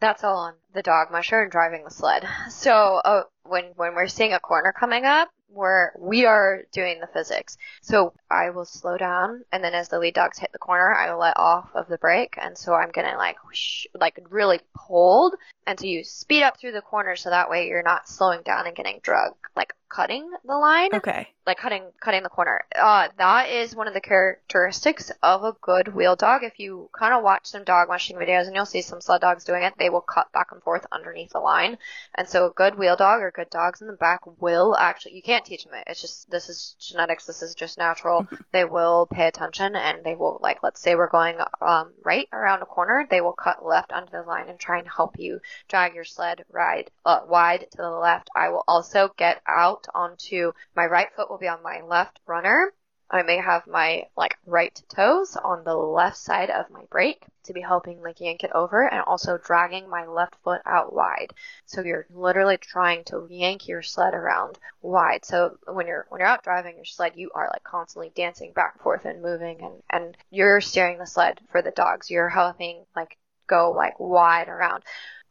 that's 0.00 0.24
all 0.24 0.36
on 0.36 0.54
the 0.74 0.82
dog 0.82 1.10
musher 1.10 1.42
and 1.42 1.50
driving 1.50 1.84
the 1.84 1.90
sled. 1.90 2.26
So 2.50 3.00
uh, 3.04 3.22
when 3.44 3.64
when 3.76 3.94
we're 3.94 4.08
seeing 4.08 4.32
a 4.32 4.40
corner 4.40 4.72
coming 4.78 5.04
up, 5.04 5.30
we're 5.48 5.90
we 5.98 6.26
are 6.26 6.62
doing 6.72 7.00
the 7.00 7.06
physics. 7.06 7.56
So 7.82 8.12
I 8.30 8.50
will 8.50 8.64
slow 8.64 8.96
down, 8.96 9.44
and 9.52 9.62
then 9.62 9.74
as 9.74 9.88
the 9.88 9.98
lead 9.98 10.14
dogs 10.14 10.38
hit 10.38 10.52
the 10.52 10.58
corner, 10.58 10.94
I 10.94 11.12
will 11.12 11.20
let 11.20 11.36
off 11.36 11.68
of 11.74 11.88
the 11.88 11.98
brake, 11.98 12.36
and 12.40 12.56
so 12.56 12.74
I'm 12.74 12.90
gonna 12.90 13.16
like 13.16 13.44
whoosh, 13.44 13.86
like 13.94 14.18
really 14.30 14.60
hold, 14.74 15.34
and 15.66 15.78
so 15.78 15.86
you 15.86 16.04
speed 16.04 16.42
up 16.42 16.58
through 16.58 16.72
the 16.72 16.82
corner, 16.82 17.16
so 17.16 17.30
that 17.30 17.50
way 17.50 17.68
you're 17.68 17.82
not 17.82 18.08
slowing 18.08 18.42
down 18.42 18.66
and 18.66 18.76
getting 18.76 19.00
drug 19.02 19.32
like 19.56 19.72
cutting 19.88 20.28
the 20.44 20.54
line 20.54 20.90
Okay. 20.92 21.28
like 21.46 21.56
cutting 21.58 21.84
cutting 22.00 22.22
the 22.22 22.28
corner. 22.28 22.64
Uh, 22.74 23.08
that 23.18 23.48
is 23.48 23.74
one 23.74 23.86
of 23.86 23.94
the 23.94 24.00
characteristics 24.00 25.12
of 25.22 25.44
a 25.44 25.54
good 25.60 25.94
wheel 25.94 26.16
dog. 26.16 26.42
If 26.42 26.58
you 26.58 26.90
kind 26.92 27.14
of 27.14 27.22
watch 27.22 27.46
some 27.46 27.64
dog 27.64 27.88
mushing 27.88 28.16
videos 28.16 28.46
and 28.46 28.54
you'll 28.54 28.66
see 28.66 28.82
some 28.82 29.00
sled 29.00 29.20
dogs 29.20 29.44
doing 29.44 29.62
it, 29.62 29.74
they 29.78 29.88
will 29.90 30.00
cut 30.00 30.30
back 30.32 30.48
and 30.52 30.62
forth 30.62 30.86
underneath 30.92 31.30
the 31.32 31.38
line. 31.38 31.78
And 32.16 32.28
so 32.28 32.46
a 32.46 32.50
good 32.50 32.76
wheel 32.76 32.96
dog 32.96 33.22
or 33.22 33.30
good 33.30 33.50
dogs 33.50 33.80
in 33.80 33.86
the 33.86 33.92
back 33.94 34.20
will 34.40 34.76
actually 34.76 35.14
you 35.14 35.22
can't 35.22 35.35
teach 35.44 35.64
them 35.64 35.74
it. 35.74 35.84
It's 35.86 36.00
just 36.00 36.30
this 36.30 36.48
is 36.48 36.76
genetics. 36.78 37.26
This 37.26 37.42
is 37.42 37.54
just 37.54 37.78
natural. 37.78 38.26
they 38.52 38.64
will 38.64 39.06
pay 39.06 39.26
attention 39.26 39.76
and 39.76 40.04
they 40.04 40.14
will 40.14 40.38
like 40.42 40.62
let's 40.62 40.80
say 40.80 40.94
we're 40.94 41.08
going 41.08 41.38
um, 41.60 41.92
right 42.04 42.28
around 42.32 42.62
a 42.62 42.66
corner, 42.66 43.06
they 43.10 43.20
will 43.20 43.32
cut 43.32 43.64
left 43.64 43.92
onto 43.92 44.12
the 44.12 44.22
line 44.22 44.48
and 44.48 44.58
try 44.58 44.78
and 44.78 44.88
help 44.88 45.18
you 45.18 45.40
drag 45.68 45.94
your 45.94 46.04
sled 46.04 46.44
ride 46.50 46.90
uh, 47.04 47.20
wide 47.28 47.66
to 47.72 47.78
the 47.78 47.90
left. 47.90 48.28
I 48.34 48.48
will 48.48 48.64
also 48.66 49.10
get 49.16 49.42
out 49.46 49.86
onto 49.94 50.52
my 50.74 50.86
right 50.86 51.08
foot 51.14 51.30
will 51.30 51.38
be 51.38 51.48
on 51.48 51.62
my 51.62 51.82
left 51.82 52.20
runner. 52.26 52.72
I 53.10 53.22
may 53.22 53.36
have 53.36 53.66
my 53.66 54.04
like 54.16 54.36
right 54.46 54.80
toes 54.88 55.36
on 55.36 55.64
the 55.64 55.74
left 55.74 56.16
side 56.16 56.50
of 56.50 56.70
my 56.70 56.82
brake 56.90 57.24
to 57.44 57.52
be 57.52 57.60
helping 57.60 58.02
like 58.02 58.20
yank 58.20 58.42
it 58.42 58.50
over 58.52 58.82
and 58.82 59.02
also 59.02 59.38
dragging 59.38 59.88
my 59.88 60.06
left 60.06 60.34
foot 60.42 60.60
out 60.66 60.92
wide. 60.92 61.32
So 61.66 61.82
you're 61.82 62.06
literally 62.10 62.56
trying 62.56 63.04
to 63.04 63.26
yank 63.30 63.68
your 63.68 63.82
sled 63.82 64.14
around 64.14 64.58
wide. 64.82 65.24
So 65.24 65.56
when 65.66 65.86
you're 65.86 66.06
when 66.08 66.20
you're 66.20 66.28
out 66.28 66.42
driving 66.42 66.76
your 66.76 66.84
sled, 66.84 67.12
you 67.14 67.30
are 67.34 67.48
like 67.52 67.64
constantly 67.64 68.10
dancing 68.14 68.52
back 68.52 68.74
and 68.74 68.82
forth 68.82 69.04
and 69.04 69.22
moving 69.22 69.60
and 69.62 69.82
and 69.90 70.16
you're 70.30 70.60
steering 70.60 70.98
the 70.98 71.06
sled 71.06 71.40
for 71.50 71.62
the 71.62 71.70
dogs. 71.70 72.10
You're 72.10 72.28
helping 72.28 72.84
like 72.96 73.16
go 73.46 73.70
like 73.70 73.98
wide 74.00 74.48
around. 74.48 74.82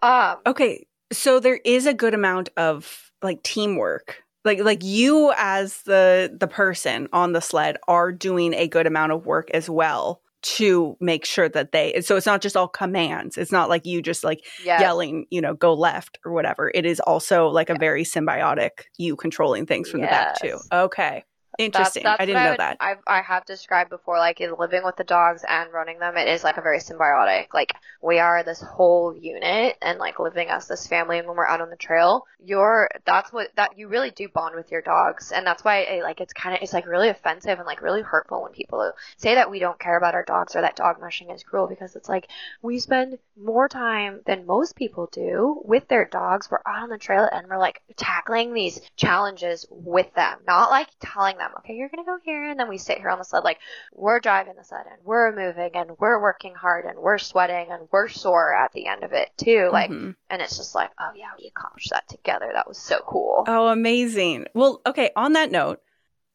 Um 0.02 0.38
Okay, 0.46 0.88
so 1.12 1.40
there 1.40 1.60
is 1.66 1.86
a 1.86 1.94
good 1.94 2.14
amount 2.14 2.50
of 2.56 3.12
like 3.22 3.44
teamwork. 3.44 4.24
Like 4.46 4.60
like 4.62 4.84
you 4.84 5.34
as 5.38 5.82
the 5.82 6.36
the 6.40 6.48
person 6.48 7.08
on 7.12 7.34
the 7.34 7.42
sled 7.42 7.78
are 7.88 8.12
doing 8.12 8.54
a 8.54 8.68
good 8.68 8.88
amount 8.88 9.12
of 9.12 9.26
work 9.26 9.50
as 9.52 9.70
well 9.70 10.22
to 10.44 10.96
make 11.02 11.26
sure 11.26 11.50
that 11.50 11.72
they 11.72 12.00
so 12.02 12.16
it's 12.16 12.28
not 12.28 12.42
just 12.42 12.56
all 12.56 12.68
commands. 12.68 13.38
It's 13.38 13.52
not 13.52 13.68
like 13.68 13.86
you 13.86 14.02
just 14.02 14.24
like 14.24 14.46
Yes. 14.64 14.80
yelling 14.80 15.26
you 15.32 15.42
know 15.42 15.56
go 15.56 15.74
left 15.74 16.20
or 16.24 16.32
whatever. 16.32 16.72
It 16.74 16.86
is 16.86 17.00
also 17.00 17.48
like 17.48 17.70
a 17.70 17.76
very 17.76 18.04
symbiotic 18.04 18.70
you 18.98 19.16
controlling 19.16 19.66
things 19.66 19.90
from 19.90 20.02
the 20.02 20.08
back 20.08 20.40
too. 20.40 20.60
Okay 20.72 21.24
interesting 21.58 22.06
i 22.06 22.18
didn't 22.26 22.44
know 22.44 22.52
would- 22.52 22.60
that 22.60 22.78
I've, 22.80 23.00
I 23.08 23.22
have 23.22 23.46
described 23.46 23.90
before, 23.90 24.18
like 24.18 24.42
in 24.42 24.54
living 24.58 24.84
with 24.84 24.96
the 24.98 25.04
dogs 25.04 25.44
and 25.48 25.72
running 25.72 26.00
them, 26.00 26.18
it 26.18 26.28
is 26.28 26.44
like 26.44 26.58
a 26.58 26.62
very 26.62 26.80
symbiotic. 26.80 27.54
Like 27.54 27.74
we 28.02 28.20
are 28.20 28.44
this 28.44 28.62
whole 28.62 29.16
unit 29.16 29.78
and 29.82 29.98
like 29.98 30.20
living 30.20 30.50
as 30.50 30.68
this 30.68 30.88
family. 30.88 31.18
And 31.18 31.28
when 31.28 31.38
we're 31.38 31.48
out 31.48 31.62
on 31.62 31.70
the 31.70 31.76
trail, 31.76 32.26
you're 32.44 32.90
that's 33.06 33.32
what 33.32 33.50
that 33.56 33.78
you 33.78 33.88
really 33.88 34.12
do 34.12 34.28
bond 34.28 34.56
with 34.56 34.72
your 34.72 34.82
dogs, 34.82 35.32
and 35.32 35.46
that's 35.48 35.64
why 35.64 35.80
it, 35.80 36.04
like 36.04 36.22
it's 36.22 36.34
kind 36.34 36.56
of 36.56 36.62
it's 36.62 36.74
like 36.74 36.86
really 36.86 37.10
offensive 37.10 37.58
and 37.58 37.66
like 37.66 37.82
really 37.82 38.02
hurtful 38.02 38.44
when 38.44 38.52
people 38.52 38.92
say 39.18 39.36
that 39.36 39.50
we 39.50 39.60
don't 39.60 39.80
care 39.80 39.98
about 39.98 40.14
our 40.16 40.24
dogs 40.26 40.56
or 40.56 40.62
that 40.62 40.76
dog 40.76 41.00
mushing 41.00 41.30
is 41.32 41.44
cruel 41.44 41.68
because 41.68 41.96
it's 41.96 42.10
like 42.10 42.28
we 42.62 42.80
spend 42.80 43.18
more 43.42 43.68
time 43.68 44.22
than 44.26 44.46
most 44.46 44.76
people 44.76 45.08
do 45.12 45.62
with 45.66 45.88
their 45.88 46.06
dogs. 46.06 46.50
We're 46.50 46.60
out 46.66 46.84
on 46.84 46.90
the 46.90 46.98
trail 46.98 47.28
and 47.32 47.48
we're 47.48 47.58
like 47.58 47.82
tackling 47.98 48.54
these 48.54 48.80
challenges 48.96 49.66
with 49.70 50.14
them, 50.16 50.40
not 50.48 50.70
like 50.70 50.88
telling 51.00 51.38
them, 51.38 51.45
okay, 51.60 51.74
you're 51.74 51.90
gonna 51.90 52.06
go 52.06 52.18
here, 52.24 52.50
and 52.50 52.60
then 52.60 52.68
we 52.70 52.78
sit 52.78 52.98
here 52.98 53.10
on 53.10 53.18
the 53.18 53.24
sled. 53.26 53.44
Like 53.44 53.60
we're 53.94 54.20
driving 54.20 54.54
the 54.58 54.64
sled 54.64 54.86
and 54.92 55.00
we're 55.04 55.36
moving 55.36 55.72
and 55.76 55.92
we're 56.00 56.22
working 56.22 56.54
hard 56.56 56.86
and 56.86 56.98
we're 57.00 57.18
sweating 57.18 57.68
and 57.72 57.88
we're 57.92 58.08
sore 58.10 58.54
at 58.56 58.72
the 58.74 58.88
end 58.88 59.04
of 59.04 59.12
it 59.14 59.30
too. 59.38 59.70
Like, 59.72 59.90
Mhm. 59.90 60.16
and 60.30 60.42
it's 60.42 60.58
just 60.58 60.76
like, 60.76 60.92
oh 61.00 61.12
yeah, 61.16 61.30
we 61.40 61.48
accomplished 61.48 61.90
that 61.92 62.08
together. 62.08 62.50
That 62.54 62.68
was 62.68 62.78
so 62.78 63.00
cool. 63.08 63.44
oh 63.48 63.68
amazing 63.68 64.46
well 64.54 64.82
okay 64.88 65.12
on 65.16 65.34
that 65.34 65.52
note 65.52 65.80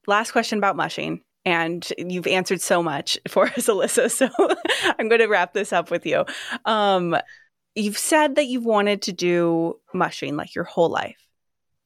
last 0.07 0.33
question 0.33 0.59
about 0.59 0.77
mushing 0.77 1.23
and 1.45 1.87
you've 1.99 2.27
answered 2.27 2.61
so 2.61 2.83
much 2.83 3.19
for 3.29 3.47
us 3.47 3.67
alyssa 3.69 4.11
so 4.11 4.29
i'm 4.99 5.09
going 5.09 5.21
to 5.21 5.27
wrap 5.27 5.53
this 5.55 5.73
up 5.73 5.91
with 5.91 6.05
you 6.07 6.25
um 6.67 7.17
you've 7.75 7.99
said 7.99 8.35
that 8.37 8.47
you've 8.47 8.65
wanted 8.65 9.03
to 9.03 9.13
do 9.13 9.79
mushing 9.95 10.37
like 10.37 10.55
your 10.55 10.65
whole 10.65 10.89
life 10.91 11.27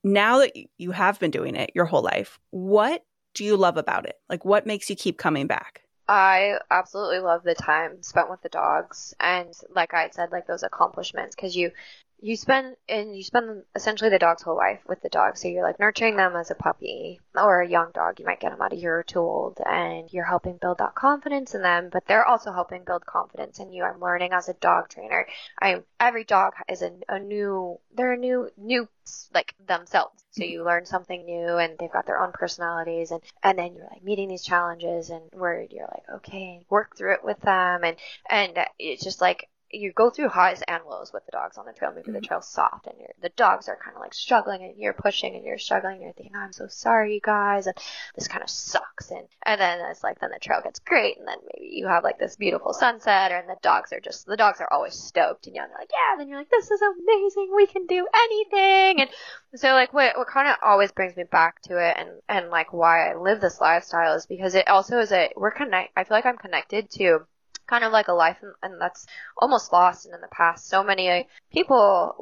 now 0.02 0.38
that 0.38 0.52
you 0.78 0.90
have 0.90 1.18
been 1.20 1.30
doing 1.30 1.54
it 1.54 1.70
your 1.74 1.84
whole 1.86 2.02
life 2.02 2.38
what 2.50 3.02
do 3.34 3.44
you 3.44 3.56
love 3.56 3.76
about 3.76 4.06
it? 4.06 4.16
Like 4.28 4.44
what 4.44 4.66
makes 4.66 4.88
you 4.88 4.96
keep 4.96 5.18
coming 5.18 5.46
back? 5.46 5.82
I 6.06 6.58
absolutely 6.70 7.20
love 7.20 7.44
the 7.44 7.54
time 7.54 8.02
spent 8.02 8.30
with 8.30 8.42
the 8.42 8.48
dogs. 8.50 9.14
And 9.20 9.52
like 9.74 9.94
I 9.94 10.10
said, 10.10 10.32
like 10.32 10.46
those 10.46 10.62
accomplishments 10.62 11.34
because 11.34 11.56
you 11.56 11.72
you 12.20 12.36
spend 12.36 12.76
and 12.88 13.16
you 13.16 13.22
spend 13.22 13.64
essentially 13.74 14.08
the 14.08 14.18
dog's 14.18 14.42
whole 14.42 14.56
life 14.56 14.80
with 14.88 15.02
the 15.02 15.08
dog. 15.08 15.36
So 15.36 15.48
you're 15.48 15.62
like 15.62 15.78
nurturing 15.78 16.16
them 16.16 16.36
as 16.36 16.50
a 16.50 16.54
puppy 16.54 17.20
or 17.34 17.60
a 17.60 17.68
young 17.68 17.90
dog. 17.92 18.18
You 18.18 18.26
might 18.26 18.40
get 18.40 18.50
them 18.50 18.62
at 18.62 18.72
a 18.72 18.76
year 18.76 18.98
or 18.98 19.02
two 19.02 19.18
old 19.18 19.58
and 19.64 20.10
you're 20.12 20.24
helping 20.24 20.56
build 20.56 20.78
that 20.78 20.94
confidence 20.94 21.54
in 21.54 21.62
them, 21.62 21.90
but 21.92 22.06
they're 22.06 22.24
also 22.24 22.52
helping 22.52 22.84
build 22.84 23.04
confidence 23.04 23.58
in 23.58 23.72
you. 23.72 23.84
I'm 23.84 24.00
learning 24.00 24.32
as 24.32 24.48
a 24.48 24.54
dog 24.54 24.88
trainer. 24.88 25.26
I 25.60 25.82
every 26.00 26.24
dog 26.24 26.54
is 26.68 26.82
a, 26.82 26.92
a 27.08 27.18
new 27.18 27.78
they're 27.94 28.14
a 28.14 28.18
new 28.18 28.48
new 28.56 28.88
like 29.34 29.54
themselves. 29.66 30.24
So 30.30 30.42
mm-hmm. 30.42 30.50
you 30.50 30.64
learn 30.64 30.86
something 30.86 31.24
new 31.24 31.58
and 31.58 31.76
they've 31.78 31.92
got 31.92 32.06
their 32.06 32.22
own 32.22 32.32
personalities 32.32 33.10
and 33.10 33.20
and 33.42 33.58
then 33.58 33.74
you're 33.74 33.88
like 33.90 34.02
meeting 34.02 34.28
these 34.28 34.44
challenges 34.44 35.10
and 35.10 35.22
where 35.32 35.66
you're 35.70 35.88
like 35.88 36.22
okay 36.22 36.64
work 36.70 36.96
through 36.96 37.14
it 37.14 37.24
with 37.24 37.40
them 37.40 37.84
and 37.84 37.96
and 38.30 38.58
it's 38.78 39.04
just 39.04 39.20
like 39.20 39.48
you 39.74 39.92
go 39.92 40.10
through 40.10 40.28
highs 40.28 40.62
and 40.66 40.84
lows 40.88 41.12
with 41.12 41.24
the 41.26 41.32
dogs 41.32 41.58
on 41.58 41.66
the 41.66 41.72
trail. 41.72 41.92
Maybe 41.94 42.10
the 42.10 42.18
mm-hmm. 42.18 42.26
trail's 42.26 42.48
soft 42.48 42.86
and 42.86 42.94
you're, 42.98 43.08
the 43.20 43.28
dogs 43.30 43.68
are 43.68 43.78
kind 43.82 43.96
of 43.96 44.00
like 44.00 44.14
struggling 44.14 44.62
and 44.62 44.76
you're 44.76 44.92
pushing 44.92 45.34
and 45.34 45.44
you're 45.44 45.58
struggling 45.58 45.94
and 45.94 46.02
you're 46.02 46.12
thinking, 46.12 46.32
oh, 46.36 46.40
I'm 46.40 46.52
so 46.52 46.66
sorry, 46.68 47.14
you 47.14 47.20
guys, 47.20 47.66
and 47.66 47.76
this 48.14 48.28
kind 48.28 48.42
of 48.42 48.50
sucks. 48.50 49.10
And 49.10 49.26
and 49.44 49.60
then 49.60 49.80
it's 49.90 50.02
like 50.02 50.20
then 50.20 50.30
the 50.30 50.38
trail 50.38 50.60
gets 50.62 50.78
great 50.80 51.18
and 51.18 51.26
then 51.26 51.38
maybe 51.42 51.74
you 51.74 51.86
have 51.86 52.04
like 52.04 52.18
this 52.18 52.36
beautiful 52.36 52.72
sunset 52.72 53.32
and 53.32 53.48
the 53.48 53.56
dogs 53.62 53.92
are 53.92 54.00
just 54.00 54.26
the 54.26 54.36
dogs 54.36 54.60
are 54.60 54.72
always 54.72 54.94
stoked 54.94 55.46
and 55.46 55.54
you're 55.56 55.64
like, 55.64 55.90
yeah. 55.92 56.12
and 56.12 56.20
Then 56.20 56.28
you're 56.28 56.38
like, 56.38 56.50
this 56.50 56.70
is 56.70 56.80
amazing. 56.80 57.52
We 57.54 57.66
can 57.66 57.86
do 57.86 58.06
anything. 58.14 59.00
And 59.00 59.10
so 59.56 59.72
like 59.72 59.92
what 59.92 60.16
what 60.16 60.28
kind 60.28 60.48
of 60.48 60.56
always 60.62 60.92
brings 60.92 61.16
me 61.16 61.24
back 61.24 61.62
to 61.62 61.78
it 61.78 61.96
and 61.98 62.08
and 62.28 62.50
like 62.50 62.72
why 62.72 63.10
I 63.10 63.16
live 63.16 63.40
this 63.40 63.60
lifestyle 63.60 64.14
is 64.14 64.26
because 64.26 64.54
it 64.54 64.68
also 64.68 64.98
is 64.98 65.12
a 65.12 65.30
we're 65.36 65.50
connect. 65.50 65.92
I 65.96 66.04
feel 66.04 66.16
like 66.16 66.26
I'm 66.26 66.38
connected 66.38 66.90
to 66.92 67.26
kind 67.66 67.84
of 67.84 67.92
like 67.92 68.08
a 68.08 68.12
life 68.12 68.38
and, 68.42 68.52
and 68.62 68.80
that's 68.80 69.06
almost 69.38 69.72
lost 69.72 70.06
and 70.06 70.14
in 70.14 70.20
the 70.20 70.28
past. 70.28 70.68
So 70.68 70.82
many 70.84 71.10
uh, 71.10 71.22
people 71.52 72.14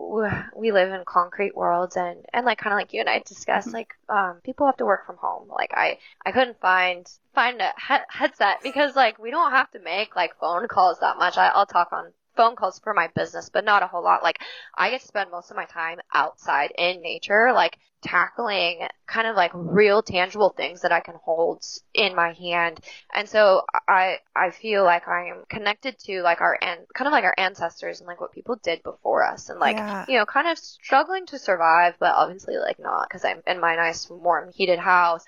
we 0.56 0.72
live 0.72 0.92
in 0.92 1.04
concrete 1.04 1.56
worlds 1.56 1.96
and 1.96 2.24
and 2.32 2.46
like 2.46 2.58
kind 2.58 2.72
of 2.72 2.78
like 2.78 2.92
you 2.92 3.00
and 3.00 3.08
I 3.08 3.20
discussed 3.20 3.72
Mhm. 3.72 3.72
like 3.72 3.94
um 4.08 4.40
people 4.44 4.66
have 4.66 4.76
to 4.78 4.86
work 4.86 5.06
from 5.06 5.16
home. 5.16 5.48
Like 5.48 5.72
I 5.74 5.98
I 6.24 6.32
couldn't 6.32 6.60
find 6.60 7.06
find 7.34 7.60
a 7.60 7.72
he- 7.88 8.06
headset 8.10 8.62
because 8.62 8.96
like 8.96 9.18
we 9.18 9.30
don't 9.30 9.52
have 9.52 9.70
to 9.72 9.78
make 9.80 10.16
like 10.16 10.36
phone 10.38 10.68
calls 10.68 11.00
that 11.00 11.18
much. 11.18 11.36
I, 11.38 11.48
I'll 11.48 11.66
talk 11.66 11.92
on 11.92 12.12
phone 12.36 12.56
calls 12.56 12.78
for 12.78 12.94
my 12.94 13.08
business 13.14 13.50
but 13.50 13.64
not 13.64 13.82
a 13.82 13.86
whole 13.86 14.02
lot. 14.02 14.22
Like 14.22 14.38
I 14.76 14.90
get 14.90 15.00
to 15.00 15.06
spend 15.06 15.30
most 15.30 15.50
of 15.50 15.56
my 15.56 15.66
time 15.66 15.98
outside 16.14 16.72
in 16.76 17.02
nature 17.02 17.52
like 17.52 17.78
tackling 18.02 18.86
kind 19.06 19.28
of 19.28 19.36
like 19.36 19.52
real 19.54 20.02
tangible 20.02 20.50
things 20.50 20.80
that 20.82 20.92
I 20.92 21.00
can 21.00 21.14
hold 21.22 21.64
in 21.94 22.14
my 22.16 22.32
hand. 22.32 22.80
And 23.14 23.28
so 23.28 23.62
I 23.88 24.18
I 24.34 24.50
feel 24.50 24.84
like 24.84 25.06
I 25.08 25.28
am 25.28 25.44
connected 25.48 25.98
to 26.00 26.22
like 26.22 26.40
our 26.40 26.58
an 26.60 26.78
kind 26.94 27.06
of 27.08 27.12
like 27.12 27.24
our 27.24 27.34
ancestors 27.38 28.00
and 28.00 28.06
like 28.08 28.20
what 28.20 28.32
people 28.32 28.56
did 28.62 28.82
before 28.82 29.24
us 29.24 29.48
and 29.50 29.60
like 29.60 29.76
Yeah. 29.76 30.06
you 30.06 30.18
know 30.18 30.26
kind 30.26 30.48
of 30.48 30.58
struggling 30.58 31.26
to 31.26 31.38
survive 31.38 31.94
but 32.00 32.12
obviously 32.14 32.56
like 32.58 32.78
not 32.78 33.08
because 33.08 33.24
I'm 33.24 33.42
in 33.46 33.60
my 33.60 33.76
nice 33.76 34.08
warm 34.10 34.50
heated 34.52 34.78
house. 34.78 35.24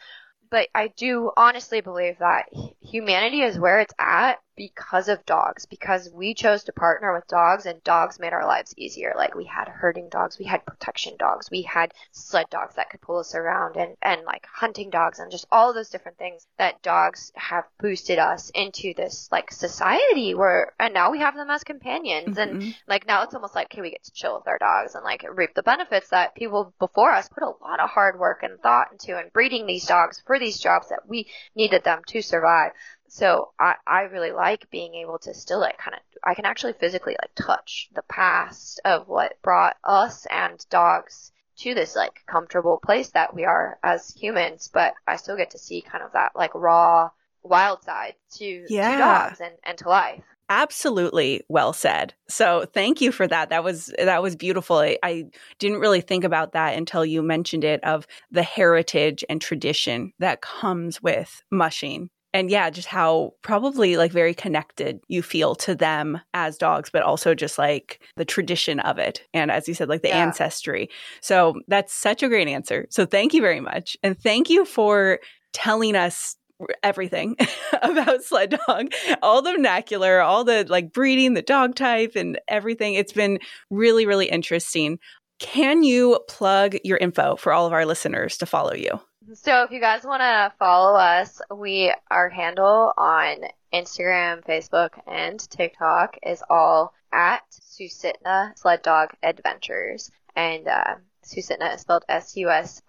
But 0.51 0.69
I 0.75 0.89
do 0.89 1.33
honestly 1.37 1.81
believe 1.81 2.19
that 2.19 2.47
humanity 2.81 3.43
is 3.43 3.59
where 3.59 3.81
it's 3.81 3.95
at 3.99 4.39
because 4.57 5.09
of 5.09 5.25
dogs 5.27 5.67
because 5.67 6.11
we 6.13 6.35
chose 6.35 6.65
to 6.65 6.73
partner 6.73 7.13
with 7.13 7.27
dogs 7.27 7.67
and 7.67 7.83
dogs 7.85 8.19
made 8.19 8.33
our 8.33 8.47
lives 8.47 8.75
easier 8.77 9.13
like 9.17 9.35
we 9.35 9.45
had 9.45 9.69
herding 9.69 10.09
dogs 10.09 10.39
we 10.39 10.45
had 10.45 10.65
protection 10.65 11.17
dogs 11.19 11.51
we 11.51 11.63
had 11.63 11.93
sled 12.13 12.49
dogs 12.51 12.75
that 12.77 12.89
could 12.91 13.01
pull 13.01 13.19
us 13.19 13.35
around 13.35 13.77
and 13.77 13.97
and 14.03 14.23
like 14.25 14.47
hunting 14.53 14.91
dogs 14.91 15.19
and 15.19 15.31
just 15.31 15.47
all 15.51 15.73
those 15.75 15.91
different 15.91 16.19
things 16.19 16.47
that 16.59 16.81
dogs 16.83 17.33
have 17.35 17.65
boosted 17.81 18.19
us 18.19 18.51
into 18.55 18.95
this 18.95 19.29
like 19.33 19.51
society 19.51 20.35
where 20.35 20.73
and 20.79 20.95
now 20.95 21.11
we 21.11 21.19
have 21.19 21.35
them 21.35 21.51
as 21.51 21.65
companions 21.65 22.39
and 22.39 22.61
Mhm. 22.61 22.75
like 22.87 23.07
now 23.07 23.23
it's 23.23 23.35
almost 23.35 23.55
like 23.55 23.67
okay 23.73 23.81
we 23.83 23.91
get 23.91 24.05
to 24.05 24.13
chill 24.13 24.37
with 24.37 24.47
our 24.47 24.59
dogs 24.59 24.95
and 24.95 25.05
like 25.05 25.25
reap 25.33 25.55
the 25.55 25.63
benefits 25.63 26.09
that 26.11 26.35
people 26.35 26.73
before 26.79 27.11
us 27.11 27.29
put 27.29 27.43
a 27.43 27.49
lot 27.63 27.81
of 27.81 27.91
hard 27.91 28.19
work 28.19 28.43
and 28.43 28.61
thought 28.61 28.93
into 28.93 29.17
and 29.19 29.33
breeding 29.33 29.67
these 29.67 29.87
dogs 29.87 30.23
for 30.27 30.39
these 30.39 30.59
jobs 30.59 30.89
that 30.91 31.09
we 31.09 31.27
needed 31.55 31.83
them 31.85 32.03
to 32.07 32.23
survive 32.23 32.73
so 33.15 33.53
I, 33.61 33.77
I 33.87 34.01
really 34.03 34.33
like 34.33 34.69
being 34.71 34.95
able 34.97 35.21
to 35.21 35.35
still 35.35 35.61
like 35.61 35.79
kind 35.79 35.95
of 35.95 36.01
I 36.25 36.35
can 36.35 36.47
actually 36.47 36.73
physically 36.73 37.15
like 37.23 37.31
touch 37.37 37.89
the 37.95 38.03
past 38.03 38.81
of 38.85 39.07
what 39.07 39.41
brought 39.41 39.77
us 39.85 40.27
and 40.29 40.65
dogs 40.69 41.31
to 41.59 41.75
this 41.75 41.95
like 41.95 42.25
comfortable 42.27 42.81
place 42.85 43.11
that 43.11 43.33
we 43.33 43.45
are 43.45 43.79
as 43.85 44.13
humans, 44.15 44.69
but 44.75 44.95
I 45.07 45.15
still 45.15 45.37
get 45.37 45.51
to 45.51 45.59
see 45.59 45.81
kind 45.81 46.03
of 46.03 46.13
that 46.15 46.33
like 46.35 46.57
raw 46.57 47.11
wild 47.45 47.85
side 47.85 48.15
to, 48.39 48.67
Yeah. 48.69 48.93
to 48.93 48.99
dogs 48.99 49.41
and, 49.41 49.55
and 49.63 49.79
to 49.79 49.89
life. 49.89 50.25
absolutely 50.51 51.43
well 51.49 51.73
said 51.73 52.13
so 52.29 52.67
thank 52.75 53.01
you 53.01 53.11
for 53.13 53.27
that 53.27 53.49
that 53.51 53.65
was 53.65 53.93
that 53.99 54.23
was 54.23 54.37
beautiful 54.37 54.77
I, 54.77 54.99
I 55.03 55.25
didn't 55.59 55.79
really 55.81 56.01
think 56.03 56.23
about 56.25 56.53
that 56.53 56.77
until 56.77 57.05
you 57.05 57.23
mentioned 57.23 57.65
it 57.65 57.83
of 57.85 58.07
the 58.31 58.43
heritage 58.43 59.25
and 59.31 59.41
tradition 59.41 60.13
that 60.19 60.43
comes 60.43 61.03
with 61.03 61.43
mushing 61.51 62.11
and 62.35 62.51
yeah 62.51 62.69
just 62.69 62.89
how 62.89 63.33
probably 63.41 63.97
like 63.97 64.13
very 64.13 64.35
connected 64.35 65.01
you 65.09 65.23
feel 65.23 65.55
to 65.55 65.75
them 65.75 66.21
as 66.35 66.59
dogs 66.59 66.91
but 66.91 67.03
also 67.03 67.35
just 67.35 67.57
like 67.57 68.03
the 68.17 68.25
tradition 68.27 68.81
of 68.81 68.99
it 68.99 69.23
and 69.33 69.51
as 69.51 69.67
you 69.69 69.73
said 69.73 69.89
like 69.89 70.03
the 70.03 70.09
Yeah. 70.09 70.23
ancestry. 70.27 70.91
So 71.23 71.55
that's 71.69 71.95
such 71.95 72.23
a 72.23 72.29
great 72.29 72.49
answer. 72.49 72.87
So 72.91 73.07
thank 73.07 73.33
you 73.33 73.41
very 73.41 73.61
much. 73.61 73.97
And 74.03 74.19
thank 74.19 74.51
you 74.51 74.67
for 74.67 75.21
telling 75.55 75.97
us 75.97 76.37
everything 76.83 77.37
about 77.83 78.23
sled 78.23 78.59
dog 78.67 78.93
all 79.23 79.43
the 79.43 79.53
vernacular 79.53 80.21
all 80.21 80.45
the 80.45 80.65
like 80.69 80.93
breeding 80.93 81.35
the 81.35 81.43
dog 81.43 81.75
type 81.75 82.13
and 82.17 82.39
everything. 82.49 82.95
It's 82.95 83.13
been 83.13 83.39
really 83.71 84.07
really 84.07 84.27
interesting. 84.27 84.99
Can 85.41 85.83
you 85.83 86.21
plug 86.29 86.77
your 86.85 86.97
info 86.99 87.37
for 87.37 87.53
all 87.53 87.67
of 87.67 87.73
our 87.73 87.85
listeners 87.85 88.39
to 88.39 88.47
follow 88.47 88.73
you 88.75 89.01
So 89.33 89.63
if 89.63 89.71
you 89.71 89.81
guys 89.81 90.05
want 90.05 90.21
to 90.21 90.53
follow 90.59 90.99
us, 90.99 91.41
we 91.51 91.95
our 92.11 92.29
handle 92.29 92.93
on 92.97 93.37
Instagram, 93.73 94.45
Facebook, 94.45 94.91
and 95.07 95.41
TikTok 95.41 96.19
is 96.23 96.43
all 96.51 96.93
at 97.11 97.43
Susitna 97.51 98.57
Sled 98.59 98.83
Dog 98.83 99.11
Adventures, 99.23 100.11
and 100.37 100.69
uh, 100.69 100.97
Susitna 101.25 101.75
is 101.75 101.81
spelled 101.81 102.05
S-U-S-I-T-N-A, 102.09 102.83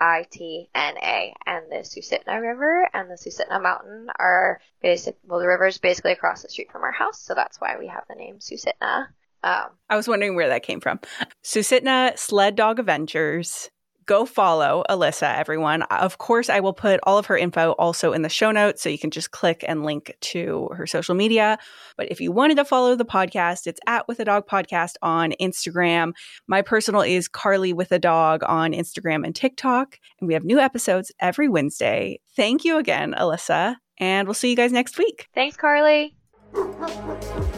and 1.45 1.71
the 1.71 1.77
Susitna 1.77 2.41
River 2.41 2.89
and 2.93 3.09
the 3.09 3.15
Susitna 3.15 3.61
Mountain 3.61 4.07
are 4.19 4.59
basic. 4.81 5.15
Well, 5.23 5.39
the 5.39 5.47
river 5.47 5.67
is 5.67 5.77
basically 5.77 6.11
across 6.11 6.41
the 6.41 6.49
street 6.49 6.69
from 6.69 6.83
our 6.83 6.91
house, 6.91 7.21
so 7.21 7.33
that's 7.33 7.61
why 7.61 7.77
we 7.79 7.87
have 7.87 8.03
the 8.09 8.15
name 8.15 8.39
Susitna. 8.39 9.07
Um, 9.43 9.67
i 9.91 9.95
was 9.95 10.07
wondering 10.07 10.35
where 10.35 10.49
that 10.49 10.63
came 10.63 10.79
from 10.79 10.99
susitna 11.43 12.17
sled 12.17 12.55
dog 12.55 12.79
adventures 12.79 13.69
go 14.05 14.25
follow 14.25 14.83
Alyssa, 14.89 15.37
everyone. 15.37 15.83
Of 15.83 16.17
course, 16.17 16.49
I 16.49 16.59
will 16.59 16.73
put 16.73 16.99
all 17.03 17.17
of 17.17 17.25
her 17.27 17.37
info 17.37 17.71
also 17.73 18.13
in 18.13 18.21
the 18.21 18.29
show 18.29 18.51
notes 18.51 18.81
so 18.81 18.89
you 18.89 18.99
can 18.99 19.11
just 19.11 19.31
click 19.31 19.63
and 19.67 19.83
link 19.83 20.15
to 20.21 20.69
her 20.75 20.85
social 20.85 21.15
media. 21.15 21.57
But 21.97 22.11
if 22.11 22.21
you 22.21 22.31
wanted 22.31 22.57
to 22.57 22.65
follow 22.65 22.95
the 22.95 23.05
podcast, 23.05 23.67
it's 23.67 23.79
at 23.87 24.07
With 24.07 24.19
a 24.19 24.25
Dog 24.25 24.47
Podcast 24.47 24.95
on 25.01 25.33
Instagram. 25.41 26.13
My 26.47 26.61
personal 26.61 27.01
is 27.01 27.27
Carly 27.27 27.73
with 27.73 27.91
a 27.91 27.99
Dog 27.99 28.41
on 28.45 28.71
Instagram 28.73 29.25
and 29.25 29.35
TikTok. 29.35 29.99
And 30.19 30.27
we 30.27 30.33
have 30.33 30.43
new 30.43 30.59
episodes 30.59 31.11
every 31.19 31.49
Wednesday. 31.49 32.19
Thank 32.35 32.63
you 32.63 32.77
again, 32.77 33.13
Alyssa. 33.17 33.77
And 33.97 34.27
we'll 34.27 34.33
see 34.33 34.49
you 34.49 34.55
guys 34.55 34.71
next 34.71 34.97
week. 34.97 35.27
Thanks, 35.33 35.57
Carly. 35.57 36.15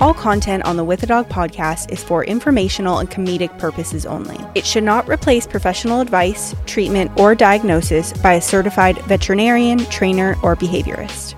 All 0.00 0.14
content 0.14 0.64
on 0.64 0.78
the 0.78 0.84
With 0.84 1.02
a 1.02 1.06
Dog 1.06 1.28
podcast 1.28 1.92
is 1.92 2.02
for 2.02 2.24
informational 2.24 3.00
and 3.00 3.10
comedic 3.10 3.58
purposes 3.58 4.06
only. 4.06 4.38
It 4.54 4.64
should 4.64 4.82
not 4.82 5.06
replace 5.06 5.46
professional 5.46 6.00
advice, 6.00 6.54
treatment, 6.64 7.10
or 7.20 7.34
diagnosis 7.34 8.14
by 8.14 8.32
a 8.32 8.40
certified 8.40 8.96
veterinarian, 9.02 9.78
trainer, 9.90 10.36
or 10.42 10.56
behaviorist. 10.56 11.34